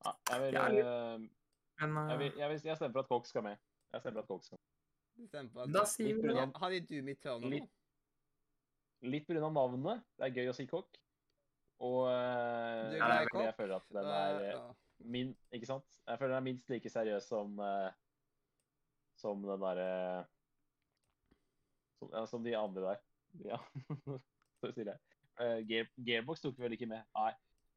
Ja, 0.06 0.14
jeg 0.32 0.42
vil, 0.44 0.58
eh, 0.60 1.26
jeg, 1.82 2.20
vil, 2.20 2.32
jeg, 2.38 2.50
vil, 2.52 2.62
jeg 2.70 2.78
stemmer 2.78 2.96
for 2.98 3.06
at 3.06 3.12
kokk 3.12 3.30
skal 3.30 3.46
med. 3.46 3.64
Jeg 3.94 4.04
stemmer 4.04 4.22
for 4.22 4.26
at 4.26 4.34
kokk 4.34 4.48
skal 4.50 4.60
med. 4.60 5.28
Stemmer 5.30 5.52
på 5.54 5.64
at 5.64 5.74
Da 5.74 5.84
sier 5.90 6.20
vi 6.20 6.36
det. 6.36 6.46
Har 6.62 6.76
de 6.76 6.84
Doom 6.90 7.12
Eternal 7.14 7.44
nå? 7.46 7.52
Litt. 7.56 7.74
Litt 9.06 9.28
pga. 9.28 9.50
navnet. 9.50 10.06
Det 10.18 10.28
er 10.28 10.40
gøy 10.40 10.52
å 10.52 10.56
si 10.56 10.66
kokk. 10.70 10.98
Og 11.86 12.06
uh, 12.08 12.92
Du 12.92 12.96
er 12.96 13.02
glad 13.04 13.26
i 13.26 13.28
det 13.28 13.42
er 13.42 13.50
jeg 13.50 13.58
føler 13.58 13.76
at 13.76 13.90
den 13.98 14.10
er 14.16 14.38
uh, 14.56 14.70
min, 15.12 15.34
Ikke 15.52 15.68
sant? 15.68 15.98
Jeg 16.08 16.20
føler 16.22 16.32
den 16.32 16.40
er 16.40 16.46
minst 16.46 16.72
like 16.72 16.92
seriøs 16.92 17.28
som 17.28 17.60
uh, 17.60 17.90
som 19.20 19.42
den 19.44 19.64
derre 19.64 19.90
som, 22.00 22.10
ja, 22.12 22.24
som 22.28 22.44
de 22.44 22.56
andre 22.58 22.82
der. 22.90 23.04
Ja, 23.52 23.60
så 24.60 24.72
sier 24.76 24.92
jeg. 24.92 25.15
Eh, 25.40 25.58
Gear, 25.68 25.90
Gearbox 26.08 26.42
tok 26.42 26.56
vi 26.58 26.64
vel 26.64 26.78
ikke 26.78 26.88
med. 26.88 27.04
Nei. 27.18 27.34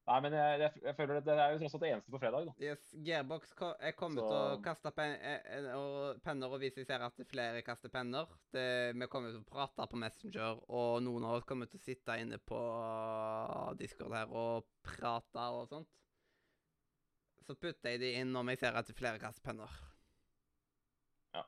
Nei, 0.08 0.18
men 0.24 0.32
jeg, 0.32 0.60
jeg, 0.62 0.80
jeg 0.86 0.94
føler 0.96 1.18
at 1.18 1.24
det 1.26 1.34
er 1.36 1.50
jo 1.52 1.58
tross 1.60 1.74
alt 1.76 1.82
det 1.82 1.88
eneste 1.92 2.12
på 2.14 2.18
fredag, 2.22 2.46
da. 2.48 2.52
Yes, 2.64 2.84
Gearbox 3.04 3.50
jeg 3.82 3.96
kommer 3.98 4.22
Så- 4.22 4.28
til 4.30 4.38
å 4.38 4.62
kaste 4.64 4.92
pen 4.96 5.10
eh, 5.20 5.42
eh, 5.58 5.66
og 5.76 6.22
penner, 6.24 6.48
og 6.54 6.62
hvis 6.62 6.78
jeg 6.80 6.86
ser 6.88 7.04
at 7.04 7.20
flere 7.28 7.60
kaster 7.66 7.92
penner 7.92 8.30
det, 8.56 8.64
Vi 8.96 9.08
kommer 9.12 9.34
til 9.34 9.42
å 9.42 9.50
prate 9.50 9.84
på 9.90 10.00
Messenger, 10.00 10.62
og 10.68 11.02
noen 11.04 11.26
av 11.28 11.36
oss 11.36 11.44
kommer 11.44 11.68
til 11.68 11.76
å 11.82 11.84
sitte 11.84 12.16
inne 12.22 12.38
på 12.40 12.62
Discord 13.82 14.16
her 14.16 14.32
og 14.32 14.64
prate 14.86 15.44
og 15.58 15.68
sånt. 15.68 15.90
Så 17.44 17.54
putter 17.56 17.92
jeg 17.92 18.00
de 18.00 18.14
inn 18.22 18.32
når 18.32 18.54
jeg 18.54 18.58
ser 18.64 18.76
at 18.80 18.88
flere 18.96 19.20
kaster 19.20 19.44
penner. 19.44 19.68
Ja. 21.36 21.44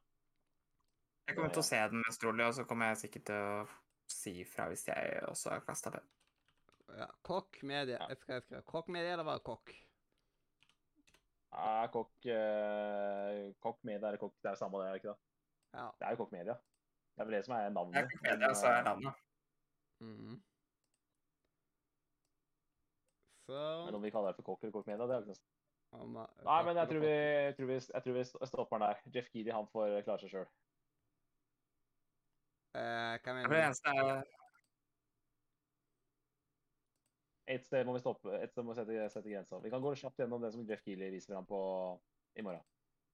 jeg 1.28 1.36
kommer 1.36 1.52
til 1.54 1.62
å 1.64 1.68
se 1.70 1.80
den 1.94 2.04
mest 2.04 2.24
rolig, 2.24 2.44
og 2.44 2.54
så 2.60 2.64
kommer 2.68 2.92
jeg 2.92 3.06
sikkert 3.06 3.24
til 3.32 3.40
å 3.40 3.64
si 4.12 4.40
ifra 4.42 4.66
hvis 4.70 4.86
jeg 4.88 5.20
også 5.28 5.54
har 5.54 5.62
kasta 5.66 5.92
penn. 5.94 6.08
Ja, 6.98 7.06
Kokk 7.22 7.62
Media. 7.62 8.00
Ja. 8.02 8.16
FK. 8.18 8.40
skal 8.46 8.62
Kokk 8.66 8.88
Media, 8.90 9.12
eller 9.14 9.24
bare 9.28 9.42
Kokk? 9.46 9.70
Ja, 11.50 11.86
kokk 11.90 12.26
eh, 12.30 13.48
Kokk 13.58 13.80
media 13.82 14.06
eller 14.08 14.20
kokk 14.22 14.36
Det 14.38 14.52
er 14.52 14.54
jo 14.54 14.58
samme, 14.60 14.78
det, 14.78 14.86
er 14.86 14.92
det 14.94 15.00
ikke 15.00 15.08
det? 15.10 15.18
Ja. 15.74 15.86
Det 15.98 16.06
er 16.06 16.14
jo 16.14 16.18
kokk 16.20 16.32
media. 16.34 16.54
Det 17.10 17.22
er 17.22 17.26
vel 17.26 17.34
det 17.34 17.40
som 17.46 17.54
er 17.56 17.64
Det 17.64 17.72
navnet. 17.74 17.96
er 17.98 18.06
kokk 18.12 18.22
Media, 18.28 18.50
så 18.54 18.66
er 18.70 18.84
navnet. 18.86 19.24
Mm. 20.00 20.36
Så 23.48 23.58
Men 23.86 23.98
om 23.98 24.02
vi 24.06 24.12
kaller 24.14 24.30
det 24.30 24.38
for 24.38 24.46
kokk 24.52 24.62
eller 24.62 24.76
kokk 24.78 24.86
Media, 24.86 25.06
det 25.10 25.16
er 25.16 25.24
jo 25.24 25.34
ikke 25.34 25.40
noe 26.06 26.26
Nei, 26.46 26.60
men 26.68 26.76
jeg 26.78 26.86
tror 26.92 27.02
vi, 27.02 27.10
jeg 27.10 27.54
tror 27.58 27.66
vi, 27.66 27.78
jeg 27.82 28.02
tror 28.04 28.14
vi 28.14 28.24
stopper 28.30 28.78
den 28.78 28.86
der. 28.86 28.98
Jeff 29.16 29.30
Keely, 29.32 29.50
han 29.50 29.66
får 29.72 29.96
klare 30.06 30.22
seg 30.22 30.30
sjøl. 30.36 30.46
Eh, 32.74 33.16
hva 33.18 33.32
mener 33.34 33.48
du? 33.48 33.54
det 33.54 33.64
eneste 33.66 33.90
er 33.90 34.20
Et 37.50 37.64
sted 37.66 37.82
må 37.86 37.96
vi 37.96 38.02
stoppe, 38.04 38.30
et 38.38 38.52
sted 38.52 38.62
må 38.62 38.70
vi 38.76 38.78
sette, 38.78 39.06
sette 39.10 39.30
grensa. 39.32 39.58
Vi 39.58 39.70
kan 39.72 39.82
gå 39.82 39.90
kjapt 39.98 40.20
gjennom 40.22 40.42
det 40.44 40.52
som 40.54 40.62
Jeff 40.68 40.84
Keely 40.86 41.08
viser 41.10 41.34
fram 41.34 41.48
på 41.48 41.58
i 42.38 42.44
morgen. 42.46 42.62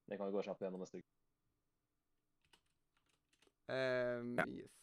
Det 0.05 0.19
kan 0.19 0.29
vi 0.29 0.35
gå 0.35 0.43
kjapt 0.45 0.61
gjennom 0.61 0.83
neste 0.83 0.99
uke. 1.01 1.09
Um, 3.67 4.35
Ja. 4.37 4.45
Yes. 4.45 4.75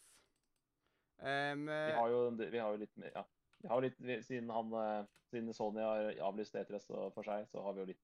Um, 1.22 1.66
Vi 1.70 1.92
har 1.94 2.08
jo, 2.10 2.18
vi 2.50 2.58
har 2.58 2.72
jo 2.74 2.80
litt 2.82 2.96
mer- 2.98 3.12
ja. 3.14 3.22
Vi 3.62 3.68
har 3.68 3.76
jo 3.78 3.86
litt, 3.86 4.00
vi, 4.00 4.16
siden, 4.26 4.50
han, 4.50 4.72
eh, 4.74 5.06
siden 5.30 5.54
Sony 5.54 5.80
har 5.80 6.10
avlyst 6.20 6.54
E3 6.58 6.80
så- 6.82 7.12
for 7.14 7.22
seg, 7.22 7.46
så 7.48 7.62
har 7.62 7.72
vi 7.74 7.80
jo 7.80 7.86
litt 7.86 8.02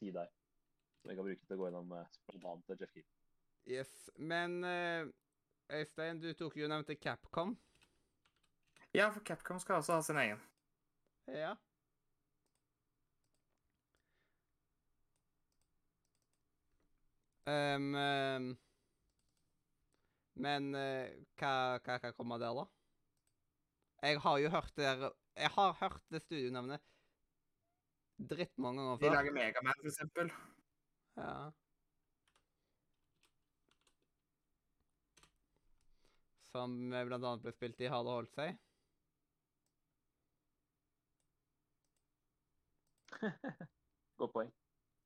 tid 0.00 0.14
der. 0.14 0.30
Som 1.02 1.10
vi 1.10 1.16
kan 1.16 1.24
bruke 1.24 1.46
til 1.46 1.56
å 1.56 1.60
gå 1.60 1.66
gjennom 1.72 2.06
spontant 2.12 2.64
til 2.66 2.76
Jeff 2.80 2.92
Keely. 2.92 3.06
yes. 3.66 4.10
Men 4.16 4.62
eh, 4.64 5.06
Øystein, 5.72 6.20
du 6.22 6.32
tok 6.34 6.56
jo 6.56 6.68
nevnte 6.68 6.94
Capcom. 6.94 7.56
Ja, 8.94 9.08
for 9.10 9.20
Capcom 9.24 9.58
skal 9.58 9.74
også 9.80 9.92
ha 9.94 10.02
sin 10.02 10.16
egen. 10.16 10.40
Ja. 11.28 11.54
Um, 17.44 18.56
men 20.44 20.70
uh, 20.74 21.10
hva, 21.38 21.50
hva 21.84 21.98
kan 22.00 22.14
komme 22.16 22.38
der, 22.40 22.56
da? 22.56 22.64
Jeg 24.04 24.20
har 24.24 24.38
jo 24.40 24.48
hørt 24.52 24.72
det 24.76 24.84
der 24.84 25.12
Jeg 25.36 25.50
har 25.56 25.76
hørt 25.80 26.02
det 26.12 26.22
studionavnet 26.22 26.80
drittmange 28.30 28.78
ganger 28.80 28.96
De 28.96 29.04
før. 29.04 29.14
lager 29.16 29.32
Megaman, 29.32 29.74
for 29.80 29.90
eksempel. 29.90 30.30
Ja. 31.16 31.50
Som 36.54 36.74
bl.a. 36.90 37.02
blant 37.08 37.24
annet 37.26 37.42
ble 37.42 37.50
spilt 37.50 37.80
i 37.82 37.88
Hale 37.90 38.12
seg? 38.30 38.58
Godt 44.20 44.34
poeng. 44.36 44.52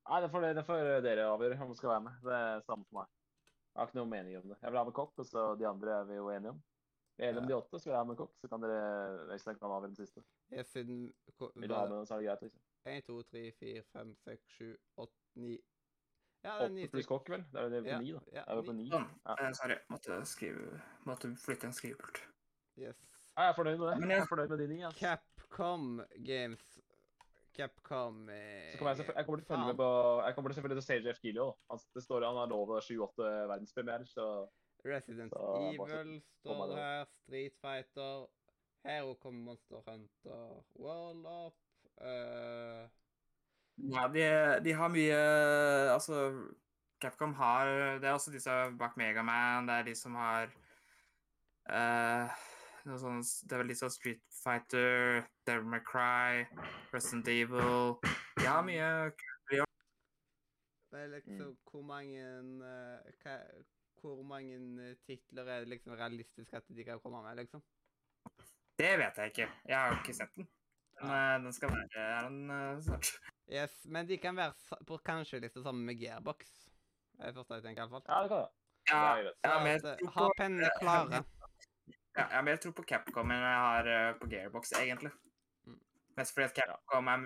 Nei, 0.08 0.18
det 0.24 0.28
får, 0.32 0.44
det 0.56 0.64
får 0.66 0.82
dere 1.04 1.28
avgjøre 1.30 1.56
om 1.60 1.70
dere 1.70 1.78
skal 1.78 1.94
være 1.94 2.04
med. 2.04 2.18
Det 2.24 2.34
er 2.36 2.66
samme 2.66 2.84
for 2.88 3.00
meg. 3.00 3.14
Jeg 3.48 3.80
har 3.80 3.88
ikke 3.88 3.98
noe 4.00 4.10
mening 4.10 4.36
om 4.36 4.50
det. 4.50 4.58
Jeg 4.60 4.72
vil 4.74 4.80
ha 4.80 4.84
med 4.88 4.96
kokk, 4.98 5.14
og 5.22 5.26
så 5.28 5.44
de 5.60 5.68
andre 5.68 5.94
er 5.94 6.04
vi 6.10 6.18
jo 6.18 6.28
enige 6.34 6.52
om. 6.52 6.60
Vi 7.16 7.24
er 7.24 7.32
enige 7.32 7.42
om 7.44 7.48
de 7.48 7.56
åtte, 7.56 7.80
så 7.80 7.88
vil 7.88 7.94
jeg 7.94 8.00
ha 8.02 8.08
med 8.10 8.20
kokk. 8.20 8.34
Så 8.42 8.50
kan 8.52 8.64
dere 8.64 8.78
Øystein 9.32 9.60
kan 9.62 9.72
avgjøre 9.72 9.92
den 9.94 9.98
siste. 10.02 10.24
Jeg 10.52 10.68
siden 10.68 11.00
Vil 11.54 11.68
du 11.70 11.74
ha 11.78 11.82
med 11.86 11.96
noen, 11.96 12.08
så 12.08 12.16
er 12.16 12.20
det 12.20 12.28
greit. 12.28 12.44
liksom. 12.48 12.62
1, 12.92 13.08
2, 13.08 13.18
3, 13.32 13.44
4, 13.62 13.82
5, 13.96 14.14
6, 14.28 14.44
7, 14.58 14.76
8, 15.06 15.16
9 15.48 15.58
Ja, 16.44 16.58
det 16.58 16.66
er 16.66 16.68
ni 16.74 16.84
Åtte 16.86 16.90
pluss 16.92 17.06
kokk, 17.10 17.28
vel? 17.32 17.44
Det 17.52 17.60
er 17.60 17.68
det 17.72 17.82
på 17.84 17.88
Ja, 17.90 17.98
ni, 18.00 18.12
da. 18.12 18.20
ja, 18.32 18.42
Er 18.46 18.60
vi 18.60 18.66
på 18.68 18.74
ni. 18.76 18.88
Sånn. 18.90 19.08
Ja. 19.26 19.34
Eh, 19.42 19.52
sorry. 19.58 19.76
Måtte, 19.90 20.18
skrive, 20.26 20.80
måtte 21.06 21.30
flytte 21.36 21.64
en 21.66 21.72
skrivepult. 21.72 22.20
Yes. 22.78 22.96
Ja, 23.36 23.42
jeg 23.42 23.50
er 23.50 23.56
fornøyd 23.58 23.78
med 23.78 23.88
det. 23.88 23.96
Jeg 24.00 24.08
jeg- 24.10 24.22
er 24.22 24.26
fornøyd 24.30 24.48
med 24.48 24.58
de 24.58 24.66
ni. 24.68 24.82
Altså. 24.84 24.98
Capcom 25.00 26.04
Games 26.24 26.78
Capcom 27.58 28.28
eh, 28.30 28.70
Så 28.72 28.78
kommer 28.78 28.94
jeg, 28.94 28.98
selvfø- 29.06 29.16
jeg 29.16 29.26
kommer 29.26 29.38
til 29.40 29.46
å 29.46 29.48
følge 29.48 29.66
med 29.66 29.76
på 29.76 29.88
Jeg 30.26 30.34
kommer 30.34 30.48
til 30.52 30.54
selvfølgelig 30.62 30.76
til 30.78 30.84
å 30.84 30.88
se 30.88 31.06
Jeff 31.08 31.18
Keely 31.20 31.40
òg. 31.42 31.54
Det 31.94 32.02
står 32.04 32.24
han 32.28 32.36
har 32.36 32.46
lov 32.46 32.70
av 32.76 32.82
sju-åtte 32.86 33.30
verdenspremierer, 33.50 34.06
så 34.06 34.26
Resident 34.84 35.32
Så 35.32 35.56
Evil 35.74 36.22
står 36.44 36.68
det. 36.68 36.76
her. 36.76 37.04
Street 37.26 37.54
Fighter. 37.60 38.26
Hero 38.84 39.14
kommer 39.16 39.42
Monster 39.44 39.82
Hunter. 39.88 40.62
World 40.78 41.26
Up. 41.26 41.54
eh, 42.00 42.86
Ja, 43.78 44.08
de, 44.10 44.24
de 44.64 44.72
har 44.74 44.90
mye 44.90 45.18
Altså, 45.92 46.32
Capcom 47.00 47.34
har 47.38 47.68
Det 48.02 48.08
er 48.08 48.16
også 48.16 48.32
de 48.34 48.40
som 48.42 48.52
er 48.52 48.76
bak 48.78 48.96
Megaman, 48.98 49.68
det 49.68 49.74
er 49.74 49.86
de 49.86 49.94
som 49.94 50.16
har 50.18 50.50
uh, 51.70 52.40
noe 52.88 52.98
sånt, 52.98 53.30
Det 53.46 53.54
er 53.54 53.62
vel 53.62 53.70
de 53.70 53.78
som 53.78 53.86
har 53.86 53.94
Street 53.94 54.24
Fighter, 54.42 55.22
Devil 55.46 55.70
May 55.70 55.84
Cry, 55.86 56.44
Resident 56.94 57.30
Evil 57.30 57.98
De 58.40 58.46
har 58.46 58.66
mye 58.66 58.90
det 60.88 61.00
er 61.02 61.10
liksom, 61.12 61.56
hvor 61.70 61.82
mange 61.84 62.20
uh, 62.64 63.10
hva, 63.22 63.34
Hvor 64.00 64.22
mange 64.22 64.54
eh, 64.56 64.94
titler 65.06 65.42
er 65.42 65.60
det 65.60 65.68
liksom 65.68 65.92
realistisk 65.92 66.52
at 66.52 66.62
de 66.68 66.84
kan 66.84 67.00
komme 67.02 67.22
med, 67.22 67.36
liksom? 67.36 67.62
Det 68.78 68.92
vet 68.98 69.18
jeg 69.18 69.26
ikke. 69.26 69.48
Jeg 69.68 69.78
har 69.78 69.88
jo 69.88 69.98
ikke 69.98 70.14
sett 70.14 70.36
den. 70.36 70.48
Men 71.02 71.40
eh, 71.40 71.44
den 71.44 71.52
skal 71.52 71.72
være 71.74 71.88
her 71.96 72.28
den 72.28 72.50
eh, 72.50 72.82
snart. 72.82 73.10
Yes, 73.48 73.86
men 73.88 74.06
de 74.06 74.18
kan 74.20 74.36
være 74.36 74.78
på 74.86 74.98
kanskje 75.04 75.40
lista 75.40 75.62
sammen 75.64 75.86
med 75.88 76.00
Gearbox. 76.00 76.50
Det 77.16 77.22
er 77.22 77.30
det 77.32 77.38
første 77.38 77.54
jeg 77.54 77.64
tenker, 77.64 77.82
iallfall. 77.82 78.02
ja, 78.08 78.18
det 78.22 78.28
kan 78.30 78.42
jeg. 78.44 78.50
Ja, 78.88 79.54
Det 79.62 79.70
jeg 79.70 79.78
eh, 79.78 80.02
tro 80.02 80.10
ha 80.16 80.26
pennene 80.36 80.68
klare. 80.80 81.22
Ja, 82.18 82.24
jeg 82.24 82.34
har 82.34 82.44
mer 82.44 82.60
tro 82.60 82.72
på 82.74 82.84
Capcom 82.88 83.32
enn 83.32 83.46
jeg 83.46 83.62
har 83.64 83.88
eh, 83.94 84.10
på 84.20 84.28
Gearbox, 84.32 84.72
egentlig. 84.80 85.12
Mm. 85.64 85.80
Mest 86.18 86.36
fordi 86.36 86.46
at 86.48 86.60
Capcom 86.60 87.10
er 87.12 87.24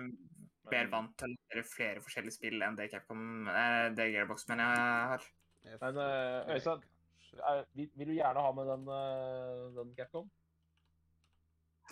mer 0.71 0.89
vant 0.91 1.13
til 1.19 1.33
å 1.33 1.39
gjøre 1.51 1.65
flere 1.67 2.03
forskjellige 2.05 2.37
spill 2.37 2.65
enn 2.65 2.79
det 2.79 2.89
Capcom 2.93 3.49
eh, 3.51 3.87
det 3.97 4.09
Gearbox 4.13 4.47
mener 4.51 4.71
jeg 4.71 5.11
har. 5.13 5.27
Yes. 5.63 5.79
men 5.81 6.01
eh, 6.03 6.55
Øystein, 6.55 6.87
vil, 7.73 8.07
du 8.07 8.13
gjerne 8.13 8.47
ha 8.47 8.55
med 8.55 8.71
den, 8.71 8.87
eh, 8.97 9.67
den 9.79 9.93
Capcom? 9.99 10.31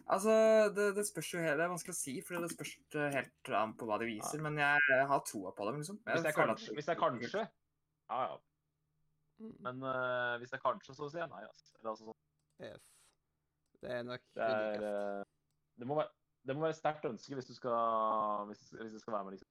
Altså, 0.07 0.33
det, 0.75 0.85
det 0.95 1.05
spørs 1.07 1.33
jo 1.33 1.39
helt 1.43 1.57
Det 1.59 1.63
er 1.65 1.71
vanskelig 1.73 1.93
å 1.95 1.99
si, 1.99 2.13
for 2.25 2.41
det 2.41 2.51
spørs 2.53 2.71
helt 3.15 3.51
an 3.57 3.73
på 3.77 3.85
hva 3.89 3.97
de 4.01 4.07
viser, 4.09 4.41
men 4.41 4.57
jeg 4.57 5.05
har 5.09 5.21
troa 5.27 5.51
på 5.57 5.67
dem, 5.69 5.77
liksom. 5.81 5.99
Jeg 6.05 6.15
Hvis 6.15 6.23
det 6.23 6.31
er 6.31 6.37
føler 6.37 6.51
at- 6.51 6.57
kanskje, 6.57 6.73
hvis 6.77 6.85
det 6.89 6.95
er 6.95 7.01
kanskje 7.01 7.43
Ja, 8.09 8.21
ja. 8.31 8.37
Mm, 9.41 9.55
Men 9.65 9.83
uh, 9.83 10.37
hvis 10.37 10.49
det 10.51 10.59
er 10.59 10.63
kanskje, 10.65 10.93
så 10.95 11.09
sier 11.09 11.23
jeg 11.23 11.29
nei. 11.31 11.43
Altså. 11.47 11.71
Eller, 11.79 11.89
altså, 11.91 12.05
sånn, 12.05 12.19
Yes. 12.61 12.83
Det 13.81 13.89
er 13.89 14.03
nok 14.05 14.21
det, 14.37 14.43
er, 14.45 14.83
eh, 14.85 15.23
det 15.81 15.87
må 15.89 15.95
være 15.97 16.11
det 16.45 16.55
må 16.55 16.61
være 16.61 16.73
et 16.75 16.77
sterkt 16.81 17.05
ønske 17.05 17.33
hvis 17.37 17.47
du 17.49 17.53
skal, 17.53 18.45
hvis, 18.49 18.61
hvis 18.73 18.93
du 18.93 18.99
skal 19.01 19.13
være 19.13 19.23
med. 19.25 19.31
liksom. 19.37 19.49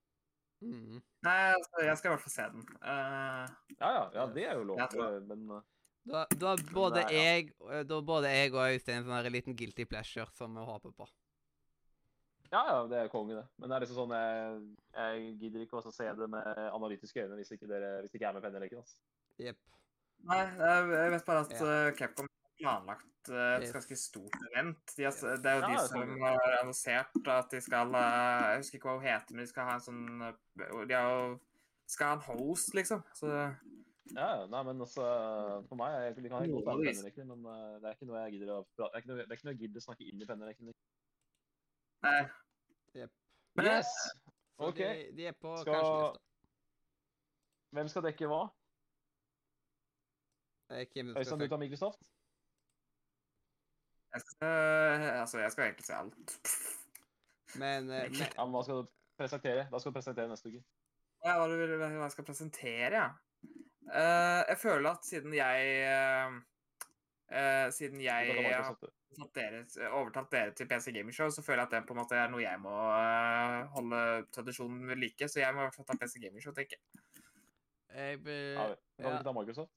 Mm. 0.62 1.01
Nei, 1.26 1.34
altså, 1.55 1.82
jeg 1.86 1.98
skal 1.98 2.11
i 2.11 2.12
hvert 2.14 2.22
fall 2.22 2.34
se 2.34 2.46
den. 2.55 2.64
Uh, 2.82 3.46
Ja, 3.80 3.90
ja, 3.96 4.05
ja, 4.14 4.26
det 4.34 4.44
er 4.46 4.55
jo 4.59 4.64
lov. 4.64 4.78
Jeg 4.78 5.22
Men 5.26 5.62
Da, 6.09 6.24
da 6.40 6.55
både 6.72 7.03
Nei, 7.05 7.12
ja. 7.12 7.22
jeg 7.36 7.51
eh, 7.70 7.82
Da 7.84 7.98
både 8.01 8.30
jeg 8.32 8.55
og 8.55 8.62
Øystein 8.72 9.03
en 9.03 9.05
sånn 9.05 9.18
her 9.18 9.30
liten 9.30 9.55
guilty 9.57 9.84
pleasure 9.84 10.30
som 10.32 10.55
vi 10.57 10.64
håper 10.64 10.94
på. 10.96 11.07
ja, 12.51 12.62
ja, 12.66 12.78
det 12.90 12.98
er 12.98 13.09
konge, 13.12 13.36
det. 13.36 13.44
Men 13.61 13.68
det 13.70 13.76
er 13.76 13.84
liksom 13.84 13.98
sånn 14.01 14.14
jeg, 14.16 14.62
jeg 14.96 15.26
gidder 15.42 15.62
ikke 15.66 15.78
å 15.78 15.92
se 15.94 16.09
det 16.18 16.26
med 16.32 16.48
analytiske 16.72 17.22
øyne 17.22 17.36
hvis 17.38 17.53
ikke, 17.55 17.68
dere, 17.70 18.01
hvis 18.03 18.14
ikke 18.16 18.24
jeg 18.24 18.30
er 18.32 18.38
med 18.38 18.46
penneleken. 18.48 18.80
Altså. 18.82 18.96
Yep. 19.38 19.61
nei, 20.30 20.40
jeg 20.48 20.88
jeg 20.96 21.12
vet 21.14 21.26
bare 21.28 21.44
at 21.46 21.53
Ja. 21.55 21.68
eh, 21.68 21.92
Capcom 22.01 22.26
har 22.26 22.57
planlagt 22.64 23.30
eh, 23.30 23.53
et 23.61 23.62
Yes. 23.68 23.72
ganske 23.76 23.96
stort 24.01 24.40
event. 24.51 24.96
De 24.96 25.05
har, 25.07 25.12
det 25.12 25.46
er 25.53 25.61
jo 25.61 25.62
Ja, 25.62 25.68
de 25.68 25.78
er 25.78 25.86
som 25.86 26.01
konge. 26.01 26.18
har 26.24 26.57
annonsert 26.62 27.28
at 27.36 27.51
de 27.55 27.61
skal 27.61 27.92
Jeg 27.94 28.59
husker 28.64 28.78
ikke 28.80 28.88
hva 28.88 28.98
hun 28.98 29.07
heter, 29.07 29.34
men 29.36 29.44
de 29.44 29.53
skal 29.53 29.64
ha 29.70 29.74
en 29.78 29.86
sånn 29.86 30.34
De 30.88 30.94
har 30.96 31.12
jo 31.12 31.38
skal 31.86 32.07
ha 32.07 32.12
en 32.18 32.26
host, 32.38 32.74
liksom. 32.74 33.05
Så 33.14 33.30
Ja, 34.16 34.46
nei, 34.50 34.61
men 34.66 34.80
altså, 34.82 35.04
for 35.68 35.78
meg 35.78 35.92
jeg, 35.94 36.14
vi 36.18 36.30
kan 36.32 36.50
godt 36.50 36.66
være 36.66 36.86
penneleken, 36.88 37.28
men 37.30 37.44
uh, 37.46 37.76
det 37.78 37.90
er 37.90 37.94
ikke 37.96 38.08
noe 38.08 38.22
jeg 38.24 38.32
gidder 38.36 38.52
å 38.56 38.62
prate, 38.74 38.90
det 38.90 38.96
er 38.96 39.04
ikke 39.04 39.11
noe, 39.11 39.18
det 39.20 39.26
er 39.30 39.38
ikke 39.38 39.46
noe 39.48 39.54
jeg 39.54 39.61
gidder 39.61 39.82
å 39.82 39.84
snakke 39.86 40.08
inn 40.11 40.24
i 40.24 40.28
penneleken. 40.30 40.72
nei. 42.06 42.22
Jepp. 42.96 43.12
Yes! 43.62 43.92
Så 44.56 44.70
Ok. 44.70 44.80
de, 44.80 45.12
de 45.16 45.26
er 45.30 45.36
på 45.38 45.52
Skal- 45.62 46.18
Hvem 47.70 47.88
skal 47.88 48.02
dekke 48.02 48.26
hva? 48.26 48.40
Eh, 50.70 50.86
Øystein, 51.16 51.38
du 51.40 51.46
tar 51.48 51.58
Microsoft? 51.58 52.02
Jeg 54.14 54.20
skal, 54.26 55.06
altså, 55.22 55.38
jeg 55.38 55.52
skal 55.52 55.64
egentlig 55.64 55.86
se 55.86 55.94
alt. 55.94 56.36
Men, 57.54 57.90
uh, 57.90 58.02
men 58.11 58.14
Ja, 58.14 58.44
men 58.44 58.54
hva 58.54 58.62
skal 58.66 58.82
du 58.82 58.90
presentere? 59.18 59.66
Hva 59.70 59.78
skal 59.78 59.92
du 59.92 59.98
presentere 59.98 60.30
neste 60.30 60.50
uke? 60.50 60.62
Ja, 61.24 61.36
hva, 61.38 61.46
du 61.46 61.56
vil, 61.61 61.76
hva 61.78 61.90
jeg 61.94 62.14
skal 62.16 62.26
presentere, 62.26 62.94
ja. 62.96 63.08
Eh, 63.89 64.43
jeg 64.49 64.59
føler 64.61 64.91
at 64.91 65.07
siden 65.07 65.35
jeg 65.35 65.70
eh, 65.83 66.35
eh, 67.33 67.70
Siden 67.74 68.03
jeg 68.05 68.35
har 68.37 68.74
overtatt 69.97 70.31
dere 70.31 70.53
til 70.55 70.68
PC 70.68 70.93
Gaming 70.95 71.14
Show, 71.16 71.31
så 71.35 71.43
føler 71.43 71.64
jeg 71.64 71.66
at 71.66 71.72
det 71.74 71.81
på 71.89 71.97
en 71.97 72.01
måte 72.03 72.18
er 72.18 72.31
noe 72.31 72.45
jeg 72.45 72.61
må 72.62 72.74
holde 73.74 74.03
tradisjonen 74.37 74.87
ved 74.89 75.01
like. 75.03 75.28
Så 75.28 75.43
jeg 75.43 75.55
må 75.55 75.64
i 75.64 75.66
hvert 75.66 75.78
fall 75.81 75.89
ta 75.89 75.99
PC 75.99 76.22
Gaming 76.22 76.45
Show, 76.45 76.55
tenker 76.57 76.78
jeg. 76.78 77.05
jeg 77.97 78.24
vil 78.24 78.55
Ja. 78.55 78.68
Kan 79.01 79.11
du 79.11 79.18
ikke 79.18 79.28
ta 79.31 79.37
Microsoft? 79.41 79.72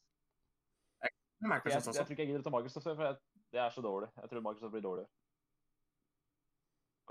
Jeg, 1.01 1.12
Microsoft 1.41 1.88
jeg 1.88 1.95
jeg, 1.95 2.06
tror 2.06 2.16
ikke 2.16 2.24
jeg 2.24 2.32
gidder 2.32 2.45
å 2.45 2.49
ta 2.49 2.56
Microsoft, 2.58 2.88
for 2.91 3.06
jeg, 3.08 3.20
det 3.56 3.62
er 3.66 3.70
så 3.74 3.82
dårlig. 3.82 4.12
Jeg 4.22 4.30
tror 4.30 4.45
Microsoft 4.49 4.76
blir 4.76 4.86
dårlig. 4.86 5.06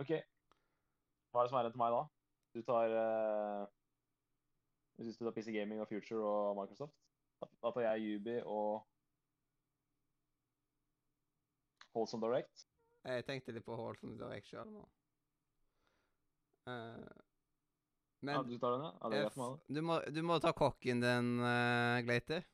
OK. 0.03 0.13
Hva 1.33 1.41
er 1.41 1.47
det 1.47 1.51
som 1.51 1.59
er 1.59 1.67
igjen 1.67 1.75
til 1.75 1.83
meg 1.83 1.97
da? 1.97 2.03
Du 2.53 2.61
tar 2.69 2.95
uh, 2.95 3.67
Hvis 5.01 5.17
du 5.19 5.25
tar 5.25 5.35
PC 5.35 5.53
Gaming 5.55 5.81
og 5.83 5.89
Future 5.89 6.23
og 6.23 6.57
Microsoft, 6.59 6.95
da, 7.41 7.49
tar 7.65 7.81
jeg 7.87 8.05
Yubi 8.07 8.37
og 8.45 8.83
Wholesome 11.95 12.27
Direct. 12.27 12.67
Jeg 13.05 13.25
tenkte 13.27 13.53
litt 13.57 13.67
på 13.67 13.77
Holson 13.77 14.15
Direct 14.21 14.49
sjøl 14.49 14.69
nå. 14.71 14.85
Uh, 16.71 17.03
men 18.23 18.37
ja, 18.37 18.43
du 18.47 18.55
tar 18.63 18.77
den, 18.77 18.85
ja? 18.87 18.93
ja 19.03 19.11
det 19.11 19.21
er 19.25 19.33
for 19.35 19.43
meg, 19.43 19.57
f- 19.59 19.75
du, 19.75 19.81
må, 19.83 19.97
du 20.15 20.21
må 20.23 20.39
ta 20.45 20.53
kokken 20.55 21.03
din, 21.03 21.33
uh, 21.43 21.99
Glater. 22.07 22.45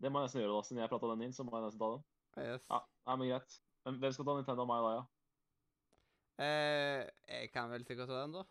Det 0.00 0.10
må 0.10 0.22
jeg 0.22 0.30
nesten 0.30 0.40
gjøre, 0.40 0.54
da. 0.56 0.64
Siden 0.66 0.80
jeg 0.82 0.90
prata 0.94 1.10
den 1.12 1.26
inn, 1.26 1.36
så 1.36 1.44
må 1.44 1.52
jeg 1.58 1.66
nesten 1.66 1.82
ta 1.82 1.90
den. 1.92 2.06
Yes. 2.40 2.64
Ja, 2.72 2.80
nei, 3.10 3.18
men 3.20 3.30
greit. 3.30 3.58
Hvem 3.84 4.16
skal 4.16 4.26
ta 4.30 4.36
Nintendo 4.38 4.64
og 4.64 4.70
meg 4.72 4.86
da, 4.86 4.94
ja? 4.96 5.04
Uh, 6.34 7.02
jeg 7.30 7.52
kan 7.52 7.68
vel 7.70 7.84
sikkert 7.86 8.10
ta 8.10 8.22
den, 8.24 8.34
da. 8.40 8.46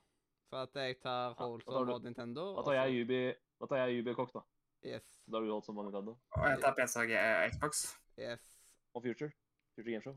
For 0.53 0.61
at 0.61 0.75
jeg 0.77 0.99
tar 1.01 1.33
Ja, 1.33 1.35
som 1.65 1.87
du- 1.87 1.99
Nintendo. 2.05 2.43
Da 2.55 2.61
tar 2.61 2.73
jeg 2.77 2.93
Yubi, 2.99 3.21
da 3.59 3.65
tar 3.65 3.77
jeg 3.87 3.97
Yubi 3.97 4.09
og 4.11 4.15
Kokk, 4.17 4.33
da. 4.33 4.41
Yes. 4.85 5.05
Da 5.25 5.37
har 5.37 5.45
du 5.45 5.51
holdt 5.51 5.65
som 5.65 5.75
på 5.75 5.81
Nintendo. 5.87 6.11
Og 6.37 6.45
jeg 6.49 6.59
tar 6.61 6.75
PC 6.77 6.95
og 7.01 7.09
eh, 7.11 7.49
Xbox. 7.51 7.79
Yes. 8.19 8.43
Og 8.93 9.01
Future. 9.03 9.31
Future 9.75 9.91
Game 9.91 10.03
Show. 10.03 10.13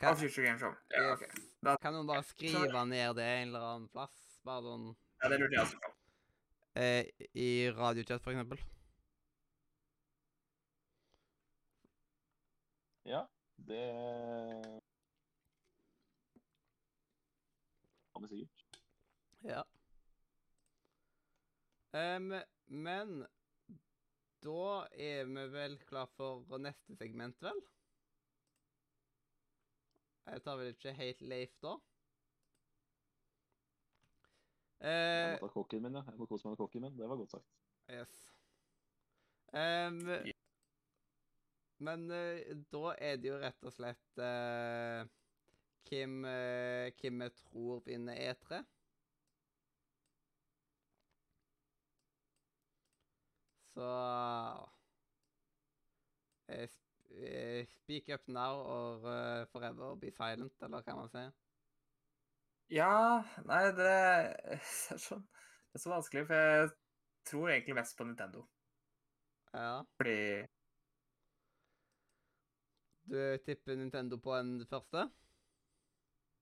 Kan, 0.00 0.08
Og 0.10 0.18
Future 0.18 0.46
Game 0.46 0.58
Show. 0.58 0.72
Ja, 0.90 1.02
yes. 1.12 1.20
ok. 1.22 1.38
Da- 1.62 1.76
kan 1.82 1.92
noen 1.94 2.06
bare 2.10 2.22
skrive 2.26 2.82
ned 2.90 3.14
det 3.16 3.24
en 3.42 3.48
eller 3.48 3.60
annen 3.68 3.88
plass? 3.88 4.40
Bare 4.44 4.62
noen 4.62 4.96
ja 5.22 5.28
det 5.30 5.38
lurte 5.40 5.54
jeg 5.54 5.62
også 5.62 5.78
på. 5.84 5.92
eh, 6.76 7.04
I 7.34 7.70
radiochat, 7.70 8.20
for 8.22 8.30
eksempel. 8.34 8.58
Ja, 13.06 13.22
det 13.56 13.84
Har 18.12 18.20
vi 18.20 18.26
sikkert. 18.28 18.82
Ja. 19.44 19.62
Em, 21.96 22.28
men 22.84 23.12
da 24.44 24.86
er 24.92 25.24
vi 25.30 25.44
vel 25.54 25.78
klar 25.88 26.08
for 26.16 26.58
neste 26.62 26.96
segment, 26.98 27.40
vel? 27.42 27.60
Jeg 30.26 30.42
tar 30.42 30.58
vel 30.58 30.72
ikke 30.74 30.92
helt 30.98 31.20
Leif 31.22 31.54
da? 31.62 31.76
Jeg 34.86 34.92
Eh, 34.92 35.32
må 35.32 35.38
ta 35.40 35.48
kokken 35.54 35.82
min, 35.86 35.94
ja. 35.96 36.02
Jeg 36.10 36.18
må 36.20 36.26
kose 36.28 36.44
meg 36.46 36.52
med 36.52 36.60
kokken 36.60 36.82
min. 36.84 36.96
Det 36.98 37.06
var 37.08 37.16
godt 37.16 37.32
sagt. 37.38 37.46
yes. 37.90 38.16
Em, 39.56 40.02
men 41.86 42.10
uh, 42.10 42.40
da 42.72 42.92
er 42.98 43.16
det 43.20 43.30
jo 43.30 43.38
rett 43.40 43.66
og 43.68 43.72
slett 43.72 44.20
uh, 44.20 45.06
hvem, 45.88 46.16
uh, 46.28 46.92
hvem 47.00 47.22
vi 47.24 47.28
tror 47.40 47.82
vinner 47.86 48.18
E 48.20 48.30
E3. 48.34 48.60
Så 53.76 53.88
eh, 56.48 56.68
eh, 57.10 57.66
Speak 57.66 58.08
up 58.14 58.28
now 58.28 58.54
or 58.56 59.08
eh, 59.12 59.46
forever 59.52 59.96
be 60.00 60.10
silent, 60.16 60.54
eller 60.64 60.84
hva 60.86 60.94
man 60.96 61.12
sier. 61.12 61.34
Ja, 62.72 63.20
nei, 63.46 63.62
det 63.76 63.90
er 64.56 64.64
så, 64.64 65.20
Det 65.20 65.76
er 65.78 65.84
så 65.84 65.92
vanskelig, 65.92 66.24
for 66.30 66.40
jeg 66.40 66.70
tror 67.28 67.52
egentlig 67.52 67.76
mest 67.76 67.98
på 67.98 68.08
Nintendo. 68.08 68.46
Ja. 69.52 69.82
Fordi 70.00 70.46
Du 73.06 73.20
tipper 73.44 73.76
Nintendo 73.76 74.16
på 74.18 74.34
en 74.34 74.56
første? 74.70 75.04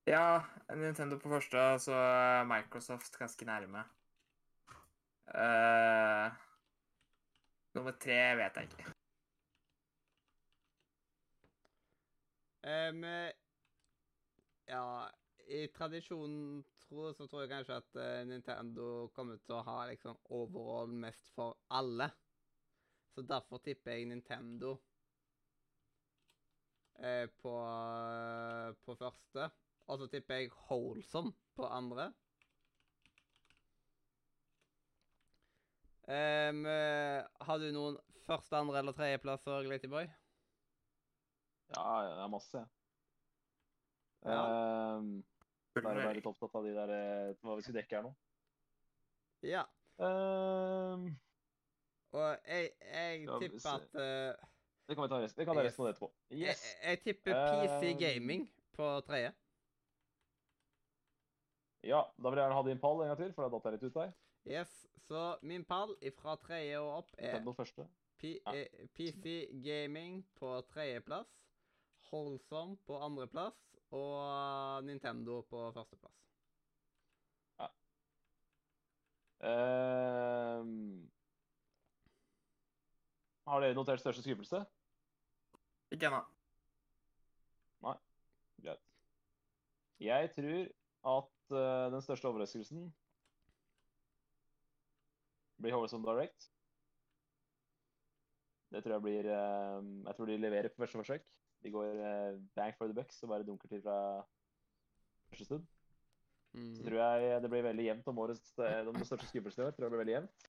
Ja, 0.07 0.41
Nintendo 0.71 1.19
på 1.19 1.29
første, 1.29 1.59
og 1.59 1.81
så 1.81 1.99
Microsoft 2.47 3.19
ganske 3.19 3.45
nærme. 3.45 3.83
Eh, 5.33 6.31
nummer 7.75 7.95
tre 8.01 8.19
vet 8.39 8.59
jeg 8.59 8.71
ikke. 8.71 8.93
Um, 12.65 13.03
ja, 14.65 14.85
i 15.53 15.67
tradisjonen 15.75 16.63
tro, 16.81 17.11
så 17.13 17.27
tror 17.27 17.43
jeg 17.43 17.51
kanskje 17.51 17.77
at 17.77 17.99
eh, 18.01 18.23
Nintendo 18.29 19.07
kommer 19.15 19.37
til 19.45 19.57
å 19.57 19.63
ha 19.67 19.77
liksom 19.89 20.17
overall 20.33 20.89
mest 20.89 21.29
for 21.35 21.57
alle. 21.69 22.09
Så 23.13 23.23
derfor 23.29 23.61
tipper 23.63 23.95
jeg 23.95 24.09
Nintendo 24.09 24.73
eh, 26.99 27.29
på, 27.41 27.53
på 28.85 28.97
første. 28.99 29.49
Og 29.85 30.01
så 30.01 30.09
tipper 30.09 30.41
jeg 30.41 30.53
Holsom 30.67 31.29
på 31.55 31.69
andre. 31.69 32.09
Eh, 36.05 37.25
har 37.47 37.59
du 37.61 37.67
noen 37.73 37.97
første, 38.25 38.57
andre 38.57 38.81
eller 38.81 38.95
tredjeplasser, 38.97 39.65
Glatyboy? 39.65 40.09
Ja, 41.73 41.85
det 42.05 42.23
er 42.23 42.31
masse, 42.31 42.57
jeg. 42.57 42.67
Ja. 44.25 44.41
Ehm, 44.97 45.09
bare 45.75 46.01
være 46.01 46.17
litt 46.17 46.27
opptatt 46.29 46.55
av 46.57 46.65
de 46.65 46.73
der 46.73 46.93
eh, 46.95 47.35
hva 47.45 47.57
vi 47.57 47.65
skal 47.65 47.77
dekke 47.77 47.97
her 47.97 48.05
nå. 48.07 48.11
Ja. 49.45 49.63
Ehm, 50.01 51.07
Og 52.15 52.29
jeg, 52.47 52.69
jeg 52.79 53.25
tipper 53.41 53.69
at 53.73 53.97
uh, 53.99 54.51
det 54.87 54.95
kan 54.95 55.03
vi 55.03 55.09
ta 55.11 55.17
resten, 55.19 55.41
vi 55.41 55.45
kan 55.45 55.57
ta 55.57 55.63
resten 55.65 55.83
av 55.83 55.87
det 55.87 55.95
etterpå. 55.95 56.11
Yes! 56.31 56.61
jeg, 56.63 56.77
jeg 56.85 57.01
tipper 57.03 57.33
PC 57.33 57.89
Um, 57.91 57.99
Gaming 57.99 58.45
på 58.77 58.89
tredje. 59.07 59.33
Ja, 61.85 62.01
da 62.17 62.29
vil 62.29 62.39
jeg 62.39 62.45
gjerne 62.45 62.57
ha 62.57 62.63
din 62.69 62.81
pall 62.81 63.01
en 63.01 63.11
gang 63.11 63.19
til, 63.19 63.33
for 63.33 63.45
da 63.45 63.51
datt 63.53 63.67
jeg 63.67 63.75
litt 63.77 63.89
ut 63.89 63.97
der. 63.97 64.13
Yes, 64.45 64.87
så 65.07 65.37
min 65.41 65.63
pall 65.65 65.95
fra 66.19 66.35
tredje 66.41 66.79
og 66.79 66.91
opp 66.99 67.15
er. 67.17 67.41
P 68.15 68.29
Ja. 68.45 68.53
eh, 68.53 68.87
PC 68.95 69.49
Gaming 69.63 70.23
på 70.39 70.61
tredjeplass, 70.71 71.27
Holsom 72.11 72.77
på 72.85 72.99
andreplass 73.01 73.75
og 73.91 74.83
Nintendo 74.85 75.41
på 75.49 75.71
førsteplass. 75.73 76.21
Ehm, 79.45 81.11
har 83.45 83.61
dere 83.61 83.75
notert 83.75 83.99
største 83.99 84.23
skuffelse? 84.23 84.63
Ikke 85.91 86.07
ennå. 86.07 86.23
Greit. 88.63 88.81
Jeg 89.99 90.31
tror 90.33 90.61
at 91.17 91.51
uh, 91.51 91.91
den 91.93 92.01
største 92.01 92.27
overraskelsen 92.27 92.87
blir 95.61 95.73
Horizon 95.75 96.03
Direct. 96.05 96.49
Det 98.73 98.81
tror 98.83 98.95
jeg 98.97 99.05
blir 99.05 99.27
eh, 99.31 99.81
Jeg 100.07 100.15
tror 100.17 100.29
de 100.29 100.37
leverer 100.41 100.71
på 100.73 100.81
første 100.83 100.99
forsøk. 100.99 101.25
De 101.63 101.71
går 101.73 102.01
eh, 102.09 102.39
bang 102.57 102.73
for 102.77 102.87
the 102.91 102.97
bucks 102.97 103.21
og 103.23 103.31
bare 103.31 103.45
dunker 103.47 103.71
til 103.71 103.81
fra 103.85 103.99
første 105.31 105.45
stund. 105.51 105.65
Så 105.65 105.71
Mm. 106.55 106.85
tror 106.85 106.95
jeg 107.01 107.41
det 107.43 107.49
blir 107.51 107.63
veldig 107.65 107.83
jevnt 107.85 108.05
om 108.07 108.19
årets 108.23 108.53
eh, 108.63 108.85
de 108.87 109.05
største 109.05 109.27
skuffelsene 109.27 109.65
i 109.65 109.67
år. 109.67 109.73
tror 109.75 109.85
jeg 109.85 109.91
blir 109.91 110.03
veldig 110.05 110.13
jevnt. 110.15 110.45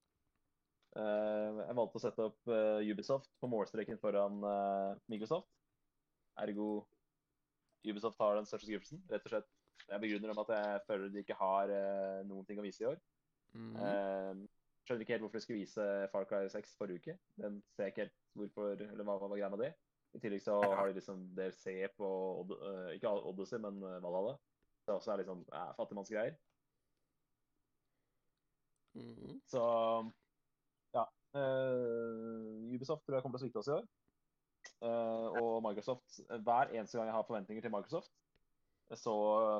Eh, 0.96 1.56
jeg 1.66 1.74
valgte 1.76 1.98
å 1.98 2.02
sette 2.04 2.26
opp 2.30 2.46
eh, 2.54 2.90
Ubisoft 2.92 3.32
på 3.42 3.48
målstreken 3.50 3.98
foran 3.98 4.36
eh, 4.46 5.00
Microsoft. 5.10 5.50
Ergo 6.38 6.86
Ubisoft 7.86 8.18
har 8.22 8.36
den 8.38 8.46
største 8.46 8.68
skuffelsen. 8.70 9.02
Rett 9.10 9.26
og 9.26 9.32
slett. 9.34 9.50
Jeg 9.90 10.00
begrunner 10.04 10.30
dem 10.30 10.38
at 10.44 10.54
jeg 10.54 10.84
føler 10.86 11.10
de 11.10 11.24
ikke 11.24 11.40
har 11.42 11.74
eh, 11.74 12.22
noen 12.30 12.46
ting 12.46 12.62
å 12.62 12.66
vise 12.68 12.84
i 12.84 12.88
år. 12.92 13.02
Mm. 13.56 14.46
Eh, 14.86 14.88
skjønner 14.88 15.02
ikke 15.02 15.14
helt 15.14 15.24
hvorfor 15.24 15.38
de 15.38 15.42
skulle 15.42 15.60
vise 15.64 15.84
Far 16.12 16.24
Cry 16.30 16.48
6 16.48 16.76
forrige 16.78 17.00
uke. 17.00 17.18
Den 17.42 17.62
ser 17.74 17.84
jeg 17.84 17.92
ikke 17.92 18.04
helt 18.04 18.18
hvorfor, 18.38 18.68
eller 18.78 19.04
hva 19.04 19.16
var 19.18 19.32
greia 19.32 19.48
med 19.50 19.58
det. 19.64 19.72
I 20.14 20.20
tillegg 20.22 20.42
så 20.42 20.60
har 20.62 20.86
de 20.86 20.94
liksom 20.94 21.24
DLC 21.36 21.90
på 21.96 22.10
eh, 22.54 22.94
ikke 22.94 23.10
Odyssey, 23.10 23.58
men 23.58 23.82
uh, 23.82 23.98
Valhalla. 24.02 24.36
Det 24.86 24.94
også 24.94 25.12
er 25.12 25.16
liksom 25.16 25.42
eh, 25.52 25.72
fattigmannsgreier. 25.76 26.36
Mm. 28.94 29.40
Så 29.50 29.62
ja. 30.94 31.04
Uh, 31.34 32.72
Ubisoft 32.72 33.04
tror 33.04 33.18
jeg 33.18 33.26
kommer 33.26 33.36
til 33.36 33.42
å 33.42 33.46
svikte 33.46 33.60
oss 33.64 33.72
i 33.72 33.76
år. 33.76 33.88
Uh, 34.82 35.26
og 35.42 35.62
Microsoft 35.62 36.20
Hver 36.30 36.72
eneste 36.74 36.98
gang 36.98 37.10
jeg 37.10 37.14
har 37.14 37.26
forventninger 37.26 37.62
til 37.62 37.74
Microsoft, 37.74 38.14
så 38.94 39.12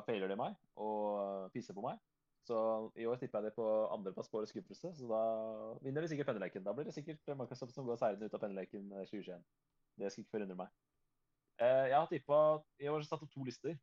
feiler 0.07 0.31
de 0.31 0.39
meg 0.39 0.55
og 0.79 1.51
pisser 1.51 1.75
på 1.75 1.83
meg. 1.83 1.99
Så 2.47 2.57
i 2.95 3.05
år 3.09 3.19
tipper 3.19 3.41
jeg 3.41 3.49
det 3.49 3.57
på 3.57 3.65
andreplass 3.91 4.29
på 4.31 4.39
årets 4.39 4.53
skuffelse, 4.55 4.93
så 4.95 5.07
da 5.09 5.21
vinner 5.83 6.03
de 6.03 6.11
sikkert 6.11 6.29
penneleken. 6.29 6.63
Da 6.63 6.73
blir 6.75 6.87
det 6.87 6.93
sikkert 6.95 7.33
Microsoft 7.35 7.75
som 7.75 7.87
går 7.89 7.99
seirende 7.99 8.29
ut 8.29 8.37
av 8.37 8.43
penneleken 8.43 8.85
eh, 8.93 9.09
2021. 9.09 9.43
Det 9.99 10.11
skal 10.13 10.23
ikke 10.23 10.35
forundre 10.37 10.59
meg. 10.61 10.71
Eh, 11.59 11.85
jeg 11.91 11.97
har 11.97 12.07
tippa 12.11 12.39
I 12.79 12.89
år 12.93 13.03
satt 13.03 13.25
opp 13.25 13.33
to 13.33 13.43
lister. 13.43 13.75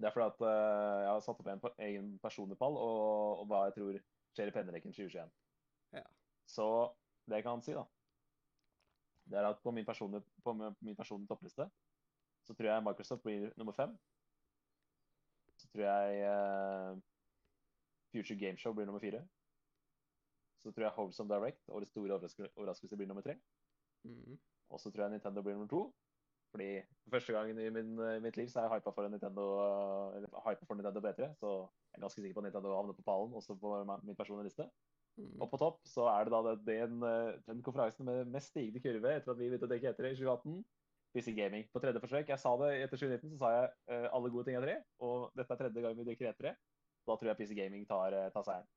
Det 0.00 0.08
er 0.08 0.14
fordi 0.16 0.26
at 0.32 0.44
eh, 0.48 1.02
jeg 1.04 1.12
har 1.12 1.22
satt 1.22 1.44
opp 1.44 1.52
en, 1.52 1.62
egen 1.86 2.10
personlig 2.24 2.58
pall 2.58 2.80
og, 2.80 3.44
og 3.44 3.46
hva 3.52 3.66
jeg 3.68 3.76
tror 3.78 4.00
skjer 4.34 4.50
i 4.50 4.56
penneleken 4.56 4.96
2021. 4.96 5.32
Ja. 6.00 6.06
Så 6.50 6.66
det 7.30 7.38
jeg 7.38 7.46
kan 7.46 7.62
si, 7.62 7.76
da, 7.76 7.86
det 9.30 9.38
er 9.38 9.52
at 9.52 9.62
på 9.62 9.70
min 9.70 9.86
personlige, 9.86 10.26
på 10.42 10.56
min 10.58 10.74
min 10.82 10.98
personlige 10.98 11.30
toppliste 11.30 11.68
så 12.42 12.54
tror 12.54 12.68
jeg 12.68 12.82
Microsoft 12.82 13.22
blir 13.22 13.52
nummer 13.56 13.72
fem. 13.72 13.94
Så 15.60 15.68
tror 15.70 15.84
jeg 15.86 16.22
eh, 16.26 16.96
Future 18.12 18.38
Game 18.38 18.60
Show 18.60 18.74
blir 18.76 18.86
nummer 18.88 19.00
fire. 19.02 19.22
Så 20.62 20.70
tror 20.70 20.86
jeg 20.86 20.94
Wholesome 20.96 21.34
Direct, 21.34 21.68
og 21.68 21.80
det 21.82 21.88
store 21.88 22.14
overraskelse, 22.56 22.96
blir 22.96 23.06
nummer 23.10 23.22
tre. 23.22 23.34
Mm. 24.04 24.38
Og 24.70 24.80
så 24.80 24.90
tror 24.90 25.04
jeg 25.04 25.16
Nintendo 25.16 25.42
blir 25.42 25.56
nummer 25.56 25.68
to. 25.68 25.82
Fordi 26.52 26.68
for 27.02 27.10
første 27.16 27.32
gangen 27.32 27.58
i 27.58 27.70
min, 27.72 27.98
eh, 27.98 28.20
mitt 28.22 28.36
liv 28.36 28.48
så 28.48 28.60
er 28.60 28.68
jeg 28.68 28.72
hypa 28.76 28.92
for 28.92 29.08
Nintendo 29.08 29.44
eller 30.16 30.28
hypa 30.28 30.66
for 30.68 30.74
Nintendo 30.74 31.00
B3. 31.00 31.28
Så 31.40 31.48
jeg 31.48 31.96
er 31.96 32.04
ganske 32.04 32.20
sikker 32.20 32.34
på 32.34 32.44
at 32.44 32.44
Nintendo 32.44 32.74
havner 32.76 32.92
på 32.98 33.06
pallen, 33.06 33.32
også 33.34 33.56
på 33.60 33.72
min 34.04 34.16
personlige 34.16 34.50
liste. 34.50 34.68
Mm. 35.16 35.40
Og 35.40 35.50
på 35.50 35.60
topp 35.60 35.80
så 35.88 36.06
er 36.12 36.24
det 36.24 36.32
da 36.32 36.42
det- 36.42 36.66
den, 36.66 37.02
eh, 37.02 37.38
den 37.48 37.62
konferansen 37.62 38.04
med 38.04 38.24
mest 38.26 38.48
stigende 38.52 38.80
kurve 38.80 39.16
etter 39.16 39.32
at 39.32 39.38
vi 39.38 39.48
begynte 39.48 39.68
å 39.68 39.72
dekke 39.72 39.88
etter 39.88 40.04
i 40.04 40.14
2018. 40.14 40.64
PC 41.12 41.34
Gaming 41.36 41.68
på 41.72 41.80
tredje 41.80 42.00
forsøk. 42.00 42.28
Jeg 42.28 42.40
sa 42.40 42.56
det 42.56 42.70
etter 42.82 42.96
2019, 42.96 43.32
så 43.34 43.38
sa 43.38 43.50
jeg 43.52 43.66
uh, 43.92 44.08
alle 44.16 44.30
gode 44.32 44.46
ting 44.48 44.56
er 44.56 44.64
tre. 44.64 44.76
Og 45.04 45.32
dette 45.36 45.52
er 45.52 45.60
tredje 45.60 45.84
gang 45.84 45.98
vi 45.98 46.06
dekker 46.08 46.30
etter 46.30 46.48
det. 46.48 46.54
Da 47.06 47.16
tror 47.18 47.32
jeg 47.32 47.40
PC 47.40 47.56
Gaming 47.58 47.86
tar, 47.88 48.14
eh, 48.14 48.30
tar 48.34 48.46
seieren. 48.46 48.68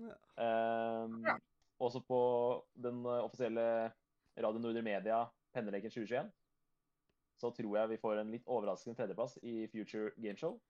Ja. 0.00 0.14
Um, 1.04 1.20
Ja. 1.26 1.36
Også 1.82 2.00
på 2.06 2.20
den 2.78 3.02
eh, 3.04 3.24
offisielle 3.24 3.64
Radio 4.38 4.60
Nordre 4.62 4.82
Media 4.82 5.24
Penneleken 5.52 5.90
2021 5.90 6.30
så 7.42 7.50
tror 7.50 7.74
jeg 7.78 7.90
vi 7.90 7.98
får 7.98 8.20
en 8.20 8.30
litt 8.30 8.46
overraskende 8.46 8.94
tredjeplass 8.94 9.34
i 9.42 9.66
Future 9.72 10.12
Gameshow. 10.22 10.60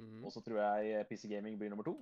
Mm. 0.00 0.22
Og 0.24 0.32
så 0.32 0.40
tror 0.40 0.62
jeg 0.62 0.94
eh, 0.94 1.04
PC 1.08 1.28
Gaming 1.28 1.58
blir 1.60 1.68
nummer 1.68 1.84
to. 1.84 1.98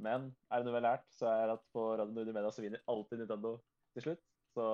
Men 0.00 0.30
er 0.48 0.62
det 0.62 0.66
noe 0.66 0.72
vi 0.72 0.80
har 0.80 0.86
lært, 0.86 1.10
så 1.12 1.28
er 1.28 1.44
det 1.50 1.58
at 1.58 1.66
på 1.74 1.84
Radio 2.00 2.16
Nordre 2.16 2.32
Media 2.32 2.52
så 2.54 2.64
vinner 2.64 2.86
alltid 2.88 3.20
Nintendo 3.20 3.58
til 3.92 4.06
slutt. 4.06 4.24
Så 4.54 4.64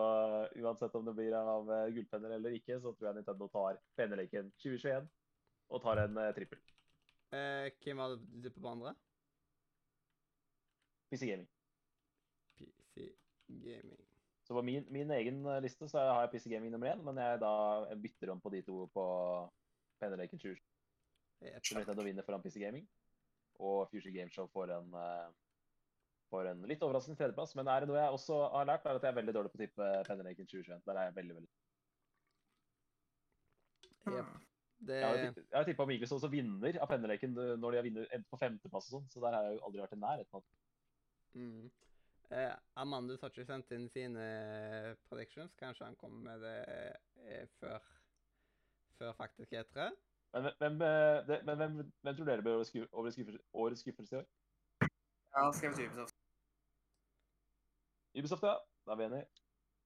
uansett 0.61 0.95
om 0.95 1.09
det 1.09 1.17
blir 1.17 1.35
av 1.35 1.67
gullpenner 1.91 2.37
eller 2.37 2.55
ikke, 2.55 2.79
så 2.79 2.93
tror 2.93 3.11
jeg 3.11 3.19
Nintendo 3.19 3.49
tar 3.51 3.81
Penneleken 3.99 4.53
2021 4.63 5.11
og 5.71 5.83
tar 5.83 6.05
en 6.05 6.23
trippel. 6.37 6.61
Eh, 7.31 7.71
hvem 7.85 8.03
var 8.03 8.17
det 8.19 8.53
du 8.55 8.61
på 8.61 8.69
andre? 8.69 8.95
PC 11.11 11.27
Gaming. 11.27 11.49
PC 12.59 13.11
Gaming. 13.49 14.07
Så 14.47 14.55
på 14.55 14.63
min, 14.63 14.87
min 14.91 15.11
egen 15.15 15.47
eh, 15.47 15.61
liste 15.63 15.89
så 15.89 15.99
har 15.99 16.25
jeg 16.25 16.33
PC 16.33 16.51
Gaming 16.51 16.73
nummer 16.73 16.91
én, 16.91 17.03
men 17.07 17.19
jeg 17.23 17.39
da 17.43 17.53
jeg 17.91 18.03
bytter 18.03 18.33
om 18.35 18.41
på 18.43 18.51
de 18.55 18.63
to 18.67 18.87
på 18.95 19.05
Penneleken 20.03 20.43
2021. 20.43 20.67
Yep. 21.41 21.71
Nintendo 21.77 22.03
vinner 22.05 22.27
foran 22.27 22.43
PC 22.43 22.61
Gaming. 22.61 22.89
Og 23.61 23.89
Future 23.91 24.13
Gameshow 24.13 24.49
får 24.51 24.73
en, 24.75 24.95
eh, 24.95 25.31
får 26.31 26.51
en 26.51 26.67
litt 26.69 26.83
overraskende 26.83 27.19
tredjeplass. 27.21 27.55
Men 27.55 27.69
er 27.69 27.81
det 27.81 27.89
noe 27.91 28.03
jeg 28.03 28.19
også 28.19 28.43
har 28.57 28.67
lært, 28.67 28.87
er 28.87 28.99
at 28.99 29.03
jeg 29.07 29.13
er 29.13 29.21
veldig 29.21 29.35
dårlig 29.39 29.53
på 29.53 29.61
å 29.61 29.65
tippe 29.65 29.91
Penneleken 30.09 30.47
2021. 30.47 30.85
Der 30.87 30.99
er 30.99 31.11
jeg 31.11 31.19
veldig, 31.23 31.35
veldig 31.41 31.53
Yep. 34.11 34.50
Det 34.81 34.97
Jeg 34.97 35.07
har, 35.07 35.35
også 35.59 35.69
tippa 35.69 35.85
Microsoft 35.87 36.25
som 36.25 36.33
vinner 36.33 36.79
av 36.81 36.89
Penneleken 36.89 37.37
eh, 37.37 37.55
når 37.61 37.75
de 37.75 37.79
har 37.81 37.87
vunnet 37.87 38.15
endt 38.17 38.29
på 38.33 38.39
femteplass 38.41 38.89
og 38.89 38.97
sånn, 38.97 39.09
så 39.13 39.23
der 39.25 39.37
har 39.37 39.49
jeg 39.49 39.59
jo 39.59 39.65
aldri 39.69 39.83
vært 39.83 39.97
i 39.97 40.01
nærheten 40.01 40.39
av. 40.39 40.45
mm. 41.37 41.67
eh, 42.31 42.55
Amandus 42.81 43.21
har 43.21 43.35
ikke 43.35 43.49
sendt 43.49 43.75
inn 43.77 43.89
sine 43.93 44.29
predictions. 45.11 45.53
Kanskje 45.61 45.91
han 45.91 45.99
kommer 46.01 46.31
med 46.31 46.47
det 46.47 46.57
eh, 47.27 47.45
før, 47.61 47.91
før 48.97 49.13
faktisk 49.21 49.53
E3? 49.53 49.91
Men, 50.33 50.49
hvem, 50.59 50.83
eh, 50.87 51.21
det, 51.29 51.41
men 51.45 51.61
hvem, 51.61 51.79
hvem 52.01 52.17
tror 52.17 52.31
dere 52.31 52.47
blir 52.47 52.57
årets 52.57 53.85
skuffelse, 53.85 54.17
i 54.17 54.21
år? 54.21 54.27
skal 55.53 55.71
vi 55.71 55.75
skrevet 55.75 55.91
Ubisoft. 55.91 56.17
Ubisoft, 58.19 58.43
ja. 58.43 58.57
Da 58.87 58.95
er 58.95 58.97
vi 58.97 59.05
enige. 59.05 59.27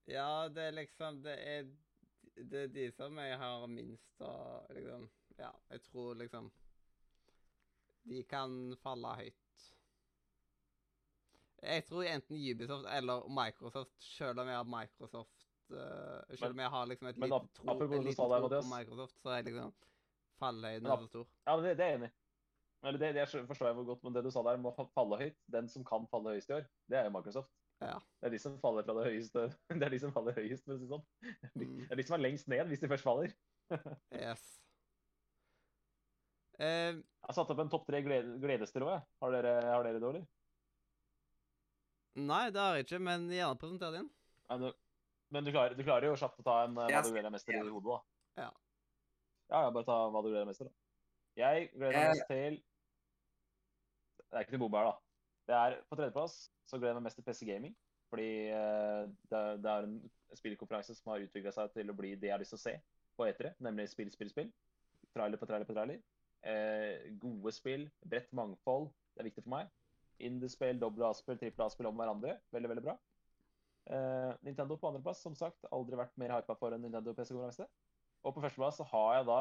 Ja, 0.06 0.48
det 0.48 0.62
er 0.62 0.70
liksom 0.70 1.22
Det 1.24 1.34
er, 1.48 1.64
det 2.36 2.60
er 2.64 2.70
de 2.74 2.84
som 2.92 3.16
jeg 3.18 3.38
har 3.38 3.66
minst 3.70 4.20
av 4.20 4.66
liksom 4.74 5.08
Ja, 5.38 5.50
jeg 5.70 5.82
tror 5.82 6.14
liksom 6.18 6.50
De 8.04 8.22
kan 8.28 8.76
falle 8.82 9.14
høyt. 9.16 9.40
Jeg 11.64 11.84
tror 11.88 12.04
enten 12.04 12.36
Ubisoft 12.36 12.86
eller 12.92 13.22
Microsoft, 13.32 13.94
selv 14.04 14.40
om 14.42 14.48
jeg 14.50 14.56
har 14.58 14.66
Microsoft 14.68 15.46
uh, 15.72 15.78
Selv 16.36 16.52
om 16.52 16.60
jeg 16.60 16.70
har 16.74 16.86
liksom 16.90 17.08
et 17.08 17.16
lite 17.24 17.54
tro, 17.56 17.64
en 17.96 18.04
liten 18.04 18.16
tro 18.42 18.48
på 18.48 18.74
Microsoft, 18.74 19.16
så 19.22 19.32
er 19.38 19.46
liksom 19.48 19.72
fallhøyden 20.42 20.86
ap- 20.92 21.00
så 21.00 21.08
stor. 21.14 21.26
Ja, 21.46 21.56
men 21.56 21.64
det, 21.64 21.76
det 21.78 21.84
er 21.86 21.90
jeg 21.94 21.98
enig 22.02 22.10
i. 22.10 22.16
Eller 22.84 22.98
det, 23.00 23.12
det 23.16 23.46
forstår 23.48 23.66
jeg 23.70 23.74
hvor 23.78 23.86
godt, 23.94 24.02
men 24.04 24.12
det 24.12 24.24
du 24.26 24.30
sa 24.34 24.42
der 24.44 24.58
må 24.60 24.74
fa- 24.76 24.90
falle 24.92 25.16
høyt. 25.22 25.38
Den 25.56 25.68
som 25.72 25.84
kan 25.88 26.04
falle 26.12 26.34
høyest 26.34 26.50
i 26.52 26.56
år, 26.58 26.66
det 26.92 26.98
er 27.00 27.06
jo 27.08 27.14
Microsoft. 27.16 27.48
Ja. 27.82 27.96
Det 28.20 28.28
er 28.28 28.34
de 28.34 28.40
som 28.40 28.58
faller 28.62 28.86
fra 28.86 28.94
det 28.98 29.06
høyeste. 29.10 29.46
Det 29.78 29.86
er 29.86 29.94
de 29.94 30.00
som 30.02 30.12
faller 30.14 30.36
høyest, 30.36 30.64
for 30.64 30.74
å 30.74 30.78
si 30.78 30.86
det 30.86 30.92
sånn. 30.92 31.06
Mm. 31.54 31.80
Det 31.80 31.90
er 31.90 32.00
de 32.00 32.06
som 32.08 32.16
er 32.18 32.22
lengst 32.24 32.50
ned 32.52 32.70
hvis 32.70 32.84
de 32.84 32.90
først 32.92 33.06
faller. 33.06 33.34
Yes. 34.14 34.44
Uh, 36.60 36.94
Jeg 37.24 37.28
har 37.30 37.36
satt 37.38 37.50
opp 37.50 37.60
en 37.64 37.72
topp 37.72 37.86
tre 37.88 38.00
glede, 38.04 38.38
gledesstrå. 38.42 38.88
jeg. 38.92 39.04
Har 39.24 39.34
dere, 39.34 39.54
har 39.64 39.86
dere 39.86 40.00
det, 40.00 40.08
eller? 40.12 40.26
nei, 42.14 42.44
det 42.54 42.60
har 42.62 42.76
jeg 42.78 42.84
ikke, 42.86 43.00
men 43.02 43.24
gjerne 43.32 43.58
presenter 43.58 43.94
din. 43.96 44.10
Nei, 44.50 44.58
du, 44.60 44.68
men 45.34 45.46
du 45.46 45.50
klarer, 45.50 45.74
du 45.74 45.82
klarer 45.82 46.06
jo 46.06 46.18
kjapt 46.20 46.42
å 46.42 46.46
ta 46.46 46.58
en 46.66 46.76
uh, 46.76 46.84
hva 46.84 47.00
du 47.02 47.08
gleder 47.10 47.26
deg 47.26 47.34
mest 47.34 47.48
til 47.48 47.58
i 47.58 47.72
hodet, 47.72 47.88
da. 47.88 48.44
Ja. 48.44 48.50
Ja, 49.48 49.62
ja, 49.64 49.72
bare 49.74 49.88
ta 49.88 49.96
hva 50.12 50.22
du 50.22 50.28
gleder 50.28 50.44
deg 50.44 50.52
mest 50.52 50.62
til, 50.62 50.70
da. 50.70 50.76
Jeg 51.40 51.70
gleder 51.72 51.96
meg 51.98 52.12
mest 52.12 52.28
til 52.30 52.60
Det 54.20 54.36
er 54.38 54.44
ikke 54.44 54.54
til 54.54 54.62
bombe 54.62 54.78
her, 54.78 54.92
da. 54.92 55.03
Det 55.48 55.54
er 55.56 55.78
På 55.90 55.96
tredjeplass 55.98 56.36
så 56.64 56.78
gleder 56.78 56.94
jeg 56.94 57.00
meg 57.02 57.08
mest 57.08 57.18
til 57.20 57.26
PC 57.26 57.44
Gaming. 57.48 57.74
Fordi 58.12 58.28
uh, 58.54 59.04
det, 59.30 59.38
er- 59.38 59.60
det 59.60 59.70
er 59.70 59.86
en 59.88 59.96
spillkonferanse 60.38 60.94
som 60.96 61.12
har 61.12 61.24
utvikla 61.24 61.52
seg 61.54 61.72
til 61.74 61.90
å 61.90 61.96
bli 61.98 62.14
det 62.16 62.28
jeg 62.30 62.34
har 62.36 62.42
lyst 62.42 62.54
til 62.54 62.60
å 62.60 62.64
se 62.64 62.74
på 63.18 63.26
E3, 63.28 63.54
nemlig 63.62 63.88
spill, 63.92 64.10
spill, 64.14 64.30
spill. 64.32 64.50
Trailer 65.14 65.38
på 65.38 65.46
trailer 65.46 65.66
på 65.68 65.74
trailer. 65.76 66.00
Eh, 66.44 67.10
gode 67.22 67.52
spill, 67.54 67.86
bredt 68.04 68.32
mangfold. 68.36 68.88
Det 69.14 69.22
er 69.22 69.28
viktig 69.30 69.44
for 69.46 69.54
meg. 69.54 69.70
Indie-spill, 70.24 70.78
doble 70.82 71.06
A-spill, 71.08 71.38
triple 71.40 71.66
A-spill 71.66 71.88
om 71.90 71.98
hverandre. 71.98 72.36
Veldig, 72.54 72.70
veldig 72.72 72.84
bra. 72.86 72.96
Eh, 73.90 74.32
Nintendo 74.46 74.76
på 74.80 74.90
andreplass, 74.90 75.22
som 75.22 75.36
sagt. 75.38 75.66
Aldri 75.74 75.98
vært 76.00 76.14
mer 76.20 76.34
hypa 76.34 76.56
for 76.58 76.74
en 76.74 76.82
Nintendo 76.86 77.14
PC-konferanse. 77.14 77.66
Og 78.24 78.34
på 78.34 78.42
førsteplass 78.44 78.80
så 78.80 78.86
har 78.94 79.10
jeg 79.18 79.28
da 79.30 79.40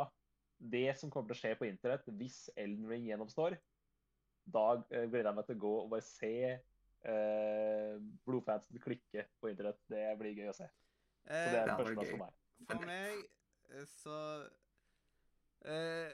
det 0.74 0.86
som 1.00 1.12
kommer 1.12 1.32
til 1.32 1.38
å 1.38 1.42
skje 1.42 1.54
på 1.60 1.68
internett 1.68 2.08
hvis 2.20 2.46
Elden 2.60 2.88
Ring 2.90 3.08
gjennomstår. 3.10 3.58
Da 4.46 4.64
eh, 4.90 5.06
gleder 5.10 5.30
jeg 5.32 5.38
meg 5.38 5.46
til 5.48 5.56
å 5.58 5.64
gå 5.64 5.74
og 5.84 5.90
bare 5.94 6.06
se 6.06 6.32
eh, 6.54 7.94
blodfansen 8.28 8.82
klikke 8.84 9.28
på 9.40 9.52
internett. 9.52 9.80
Det 9.92 10.04
blir 10.20 10.36
gøy 10.38 10.52
å 10.52 10.58
se. 10.58 10.68
Så 11.24 11.32
det 11.32 11.56
Eh, 11.56 11.62
er 11.62 11.70
var 11.72 11.80
førsteplass 11.80 12.12
for 12.12 12.20
meg. 12.20 12.34
For 12.68 12.88
meg 12.88 13.22
eh, 13.72 13.86
så 13.88 14.18
eh, 15.72 16.12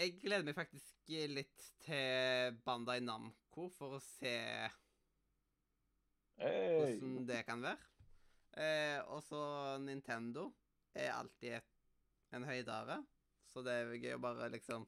Jeg 0.00 0.16
gleder 0.22 0.46
meg 0.46 0.56
faktisk 0.58 1.14
litt 1.30 1.68
til 1.82 2.58
Bandai 2.66 3.00
Namco 3.02 3.68
for 3.74 3.98
å 3.98 4.02
se 4.02 4.34
Hey. 6.40 6.96
hvordan 6.96 7.26
det 7.28 7.42
kan 7.44 7.60
være. 7.62 7.88
Eh, 8.56 8.98
og 9.12 9.22
så 9.22 9.40
Nintendo 9.84 10.48
er 10.96 11.12
alltid 11.12 11.58
et, 11.58 11.80
en 12.34 12.46
høydare, 12.48 12.96
så 13.50 13.62
det 13.66 13.74
er 13.76 13.92
gøy 14.00 14.14
å 14.16 14.22
bare 14.22 14.48
liksom 14.54 14.86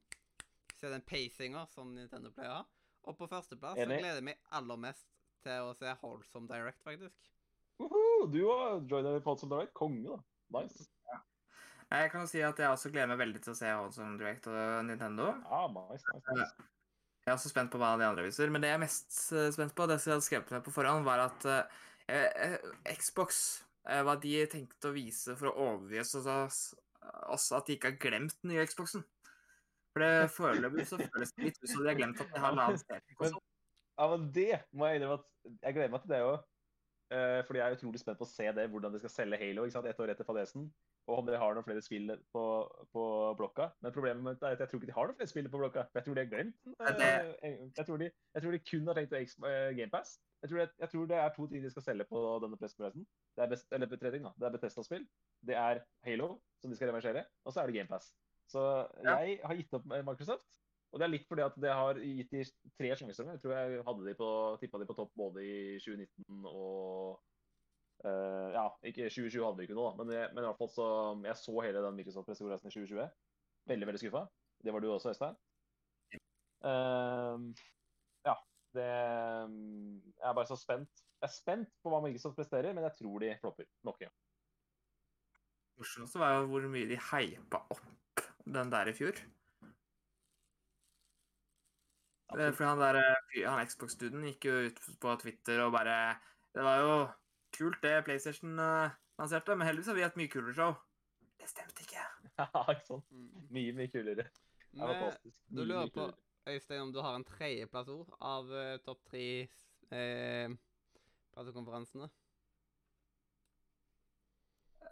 se 0.83 0.91
den 0.93 1.05
pacinga 1.07 1.67
som 1.71 1.95
Nintendo 1.95 2.33
pleier 2.35 2.53
å 2.53 2.61
ha. 2.61 2.65
Og 3.09 3.19
på 3.19 3.27
førsteplass 3.31 3.79
så 3.79 3.89
gleder 3.89 4.19
jeg 4.21 4.27
meg 4.27 4.41
aller 4.55 4.81
mest 4.83 5.07
til 5.43 5.69
å 5.69 5.75
se 5.79 5.95
Holdsome 6.03 6.51
Direct, 6.51 6.83
faktisk. 6.87 7.31
Uhu, 7.83 8.29
du 8.31 8.43
òg 8.47 8.91
joiner 8.91 9.23
Holdsome 9.25 9.55
Direct. 9.55 9.75
Konge, 9.79 10.05
da. 10.07 10.19
Nice. 10.59 10.87
Jeg 11.93 12.09
kan 12.13 12.25
jo 12.25 12.29
si 12.31 12.41
at 12.41 12.61
jeg 12.61 12.73
også 12.73 12.91
gleder 12.93 13.11
meg 13.11 13.21
veldig 13.21 13.41
til 13.45 13.53
å 13.53 13.59
se 13.59 13.73
Holdsome 13.73 14.17
Direct 14.21 14.47
og 14.49 14.87
Nintendo. 14.89 15.33
Ja, 15.45 15.65
nice, 15.75 16.07
nice, 16.09 16.37
nice. 16.39 16.69
Jeg 17.23 17.31
er 17.31 17.37
også 17.37 17.53
spent 17.53 17.71
på 17.71 17.79
hva 17.79 17.93
de 18.01 18.07
andre 18.07 18.25
viser, 18.27 18.51
men 18.51 18.65
det 18.65 18.73
jeg 18.73 18.79
er 18.79 18.83
mest 18.83 19.19
eh, 19.31 19.51
spent 19.55 19.75
på, 19.79 19.87
det 19.87 20.01
som 20.01 20.11
jeg 20.11 20.17
hadde 20.17 20.27
skrevet 20.27 20.55
ned 20.55 20.65
på 20.67 20.73
forhånd, 20.75 21.05
var 21.07 21.23
at 21.29 21.45
eh, 21.47 21.83
eh, 22.11 22.57
Xbox 22.99 23.43
eh, 23.87 24.01
Hva 24.03 24.17
de 24.23 24.33
tenkte 24.51 24.91
å 24.91 24.97
vise 24.97 25.37
for 25.39 25.53
å 25.53 25.69
overbevise 25.69 26.23
oss, 26.33 26.63
oss 27.31 27.47
at 27.55 27.69
de 27.69 27.77
ikke 27.77 27.93
har 27.93 28.01
glemt 28.03 28.35
den 28.41 28.55
nye 28.55 28.67
Xboxen. 28.67 29.05
For 29.93 30.01
det 30.05 30.31
foreløpig 30.33 30.87
så 30.89 30.97
føles 31.03 31.33
det 31.37 31.45
litt 31.51 31.59
ut 31.63 31.69
som 31.69 31.83
de 31.85 31.91
har 31.93 31.99
glemt 31.99 32.21
at 32.25 32.31
de 32.33 32.41
har 32.41 32.55
lansert 32.57 33.05
Ja, 33.99 34.07
men 34.09 34.31
det 34.33 34.63
må 34.73 34.87
jeg 34.89 35.01
innrømme 35.03 35.19
at 35.21 35.27
jeg 35.67 35.75
gleder 35.77 35.91
meg 35.93 36.01
til 36.07 36.15
det 36.15 36.23
òg. 36.25 36.39
fordi 37.45 37.59
jeg 37.61 37.67
er 37.69 37.77
utrolig 37.77 38.01
spent 38.01 38.17
på 38.19 38.25
å 38.25 38.31
se 38.31 38.47
det, 38.57 38.71
hvordan 38.73 38.93
de 38.95 38.99
skal 39.03 39.11
selge 39.13 39.37
Halo 39.43 39.67
ikke 39.67 39.75
sant, 39.77 39.87
ett 39.91 39.99
år 40.01 40.11
etter 40.15 40.25
fadesen. 40.25 40.71
Og 41.11 41.19
om 41.19 41.27
de 41.27 41.35
har 41.37 41.53
noen 41.55 41.65
flere 41.67 41.83
spill 41.83 42.09
på, 42.33 42.43
på 42.95 43.03
blokka. 43.37 43.67
Men 43.83 43.93
problemet 43.93 44.23
med 44.23 44.39
det 44.41 44.47
er 44.49 44.55
at 44.57 44.61
jeg 44.63 44.71
tror 44.71 44.81
ikke 44.81 44.87
de 44.93 44.95
har 44.97 45.09
noen 45.11 45.17
flere 45.19 45.29
spill 45.33 45.49
på 45.51 45.59
blokka. 45.61 45.83
Jeg 45.99 46.05
tror 46.07 46.15
de 46.15 46.23
har 46.23 46.31
glemt 46.31 46.55
den. 46.65 47.03
Eh, 47.43 47.57
Jeg 47.77 47.87
tror 47.89 47.99
de, 47.99 48.09
jeg 48.33 48.43
tror 48.47 48.53
de 48.57 48.61
kun 48.71 48.87
har 48.87 48.95
tenkt 49.01 49.13
å 49.19 49.53
GamePass. 49.77 50.15
Jeg, 50.43 50.51
tror 50.53 50.59
det- 50.63 50.79
jeg 50.79 50.89
tror 50.95 51.07
det 51.11 51.19
er 51.19 51.29
to 51.37 51.47
ting 51.51 51.63
de 51.67 51.71
skal 51.75 51.83
selge 51.83 52.07
på 52.09 52.23
denne 52.47 52.57
pressekonferansen. 52.57 53.05
Det 53.37 53.43
er 53.45 53.51
best, 53.51 53.67
eller 53.73 53.87
tre 53.97 54.11
ting 54.15 54.23
da. 54.23 54.33
Det 54.39 54.47
er 54.49 54.55
Bethesda-spill. 54.57 55.05
Det 55.45 55.55
er 55.59 55.83
Halo, 56.07 56.41
som 56.63 56.71
de 56.71 56.77
skal 56.79 56.89
reversere. 56.95 57.27
Og 57.45 57.53
så 57.53 57.61
er 57.61 57.67
det 57.67 57.75
GamePass. 57.83 58.15
Så 58.53 58.63
Ja. 59.05 59.17
jeg 59.25 59.41
har 59.43 59.57
gitt 59.57 59.75
opp 59.79 59.89
eh, 59.93 60.05
Microsoft. 60.07 60.59
Og 60.93 61.01
det 61.01 61.07
er 61.07 61.13
litt 61.15 61.29
fordi 61.29 61.45
at 61.45 61.55
det 61.57 61.73
har 61.73 61.99
gitt 62.05 62.33
de 62.35 62.43
tre 62.77 62.91
sjanser. 63.01 63.29
Jeg 63.33 63.41
tror 63.41 63.55
jeg 63.57 63.85
hadde 63.87 64.09
de 64.09 64.15
på, 64.19 64.31
tippa 64.61 64.81
de 64.81 64.89
på 64.89 64.97
topp 64.99 65.13
både 65.17 65.45
i 65.45 65.79
2019 65.81 66.43
og 66.51 67.23
uh, 68.05 68.49
Ja, 68.53 68.67
ikke 68.85 69.09
2020 69.09 69.47
hadde 69.47 69.63
vi 69.63 69.69
ikke 69.69 69.79
noe, 69.79 69.95
da. 69.95 70.03
Men, 70.03 70.13
jeg, 70.13 70.29
men 70.35 70.45
i 70.45 70.51
hvert 70.51 70.61
fall 70.61 70.73
så 70.75 70.89
Jeg 71.25 71.41
så 71.41 71.55
hele 71.65 71.85
den 71.87 71.97
Microsoft-pressekonferansen 71.97 72.69
i 72.69 72.75
2020. 72.77 73.09
Veldig, 73.73 73.89
veldig 73.89 74.03
skuffa. 74.03 74.27
Det 74.63 74.75
var 74.75 74.85
du 74.85 74.91
også, 74.93 75.15
Øystein. 75.15 75.41
Uh, 76.63 77.49
ja. 78.29 78.37
Det 78.77 78.91
Jeg 78.91 80.29
er 80.29 80.37
bare 80.37 80.51
så 80.51 80.61
spent. 80.61 81.03
Jeg 81.23 81.31
er 81.31 81.33
spent 81.33 81.73
på 81.81 81.89
hva 81.89 82.03
Microsoft 82.05 82.37
presterer, 82.37 82.77
men 82.77 82.85
jeg 82.85 82.99
tror 83.01 83.25
de 83.25 83.33
flopper 83.41 83.69
nok 83.89 84.01
en 84.03 84.11
gang. 84.11 84.21
morsomt 85.81 86.15
var 86.21 86.37
jo 86.37 86.47
hvor 86.51 86.69
mye 86.69 86.89
de 86.91 87.01
heipa 87.11 87.63
opp 87.73 87.81
den 88.45 88.73
der 88.73 88.91
i 88.91 88.95
fjor. 88.97 89.19
Fordi 92.33 92.49
For 92.57 92.65
han 92.65 92.81
der 92.81 92.99
eh, 93.01 93.45
han 93.45 93.67
Xbox-duden 93.69 94.25
gikk 94.31 94.49
jo 94.49 94.55
ut 94.69 94.81
på 95.01 95.17
Twitter 95.21 95.61
og 95.67 95.75
bare 95.75 96.17
Det 96.55 96.65
var 96.65 96.81
jo 96.81 96.95
kult, 97.57 97.83
det 97.83 98.05
PlayStation 98.05 98.59
eh, 98.59 98.95
lanserte, 99.19 99.57
men 99.57 99.67
heldigvis 99.67 99.91
har 99.93 99.99
vi 99.99 100.07
hatt 100.07 100.17
mye 100.17 100.33
kulere 100.33 100.55
show. 100.57 100.75
Det 101.41 101.49
stemte 101.51 101.85
ikke. 101.85 102.09
Ja, 102.39 102.65
ikke 102.73 102.87
sant? 102.87 103.11
Mm. 103.13 103.49
Mye, 103.53 103.73
mye 103.77 103.91
kulere. 103.93 104.25
Det 104.73 104.81
var 104.81 104.95
fantastisk. 104.95 105.41
du 105.49 105.65
lurer 105.65 105.91
på. 105.93 106.07
Øystein, 106.49 106.81
om 106.81 106.93
du 106.93 107.01
har 107.01 107.15
en 107.15 107.25
tredjeplass 107.25 107.89
ord 107.93 108.15
av 108.19 108.49
uh, 108.51 108.79
topp 108.83 109.05
tre 109.11 109.27
eh, 109.95 110.55
pressekonferansene? 111.35 112.09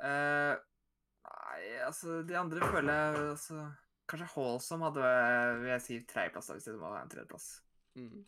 Eh, 0.01 0.55
nei, 1.61 1.71
altså 1.85 2.23
De 2.27 2.37
andre 2.39 2.61
føler 2.73 2.93
jeg 2.97 3.23
altså, 3.35 3.65
Kanskje 4.11 4.27
Hallsom 4.35 4.83
hadde 4.89 5.09
vil 5.61 5.69
jeg 5.71 5.83
si 5.85 5.99
tredjeplass, 6.11 6.49
da, 6.51 6.57
hvis 6.57 6.65
det 6.67 6.75
må 6.81 6.89
være 6.91 7.05
en 7.07 7.11
tredjeplass. 7.13 7.45
Mm. 7.95 8.25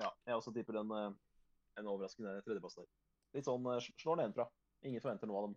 Ja, 0.00 0.10
jeg 0.26 0.36
også 0.36 0.52
tipper 0.52 0.76
en, 0.80 0.90
eh, 0.96 1.14
en 1.80 1.88
overraskende 1.88 2.34
tredjeplass 2.44 2.76
der. 2.76 2.88
Litt 3.36 3.46
sånn 3.48 3.64
eh, 3.72 3.78
sl- 3.84 3.96
slår 4.02 4.18
nedenfra. 4.20 4.46
Ingen 4.84 5.00
forventer 5.04 5.28
noe 5.30 5.40
av 5.40 5.46
dem. 5.48 5.56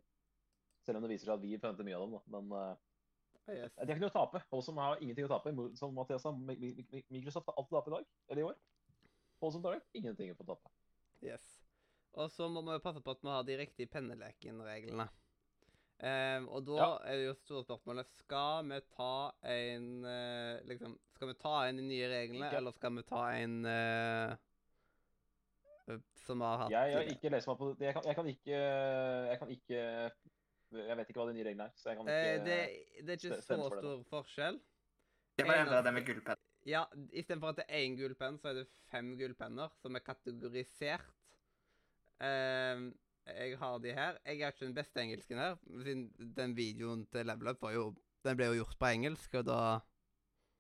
Selv 0.84 1.00
om 1.00 1.04
det 1.06 1.12
viser 1.14 1.28
seg 1.30 1.36
at 1.38 1.44
vi 1.44 1.58
forventer 1.60 1.88
mye 1.88 1.98
av 2.00 2.06
dem, 2.06 2.16
da. 2.16 2.22
Men 2.38 3.58
yes. 3.58 3.74
de 3.76 3.88
har 3.88 3.96
ikke 3.98 4.04
noe 4.06 4.12
å 4.14 4.16
tape. 4.18 4.42
Holsom 4.52 4.80
har 4.84 5.04
ingenting 5.04 5.28
å 5.28 5.32
tape. 5.34 5.54
Som 5.80 5.96
Mathias 5.96 6.24
sa, 6.24 6.32
Mi- 6.36 6.58
Mi- 6.60 6.88
Mi- 6.92 7.06
Microsoft 7.18 7.48
har 7.52 7.60
alt 7.60 7.72
å 7.72 7.78
tape 7.80 7.92
i 7.92 7.96
dag. 7.98 8.08
Eller 8.30 8.44
i 8.44 8.48
år. 8.52 8.58
Holsom 9.44 9.64
tar 9.64 9.78
det. 9.78 9.84
Ingenting 10.00 10.32
å 10.32 10.38
få 10.40 10.48
tape. 10.54 10.72
yes. 11.24 11.60
Og 12.14 12.30
så 12.30 12.46
må 12.48 12.62
vi 12.68 12.80
passe 12.84 13.02
på 13.02 13.12
at 13.16 13.24
vi 13.26 13.32
har 13.32 13.44
de 13.48 13.56
riktige 13.58 13.90
penneleken-reglene. 13.90 15.08
Ehm, 16.02 16.48
og 16.50 16.66
da 16.66 16.78
Ja. 16.80 16.88
er 17.06 17.16
det 17.16 17.26
jo 17.28 17.34
store 17.38 17.64
spørsmålet 17.64 18.08
Skal 18.18 18.66
vi 18.68 18.80
ta 18.96 19.32
en 19.46 19.86
uh, 20.04 20.58
Liksom, 20.68 20.98
skal 21.14 21.28
vi 21.30 21.34
ta 21.40 21.54
en 21.70 21.78
de 21.78 21.84
nye 21.86 22.08
reglene, 22.10 22.48
Ikke. 22.48 22.58
eller 22.58 22.72
skal 22.72 22.96
vi 22.98 23.04
ta 23.08 23.22
en 23.38 23.66
eh, 23.66 24.36
eh, 25.88 26.00
som 26.26 26.42
har 26.42 26.58
hatt 26.64 26.72
Jeg 26.72 26.98
har 26.98 27.02
ikke 27.14 27.30
lest 27.30 27.48
meg 27.48 27.58
på 27.58 27.70
det. 27.70 27.86
Jeg 27.86 27.94
kan, 27.94 28.04
jeg 28.10 28.16
kan 28.16 28.28
ikke 28.34 28.60
Jeg 29.30 29.40
kan 29.40 29.50
ikke 29.50 29.80
Jeg 30.74 30.98
vet 30.98 31.10
ikke 31.10 31.20
hva 31.22 31.28
de 31.30 31.38
nye 31.38 31.46
reglene 31.46 31.70
er, 31.70 31.76
så 31.78 31.90
jeg 31.90 31.98
kan 31.98 32.10
ikke 32.10 32.40
uh, 32.40 32.46
det, 32.50 32.60
det 33.06 33.10
er 33.10 33.18
ikke 33.22 33.42
så 33.42 33.60
for 33.62 33.76
det 33.78 33.84
stor 33.86 34.04
forskjell. 34.10 34.60
Det 35.38 35.46
var 35.48 35.54
En 35.62 35.68
enda 35.68 35.82
det 35.86 35.94
med 35.94 36.06
gullpenn. 36.06 36.42
Ja, 36.66 36.84
istedenfor 37.12 37.54
at 37.54 37.62
det 37.62 37.66
er 37.68 37.86
én 37.86 37.96
gullpenn, 38.00 38.40
så 38.40 38.50
er 38.50 38.54
det 38.54 38.68
fem 38.92 39.14
gullpenner 39.20 39.70
som 39.82 39.96
er 39.96 40.00
kategorisert. 40.00 41.06
Ehm, 42.24 42.94
jeg 43.28 43.58
har 43.58 43.78
de 43.78 43.94
her. 43.94 44.18
Jeg 44.26 44.40
har 44.40 44.52
ikke 44.52 44.66
den 44.66 44.76
beste 44.76 45.02
engelsken 45.02 45.38
her, 45.38 45.56
siden 45.84 46.34
den 46.38 46.56
videoen 46.58 47.06
til 47.06 47.26
Level 47.26 47.48
Up 47.48 47.62
var 47.62 47.72
jo 47.72 47.94
Den 48.24 48.38
ble 48.38 48.46
jo 48.46 48.54
gjort 48.54 48.78
på 48.80 48.86
engelsk, 48.86 49.34
og 49.34 49.46
da 49.46 49.80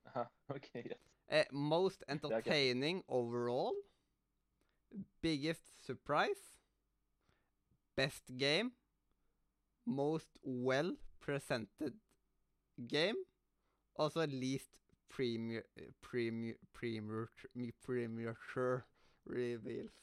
Aha, 0.05 0.24
OK, 0.51 0.70
yes. 0.76 0.99
eh, 1.32 1.45
Most 1.51 2.03
entertaining 2.09 2.97
okay. 2.97 3.07
overall. 3.07 3.76
Biggest 5.22 5.86
surprise. 5.86 6.57
Best 7.95 8.32
game. 8.39 8.72
Most 9.86 10.39
well 10.43 10.97
presented 11.20 11.99
game. 12.89 13.18
Og 13.95 14.11
så 14.11 14.26
least 14.26 14.76
premier, 15.09 15.61
premier, 16.01 16.55
premier, 16.74 17.26
premature 17.82 18.82
reveals. 19.26 19.93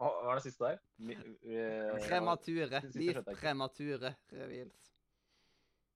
Hva 0.00 0.10
var 0.26 0.38
det 0.38 0.44
siste 0.46 0.64
der? 0.64 0.80
Mi- 0.98 1.18
eh, 1.56 1.92
Premature. 2.08 2.82
ikke. 2.90 3.36
premature 3.40 4.14
reveals. 4.32 4.92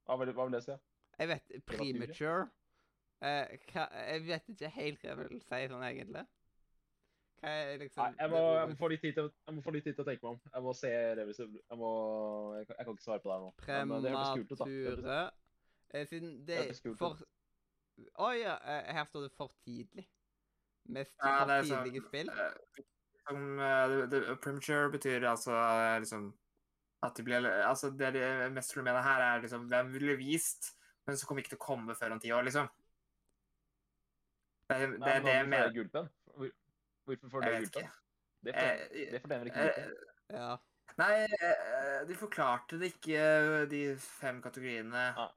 Hva 0.07 0.18
vil, 0.20 0.32
hva 0.36 0.47
vil 0.47 0.59
det 0.59 0.62
si? 0.64 0.70
Ja? 0.70 0.78
Jeg 1.18 1.28
vet 1.28 1.66
Premature? 1.66 2.49
Eh, 3.24 3.57
hva, 3.72 3.86
Jeg 3.97 4.26
vet 4.26 4.51
ikke 4.53 4.68
helt 4.74 5.01
hva 5.01 5.12
jeg 5.12 5.18
vil 5.22 5.40
si 5.40 5.61
sånn 5.72 5.86
egentlig. 5.86 6.26
Hva 7.40 7.53
er 7.53 7.78
liksom 7.80 8.03
Nei, 8.03 8.12
jeg 8.20 8.32
må, 8.32 8.42
jeg, 8.57 8.68
må 8.68 8.76
få 8.80 8.90
litt 8.92 9.03
tid 9.05 9.16
til, 9.16 9.30
jeg 9.47 9.57
må 9.57 9.64
få 9.64 9.72
litt 9.74 9.86
tid 9.86 9.97
til 9.97 10.05
å 10.05 10.09
tenke 10.09 10.24
meg 10.26 10.34
om. 10.34 10.53
Jeg 10.53 10.66
må 10.66 10.74
se 10.76 10.92
revisor. 11.20 11.57
Jeg 11.57 11.80
må 11.80 11.92
Jeg 12.59 12.68
kan, 12.68 12.76
jeg 12.78 12.88
kan 12.88 12.99
ikke 12.99 13.07
svare 13.07 13.24
på 13.24 13.30
det 13.30 13.36
her 13.36 13.47
nå. 13.47 13.51
Men, 13.57 13.97
eh, 13.97 14.20
Premature 14.53 15.22
eh, 15.94 16.07
Siden 16.11 16.36
det 16.49 16.61
er 16.62 16.94
for 17.01 17.24
Å 18.26 18.30
ja, 18.36 18.59
eh, 18.61 18.92
her 18.92 19.09
står 19.09 19.26
det 19.26 19.32
for 19.36 19.53
tidlig. 19.64 20.05
Mest 20.92 21.16
Ja, 21.16 21.38
for 21.40 21.51
det 21.51 21.57
er 21.57 21.68
sånn, 21.70 22.03
spill. 22.11 22.30
Som, 23.29 23.59
eh, 23.59 23.89
det, 23.93 24.07
det, 24.12 24.37
premature 24.45 24.91
betyr 24.93 25.24
altså 25.31 25.53
eh, 25.53 25.99
liksom 26.03 26.33
at 27.07 27.14
de 27.18 27.22
blir 27.27 27.45
Altså, 27.66 27.91
det 27.91 28.12
de 28.16 28.22
mest 28.55 28.72
tror 28.72 28.83
mener 28.87 29.03
her, 29.05 29.20
er 29.20 29.43
liksom 29.45 29.66
hvem 29.70 29.93
ville 29.93 30.16
vist, 30.18 30.72
men 31.07 31.16
som 31.16 31.29
kommer 31.29 31.43
ikke 31.45 31.53
til 31.55 31.61
å 31.61 31.66
komme 31.66 31.95
før 31.99 32.14
om 32.16 32.20
ti 32.22 32.33
år, 32.35 32.43
liksom. 32.49 32.68
Det, 34.66 34.79
det 34.81 34.89
Nei, 34.99 34.99
men 34.99 35.27
det 35.27 35.35
jeg 35.35 35.43
er 35.43 35.47
mener. 35.51 35.68
det 35.68 35.77
gullpenn? 35.77 36.09
Hvor- 36.35 36.55
Hvorfor 37.07 37.31
får 37.31 37.41
du 37.45 37.47
gullpenn? 37.47 37.68
ikke. 37.70 37.91
Det 38.47 38.55
fortjener, 38.55 38.89
Eh, 38.91 39.11
det 39.12 39.20
fortjener 39.22 39.51
ikke 39.51 39.66
gullpenn. 39.66 39.93
Ja. 40.35 40.57
Nei, 40.99 41.27
de 42.09 42.14
forklarte 42.18 42.79
det 42.81 42.89
ikke, 42.95 43.20
de 43.70 43.83
fem 44.01 44.41
kategoriene, 44.43 45.05
Ah. 45.18 45.31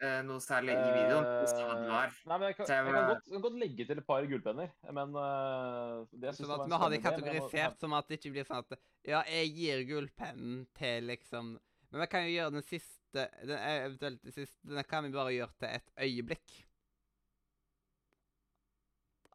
Eh, 0.00 0.18
noe 0.26 0.40
særlig 0.42 0.74
i 0.76 0.90
videoen. 0.94 1.24
Uh, 1.26 1.86
Nei, 1.88 2.02
men 2.38 2.44
jeg 2.48 2.56
kan, 2.58 2.66
jeg 2.70 2.84
kan, 2.86 3.08
godt, 3.08 3.24
jeg 3.26 3.32
kan 3.34 3.44
godt 3.46 3.58
legge 3.62 3.86
til 3.88 3.98
et 4.02 4.06
par 4.06 4.26
gullpenner, 4.30 4.70
men 4.94 5.16
uh, 5.16 6.04
det 6.12 6.34
sånn 6.36 6.52
at 6.54 6.68
vi 6.68 6.78
har 6.82 6.92
det 6.92 7.00
spennende 7.00 7.00
idé, 7.00 7.02
men 7.02 7.02
må- 7.02 7.08
kategorisert 7.08 7.80
som 7.82 7.96
at 7.98 8.08
det 8.08 8.18
ikke 8.20 8.32
blir 8.36 8.46
sånn 8.48 8.62
at 8.64 8.78
Ja, 9.08 9.22
jeg 9.26 9.50
gir 9.56 9.84
gullpennen 9.88 10.62
til 10.78 11.06
liksom 11.10 11.58
Men 11.90 12.00
vi 12.02 12.06
kan 12.12 12.26
jo 12.26 12.32
gjøre 12.34 12.52
den 12.58 12.66
siste 12.68 13.24
den, 13.42 13.56
Eventuelt 13.56 14.22
den 14.22 14.34
siste 14.36 14.68
Den 14.68 14.84
kan 14.84 15.06
vi 15.06 15.12
bare 15.14 15.32
gjøre 15.32 15.54
til 15.58 15.68
et 15.78 15.92
øyeblikk. 16.06 16.56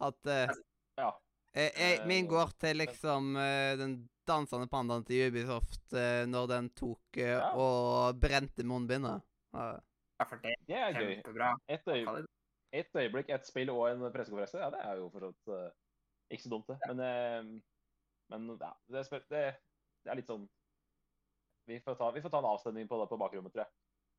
At 0.03 0.19
uh, 0.27 0.53
Ja. 0.99 1.09
eh, 1.55 1.71
jeg, 1.73 2.03
Min 2.07 2.27
går 2.29 2.51
til 2.59 2.77
liksom 2.77 3.33
den 3.79 3.95
dansende 4.27 4.67
pandaen 4.71 5.03
til 5.07 5.27
Ubisoft 5.31 5.91
når 6.29 6.47
den 6.47 6.69
tok 6.77 7.17
Ja. 7.19 7.49
og 7.59 8.19
brente 8.21 8.63
munnbindet. 8.63 9.23
Ja. 9.53 9.79
Ja, 10.23 10.29
for 10.29 10.39
det 10.39 10.55
Det 10.67 10.79
er 10.79 10.95
kjempebra. 10.95 11.51
gøy. 11.59 11.75
Et, 11.75 11.87
øye, 11.87 12.25
et 12.79 12.95
øyeblikk, 12.95 13.29
et 13.29 13.47
spill 13.47 13.69
og 13.73 13.85
en 13.91 14.07
pressekonferanse. 14.13 14.57
Ja, 14.63 14.69
det 14.73 14.79
er 14.81 14.99
jo 15.01 15.09
for 15.13 15.19
så 15.19 15.31
vidt 15.33 15.53
eh, 15.57 15.71
ikke 16.31 16.43
så 16.43 16.49
dumt, 16.49 16.67
det. 16.71 16.77
Men, 16.87 16.99
uh, 16.99 17.61
men 18.33 18.51
ja, 18.61 18.71
det, 18.87 19.03
er 19.03 19.25
det, 19.29 19.41
det 20.03 20.11
er 20.11 20.19
litt 20.19 20.29
sånn 20.31 20.47
vi 21.67 21.79
får, 21.79 21.95
ta, 21.95 22.11
vi 22.11 22.21
får 22.21 22.29
ta 22.29 22.39
en 22.39 22.49
avstemning 22.49 22.87
på 22.87 22.97
det 22.99 23.09
på 23.09 23.17
bakrommet, 23.17 23.53
tror 23.53 23.63
jeg. 23.63 23.71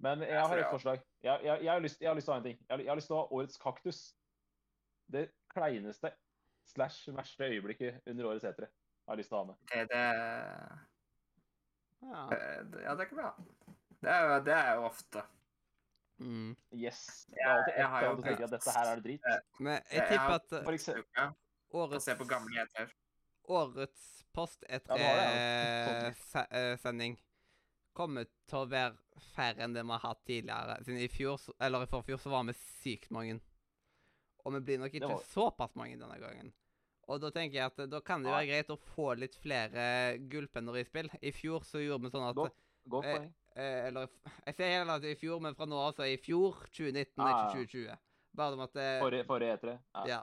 Men 0.05 0.23
jeg 0.25 0.41
har 0.41 0.59
et 0.59 0.71
forslag. 0.73 1.03
Jeg, 1.23 1.41
jeg, 1.45 1.65
jeg, 1.65 1.73
har 1.73 1.83
lyst, 1.85 2.01
jeg 2.01 2.09
har 2.09 2.17
lyst 2.17 2.27
til 2.27 2.33
å 2.33 2.37
ha 2.37 2.41
en 2.41 2.47
ting. 2.47 2.59
Jeg 2.61 2.73
har, 2.73 2.83
jeg 2.83 2.93
har 2.93 3.01
lyst 3.01 3.11
til 3.11 3.17
å 3.17 3.21
ha 3.21 3.37
årets 3.37 3.61
kaktus. 3.61 4.01
Det 5.13 5.27
kleineste 5.53 6.11
slash 6.73 7.13
verste 7.13 7.51
øyeblikket 7.53 8.01
under 8.09 8.31
årets 8.31 8.47
etere 8.49 8.71
har 9.05 9.15
jeg 9.15 9.21
lyst 9.21 9.33
til 9.33 9.37
å 9.37 9.43
ha 9.43 9.49
med. 9.51 9.61
Det, 9.71 9.85
det, 9.93 10.05
Ja. 12.05 12.23
det, 12.31 12.81
ja, 12.85 12.95
det 12.97 13.09
kan 13.09 13.19
vi 13.19 13.25
ha. 13.25 13.35
Det 14.05 14.13
er 14.13 14.25
jo, 14.25 14.41
det 14.45 14.55
er 14.57 14.75
jo 14.75 14.87
ofte. 14.89 15.23
Mm. 16.21 16.57
Yes. 16.73 17.27
Det 17.29 17.41
er 17.43 17.49
alltid 17.51 17.75
jeg 17.75 17.81
ett 17.85 17.91
har 17.91 18.05
av 18.05 18.11
jo- 18.11 18.17
du 18.17 18.23
tenker 18.23 18.45
at 18.45 18.51
dette 18.51 18.71
her 18.77 18.87
er 18.93 18.97
det 19.01 19.05
drit. 19.05 19.21
Men 19.59 19.73
jeg 19.75 19.85
Jeg- 19.91 20.01
jeg 20.01 20.09
tipper 20.09 20.35
at 20.35 20.53
eh, 20.53 20.65
For 20.65 20.73
eksempel, 20.73 21.35
årets 21.75 22.05
se 22.05 22.15
på 22.15 22.25
gamle 22.29 22.63
eter. 22.63 22.93
årets 23.49 24.25
post 24.33 24.65
Ja, 24.71 24.79
du 24.79 24.95
det, 24.95 26.15
E3-sending 26.17 27.17
kommer 27.95 28.27
til 28.49 28.59
å 28.59 28.69
være 28.69 28.97
færre 29.35 29.59
enn 29.63 29.75
det 29.75 29.85
vi 29.85 29.91
har 29.91 29.99
hatt 30.01 30.25
tidligere. 30.27 30.79
Siden 30.85 30.99
i 31.05 31.09
fjor, 31.09 31.39
eller 31.61 31.83
i 31.83 31.87
forfjor 31.87 32.19
så 32.19 32.31
var 32.31 32.45
vi 32.45 32.53
sykt 32.53 33.11
mange. 33.11 33.41
Og 34.45 34.53
vi 34.53 34.61
blir 34.61 34.79
nok 34.79 34.93
ikke 34.93 35.09
var- 35.09 35.23
såpass 35.31 35.75
mange 35.77 35.99
denne 35.99 36.19
gangen. 36.21 36.53
Og 37.07 37.21
da 37.21 37.31
tenker 37.31 37.53
jeg 37.55 37.67
at 37.67 37.79
eh, 37.79 37.87
da 37.87 38.01
kan 38.01 38.23
det 38.23 38.31
jo 38.31 38.37
være 38.37 38.47
greit 38.49 38.69
å 38.71 38.79
få 38.79 39.17
litt 39.19 39.35
flere 39.35 40.19
gullpenner 40.29 40.77
i 40.81 40.85
spill. 40.85 41.11
I 41.23 41.31
fjor 41.33 41.61
så 41.65 41.79
gjorde 41.85 42.03
vi 42.03 42.11
sånn 42.11 42.29
at 42.31 42.35
Godt. 42.37 42.55
godt 42.89 43.05
Eh, 43.05 43.19
poeng. 43.19 43.25
eh, 43.27 43.33
Eller 43.55 44.09
jeg 44.49 44.57
sier 44.59 44.73
heller 44.81 44.99
at 44.99 45.07
i 45.07 45.15
fjor, 45.19 45.41
men 45.45 45.55
fra 45.55 45.69
nå 45.71 45.79
av 45.79 45.95
så 45.97 46.07
er 46.07 46.17
i 46.17 46.21
fjor 46.23 46.65
2019, 46.71 47.23
Ah, 47.23 47.31
ja. 47.31 47.39
ikke 47.45 47.67
2020. 47.71 47.99
Bare 48.35 48.57
om 48.57 48.65
at 48.65 48.75
det, 48.75 48.89
Forrige, 49.03 49.27
forrige 49.29 49.59
etere. 49.59 49.79
Ja. 49.95 50.05
ja. 50.11 50.21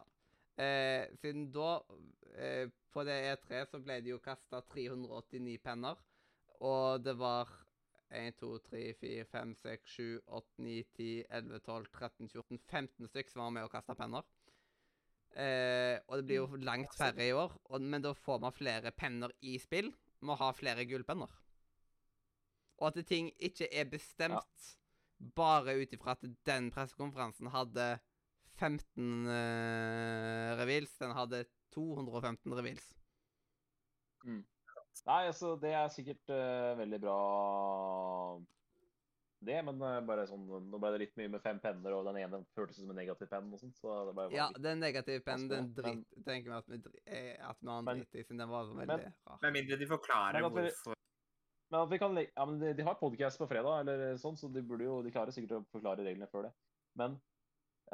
Eh, 0.60 1.08
siden 1.22 1.46
da, 1.56 1.80
eh, 2.36 2.68
på 2.92 3.04
det 3.08 3.16
E3, 3.32 3.62
så 3.72 3.80
ble 3.80 4.02
det 4.04 4.12
jo 4.12 4.20
kasta 4.24 4.60
389 4.74 5.58
penner. 5.64 6.00
Og 6.60 7.02
det 7.04 7.16
var 7.18 7.50
1, 8.12 8.36
2, 8.42 8.52
3, 8.68 8.84
4, 9.00 9.26
5, 9.32 9.56
6, 9.62 9.96
7, 9.96 10.20
8, 10.28 10.48
9, 10.60 10.76
10, 10.98 11.10
11, 11.40 11.60
12, 11.66 11.88
13, 11.96 12.30
14, 12.30 12.60
15 12.68 13.12
stykk 13.14 13.32
som 13.32 13.46
var 13.46 13.56
med 13.56 13.68
og 13.68 13.72
kasta 13.72 13.96
penner. 13.96 14.28
Eh, 15.32 15.96
og 16.10 16.20
det 16.20 16.26
blir 16.28 16.42
jo 16.42 16.60
langt 16.60 16.92
færre 17.00 17.24
i 17.24 17.32
år, 17.32 17.56
og, 17.72 17.80
men 17.82 18.04
da 18.04 18.12
får 18.12 18.42
man 18.44 18.52
flere 18.56 18.92
penner 18.92 19.32
i 19.48 19.56
spill. 19.64 19.94
Må 20.28 20.36
ha 20.38 20.52
flere 20.54 20.84
gullpenner. 20.86 21.32
Og 22.82 22.88
at 22.90 23.06
ting 23.06 23.30
ikke 23.38 23.70
er 23.70 23.90
bestemt 23.90 24.72
bare 25.38 25.76
ut 25.78 25.92
ifra 25.94 26.16
at 26.18 26.24
den 26.50 26.72
pressekonferansen 26.74 27.52
hadde 27.54 27.92
15 28.58 29.28
uh, 29.28 30.58
reveals. 30.60 30.96
Den 30.98 31.14
hadde 31.18 31.44
215 31.76 32.58
reveals. 32.58 32.88
Mm. 34.26 34.42
Nei, 35.08 35.22
altså, 35.26 35.56
det 35.62 35.72
er 35.74 35.94
sikkert 35.94 36.34
uh, 36.34 36.78
veldig 36.78 37.00
bra, 37.02 37.20
det. 39.46 39.60
Men 39.66 39.82
uh, 39.82 40.00
bare 40.06 40.26
sånn, 40.30 40.44
nå 40.46 40.82
ble 40.82 40.92
det 40.94 41.04
litt 41.06 41.16
mye 41.22 41.32
med 41.38 41.46
fem 41.46 41.62
penner, 41.64 41.96
og 41.98 42.10
den 42.10 42.20
ene 42.22 42.42
føltes 42.58 42.82
som 42.82 42.92
en 42.92 43.00
negativ 43.02 43.30
penn 43.32 43.50
og 43.54 43.62
sånt. 43.62 43.78
Så 43.82 43.94
det 44.10 44.16
ble 44.18 44.28
bare 44.28 44.38
Ja, 44.38 44.50
den 44.58 44.84
negative 44.84 45.24
pennen, 45.26 45.50
den 45.54 45.72
drit, 45.78 46.02
men, 46.02 46.26
tenker 46.28 46.52
vi 46.52 46.58
at 46.60 46.74
vi, 46.74 46.82
eh, 47.06 47.38
at 47.46 47.62
vi 47.62 47.72
har 47.72 47.88
dritt 47.94 48.20
i, 48.20 48.26
siden 48.26 48.44
den 48.44 48.52
var 48.52 48.74
veldig 48.74 48.90
men- 48.98 49.16
rar. 49.30 49.40
Med 49.46 49.58
mindre 49.58 49.80
de 49.82 49.90
forklarer 49.90 50.42
Men 50.42 50.50
hvorfor 50.60 51.01
Men 51.72 51.90
vi 51.90 52.00
kan 52.02 52.18
ja, 52.20 52.46
men 52.46 52.60
de, 52.60 52.74
de 52.76 52.84
har 52.84 53.00
podcast 53.00 53.40
på 53.40 53.48
fredag, 53.48 53.86
eller 53.86 54.18
sånn, 54.20 54.36
så 54.40 54.50
de 54.52 54.64
burde 54.68 54.88
jo, 54.88 54.98
de 55.06 55.12
klarer 55.14 55.32
sikkert 55.32 55.62
å 55.62 55.66
forklare 55.72 56.04
reglene 56.04 56.28
før 56.32 56.50
det. 56.50 56.52
Men 57.00 57.16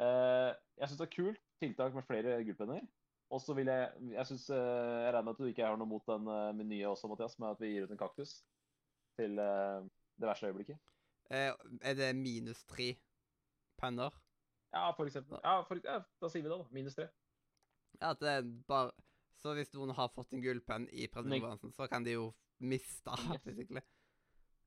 eh, 0.01 0.53
jeg 0.79 0.89
syns 0.89 1.01
det 1.01 1.05
er 1.05 1.13
kult 1.13 1.43
tiltak 1.61 1.93
med 1.93 2.07
flere 2.07 2.39
gullpenner. 2.47 2.87
Og 3.33 3.41
så 3.43 3.53
vil 3.57 3.67
jeg 3.67 4.13
Jeg 4.15 4.25
synes, 4.29 4.49
eh, 4.49 4.57
jeg 4.57 5.13
regner 5.13 5.27
med 5.27 5.33
at 5.35 5.41
du 5.41 5.49
ikke 5.51 5.67
har 5.67 5.77
noe 5.77 5.89
mot 5.89 6.05
den 6.09 6.29
eh, 6.31 6.63
nye 6.63 6.89
også, 6.89 7.09
Mathias, 7.11 7.37
med 7.39 7.53
at 7.53 7.61
vi 7.61 7.73
gir 7.73 7.85
ut 7.85 7.93
en 7.93 8.01
kaktus 8.01 8.39
til 9.19 9.37
eh, 9.43 9.85
det 10.17 10.29
verste 10.29 10.49
øyeblikket. 10.49 10.79
Eh, 11.29 11.51
er 11.81 11.99
det 11.99 12.15
minus 12.15 12.63
tre 12.65 12.95
penner? 13.77 14.15
Ja, 14.73 14.89
for 14.97 15.05
eksempel. 15.05 15.37
Ja, 15.43 15.61
for, 15.67 15.79
ja, 15.83 15.99
da 16.21 16.29
sier 16.31 16.41
vi 16.43 16.49
det, 16.49 16.57
da. 16.57 16.65
Minus 16.73 16.97
tre. 16.97 17.09
Ja, 17.99 18.13
at 18.15 18.23
det 18.23 18.33
er 18.39 18.49
bare 18.67 18.91
Så 19.37 19.53
hvis 19.53 19.69
noen 19.75 19.93
har 19.93 20.09
fått 20.09 20.33
en 20.33 20.41
gullpenn 20.41 20.87
i 20.89 21.05
pressekonferansen, 21.13 21.69
så 21.75 21.85
kan 21.91 22.01
de 22.05 22.15
jo 22.15 22.31
miste, 22.59 23.11
Yes. 23.31 23.43
basically. 23.43 23.81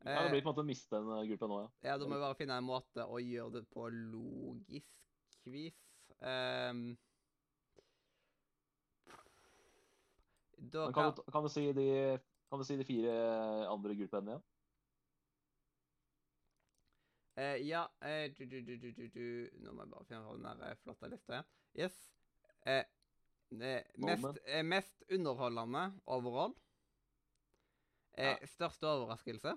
Ja, 0.05 0.11
det 0.11 0.26
Eh, 0.26 0.30
blir 0.30 0.43
på 0.43 0.49
en 0.49 0.55
måte 0.55 0.62
å 0.62 0.64
miste 0.64 0.97
en 0.97 1.09
uh, 1.12 1.49
nå, 1.49 1.57
ja. 1.61 1.70
Ja, 1.84 1.99
da 1.99 2.07
må 2.09 2.16
vi 2.16 2.22
bare 2.22 2.36
finne 2.38 2.57
en 2.57 2.64
måte 2.64 3.05
å 3.05 3.18
gjøre 3.20 3.59
det 3.59 3.66
på 3.68 3.88
logisk 3.93 5.45
vis. 5.45 5.76
Um, 6.20 6.97
da 10.57 10.86
kan 10.88 10.95
kan, 10.95 11.12
du, 11.16 11.22
kan, 11.32 11.45
du 11.45 11.49
si 11.53 11.66
de, 11.72 11.86
kan 12.49 12.61
du 12.61 12.64
si 12.64 12.76
de 12.76 12.84
fire 12.88 13.12
andre 13.68 13.97
gullpennene 13.97 14.38
igjen? 14.38 14.47
Uh, 17.41 17.57
Ja 17.64 17.84
uh, 18.05 18.26
du, 18.36 18.47
du, 18.47 18.61
du, 18.62 18.76
du, 18.76 18.91
du, 18.93 19.05
du. 19.09 19.26
Nå 19.61 19.72
må 19.72 19.84
jeg 19.84 19.93
bare 19.93 20.09
finne 20.09 20.32
den 20.32 20.49
der 20.49 20.64
eh, 20.70 20.80
flotte 20.82 21.12
lista 21.12 21.36
igjen. 21.36 21.53
Yes. 21.76 22.01
Uh, 22.66 22.82
eh, 23.61 23.84
mest, 23.97 24.43
eh, 24.47 24.64
mest 24.64 25.05
underholdende 25.12 25.86
overall. 26.07 26.57
Eh, 28.18 28.46
Største 28.46 28.88
overraskelse. 28.88 29.56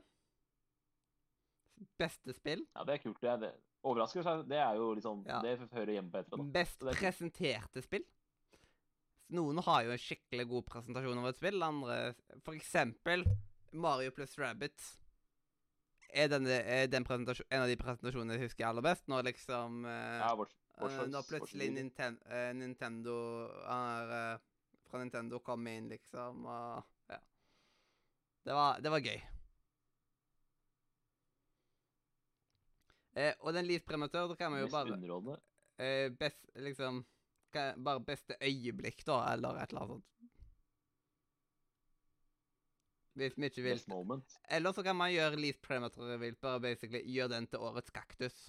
Beste 1.99 2.34
spill. 2.34 2.66
Ja, 2.76 2.84
det 2.88 2.97
er 2.97 3.04
kult. 3.04 3.22
Det 3.22 3.30
er 3.30 3.39
det. 3.41 3.54
Overraskelse, 3.84 4.43
det 4.47 4.58
er 4.58 4.76
jo 4.80 4.93
liksom 4.95 5.26
Ja. 5.28 5.41
Det 5.41 5.58
hører 5.72 5.91
hjemme 5.97 6.12
på 6.12 6.20
etter, 6.22 6.38
da. 6.38 6.43
Best 6.43 6.80
det 6.80 6.93
er 6.93 6.99
presenterte 6.99 7.82
spill. 7.84 8.06
Noen 9.34 9.58
har 9.66 9.84
jo 9.84 9.91
en 9.91 10.01
skikkelig 10.01 10.47
god 10.47 10.66
presentasjon 10.70 11.18
av 11.20 11.28
et 11.32 11.39
spill. 11.39 11.64
Andre 11.64 11.97
For 12.45 12.54
eksempel 12.54 13.26
Mario 13.74 14.12
pluss 14.12 14.38
Rabbit. 14.39 14.99
Er, 16.14 16.28
denne, 16.30 16.49
er 16.62 16.88
den 16.88 17.06
en 17.10 17.62
av 17.62 17.68
de 17.68 17.76
presentasjonene 17.76 18.38
jeg 18.38 18.45
husker 18.45 18.68
aller 18.68 18.86
best, 18.86 19.08
når 19.10 19.24
liksom 19.32 19.84
eh, 19.89 20.20
Ja, 20.22 20.36
Watch, 20.38 20.54
Watch 20.78 20.93
slags, 20.93 20.97
Dogs, 20.99 21.12
Når 21.12 21.24
plutselig 21.32 21.70
Ninten, 21.74 22.20
eh, 22.30 22.51
Nintendo 22.54 23.16
er, 23.66 24.14
eh, 24.20 24.38
Fra 24.91 25.01
Nintendo 25.01 25.39
kom 25.39 25.66
inn, 25.68 25.89
liksom, 25.89 26.45
og 26.45 26.76
Ja. 26.78 26.84
Det 28.44 28.54
var, 28.54 28.80
det 28.84 28.91
var 28.91 29.00
gøy. 29.00 29.22
Eh, 33.16 33.34
og 33.39 33.54
den 33.54 33.68
Leaf 33.70 33.84
Prematør, 33.86 34.28
da 34.32 34.36
kan 34.39 34.52
man 34.52 34.64
jo 34.64 34.70
bare 34.74 35.38
eh, 35.78 36.10
best, 36.18 36.48
liksom 36.56 37.04
kan, 37.54 37.78
Bare 37.86 38.02
beste 38.02 38.36
øyeblikk, 38.41 39.04
da, 39.06 39.20
eller 39.34 39.60
et 39.62 39.70
eller 39.70 39.84
annet 39.86 39.94
sånt. 39.94 40.10
Hvis 43.14 43.36
vi 43.38 43.46
ikke 43.46 43.62
vil. 43.62 43.82
Eller 44.50 44.74
så 44.74 44.82
kan 44.84 44.98
man 44.98 45.12
gjøre 45.14 45.38
Leaf 45.38 45.60
Premator 45.62 46.08
Reveal, 46.10 46.34
bare 46.41 46.60
basically 46.64 47.04
gjøre 47.14 47.30
den 47.36 47.46
til 47.48 47.62
årets 47.62 47.94
kaktus. 47.94 48.48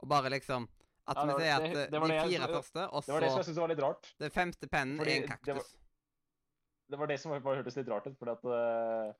Og 0.00 0.08
bare 0.08 0.30
liksom 0.32 0.68
At 1.08 1.16
Ja, 1.16 1.24
vi 1.24 1.32
sier 1.40 1.54
at 1.56 1.62
det- 1.62 1.68
eh, 1.70 1.90
det 1.90 2.00
de 2.00 2.08
fire 2.08 2.30
jeg- 2.40 2.48
første, 2.52 2.82
og 2.90 3.02
Det 3.06 3.12
var 3.14 3.20
det 3.20 3.28
som 3.30 3.38
jeg 3.38 3.44
så 3.44 3.48
syntes 3.48 3.60
var 3.60 3.68
litt 3.68 3.78
rart. 3.80 4.14
den 4.18 4.30
femte 4.30 4.68
pennen 4.68 4.98
Fordi 4.98 5.10
er 5.10 5.14
en 5.16 5.22
det 5.22 5.30
var- 5.30 5.36
kaktus. 5.56 5.76
Det 6.90 6.98
var 6.98 7.06
det 7.06 7.20
som 7.20 7.42
bare 7.42 7.56
hørtes 7.56 7.76
litt 7.76 7.88
rart 7.88 8.06
ut, 8.06 8.18
fordi 8.18 8.30
at 8.30 8.44
eh, 8.44 9.14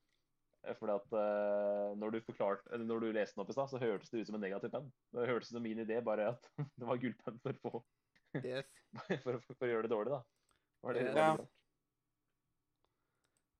fordi 0.78 0.94
at 0.98 1.12
uh, 1.14 1.92
når 1.98 2.10
du 2.16 2.18
forklarte, 2.26 2.66
eller 2.74 2.84
når 2.88 3.00
du 3.04 3.12
leste 3.14 3.36
den 3.36 3.44
opp 3.44 3.50
i 3.52 3.54
stad, 3.56 3.70
så 3.70 3.78
hørtes 3.82 4.10
det 4.10 4.20
ut 4.24 4.26
som 4.30 4.38
en 4.38 4.42
negativ 4.42 4.72
penn. 4.74 4.88
Det 5.14 5.28
hørtes 5.30 5.52
ut 5.52 5.56
som 5.58 5.62
min 5.64 5.78
idé, 5.84 6.00
bare 6.04 6.32
at 6.34 6.48
det 6.78 6.88
var 6.88 6.98
gullpenn 7.02 7.38
for, 7.44 7.60
få- 7.62 7.84
Yes. 8.44 8.66
for, 9.24 9.38
å- 9.38 9.44
for 9.54 9.64
å 9.64 9.70
gjøre 9.70 9.86
det 9.86 9.92
dårlig, 9.94 10.12
da. 10.16 10.22
Var 10.84 10.94
det, 10.98 11.04
Ja. 11.06 11.12
var 11.14 11.18
det 11.18 11.44
rart? 11.44 11.54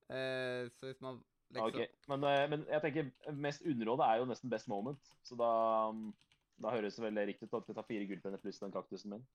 Eh, 0.08 0.68
så 0.72 0.86
hvis 0.88 1.00
man 1.04 1.18
liksom 1.52 1.68
ok. 1.82 1.96
men, 2.12 2.24
uh, 2.24 2.44
men 2.52 2.62
jeg 2.68 2.80
tenker 2.84 3.32
mest 3.36 3.64
underrådet 3.68 4.06
er 4.08 4.20
jo 4.22 4.28
nesten 4.30 4.52
best 4.52 4.68
moment. 4.72 5.10
Så 5.26 5.36
da, 5.38 5.50
mm, 5.94 6.10
da 6.64 6.72
høres 6.74 6.96
det 6.98 7.04
veldig 7.06 7.26
riktig 7.32 7.48
ut 7.48 7.58
at 7.60 7.68
vi 7.70 7.76
tar 7.76 7.86
fire 7.88 8.06
gullpenner 8.10 8.40
pluss 8.42 8.60
den 8.62 8.72
kaktusen 8.74 9.14
min. 9.14 9.26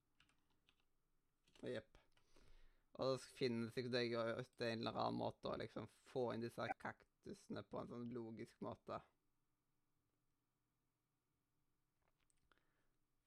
Jepp. 1.64 1.88
Og 2.99 3.14
da 3.16 3.18
finner 3.39 3.70
det 3.70 3.74
sikkert 3.78 3.95
jeg 4.01 4.14
ut 4.43 4.64
en 4.68 4.82
eller 4.84 4.97
annen 4.99 5.18
måte 5.18 5.49
å 5.49 5.57
liksom 5.57 5.88
få 6.11 6.28
inn 6.36 6.43
disse 6.45 6.68
kaktusene 6.82 7.12
på 7.24 7.82
en 7.82 7.89
sånn 7.89 8.07
logisk 8.15 8.63
måte. 8.65 8.99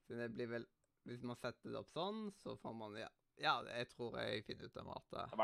Så 0.07 0.19
det 0.21 0.31
blir 0.35 0.51
vel 0.51 0.67
Hvis 1.07 1.23
man 1.27 1.39
setter 1.39 1.71
det 1.71 1.79
opp 1.79 1.91
sånn, 1.95 2.27
så 2.43 2.57
får 2.59 2.75
man 2.75 2.97
Ja, 2.99 3.11
ja 3.43 3.55
jeg 3.69 3.91
tror 3.93 4.19
jeg 4.21 4.45
finner 4.47 4.71
ut 4.71 4.81
av 4.83 4.89
matet. 4.89 5.35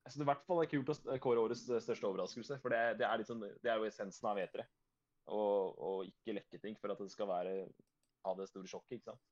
Jeg 0.00 0.12
synes 0.14 0.22
det 0.22 0.24
i 0.24 0.30
hvert 0.30 0.46
fall 0.48 0.62
er 0.62 0.70
kult 0.72 0.92
å 0.92 1.16
kåre 1.20 1.42
årets 1.44 1.66
største 1.68 2.08
overraskelse, 2.08 2.56
for 2.62 2.72
det, 2.72 2.80
det, 3.02 3.04
er, 3.04 3.24
sånn, 3.28 3.42
det 3.44 3.68
er 3.68 3.76
jo 3.76 3.88
essensen 3.88 4.30
av 4.30 4.40
etere. 4.40 4.64
Og, 5.30 5.76
og 5.76 6.08
ikke 6.08 6.38
lekke 6.38 6.60
ting 6.62 6.78
for 6.80 6.92
at 6.94 7.02
det 7.02 7.12
skal 7.12 7.28
være 7.28 7.52
ha 8.24 8.32
det 8.38 8.48
store 8.48 8.68
sjokket, 8.68 8.96
ikke 8.96 9.12
sant. 9.12 9.28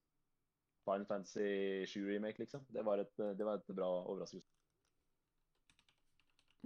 Final 0.88 1.08
Fantasy 1.08 1.86
7 1.88 2.04
remake, 2.08 2.44
liksom. 2.44 2.64
Det 2.72 2.84
var 2.84 3.00
et, 3.02 3.16
det 3.16 3.48
var 3.48 3.60
et 3.60 3.72
bra 3.76 3.88
overraskelse. 4.04 4.52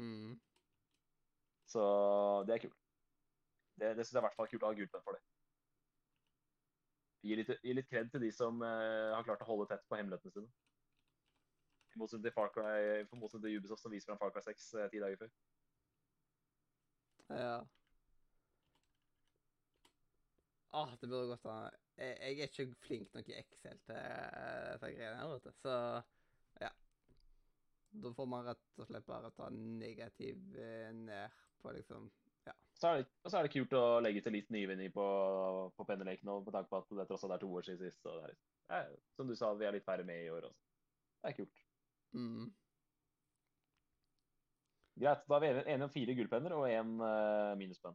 Mm. 0.03 0.35
Så 1.73 1.83
det 2.49 2.57
er 2.57 2.65
kult. 2.67 2.81
Det, 3.81 3.95
det 3.97 4.05
syns 4.05 4.17
jeg 4.17 4.21
i 4.21 4.27
hvert 4.27 4.37
fall 4.37 4.49
er 4.49 4.53
kult 4.53 4.67
å 4.67 4.71
ha 4.71 4.79
gullpenn 4.79 5.07
for 5.07 5.17
det. 5.17 5.23
Gi 7.23 7.39
litt, 7.39 7.53
gi 7.63 7.75
litt 7.77 7.89
kred 7.89 8.11
til 8.11 8.25
de 8.25 8.33
som 8.35 8.63
eh, 8.67 9.13
har 9.15 9.27
klart 9.27 9.45
å 9.45 9.49
holde 9.49 9.69
tett 9.71 9.85
på 9.89 9.99
hemmelighetene 9.99 10.35
sine. 10.35 10.51
I 11.93 12.01
motsetning 12.01 12.27
til 12.27 12.35
Far 12.35 12.51
Cry, 12.55 13.05
for 13.09 13.21
motsetning 13.21 13.47
til 13.47 13.61
Ubisoft 13.63 13.85
som 13.85 13.95
viser 13.95 14.11
fram 14.11 14.21
Far 14.21 14.33
Cry 14.35 14.43
6 14.49 14.67
eh, 14.81 14.91
ti 14.93 15.03
dager 15.03 15.21
før. 15.23 15.31
Ja. 17.33 17.55
Ah, 20.73 20.93
det 21.01 21.09
burde 21.09 21.31
gått 21.31 21.47
an. 21.53 21.79
Jeg, 22.01 22.17
er 22.17 22.49
ikke 22.49 22.75
flink 22.87 23.15
nok 23.15 23.29
i 23.29 23.37
Excel 23.37 23.79
til 23.87 23.99
eh, 23.99 24.73
disse 24.73 24.91
greiene 24.97 25.19
her, 25.21 25.33
vet 25.35 25.47
du. 25.47 25.53
Så 25.61 25.75
ja. 26.65 26.73
Da 28.03 28.13
får 28.17 28.29
man 28.35 28.47
rett 28.49 28.81
og 28.81 28.89
slett 28.89 29.07
bare 29.07 29.31
ta 29.37 29.51
negativ 29.53 30.41
uh, 30.57 30.89
ned 30.97 31.41
på 31.63 31.73
liksom 31.77 32.11
Så 32.83 32.89
er, 32.91 32.97
det, 33.03 33.07
og 33.23 33.31
så 33.31 33.39
er 33.39 33.47
det 33.47 33.53
kult 33.55 33.75
å 33.79 34.01
legge 34.03 34.23
til 34.25 34.35
litt 34.35 34.49
nyvinning 34.51 34.91
på, 34.95 35.03
på 35.77 35.85
penneleken 35.87 36.27
nå, 36.27 36.41
med 36.43 36.55
tanke 36.57 36.67
på 36.73 36.81
at 36.81 36.89
det 36.99 37.05
tross 37.07 37.23
alt 37.29 37.37
er 37.37 37.43
to 37.45 37.51
år 37.55 37.63
siden 37.67 37.79
sist. 37.85 38.01
Og 38.11 38.17
det 38.19 38.33
er, 38.33 38.33
eh, 38.75 38.97
som 39.15 39.29
du 39.29 39.37
sa, 39.39 39.53
vi 39.55 39.69
er 39.69 39.77
litt 39.77 39.87
færre 39.87 40.03
med 40.09 40.25
i 40.25 40.33
år 40.35 40.49
også. 40.49 40.59
Det 41.23 41.31
er 41.31 41.37
kult. 41.37 41.61
mm. 42.19 42.49
Greit, 45.03 45.23
da 45.31 45.39
er 45.39 45.45
vi 45.45 45.63
enige 45.73 45.87
om 45.87 45.93
fire 45.95 46.15
gullpenner 46.19 46.53
og 46.57 46.67
én 46.69 46.91
uh, 47.01 47.55
minuspenn. 47.57 47.95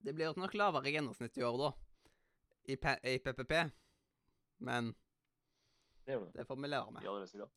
Det 0.00 0.14
blir 0.16 0.32
nok 0.40 0.56
lavere 0.56 0.90
gjennomsnitt 0.90 1.36
i 1.38 1.44
år, 1.46 1.60
da. 1.60 1.70
I, 2.72 2.76
P 2.80 2.96
i 3.12 3.18
PPP. 3.22 3.54
Men 4.66 4.94
Det 6.08 6.16
det. 6.16 6.32
det 6.40 6.46
får 6.48 6.56
vi 6.56 6.72
I 6.72 6.90
med. 6.96 7.04
Ja, 7.04 7.12
det. 7.20 7.50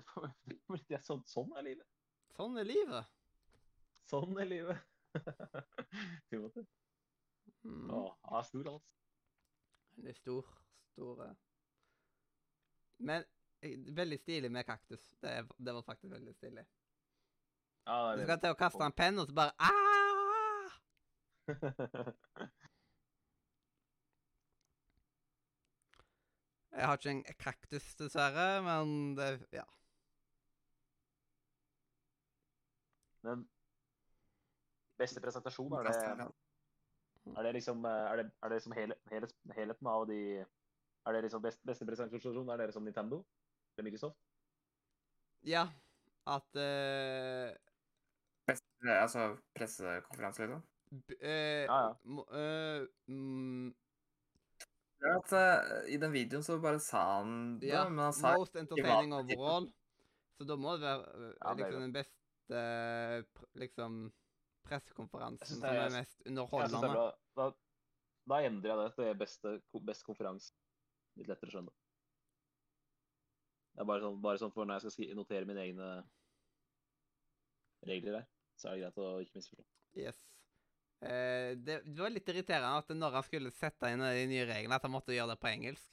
Det 0.00 0.04
får- 0.08 0.32
det 0.88 1.04
sånn, 1.04 1.22
sånn 1.28 1.52
er 1.60 1.68
livet. 1.68 1.86
Sånn 2.40 2.56
er 2.56 2.64
livet. 2.64 3.04
Sånn 4.08 4.38
er 4.40 4.46
livet. 4.48 4.78
Timothy. 6.30 6.62
Mm. 7.68 7.90
Å, 7.92 7.98
han 8.30 8.38
er 8.38 8.46
stor, 8.48 8.70
altså. 8.70 8.94
Han 9.98 10.06
er 10.08 10.16
stor. 10.16 10.46
Store. 10.94 11.26
Men 13.04 13.26
eh, 13.60 13.76
veldig 13.92 14.18
stilig 14.22 14.50
med 14.56 14.64
kaktus. 14.64 15.04
Det, 15.20 15.34
det 15.52 15.74
var 15.76 15.84
faktisk 15.84 16.14
veldig 16.14 16.32
stilig. 16.38 16.64
Ja, 17.84 18.16
Du 18.16 18.22
skal 18.24 18.40
til 18.40 18.54
å 18.54 18.60
kaste 18.62 18.88
en 18.88 18.96
penn, 18.96 19.20
og 19.20 19.28
så 19.28 19.36
bare 19.36 19.52
ah! 19.60 20.68
Jeg 26.70 26.86
har 26.88 26.96
ikke 26.96 27.12
en 27.18 27.24
kaktus, 27.36 27.92
dessverre, 28.00 28.64
men 28.64 29.12
det 29.20 29.28
Ja. 29.52 29.68
Men 33.26 33.44
beste 35.00 35.20
presentasjon, 35.20 35.72
er 35.78 35.88
det, 35.88 36.30
er 37.36 37.46
det 37.46 37.52
liksom 37.56 37.84
eh, 37.88 38.06
Er 38.10 38.20
det, 38.20 38.26
er 38.42 38.48
det 38.48 38.58
liksom 38.58 38.74
hele, 38.76 38.96
hele, 39.12 39.28
helheten 39.56 39.90
av 39.92 40.06
de 40.08 40.20
Er 40.40 41.16
det 41.16 41.22
liksom 41.26 41.42
best, 41.44 41.60
beste 41.68 41.86
presentasjon? 41.88 42.48
Er 42.48 42.60
det 42.60 42.70
liksom 42.70 42.84
Nintendo? 42.84 43.22
Eller 43.76 43.88
Microsoft? 43.88 44.18
Ja, 45.44 45.68
at 46.28 46.56
uh, 46.60 47.52
Beste, 48.50 48.90
altså 48.92 49.36
pressekonferanse, 49.56 50.42
liksom. 50.42 50.64
B 50.90 51.14
uh, 51.22 51.30
Ja, 51.30 51.78
ja. 51.86 52.24
eh, 52.36 52.86
mm, 53.08 53.70
at 55.00 55.32
eh, 55.32 55.94
I 55.94 55.96
den 55.96 56.12
videoen 56.12 56.44
så 56.44 56.58
bare 56.60 56.80
sa 56.80 57.02
han 57.16 57.58
det, 57.60 57.70
ja, 57.72 57.86
men 57.88 58.04
han 58.04 58.12
sa 58.12 58.34
most 58.36 58.56
entertaining 58.56 59.14
overall. 59.16 59.70
Så 60.36 60.44
da 60.48 60.56
må 60.60 60.74
det 60.76 60.84
være 60.84 61.04
eh, 61.14 61.30
Ja, 61.38 61.54
liksom 61.56 61.86
den 61.86 61.94
eh, 61.96 62.02
pr 62.04 62.16
liksom 63.60 64.12
pressekonferansen 64.66 65.56
som 65.60 65.64
er- 65.64 65.90
mest 65.90 66.18
Jeg 66.20 66.26
synes 66.26 66.26
det 66.26 66.26
er 66.26 66.30
underholdende. 66.30 67.04
Da, 67.36 67.50
da 68.28 68.40
endrer 68.46 68.70
jeg 68.74 68.78
det 68.82 68.94
til 68.96 69.14
beste, 69.18 69.54
best 69.86 70.04
konferanse. 70.06 70.52
Litt 71.16 71.28
lettere 71.30 71.50
å 71.50 71.54
skjønne. 71.56 71.72
Det 73.74 73.82
er 73.82 73.88
bare 73.88 74.02
sånn, 74.02 74.20
bare 74.22 74.38
sånn 74.38 74.52
for 74.52 74.66
når 74.66 74.80
jeg 74.82 74.92
skal 74.92 75.14
notere 75.16 75.46
mine 75.48 75.62
egne 75.62 75.90
regler 77.86 78.18
her, 78.20 78.26
så 78.58 78.68
er 78.68 78.76
det 78.76 78.82
greit 78.84 78.98
å 79.00 79.08
ikke 79.24 79.38
misforstå. 79.40 79.64
Yes. 79.96 80.18
Eh, 81.00 81.54
det, 81.56 81.78
det 81.86 81.96
var 82.02 82.12
litt 82.12 82.28
irriterende 82.28 82.82
at 82.82 82.90
når 82.92 83.14
han 83.16 83.24
skulle 83.24 83.52
sette 83.56 83.88
inn 83.88 84.02
de 84.04 84.26
nye 84.28 84.44
reglene, 84.50 84.76
at 84.76 84.84
han 84.84 84.92
måtte 84.92 85.14
gjøre 85.16 85.32
det 85.32 85.40
på 85.40 85.48
engelsk. 85.48 85.86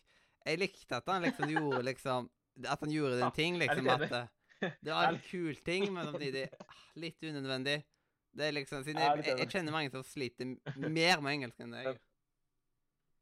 Jeg 0.48 0.60
likte 0.60 1.00
at 1.00 1.08
han 1.12 1.24
liksom 1.26 1.50
gjorde 1.52 1.84
liksom 1.84 2.30
At 2.66 2.80
han 2.82 2.90
gjorde 2.90 3.18
den 3.20 3.28
en 3.28 3.34
ting, 3.36 3.58
liksom 3.62 3.88
at 3.94 4.12
eh, 4.12 4.30
Det 4.62 4.92
var 4.92 5.12
en 5.12 5.20
kul 5.22 5.56
ting, 5.66 5.88
men 5.94 6.10
samtidig 6.10 6.48
ah, 6.50 6.82
litt 6.98 7.24
unødvendig. 7.24 7.78
Det 8.38 8.48
er 8.48 8.54
liksom, 8.54 8.84
siden 8.86 9.02
Jeg 9.02 9.24
er 9.24 9.40
jeg, 9.42 9.50
kjenner 9.54 9.74
mange 9.74 9.92
som 9.94 10.04
sliter 10.06 10.50
mer 10.78 11.22
med 11.26 11.38
engelsk 11.38 11.62
enn 11.64 11.74
deg. 11.74 11.88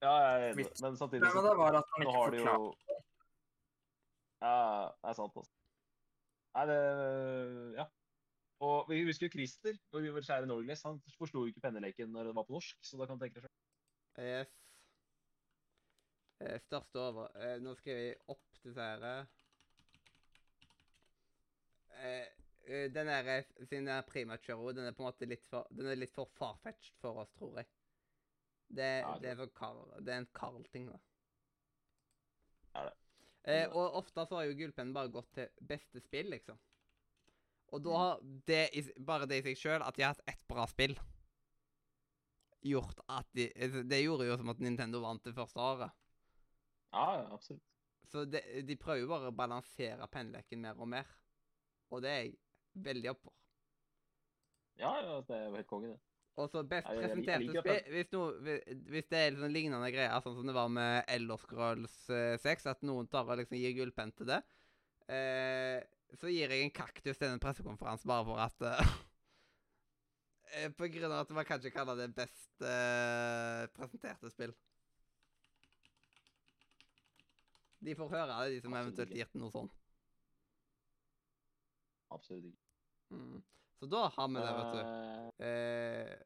Ja, 0.04 0.12
jeg 0.12 0.32
er 0.32 0.48
enig, 0.52 0.66
men 0.84 0.98
samtidig 1.00 1.30
så, 1.32 1.44
da 1.44 1.54
var 1.58 1.80
at 1.80 1.94
han 1.96 2.04
nå 2.04 2.16
har 2.16 2.34
de 2.34 2.42
jo 2.42 2.56
Ja, 4.44 4.56
det 4.92 5.12
er 5.12 5.20
sant, 5.20 5.38
altså. 5.40 5.56
Nei, 6.56 6.66
det 6.72 6.82
Ja. 7.80 7.88
Og 8.64 8.88
vi 8.88 9.02
husker 9.04 9.28
jo 9.28 9.34
Christer, 9.34 9.76
vi 9.92 10.12
vår 10.16 10.24
kjære 10.24 10.48
Norgles. 10.48 10.84
Han 10.88 11.02
forsto 11.20 11.42
jo 11.44 11.52
ikke 11.52 11.66
penneleken 11.66 12.14
når 12.14 12.30
det 12.30 12.36
var 12.38 12.46
på 12.48 12.56
norsk, 12.56 12.78
så 12.88 12.98
da 12.98 13.08
kan 13.08 13.20
du 13.20 13.26
tenke 13.26 13.42
deg 13.42 13.50
selv. 13.50 13.58
Yes. 14.24 14.54
Eh, 16.40 16.60
største 16.64 17.00
over 17.00 17.36
eh, 17.40 17.58
Nå 17.64 17.74
skriver 17.76 18.00
jeg 18.00 18.16
opp 18.32 18.62
disse 18.64 18.88
her. 18.88 19.28
Eh. 22.02 22.26
Eh, 22.66 22.88
den 22.90 23.08
er 23.14 23.28
eh, 23.30 23.44
Siden 23.62 23.86
den 23.86 23.94
er 23.94 24.02
primature, 24.08 24.74
den 24.74 24.88
er 24.90 24.92
på 24.98 25.04
en 25.04 25.10
måte 25.12 25.28
litt 25.30 25.46
for 25.46 25.68
Den 25.70 25.86
er 25.92 25.96
litt 26.00 26.14
for 26.16 26.26
farfetched 26.34 26.96
for 27.02 27.20
oss, 27.22 27.32
tror 27.38 27.60
jeg. 27.62 27.68
Det, 28.68 28.88
Ja, 29.04 29.12
det. 29.22 29.36
det, 29.38 29.44
er, 29.46 29.52
Carl, 29.54 29.84
det 30.02 30.14
er 30.14 30.18
en 30.24 30.30
Carl-ting, 30.34 30.88
da. 30.90 30.98
Ja, 32.74 32.86
det. 32.90 32.96
Eh, 33.46 33.68
og 33.70 34.00
ofte 34.02 34.26
så 34.26 34.40
har 34.40 34.48
jo 34.50 34.56
gullpennen 34.58 34.94
bare 34.96 35.12
gått 35.14 35.30
til 35.38 35.52
beste 35.62 36.02
spill, 36.02 36.32
liksom. 36.34 36.58
Og 37.74 37.84
da 37.86 37.90
Mm. 37.92 37.98
har 38.00 38.20
det 38.48 38.70
i, 38.74 38.82
bare 39.06 39.28
det 39.30 39.38
i 39.38 39.46
seg 39.52 39.58
sjøl, 39.62 39.84
at 39.86 39.96
de 39.96 40.02
har 40.02 40.16
hatt 40.16 40.24
ett 40.28 40.42
bra 40.48 40.66
spill, 40.66 40.96
gjort 42.66 43.00
at 43.08 43.28
de 43.38 43.52
altså, 43.54 43.84
Det 43.88 44.00
gjorde 44.04 44.26
jo 44.26 44.38
som 44.38 44.50
at 44.50 44.60
Nintendo 44.60 45.02
vant 45.04 45.24
det 45.24 45.36
første 45.36 45.60
året. 45.62 45.92
Ja, 46.94 47.06
ja, 47.22 47.28
absolutt. 47.34 47.62
Så 48.10 48.26
de, 48.26 48.42
de 48.66 48.76
prøver 48.78 49.02
jo 49.04 49.08
bare 49.12 49.30
å 49.30 49.36
balansere 49.36 50.08
penneleken 50.08 50.62
mer 50.62 50.80
og 50.82 50.88
mer. 50.88 51.06
Og 51.92 52.02
det 52.02 52.10
er 52.12 52.22
jeg 52.24 52.36
veldig 52.86 53.10
opp 53.14 53.22
for. 53.24 53.34
Ja, 54.80 54.92
ja, 55.00 55.22
det 55.24 55.36
er 55.38 55.46
jo 55.48 55.56
helt 55.56 55.68
konge, 55.70 55.94
det. 55.94 56.00
Og 56.36 56.50
så 56.52 56.66
best 56.68 56.88
jeg- 56.90 57.00
jeg 57.00 57.12
presenterte 57.16 57.62
spill 57.62 57.94
hvis, 57.94 58.12
noe, 58.12 58.32
hvis- 58.92 59.10
det 59.10 59.20
er 59.22 59.38
sånn 59.40 59.54
lignende 59.54 59.92
greier, 59.94 60.22
sånn 60.22 60.36
som 60.36 60.46
det 60.46 60.54
var 60.54 60.68
med 60.68 61.06
Elder 61.08 61.38
Scrolls 61.38 62.10
eh, 62.10 62.38
6, 62.38 62.66
at 62.66 62.82
noen 62.84 63.08
tar 63.08 63.24
og 63.24 63.38
liksom 63.38 63.56
gir 63.58 63.72
gullpenn 63.78 64.12
til 64.18 64.26
det, 64.26 64.44
eh, 65.08 65.80
så 66.20 66.28
gir 66.28 66.50
jeg 66.50 66.64
en 66.66 66.72
kaktus 66.72 67.18
til 67.18 67.30
en 67.30 67.40
pressekonferanse 67.40 68.04
bare 68.06 68.26
for 68.26 68.38
at 68.38 68.62
eh, 68.62 68.96
eh, 70.66 70.70
På 70.76 70.92
grunn 70.92 71.12
av 71.12 71.22
at 71.24 71.30
man 71.32 71.46
kanskje 71.46 71.72
kaller 71.72 71.96
det 71.96 72.14
best 72.16 72.62
eh, 72.62 73.68
presenterte 73.68 74.30
spill. 74.30 74.54
De 77.82 77.96
får 77.96 78.10
høre 78.10 78.28
det, 78.50 78.56
de 78.58 78.62
som 78.66 78.74
eventuelt 78.74 79.12
gir 79.14 79.26
til 79.32 79.40
noe 79.42 79.52
sånt. 79.54 79.72
Absolutt 82.12 82.46
ikke. 82.46 82.64
Mm. 83.10 83.44
Så 83.80 83.86
da 83.92 84.08
har 84.08 84.28
vi 84.28 84.36
det, 84.36 84.54
vet 84.60 84.74
du. 84.74 84.80
Eh, 84.80 85.16
Eh, 85.46 86.18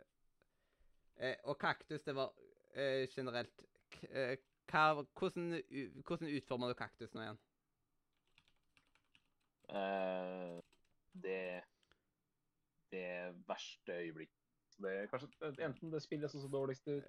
eh, 1.18 1.36
og 1.44 1.58
kaktus, 1.60 2.02
det 2.02 2.16
var 2.16 2.34
eh, 2.76 3.08
generelt 3.10 3.64
eh, 4.10 4.36
hva, 4.70 5.02
hvordan, 5.18 5.56
hvordan 6.06 6.30
utformer 6.38 6.68
du 6.68 6.74
kaktus 6.78 7.14
nå 7.14 7.22
igjen? 7.24 7.40
eh, 9.70 10.60
det 11.14 11.64
Det 12.92 13.34
verste 13.48 13.94
øyeblikk. 13.94 14.32
Det 14.82 14.92
er 14.98 15.10
kanskje 15.12 15.50
enten 15.66 15.92
det 15.92 16.02
spillet 16.02 16.32
som 16.32 16.42
så 16.42 16.48
dårligst 16.48 16.88
ut, 16.88 17.04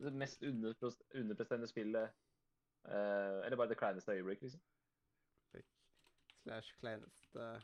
det 0.00 0.12
mest 0.12 0.42
underprestende 0.42 1.20
underpresterende 1.20 1.68
spillet, 1.68 2.10
eller 2.84 3.56
bare 3.56 3.68
det 3.68 3.78
kleineste 3.78 4.12
øyeblikk, 4.12 4.42
liksom. 4.42 4.60
Slash 6.42 6.74
kleineste 6.80 7.62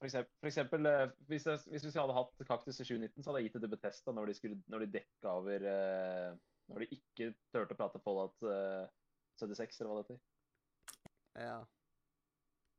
For 0.00 0.08
eksempel, 0.08 0.32
for 0.40 0.48
eksempel 0.48 0.88
eh, 0.88 1.10
hvis, 1.28 1.44
jeg, 1.44 1.60
hvis 1.68 1.84
vi 1.84 1.90
hadde 2.00 2.16
hatt 2.16 2.44
Kaktus 2.48 2.78
i 2.80 2.86
2019, 2.86 3.20
så 3.20 3.30
hadde 3.30 3.42
jeg 3.42 3.50
gitt 3.50 3.58
det 3.58 3.66
til 3.66 3.72
Betesta 3.74 4.14
når 4.16 4.30
de, 4.30 4.36
skulle, 4.38 4.60
når 4.72 4.84
de 4.84 4.94
dekka 4.94 5.34
over 5.42 5.66
eh, 5.68 6.30
Når 6.70 6.84
de 6.84 6.88
ikke 6.96 7.26
turte 7.52 7.76
å 7.76 7.78
prate 7.78 8.00
Fallout 8.00 8.46
uh, 8.46 8.86
76, 9.42 9.80
eller 9.80 9.90
hva 9.90 9.98
det 9.98 10.04
heter. 10.06 10.20
Ja. 11.42 11.58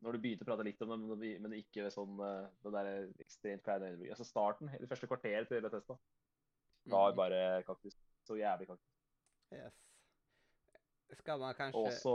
Når 0.02 0.16
du 0.16 0.22
begynte 0.24 0.46
å 0.46 0.50
prate 0.50 0.66
litt 0.66 0.82
om 0.82 0.94
det, 1.20 1.36
men 1.44 1.58
ikke 1.58 1.86
ved 1.86 1.94
sånn 1.94 2.18
eh, 2.26 2.48
det 2.64 2.74
der 2.74 2.90
ekstremt 3.22 3.66
kleine 3.66 3.92
øyeblikket. 3.92 4.16
Altså 4.16 4.26
starten, 4.30 4.72
det 4.80 4.90
første 4.90 5.10
kvarteret 5.12 5.52
til 5.52 5.62
Betesta, 5.66 5.98
var 6.90 7.12
Mm, 7.12 7.18
bare 7.20 7.64
Kaktus. 7.68 7.98
Så 8.26 8.40
jævlig 8.40 8.72
Kaktus. 8.72 8.88
Yes. 9.54 9.78
Skal 11.20 11.40
man 11.40 11.54
kanskje 11.54 11.80
også, 11.80 12.14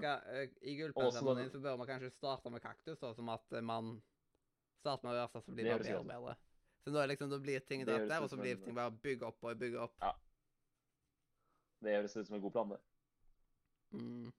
skal, 0.00 0.22
eh, 0.32 0.48
I 0.62 0.74
din 0.80 1.50
så 1.52 1.60
bør 1.60 1.76
man 1.76 1.86
kanskje 1.86 2.10
starte 2.10 2.50
med 2.50 2.62
kaktus, 2.64 2.98
da, 2.98 3.12
som 3.14 3.28
at 3.28 3.52
eh, 3.52 3.60
man 3.60 3.98
starter 4.78 5.08
med 5.08 5.16
det 5.16 5.22
verste, 5.24 5.42
så 5.44 5.52
blir 5.52 5.64
Det 5.64 5.72
det 5.72 5.78
bare 5.78 5.84
bedre 5.84 5.98
og 5.98 6.10
bedre. 6.12 6.36
Så 6.88 6.98
er 7.02 7.06
liksom, 7.10 7.32
blir 7.42 7.60
ting 7.68 7.86
drept 7.86 8.08
der, 8.08 8.24
og 8.24 8.30
så 8.30 8.36
blir 8.40 8.56
ting 8.64 8.76
bare 8.76 8.92
bygge 9.04 9.26
opp 9.28 9.44
og 9.44 9.58
bygge 9.58 9.80
opp. 9.84 9.96
Ja. 10.02 10.12
det 11.84 11.96
høres 11.96 12.16
ut 12.16 12.26
som 12.26 12.36
en 12.36 12.42
god 12.42 12.52
plan, 12.52 12.70
det. 12.70 12.80
Mm. 13.90 14.32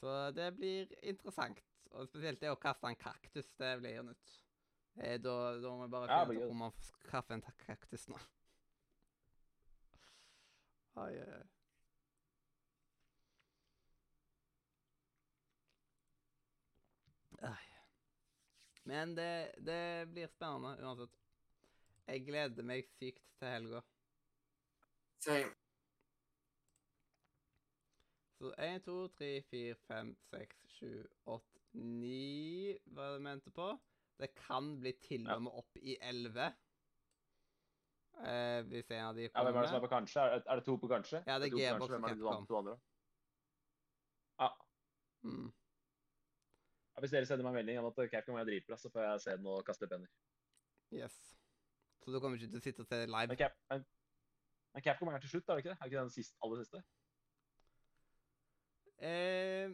Så 0.00 0.30
det 0.36 0.56
blir 0.56 0.94
interessant. 1.02 1.60
Og 1.94 2.08
spesielt 2.08 2.40
det 2.42 2.50
å 2.50 2.58
kaste 2.58 2.90
en 2.90 2.98
kaktus, 2.98 3.50
det 3.58 3.76
blir 3.80 4.02
nytt. 4.02 4.38
Eh, 4.98 5.18
da, 5.22 5.34
da 5.62 5.74
må 5.74 5.86
vi 5.86 5.90
bare 5.90 6.08
finne 6.10 6.38
ja, 6.38 6.44
ut 6.44 6.50
hvor 6.50 6.58
man 6.58 6.74
skaffer 6.82 7.36
en 7.36 7.44
kaktus 7.66 8.08
nå. 8.10 8.18
Oi, 10.94 11.10
oi, 11.10 11.26
oi. 11.26 11.53
Men 18.84 19.14
det, 19.16 19.54
det 19.64 20.08
blir 20.12 20.28
spennende 20.28 20.76
uansett. 20.84 21.20
Jeg 22.04 22.24
gleder 22.26 22.66
meg 22.68 22.88
sykt 22.98 23.22
til 23.40 23.48
helga. 23.48 23.80
Same. 25.24 25.54
Så 28.38 28.50
1, 28.60 28.82
2, 28.84 28.96
3, 29.16 29.30
4, 29.50 29.74
5, 29.88 30.12
6, 30.34 30.56
7, 30.68 31.06
8, 31.32 31.60
9 31.74 32.78
Hva 32.92 33.06
er 33.06 33.14
det 33.14 33.18
vi 33.18 33.24
mente 33.24 33.52
på? 33.56 33.70
Det 34.20 34.30
kan 34.36 34.74
bli 34.82 34.92
til 35.02 35.24
og 35.32 35.46
med 35.46 35.56
opp 35.62 35.80
i 35.80 35.96
11. 36.02 36.52
Eh, 38.14 38.60
hvis 38.68 38.90
en 38.90 39.06
av 39.08 39.16
de 39.16 39.28
kommer. 39.28 39.48
Ja, 39.48 39.50
Hvem 39.50 39.56
er 39.56 39.62
det 39.62 39.70
som 39.72 39.78
er 39.78 39.86
på 39.86 39.92
kanskje? 39.94 40.20
Er, 40.20 40.44
er 40.44 40.60
det 40.60 40.64
to 40.68 40.76
på 40.78 40.90
kanskje? 40.92 41.22
Ja, 41.26 41.38
det 41.40 41.48
er 41.48 41.56
to 41.56 41.56
og 41.56 41.64
er 41.64 42.04
det 42.04 42.18
de 42.20 42.28
Capcom. 42.28 42.68
Ja. 44.38 44.48
mm. 45.22 45.48
Hvis 47.02 47.10
dere 47.10 47.26
sender 47.26 47.42
meg 47.42 47.54
en 47.54 47.58
melding 47.58 47.78
om 47.80 47.88
at 47.90 48.10
Capcom 48.10 48.36
er 48.38 48.46
dritbra, 48.46 48.76
så 48.78 48.90
får 48.92 49.02
jeg 49.02 49.22
se 49.24 49.36
den 49.38 49.46
og 49.50 49.64
kaste 49.66 49.88
penner. 49.90 50.10
Yes. 50.94 51.16
Så 52.04 52.12
du 52.12 52.20
kommer 52.20 52.38
ikke 52.38 52.52
til 52.52 52.60
å 52.60 52.64
sitte 52.64 52.84
og 52.84 52.90
se 52.90 53.00
live? 53.06 53.30
Men. 53.32 53.40
Cap 53.40 53.56
men, 53.72 53.86
men 54.76 54.84
Capcom 54.84 55.10
er 55.10 55.24
til 55.24 55.32
slutt, 55.34 55.48
er 55.48 55.58
det 55.58 55.64
ikke 55.64 55.72
det? 55.72 55.78
Er 55.80 55.90
ikke 55.90 56.04
den 56.04 56.14
sist, 56.14 56.36
aller 56.44 56.62
siste? 56.62 56.82
Eh, 59.04 59.72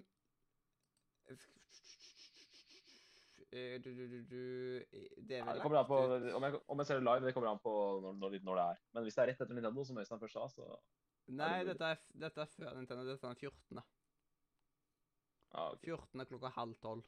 eh, 3.52 3.76
du, 3.84 3.90
du, 3.98 4.16
du, 4.30 4.40
det 5.28 5.36
er 5.36 5.44
Ja, 5.44 5.52
det 5.54 5.60
kommer 5.60 5.82
an 5.82 5.90
på, 5.90 6.00
om, 6.38 6.46
jeg, 6.48 6.62
om 6.66 6.80
jeg 6.80 6.88
ser 6.88 7.02
det 7.02 7.04
live, 7.04 7.26
det 7.26 7.34
kommer 7.36 7.52
an 7.52 7.62
på 7.62 7.74
når, 8.06 8.16
når, 8.22 8.40
når 8.48 8.60
det 8.62 8.66
er. 8.72 8.82
Men 8.96 9.06
hvis 9.06 9.18
det 9.18 9.26
er 9.26 9.32
rett 9.34 9.44
etter 9.44 9.58
Nintendo, 9.58 9.84
som 9.84 10.00
Øystein 10.00 10.24
først 10.24 10.38
sa, 10.38 10.48
så 10.56 10.80
Nei, 11.30 11.56
dette 11.68 11.84
er, 11.94 12.00
dette 12.24 12.42
er 12.42 12.48
før 12.56 12.72
Nintendo. 12.74 13.04
Dette 13.06 13.26
er 13.26 13.34
den 13.34 13.42
14. 13.44 13.82
ja, 15.52 15.66
okay. 15.72 15.90
14. 15.90 16.26
klokka 16.30 16.52
halv 16.56 16.76
tolv. 16.82 17.06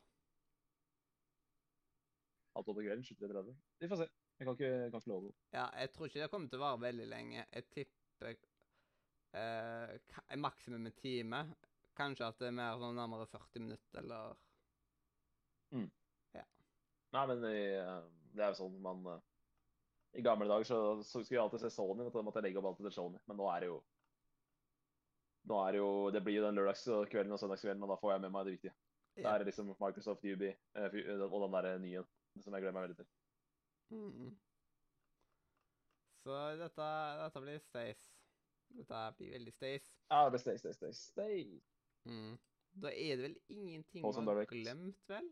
halv 2.54 2.68
tolv 2.68 2.76
på 2.76 2.84
kvelden, 2.84 3.04
23.30. 3.04 3.58
Vi 3.80 3.88
får 3.88 4.02
se. 4.02 4.08
Jeg 4.38 4.46
kan 4.46 4.56
ikke, 4.56 4.70
kan 4.90 5.02
ikke 5.02 5.12
love 5.12 5.28
noe. 5.28 5.36
Ja, 5.54 5.66
jeg 5.78 5.92
tror 5.92 6.08
ikke 6.08 6.22
det 6.22 6.30
kommer 6.32 6.50
til 6.50 6.58
å 6.58 6.64
vare 6.64 6.80
veldig 6.82 7.04
lenge. 7.06 7.44
Jeg 7.46 7.68
tipper 7.70 8.38
eh, 9.38 10.38
maksimum 10.40 10.88
en 10.88 10.96
time. 10.98 11.42
Kanskje 11.96 12.26
at 12.26 12.40
det 12.40 12.48
er 12.48 12.56
mer 12.56 12.80
sånn 12.80 12.98
nærmere 12.98 13.28
40 13.30 13.66
minutter, 13.66 14.00
eller 14.02 14.34
Mm. 15.72 15.88
Ja. 16.36 16.44
Nei, 17.16 17.26
men 17.30 17.44
eh, 17.48 17.92
det 18.36 18.44
er 18.44 18.52
jo 18.52 18.58
sånn 18.58 18.74
man 18.84 19.06
eh, 19.08 19.22
I 20.20 20.24
gamle 20.24 20.48
dager 20.50 20.68
så, 20.68 20.80
så 21.00 21.22
skulle 21.22 21.38
jeg 21.38 21.44
alltid 21.46 21.62
se 21.64 21.70
Sony, 21.72 22.04
og 22.04 22.12
da 22.12 22.24
måtte 22.26 22.42
jeg 22.42 22.50
legge 22.50 22.60
opp 22.60 22.68
alltid 22.72 22.90
til 22.90 22.96
Sony. 22.98 23.20
Men 23.30 23.40
nå 23.40 23.46
er 23.48 23.64
det 23.64 23.70
jo 23.70 23.78
Nå 25.50 25.58
er 25.58 25.74
det 25.74 25.78
jo 25.82 26.10
Det 26.14 26.22
blir 26.22 26.38
jo 26.38 26.46
den 26.46 26.58
lørdagskvelden 26.58 27.34
og 27.34 27.40
søndagskvelden, 27.40 27.82
og 27.82 27.90
da 27.90 27.98
får 28.00 28.12
jeg 28.12 28.24
med 28.24 28.34
meg 28.34 28.46
det 28.46 28.56
viktige. 28.56 28.74
Det 29.16 29.26
er 29.28 29.44
liksom 29.44 29.74
Microsoft 29.80 30.24
Ubi 30.24 30.48
eh, 30.48 30.94
og 31.26 31.42
den 31.44 31.56
der 31.58 31.78
nye 31.78 32.04
som 32.40 32.54
jeg 32.54 32.62
gleder 32.62 32.76
meg 32.76 32.86
veldig 32.86 32.96
til. 32.96 33.08
Mm. 33.92 34.30
Så 36.24 36.38
dette, 36.56 36.86
dette 37.20 37.42
blir 37.44 37.58
stays. 37.66 38.06
Dette 38.78 39.02
blir 39.18 39.34
veldig 39.34 39.52
stays. 39.52 39.90
Ja, 40.08 40.24
det 40.24 40.32
blir 40.32 40.44
stays, 40.44 40.60
stays, 40.60 40.76
stays. 40.80 41.02
stay. 41.12 41.60
Mm. 42.08 42.38
Da 42.82 42.88
er 42.88 43.16
det 43.16 43.24
vel 43.26 43.36
ingenting 43.52 44.06
man 44.06 44.28
har 44.32 44.44
glemt, 44.48 45.08
vel? 45.08 45.28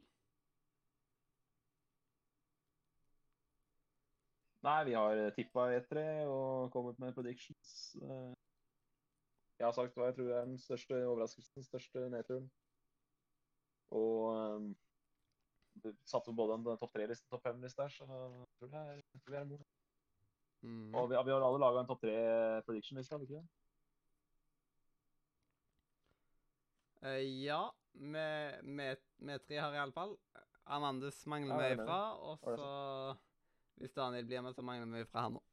Nei, 4.61 4.81
vi 4.85 4.93
har 4.93 5.31
tippa 5.33 5.71
E3 5.73 6.03
og 6.29 6.73
kommet 6.73 6.99
med 7.01 7.15
predictions. 7.17 7.97
Eh, 7.97 8.35
Jeg 9.61 9.67
har 9.69 9.75
sagt 9.77 9.97
hva 9.99 10.07
jeg 10.09 10.15
tror 10.17 10.31
er 10.33 10.47
den 10.49 10.57
største 10.59 10.99
overraskelsen, 11.05 11.59
den 11.59 11.65
største 11.67 12.07
nedturen. 12.09 12.47
Og 13.93 14.31
um, 14.33 14.71
satt 15.83 16.09
satte 16.09 16.33
både 16.37 16.57
en 16.57 16.79
topp 16.81 16.95
tre-liste 16.95 17.29
og 17.29 17.35
topp 17.35 17.45
fem-liste 17.45 17.85
her, 17.85 17.93
så 17.93 18.07
jeg 18.09 18.47
tror 18.57 18.71
det 18.73 18.81
er, 18.81 18.95
jeg 19.03 19.21
tror 19.21 19.35
vi 19.35 19.39
er 19.41 19.51
god. 19.51 19.67
Mm. 20.63 20.95
Og 20.95 21.11
vi, 21.11 21.19
vi 21.27 21.35
har 21.35 21.45
alle 21.45 21.61
laga 21.61 21.83
en 21.83 21.91
topp 21.91 22.01
tre 22.07 22.17
prediction-liste, 22.69 23.13
har 23.13 23.21
vi 23.21 23.29
ikke 23.29 23.43
det? 23.43 23.49
Uh, 27.05 27.21
ja, 27.45 27.61
vi 27.93 29.37
tre 29.45 29.61
har 29.61 29.77
iallfall. 29.77 30.17
Amandus 30.71 31.21
mangler 31.29 31.53
Ja, 31.53 31.61
vi 31.61 31.69
er 31.69 31.79
ifra, 31.83 32.01
og 32.17 32.39
så 32.39 32.57
Hvis 33.81 33.93
Daniel 33.93 34.27
blir 34.27 34.41
med, 34.41 34.57
så 34.57 34.63
mangler 34.63 34.89
vi 34.97 35.05
ifra 35.05 35.29
han 35.29 35.37
òg. 35.37 35.47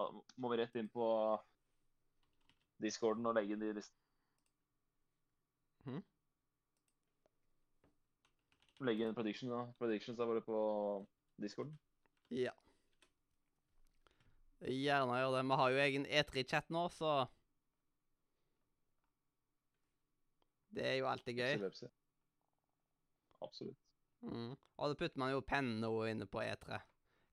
Da 0.00 0.10
må 0.38 0.52
vi 0.52 0.60
rett 0.60 0.76
inn 0.78 0.90
på 0.92 1.06
discorden 2.80 3.26
og 3.26 3.36
legge 3.36 3.56
inn 3.56 3.62
de 3.62 3.72
listene. 3.76 3.98
Hmm? 5.86 6.02
Legge 8.86 9.06
inn 9.06 9.16
prediction, 9.16 9.52
da. 9.52 9.64
predictions 9.80 10.20
våre 10.20 10.42
på 10.44 10.60
discorden. 11.40 11.76
Ja. 12.32 12.54
Gjerne 14.60 15.18
gjør 15.18 15.36
det. 15.36 15.44
Vi 15.48 15.60
har 15.62 15.70
jo 15.72 15.84
egen 15.84 16.06
E3-chat 16.06 16.72
nå, 16.72 16.88
så 16.92 17.26
Det 20.70 20.84
er 20.86 20.94
jo 21.00 21.08
alltid 21.10 21.34
gøy. 21.34 21.64
Absolutt. 23.42 23.78
Mm. 24.22 24.52
Og 24.76 24.92
da 24.92 24.94
putter 24.94 25.18
man 25.18 25.32
jo 25.32 25.40
penner 25.42 26.06
inne 26.06 26.28
på 26.30 26.42
E3. 26.44 26.78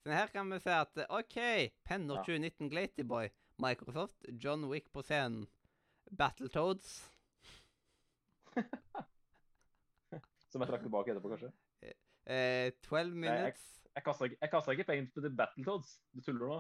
Så 0.07 0.13
her 0.15 0.27
kan 0.31 0.47
vi 0.53 0.59
se 0.63 0.71
at 0.71 0.99
OK, 1.11 1.35
penner 1.84 2.21
2019 2.23 2.69
Glatyboy. 2.71 3.27
Microsoft, 3.59 4.23
John 4.43 4.63
Wick 4.71 4.85
på 4.93 5.01
scenen. 5.03 5.47
Battletoads. 6.17 6.93
Som 10.47 10.63
jeg 10.63 10.69
trakk 10.69 10.85
tilbake 10.85 11.11
etterpå, 11.11 11.34
kanskje. 11.34 11.49
Eh, 12.27 12.69
12 12.88 13.01
jeg- 13.01 13.15
minutes. 13.25 13.65
Jeg 13.97 14.03
kasta 14.05 14.25
ikke, 14.29 14.38
jeg 14.41 14.49
kastet 14.51 14.71
ikke 14.77 14.84
penger 14.88 15.07
på 15.15 15.29
Battletoads. 15.41 15.91
Du 16.15 16.21
tuller 16.21 16.47
nå? 16.53 16.59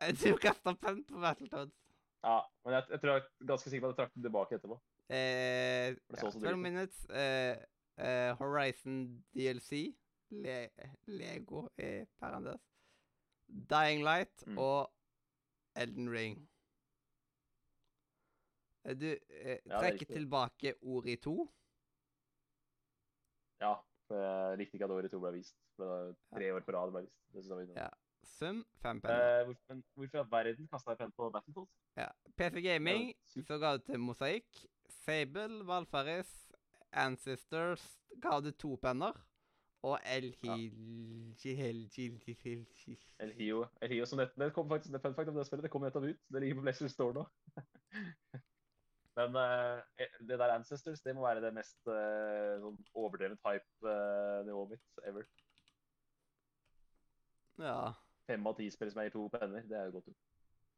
Eh, 0.00 0.12
Du 0.14 0.36
kasta 0.40 0.72
penn 0.74 1.04
på 1.04 1.20
Battletoads. 1.20 1.76
Ja, 2.24 2.38
men 2.64 2.74
jeg, 2.78 2.82
jeg 2.94 3.00
tror 3.02 3.10
jeg 3.12 3.22
er 3.22 3.46
ganske 3.52 3.70
sikker 3.70 3.84
på 3.84 3.90
at 3.90 3.92
jeg 3.92 3.98
trakk 4.00 4.14
den 4.14 4.22
tilbake 4.24 4.56
etterpå. 4.56 4.78
Eh, 5.10 5.88
ja, 5.92 6.16
så 6.16 6.30
så 6.32 6.40
12 6.40 6.56
minutes. 6.58 7.04
Eh, 7.10 7.56
eh, 8.00 8.32
Horizon 8.40 9.24
DLC. 9.36 9.92
Le 10.42 10.68
Lego 11.06 11.68
i 11.78 12.04
parentes. 12.20 12.60
Dying 13.48 14.02
Light 14.04 14.46
Mm. 14.46 14.58
og 14.58 14.90
Elden 15.76 16.10
Ring. 16.10 16.48
Eh, 18.84 18.94
Du 18.94 19.06
eh, 19.06 19.18
Ja, 19.66 19.76
er 19.76 19.80
trekker 19.80 20.06
ja, 20.08 20.14
tilbake 20.14 20.74
Ori 20.82 21.16
2. 21.16 21.48
Ja, 23.60 23.74
jeg 24.10 24.58
likte 24.58 24.76
ikke 24.76 24.84
at 24.84 24.90
året 24.90 25.10
to 25.10 25.20
ble 25.22 25.32
vist. 25.32 25.56
Det 25.78 25.86
var 25.88 26.14
tre 26.34 26.50
år 26.54 26.60
på 26.66 26.72
rad 26.76 26.92
ble 26.92 27.02
vist. 27.06 27.16
Det 27.32 27.42
synes 27.44 27.48
jeg 27.48 27.68
var. 27.68 27.82
Ja. 27.84 27.88
Sum 28.24 28.64
fem 28.80 29.00
penner. 29.00 29.40
Eh, 29.40 29.44
hvorfor, 29.46 29.82
hvorfor 29.94 30.18
i 30.24 30.28
verden 30.30 30.68
kasta 30.68 30.90
jeg 30.94 30.98
penn 30.98 31.12
på 31.12 31.30
Battletoads? 31.30 31.74
PC 32.36 32.62
Gaming 32.64 33.10
Ja, 33.36 33.42
så 33.42 33.58
ga 33.58 33.74
du 33.76 33.82
til 33.84 34.00
Mosaikk. 34.00 34.62
Fable, 35.04 35.64
Valfaris, 35.68 36.30
Ancestors 36.92 37.84
ga 38.22 38.40
du 38.40 38.50
to 38.52 38.76
penner. 38.76 39.12
Og 39.84 39.98
El 40.08 40.30
Hio, 43.36 43.66
El 43.84 43.92
Hio 43.92 44.06
som 44.08 44.20
nettopp, 44.20 44.40
det 44.40 44.52
kom 44.56 44.70
faktisk, 44.70 44.94
det 44.94 45.02
fun 45.04 45.16
fact 45.16 45.32
om 45.32 45.36
det 45.36 45.46
spillet, 45.48 45.66
det 45.66 45.72
kom 45.72 45.84
nettopp 45.84 46.08
ut. 46.08 46.20
Det 46.32 46.40
ligger 46.40 46.60
på 46.60 46.64
Blessing 46.64 46.92
Store 46.92 47.16
nå. 47.18 47.24
Men 49.18 49.36
eh, 49.38 50.08
det 50.26 50.38
der 50.40 50.54
Ancestors, 50.56 51.02
det 51.04 51.14
må 51.14 51.26
være 51.26 51.44
det 51.44 51.52
mest 51.54 51.92
eh, 51.92 52.56
sånn 52.64 52.80
overdrevet 52.98 53.38
hype-nivået 53.46 54.72
mitt 54.72 55.04
ever. 55.06 55.28
Ja. 57.62 57.92
Fem 58.26 58.48
av 58.48 58.56
ti 58.58 58.70
spill 58.72 58.90
som 58.90 59.04
eier 59.04 59.14
to 59.14 59.28
penner, 59.30 59.68
det 59.68 59.78
er 59.78 59.90
jo 59.90 60.00
godt 60.00 60.14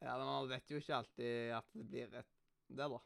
ja, 0.01 0.17
men 0.19 0.27
man 0.27 0.49
vet 0.51 0.71
jo 0.71 0.81
ikke 0.81 0.97
alltid 0.99 1.53
at 1.57 1.69
det 1.73 1.85
blir 1.89 2.11
et 2.21 2.33
det, 2.69 2.89
da. 2.91 2.99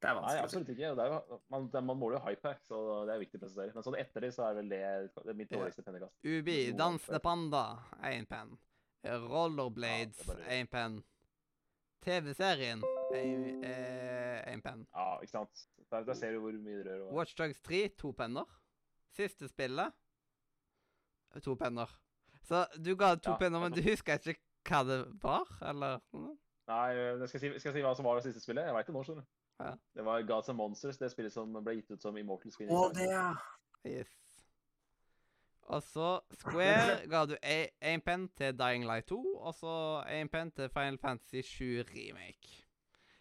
Det 0.00 0.08
er 0.08 0.16
Nei, 0.16 0.36
absolutt 0.40 0.70
ikke. 0.72 0.90
Det 0.96 1.04
er 1.04 1.10
jo, 1.12 1.38
man, 1.52 1.66
det, 1.72 1.80
man 1.84 1.98
måler 2.00 2.16
jo 2.16 2.22
hype 2.30 2.54
så 2.64 2.78
det 3.04 3.12
er 3.14 3.20
viktig 3.20 3.36
å 3.36 3.42
presisere. 3.42 3.74
Men 3.76 3.84
sånn 3.84 3.98
etter 4.00 4.24
det, 4.24 4.30
så 4.32 4.46
er 4.46 4.54
vel 4.56 4.70
det, 4.72 4.80
det 5.12 5.32
er 5.34 5.36
mitt 5.36 5.50
dårligste 5.52 5.84
pennekast. 5.84 6.14
Ubi, 6.24 6.54
Noe 6.70 6.78
Dansende. 6.78 7.20
Panda, 7.26 7.64
én 8.08 8.24
penn. 8.30 8.54
Rollerblades, 9.04 10.22
Ja, 10.24 10.32
er 10.32 10.40
bare- 10.40 10.66
penn. 10.72 10.96
TV-serien, 12.00 12.80
én 13.12 14.62
penn. 14.64 14.86
Ja, 14.94 15.18
ikke 15.20 15.34
sant. 15.34 15.66
Der, 15.90 16.04
der 16.08 16.14
ser 16.16 16.32
du 16.32 16.40
hvor 16.46 16.52
mye 16.64 16.78
det 16.80 16.86
rør. 16.86 17.02
Og... 17.08 17.14
Watchdogs 17.18 17.60
3, 17.66 17.80
to 18.00 18.12
penner. 18.16 18.48
Siste 19.16 19.48
spillet, 19.50 19.92
to 21.44 21.56
penner. 21.60 21.90
Så 22.48 22.64
du 22.80 22.94
ga 22.96 23.14
to 23.20 23.34
Ja, 23.34 23.36
penner, 23.40 23.60
men 23.60 23.74
du 23.76 23.82
husker 23.84 24.16
ikke 24.16 24.40
hva 24.70 24.80
det 24.86 24.98
var, 25.22 25.50
eller? 25.66 26.00
Nei, 26.70 26.86
jeg 26.94 27.28
skal, 27.28 27.40
jeg 27.40 27.52
si, 27.52 27.60
skal 27.60 27.70
jeg 27.72 27.76
si 27.80 27.84
hva 27.84 27.92
som 27.98 28.06
var 28.06 28.16
det 28.20 28.24
siste 28.30 28.40
spillet? 28.44 28.64
Jeg 28.68 28.76
veit 28.76 28.88
det 28.88 28.94
nå, 28.96 29.02
skjønner 29.04 29.26
du. 29.26 29.36
Ja. 29.60 29.74
Det 29.94 30.04
var 30.04 30.22
Gods 30.22 30.48
and 30.48 30.56
Monsters, 30.56 30.98
det 30.98 31.10
spillet 31.12 31.32
som 31.32 31.52
ble 31.64 31.74
gitt 31.76 31.90
ut 31.90 32.02
som 32.02 32.16
Immortal 32.16 32.52
Skin. 32.54 32.70
Å, 32.72 32.88
det, 32.96 33.10
ja. 33.10 33.34
Yes. 33.84 34.08
Og 35.70 35.82
så 35.82 36.08
Square 36.34 36.96
ga 37.12 37.24
du 37.28 37.36
én 37.44 38.02
penn 38.02 38.26
til 38.38 38.56
Dying 38.58 38.86
Light 38.88 39.06
2, 39.12 39.20
og 39.38 39.54
så 39.54 39.74
én 40.08 40.30
penn 40.32 40.50
til 40.56 40.70
Final 40.72 40.98
Fantasy 40.98 41.42
7 41.46 41.84
Remake. 41.92 42.64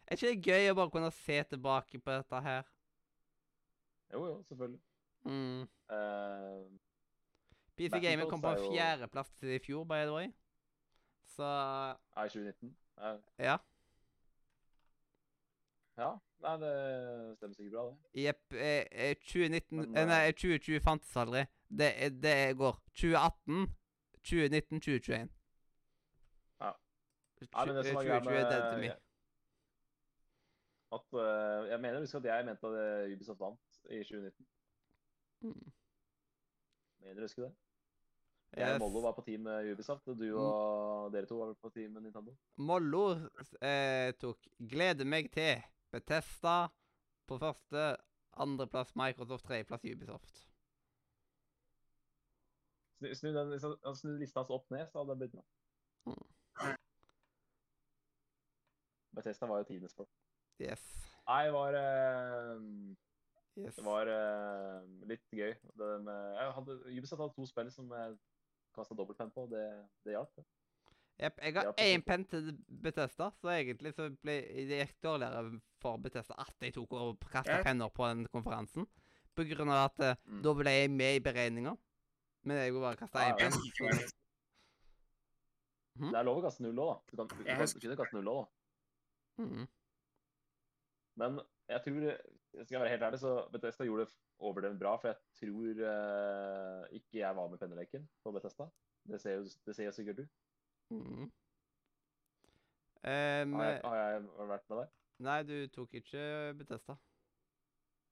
Er 0.07 0.17
ikke 0.17 0.31
det 0.31 0.45
gøy 0.47 0.71
å 0.71 0.77
bare 0.79 0.93
kunne 0.95 1.11
se 1.13 1.43
tilbake 1.51 1.99
på 2.01 2.15
dette 2.15 2.41
her? 2.41 2.63
Jo, 4.13 4.23
jo, 4.25 4.37
selvfølgelig. 4.47 4.79
Mm. 5.27 5.67
Uh, 5.91 6.63
PC 7.77 7.91
Battletoads 7.91 8.05
Gaming 8.07 8.31
kom 8.31 8.41
på 8.41 8.55
en 8.55 8.63
jo- 8.63 8.71
fjerdeplass 8.71 9.43
i 9.43 9.59
fjor, 9.61 9.83
by 9.85 10.01
the 10.07 10.15
way. 10.15 10.31
Så 11.35 11.45
Ja, 11.45 12.23
i 12.25 12.29
2019. 12.33 12.73
Uh. 12.97 13.19
ja. 13.37 13.57
ja. 15.97 16.09
Nei, 16.39 16.53
det 16.61 17.37
stemmer 17.37 17.55
sikkert 17.55 17.73
bra, 17.73 17.83
det. 17.89 18.23
Jepp. 18.23 18.53
Eh, 18.53 18.85
eh, 18.91 19.15
2019 19.15 19.77
Men, 19.81 19.97
eh, 19.97 20.05
Nei, 20.07 20.19
eh, 20.29 20.31
2020 20.33 20.79
fantes 20.79 21.15
aldri. 21.19 21.45
Det, 21.69 21.89
er- 22.05 22.09
det 22.23 22.35
går 22.57 22.77
2018, 22.95 23.67
2019, 24.23 24.79
2021. 24.81 25.29
Ja. 26.61 26.71
Nei, 27.41 27.65
men 27.65 27.75
det 27.75 27.85
som 27.85 27.95
var 27.95 28.03
2020 28.03 28.29
greia 28.29 28.45
er 28.45 28.71
to 28.71 28.77
med 28.77 28.87
me. 28.87 28.95
at 30.91 31.13
uh, 31.13 31.67
Jeg 31.69 31.79
mener 31.81 31.97
å 31.99 32.01
huske 32.01 32.17
at 32.17 32.25
jeg 32.25 32.45
mente 32.47 32.67
at 32.67 32.77
eh, 32.83 33.13
Ubisoft 33.13 33.39
vant 33.39 33.81
i 33.91 33.99
2019. 34.03 34.45
Mm. 35.41 35.71
Mener 37.03 37.15
du 37.15 37.21
husker 37.27 37.43
det? 37.43 37.51
Jeg 38.57 38.73
og 38.73 38.79
Mollo 38.81 39.01
var 39.03 39.11
på 39.13 39.21
team 39.27 39.43
med 39.45 39.67
Ubisoft, 39.73 40.07
og 40.07 40.17
du 40.17 40.23
Mm. 40.25 40.39
og 40.41 41.11
dere 41.13 41.25
to 41.29 41.37
var 41.37 41.53
på 41.53 41.69
team 41.75 41.91
med 41.93 42.01
Nintendo. 42.07 42.33
Mollo 42.57 43.03
eh, 43.61 44.11
tok 44.19 44.47
'Gleder 44.59 45.05
meg 45.05 45.29
til' 45.31 45.61
Betesta 45.91 46.69
på 47.27 47.37
første, 47.37 47.97
andreplass 48.37 48.95
Microsoft, 48.95 49.45
tredjeplass 49.45 49.85
Ubisoft. 49.85 50.45
Snu, 52.99 53.13
snu, 53.15 53.29
den, 53.33 53.59
snu 53.95 54.17
lista 54.19 54.43
opp 54.43 54.69
ned, 54.71 54.87
så 54.91 54.99
hadde 54.99 55.15
det 55.15 55.19
begynt 55.19 55.35
bra. 55.35 55.45
Mm. 56.09 56.75
Bethesda 59.15 59.47
var 59.47 59.61
jo 59.63 59.69
tidenes 59.69 59.95
folk. 59.95 60.09
Yes. 60.61 60.83
Nei, 61.27 61.43
det 61.45 61.53
var 61.53 61.77
uh, 61.79 62.61
yes. 63.57 63.75
Det 63.75 63.85
var 63.85 64.11
uh, 64.11 64.83
litt 65.09 65.25
gøy. 65.31 65.53
Det 65.79 65.89
med, 66.05 66.33
jeg 66.35 66.53
hadde, 66.57 66.77
Ubisoft 66.97 67.23
hadde 67.23 67.35
to 67.37 67.47
spill 67.49 67.71
som 67.73 67.91
jeg 67.95 68.17
kasta 68.75 68.97
dobbeltpenn 68.97 69.33
på. 69.33 69.47
Det, 69.51 69.65
det 70.05 70.17
hjalp. 70.17 70.43
Jepp. 71.19 71.41
Jeg 71.43 71.55
har 71.57 71.73
én 71.83 72.03
penn 72.05 72.23
til 72.31 72.53
Betesta, 72.83 73.31
så 73.41 73.51
egentlig 73.57 73.91
så 73.95 74.07
ble 74.23 74.37
det 74.69 74.83
gikk 74.83 74.99
dårligere 75.03 75.59
for 75.81 75.97
Betesta 76.01 76.37
at 76.39 76.53
jeg 76.61 76.75
tok 76.75 76.93
og 76.99 77.27
kasta 77.31 77.61
penner 77.65 77.91
på 77.93 78.07
den 78.09 78.25
konferansen. 78.33 78.87
På 79.35 79.45
grunn 79.47 79.71
av 79.71 79.85
at 79.89 80.05
eh, 80.05 80.15
Mm. 80.25 80.41
da 80.43 80.53
ble 80.53 80.71
jeg 80.75 80.91
med 80.91 81.15
i 81.15 81.23
beregninga. 81.23 81.75
Men 82.43 82.57
jeg 82.57 82.73
bare 82.73 82.95
kasta 82.99 83.27
én 83.29 83.37
penn. 83.39 83.53
Ikke 83.67 83.85
hva 83.87 83.99
det 85.99 86.15
er 86.15 86.23
lov 86.23 86.39
å 86.39 86.45
kaste 86.45 86.63
null 86.63 86.79
òg, 86.79 86.89
da. 86.93 87.11
Du 87.11 87.17
kan, 87.19 87.27
du 87.27 87.43
kan, 87.43 87.67
kunne 87.83 87.99
kaste 87.99 88.15
null 88.15 88.31
òg, 88.31 88.45
da. 88.45 89.43
Mm. 89.43 89.65
Men 91.19 91.39
jeg 91.69 91.81
tror 91.85 92.05
jeg 92.07 92.19
Skal 92.65 92.75
jeg 92.75 92.81
være 92.81 92.89
helt 92.89 93.03
ærlig, 93.05 93.19
så 93.21 93.31
Bethesda 93.53 93.85
gjorde 93.85 94.05
det 94.07 94.13
overdrevent 94.41 94.79
bra. 94.81 94.95
For 94.97 95.11
jeg 95.11 95.17
tror 95.37 95.81
eh, 95.85 96.95
ikke 96.97 97.19
jeg 97.19 97.35
var 97.37 97.49
med 97.51 97.59
i 97.59 97.61
penneleken 97.61 98.07
på 98.23 98.31
Bethesda. 98.33 98.65
Det 99.05 99.19
ser 99.21 99.35
jo, 99.37 99.43
det 99.67 99.75
ser 99.77 99.85
jo 99.85 99.91
sikkert 99.93 100.17
du. 100.17 100.23
Mm. 100.89 101.27
Um, 102.99 103.53
Har 103.53 103.69
jeg, 103.69 103.83
har 103.85 103.99
jeg 103.99 104.23
vært 104.49 104.65
med 104.71 104.81
der? 104.81 104.89
Nei, 105.19 105.43
du 105.43 105.67
tok 105.67 105.93
ikke 105.99 106.53
Betesta. 106.57 106.95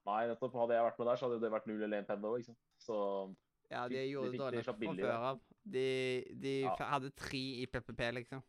Nei, 0.08 0.22
nettopp. 0.30 0.54
Hadde 0.56 0.74
jeg 0.78 0.84
vært 0.86 1.00
med 1.00 1.08
der, 1.10 1.16
så 1.20 1.28
hadde 1.28 1.42
det 1.44 1.52
vært 1.52 1.66
null 1.68 1.82
eller 1.84 2.02
én 2.02 2.08
penn 2.08 2.24
òg, 2.24 2.38
ikke 2.40 2.52
sant. 2.54 2.60
Så 2.80 2.98
Ja, 3.70 3.82
de 3.90 3.96
Fikk- 3.96 4.12
gjorde 4.14 4.32
det 4.32 4.40
dårlig 4.40 4.64
fra 4.64 4.74
før 4.74 5.24
av. 5.30 5.40
De, 5.68 6.24
de 6.40 6.54
Ja. 6.62 6.76
hadde 6.80 7.10
tre 7.12 7.42
i 7.62 7.66
PPP, 7.68 8.12
liksom. 8.16 8.44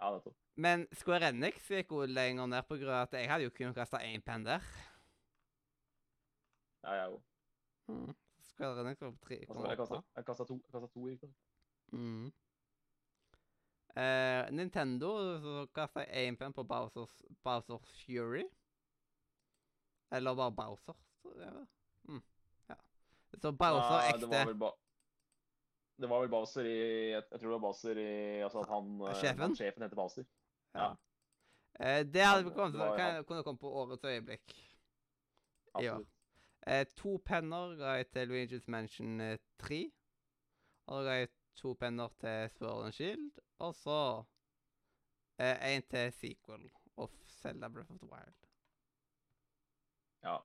ja, 0.00 0.10
nettopp. 0.14 0.34
Men 0.56 0.86
Square 0.92 1.28
Enix 1.28 1.68
gikk 1.68 1.90
jo 1.92 2.06
lenger 2.06 2.46
ned 2.48 2.64
på 2.66 2.78
grunn 2.80 2.88
av 2.96 3.02
at 3.02 3.12
jeg 3.12 3.28
hadde 3.28 3.44
jo 3.44 3.50
kunnet 3.50 3.74
kaste 3.76 4.00
én 4.00 4.22
penn 4.24 4.44
der. 4.44 4.62
Ja, 6.84 6.92
jeg 6.94 7.12
òg. 7.12 7.22
Mm. 7.88 8.14
Square 8.48 8.80
Enix 8.80 9.00
var 9.02 9.10
på 9.12 9.20
tre. 9.28 9.38
Altså, 9.48 9.68
jeg 9.68 10.24
kasta- 10.24 10.46
to, 10.46 10.60
jeg 10.72 10.90
to 10.94 11.06
i 11.08 11.16
går. 11.16 11.30
Mm. 11.92 12.32
Eh, 13.98 14.50
Nintendo 14.54 15.40
så 15.42 15.66
kasta 15.74 16.04
én 16.06 16.36
penn 16.38 16.52
på 16.54 16.62
Bowsers, 16.64 17.22
Bowsers 17.44 18.04
Fury. 18.04 18.44
Eller 20.10 20.34
bare 20.34 20.52
Bowser. 20.52 20.94
Så 21.22 21.32
ja. 21.40 21.50
mm. 22.08 22.22
ja. 22.68 22.76
Så 23.42 23.52
Bowser 23.52 23.96
ja, 23.96 24.08
ekte. 24.08 24.26
Det 24.26 24.46
var 24.46 24.54
ba 24.54 24.70
det 25.98 26.06
var 26.06 26.20
vel 26.20 26.30
Bowser 26.30 26.64
i 26.64 26.78
Jeg 27.10 27.22
jeg 27.30 27.40
tror 27.40 27.48
det 27.48 27.54
var 27.56 27.58
Bowser 27.58 27.98
i 27.98 28.40
Altså 28.46 28.60
at 28.60 28.68
han 28.68 29.00
eh, 29.00 29.14
Sjefen? 29.14 29.40
Han, 29.40 29.56
sjefen 29.56 29.82
heter 29.82 29.96
Bowser. 29.96 30.24
Ja. 30.74 30.92
Uh, 31.80 32.02
det 32.12 32.22
hadde 32.22 32.50
kommet 32.54 32.78
det 32.80 32.92
kan, 32.96 33.24
kunne 33.24 33.42
kommet 33.42 33.60
på 33.60 33.72
årets 33.72 34.04
øyeblikk. 34.04 34.54
Ja. 35.74 35.74
Absolutt. 35.74 36.08
Eh, 36.66 36.86
to 36.96 37.16
penner 37.24 37.74
ga 37.78 37.96
jeg 37.98 38.06
til 38.12 38.30
Luigi's 38.30 38.64
Mansion 38.68 39.20
eh, 39.20 39.38
3. 39.58 39.90
Og 40.86 40.98
da 40.98 41.02
ga 41.08 41.18
jeg 41.18 41.28
to 41.58 41.74
penner 41.78 42.12
til 42.22 42.50
Sword 42.56 42.84
and 42.86 42.96
Shield. 42.96 43.40
Og 43.58 43.74
så 43.74 44.00
én 45.38 45.84
til 45.90 46.12
sequel 46.12 46.70
of 46.96 47.10
Zelda 47.40 47.68
Breath 47.68 47.90
of 47.90 47.98
the 47.98 48.10
Wild. 48.10 48.48
Ja. 50.22 50.38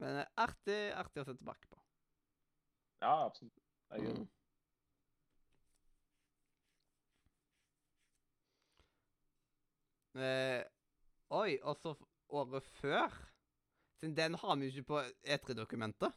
Men 0.00 0.20
eh, 0.22 0.28
artig, 0.40 0.78
artig 0.96 1.22
å 1.22 1.26
se 1.28 1.36
tilbake 1.36 1.68
på. 1.68 1.80
ja, 3.00 3.14
absolutt. 3.26 3.56
Det 3.90 3.98
er 3.98 4.04
gøy. 4.06 4.20
Mm. 4.20 4.28
Eh, 10.20 10.62
oi, 11.30 11.58
og 11.62 11.76
så 11.78 11.94
året 12.28 12.64
før 12.80 13.12
Siden 14.00 14.16
den 14.16 14.34
har 14.40 14.56
vi 14.56 14.66
jo 14.66 14.72
ikke 14.72 14.88
på 14.88 15.00
E3-dokumentet. 15.28 16.14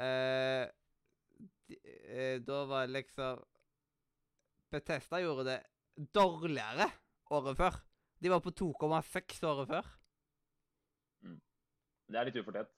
Eh, 0.00 0.64
de- 1.68 1.80
eh, 1.84 2.36
da 2.40 2.64
var 2.64 2.86
det 2.86 2.94
liksom 2.96 3.44
Betesta 4.70 5.18
gjorde 5.20 5.44
det 5.48 5.60
dårligere 6.14 6.86
året 7.34 7.56
før. 7.58 7.78
De 8.22 8.30
var 8.30 8.40
på 8.44 8.52
2,6 8.54 9.42
året 9.48 9.68
før. 9.68 9.88
Mm. 11.26 11.40
Det 12.06 12.20
er 12.20 12.28
litt 12.28 12.38
ufortjent. 12.38 12.70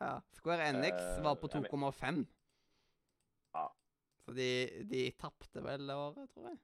Ja. 0.00 0.16
Square 0.34 0.68
Enix 0.72 0.98
uh, 0.98 1.22
var 1.22 1.38
på 1.38 1.48
2,5. 1.52 2.24
Ja. 3.54 3.68
Så 4.24 4.34
de, 4.34 4.48
de 4.90 5.04
tapte 5.20 5.62
vel 5.62 5.86
det 5.86 5.94
året, 5.94 6.30
tror 6.34 6.48
jeg. 6.50 6.58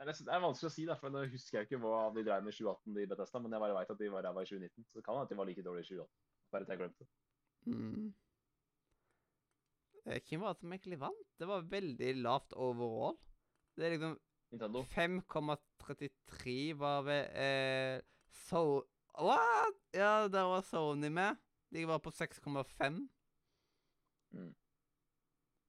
Det 0.00 0.08
er, 0.08 0.16
det 0.24 0.32
er 0.32 0.40
vanskelig 0.46 0.70
å 0.70 0.72
si, 0.72 0.86
da, 0.88 0.96
for 0.96 1.12
nå 1.12 1.26
husker 1.28 1.58
jeg 1.58 1.68
ikke 1.68 1.82
hva 1.82 2.06
de 2.14 2.24
drev 2.24 2.46
med 2.46 2.54
i 2.54 2.56
2018 2.56 3.02
i 3.02 3.08
Bethesda, 3.10 3.42
men 3.44 3.52
jeg 3.52 3.60
bare 3.66 3.76
vet 3.76 3.90
at 3.92 4.00
de 4.00 4.08
var 4.14 4.24
ræva 4.24 4.46
i 4.46 4.48
2019. 4.48 4.86
Så 4.88 4.96
det 4.96 5.04
kan 5.04 5.18
hende 5.18 5.26
at 5.28 5.34
de 5.34 5.38
var 5.42 5.50
like 5.50 5.64
dårlige 5.66 5.84
i 5.84 5.98
2018. 5.98 6.14
Bare 6.54 6.64
at 6.64 6.72
jeg 6.72 6.80
glemte 6.80 7.04
det. 7.04 7.10
Mm. 7.68 8.06
Hvem 10.04 10.40
var 10.40 10.54
det 10.54 10.60
som 10.62 10.72
egentlig 10.72 10.98
vant? 11.00 11.26
Det 11.38 11.48
var 11.48 11.66
veldig 11.70 12.10
lavt 12.22 12.52
overall. 12.56 13.16
Det 13.76 13.86
er 13.86 13.94
liksom 13.96 14.18
5,33 14.94 16.74
var 16.78 17.02
ved 17.06 17.36
eh, 17.38 18.00
So... 18.46 18.86
What?! 19.20 19.76
Ja, 19.92 20.28
der 20.28 20.46
var 20.48 20.62
Sony 20.62 21.08
med. 21.12 21.36
De 21.74 21.84
var 21.86 21.98
på 21.98 22.10
6,5. 22.10 23.08
Mm. 24.30 24.54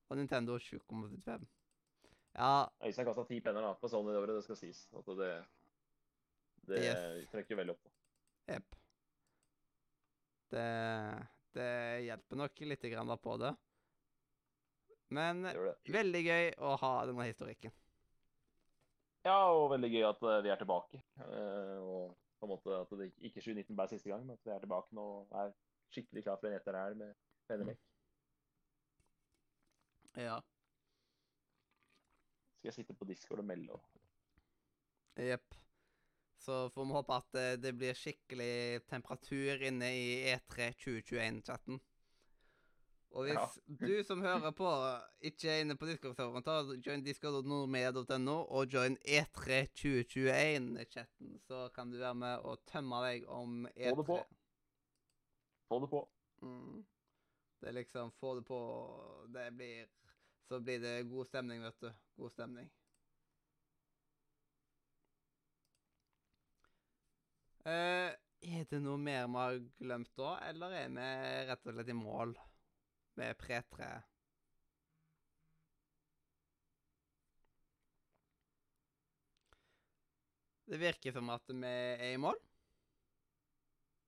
Og 0.10 0.18
Nintendo 0.18 0.58
7,85. 0.58 1.45
Ja, 2.36 2.66
Øystein 2.86 3.06
kasta 3.08 3.26
ti 3.28 3.41
penner 3.44 3.62
da, 3.66 3.74
på 3.76 3.90
Sony 3.91 4.14
det 4.14 4.22
året, 4.22 4.36
det 4.38 4.44
skal 4.45 4.60
sies. 4.60 4.86
At 4.95 5.06
det 5.20 5.32
det 6.70 6.78
Yes. 6.86 7.30
trekker 7.32 7.58
veldig 7.58 7.74
opp. 7.74 7.88
jepp. 8.48 8.76
Det, 10.52 10.66
det 11.58 11.70
hjelper 12.06 12.36
nok 12.44 12.60
litt 12.70 12.86
grann 12.91 13.10
da 13.10 13.18
på 13.18 13.38
det. 13.41 13.52
Men 15.12 15.44
veldig 15.92 16.22
gøy 16.24 16.50
å 16.64 16.76
ha 16.80 16.92
denne 17.10 17.28
historikken. 17.28 17.74
Ja, 19.26 19.38
og 19.54 19.70
veldig 19.74 19.90
gøy 19.92 20.06
at 20.08 20.24
eh, 20.26 20.40
vi 20.46 20.52
er 20.54 20.62
tilbake. 20.62 21.02
Eh, 21.28 21.78
og 21.84 22.16
på 22.40 22.48
en 22.48 22.54
måte 22.56 22.78
at 22.80 22.94
det 22.98 23.12
ikke 23.20 23.44
2019 23.44 23.76
ble 23.78 23.88
siste 23.92 24.10
gang, 24.10 24.24
men 24.26 24.40
at 24.40 24.48
vi 24.48 24.54
er 24.56 24.64
tilbake 24.64 24.98
nå 24.98 25.04
og 25.20 25.36
er 25.44 25.52
skikkelig 25.94 26.24
klar 26.26 26.40
for 26.42 26.50
en 26.50 26.58
etterhelg 26.58 26.98
med 26.98 27.12
pennelek. 27.52 27.82
Ja. 30.18 30.40
Skal 32.58 32.72
jeg 32.72 32.80
sitte 32.80 32.98
på 32.98 33.06
Discord 33.10 33.44
og 33.44 33.48
melde 33.52 33.78
og 33.78 35.22
Jepp. 35.22 35.56
Så 36.42 36.70
får 36.74 36.86
vi 36.88 36.96
håpe 36.96 37.16
at 37.20 37.38
eh, 37.38 37.54
det 37.62 37.76
blir 37.78 37.98
skikkelig 37.98 38.82
temperatur 38.90 39.62
inne 39.68 39.92
i 39.94 40.06
E 40.32 40.36
E3 40.40 40.72
2021-chatten. 40.82 41.78
Og 43.12 43.26
hvis 43.28 43.36
Ja. 43.36 43.46
du 43.88 44.04
som 44.08 44.22
hører 44.24 44.52
på, 44.56 44.70
ikke 45.22 45.50
er 45.52 45.62
inne 45.66 45.76
på 45.78 45.86
Discord-serveren, 45.90 46.44
ta 46.44 46.62
join 46.86 47.04
discord.nordmedia.no 47.04 48.38
og 48.48 48.70
join 48.74 48.96
E 49.04 49.20
E3 49.24 49.66
2021-chatten, 49.82 51.34
så 51.44 51.66
kan 51.76 51.92
du 51.92 51.98
være 52.00 52.16
med 52.16 52.46
og 52.48 52.64
tømme 52.72 53.02
deg 53.04 53.26
om 53.28 53.66
E3. 53.76 53.90
Få 53.92 53.98
det 54.00 54.06
på. 54.08 54.20
få 55.68 55.80
det 55.84 55.90
på. 55.92 56.02
Mm. 56.42 56.86
Det 57.62 57.68
er 57.70 57.76
liksom 57.78 58.12
Få 58.18 58.36
det 58.36 58.46
på 58.48 58.58
Det 59.34 59.52
blir 59.54 59.86
Så 60.50 60.60
blir 60.60 60.80
det 60.82 61.10
god 61.10 61.26
stemning, 61.26 61.62
vet 61.64 61.78
du. 61.82 61.92
God 62.18 62.32
stemning. 62.34 62.72
Eh, 67.66 68.10
er 68.42 68.64
det 68.72 68.80
noe 68.82 68.98
mer 68.98 69.28
vi 69.30 69.38
har 69.38 69.60
glemt 69.78 70.10
da, 70.18 70.32
eller 70.50 70.74
er 70.74 70.90
vi 70.96 71.06
rett 71.52 71.68
og 71.70 71.76
slett 71.76 71.92
i 71.94 71.98
mål 71.98 72.34
med 73.20 73.38
pre-tre? 73.38 73.92
Det 80.72 80.80
virker 80.80 81.12
som 81.16 81.30
at 81.34 81.50
vi 81.52 81.68
er 81.68 82.14
i 82.14 82.20
mål. 82.22 82.38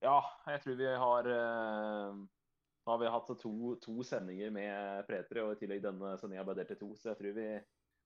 Ja, 0.04 0.20
jeg 0.52 0.62
tror 0.64 0.78
vi 0.80 0.88
har 1.00 1.28
eh, 1.32 2.16
Nå 2.84 2.92
har 2.92 3.00
vi 3.00 3.08
hatt 3.12 3.30
to, 3.40 3.52
to 3.80 4.04
sendinger 4.04 4.52
med 4.52 5.06
Pretre, 5.08 5.46
og 5.46 5.54
i 5.56 5.60
tillegg 5.62 5.84
denne 5.86 6.18
sendinga 6.20 6.44
ble 6.48 6.58
delt 6.60 6.74
i 6.76 6.80
to. 6.80 6.90
Så 7.00 7.14
jeg 7.14 7.20
tror 7.22 7.36
vi 7.38 7.48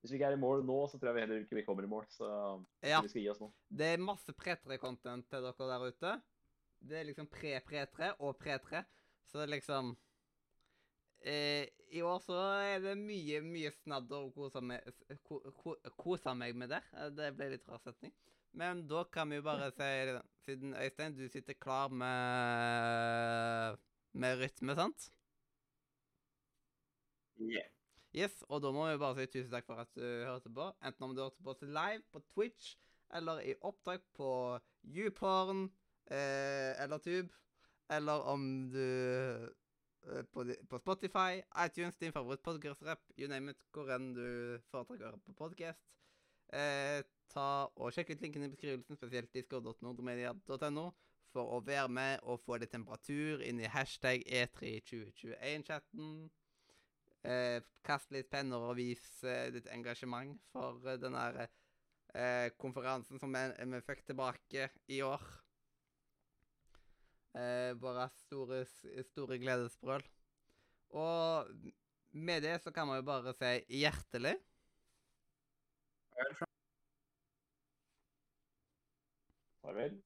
Hvis 0.01 0.11
vi 0.13 0.19
ikke 0.19 0.27
er 0.29 0.35
i 0.37 0.41
mål 0.41 0.61
nå, 0.65 0.75
så 0.85 0.99
tror 0.99 1.09
jeg 1.09 1.17
vi 1.17 1.21
heller 1.25 1.39
ikke 1.41 1.57
vi 1.57 1.65
kommer 1.65 1.85
i 1.87 1.89
mål. 1.89 2.05
Så 2.13 2.27
Ja. 2.85 3.01
vi 3.01 3.09
skal 3.09 3.21
gi 3.23 3.29
oss 3.33 3.41
nå. 3.41 3.51
Det 3.69 3.87
er 3.95 4.03
masse 4.05 4.33
pre-3-content 4.37 5.25
til 5.29 5.41
dere 5.47 5.69
der 5.71 5.87
ute. 5.87 6.11
Det 6.79 6.99
er 6.99 7.07
liksom 7.09 7.27
pre-pre-3 7.27 8.11
og 8.21 8.37
pre-3. 8.37 8.83
Så 9.25 9.39
det 9.39 9.47
er 9.47 9.55
liksom 9.57 9.95
eh, 11.21 11.67
I 11.95 12.01
år 12.03 12.19
så 12.23 12.37
er 12.67 12.79
det 12.83 12.95
mye, 12.99 13.41
mye 13.45 13.71
snadder 13.81 14.27
å 14.27 14.31
kose 14.35 14.61
meg, 14.61 14.83
ko, 15.23 15.39
ko, 15.61 15.75
kose 15.97 16.33
meg 16.35 16.55
med 16.55 16.69
der. 16.75 16.83
Eh, 16.93 17.09
Det 17.15 17.31
ble 17.37 17.49
litt 17.55 17.67
rar 17.69 17.81
setning. 17.83 18.13
Men 18.57 18.85
da 18.89 19.03
kan 19.13 19.29
vi 19.29 19.37
jo 19.37 19.45
bare 19.45 19.69
si 19.75 19.89
Siden 20.47 20.73
Øystein, 20.79 21.15
du 21.17 21.27
sitter 21.29 21.53
klar 21.53 21.89
med 21.91 23.77
med 24.17 24.39
rytme, 24.39 24.73
sant? 24.75 25.09
Yeah. 27.37 27.67
Yes, 28.17 28.39
og 28.49 28.63
da 28.63 28.71
må 28.73 28.87
vi 28.87 28.97
bare 29.01 29.19
si 29.19 29.27
tusen 29.35 29.51
takk 29.53 29.67
for 29.67 29.83
at 29.83 29.91
du 29.93 30.05
hørte 30.25 30.49
på. 30.53 30.71
Enten 30.81 31.05
om 31.05 31.13
du 31.13 31.21
hørte 31.21 31.43
på 31.43 31.53
oss 31.53 31.61
live 31.61 32.01
på 32.13 32.21
Twitch, 32.33 32.71
eller 33.13 33.43
i 33.45 33.53
opptak 33.67 34.01
på 34.17 34.29
YouPorn 34.95 35.67
eh, 36.09 36.73
eller 36.81 37.03
Tube, 37.03 37.29
eller 37.93 38.25
om 38.31 38.47
du 38.73 38.81
på, 40.33 40.45
på 40.69 40.79
Spotify, 40.81 41.41
iTunes, 41.65 41.97
din 41.97 42.13
favoritt-podkast-rapp, 42.15 43.03
you 43.17 43.29
name 43.29 43.51
it, 43.51 43.61
hvor 43.73 43.89
enn 43.93 44.13
du 44.15 44.27
foretrekker 44.71 45.19
på 45.25 45.35
podkast. 45.41 45.83
Eh, 46.55 47.01
ta 47.33 47.67
og 47.75 47.91
Sjekk 47.91 48.13
ut 48.15 48.23
linken 48.23 48.45
i 48.45 48.51
beskrivelsen, 48.51 48.99
spesielt 48.99 49.33
discord.nordmedia.no, 49.35 50.87
for 51.33 51.57
å 51.57 51.61
være 51.65 51.91
med 51.91 52.23
og 52.23 52.41
få 52.45 52.59
litt 52.61 52.71
temperatur 52.71 53.43
inn 53.45 53.59
i 53.59 53.71
hashtag 53.71 54.23
E 54.25 54.45
E32021-chatten. 54.45 56.13
Eh, 57.27 57.57
kast 57.83 58.13
litt 58.15 58.29
penner 58.31 58.63
og 58.69 58.77
vis 58.79 59.03
eh, 59.27 59.49
ditt 59.51 59.67
engasjement 59.73 60.37
for 60.53 60.79
eh, 60.87 60.99
den 61.01 61.17
der 61.17 61.41
eh, 62.13 62.47
konferansen 62.61 63.19
som 63.19 63.33
vi 63.35 63.83
fikk 63.83 64.05
tilbake 64.07 64.69
i 64.87 65.01
år. 65.03 65.25
Eh, 67.37 67.73
bare 67.77 68.07
store, 68.23 68.63
store 69.11 69.37
gledesbrøl. 69.37 70.03
Og 70.97 71.51
med 72.11 72.41
det 72.41 72.55
så 72.63 72.71
kan 72.73 72.87
man 72.87 73.01
jo 73.01 73.05
bare 73.05 73.33
si 73.37 73.81
hjertelig 73.81 74.37
Farvel. 79.61 80.01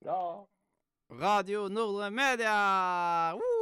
Bra. 0.00 0.46
Radio 1.10 1.68
Nordre 1.68 2.10
Media! 2.10 2.56
Woo! 3.34 3.57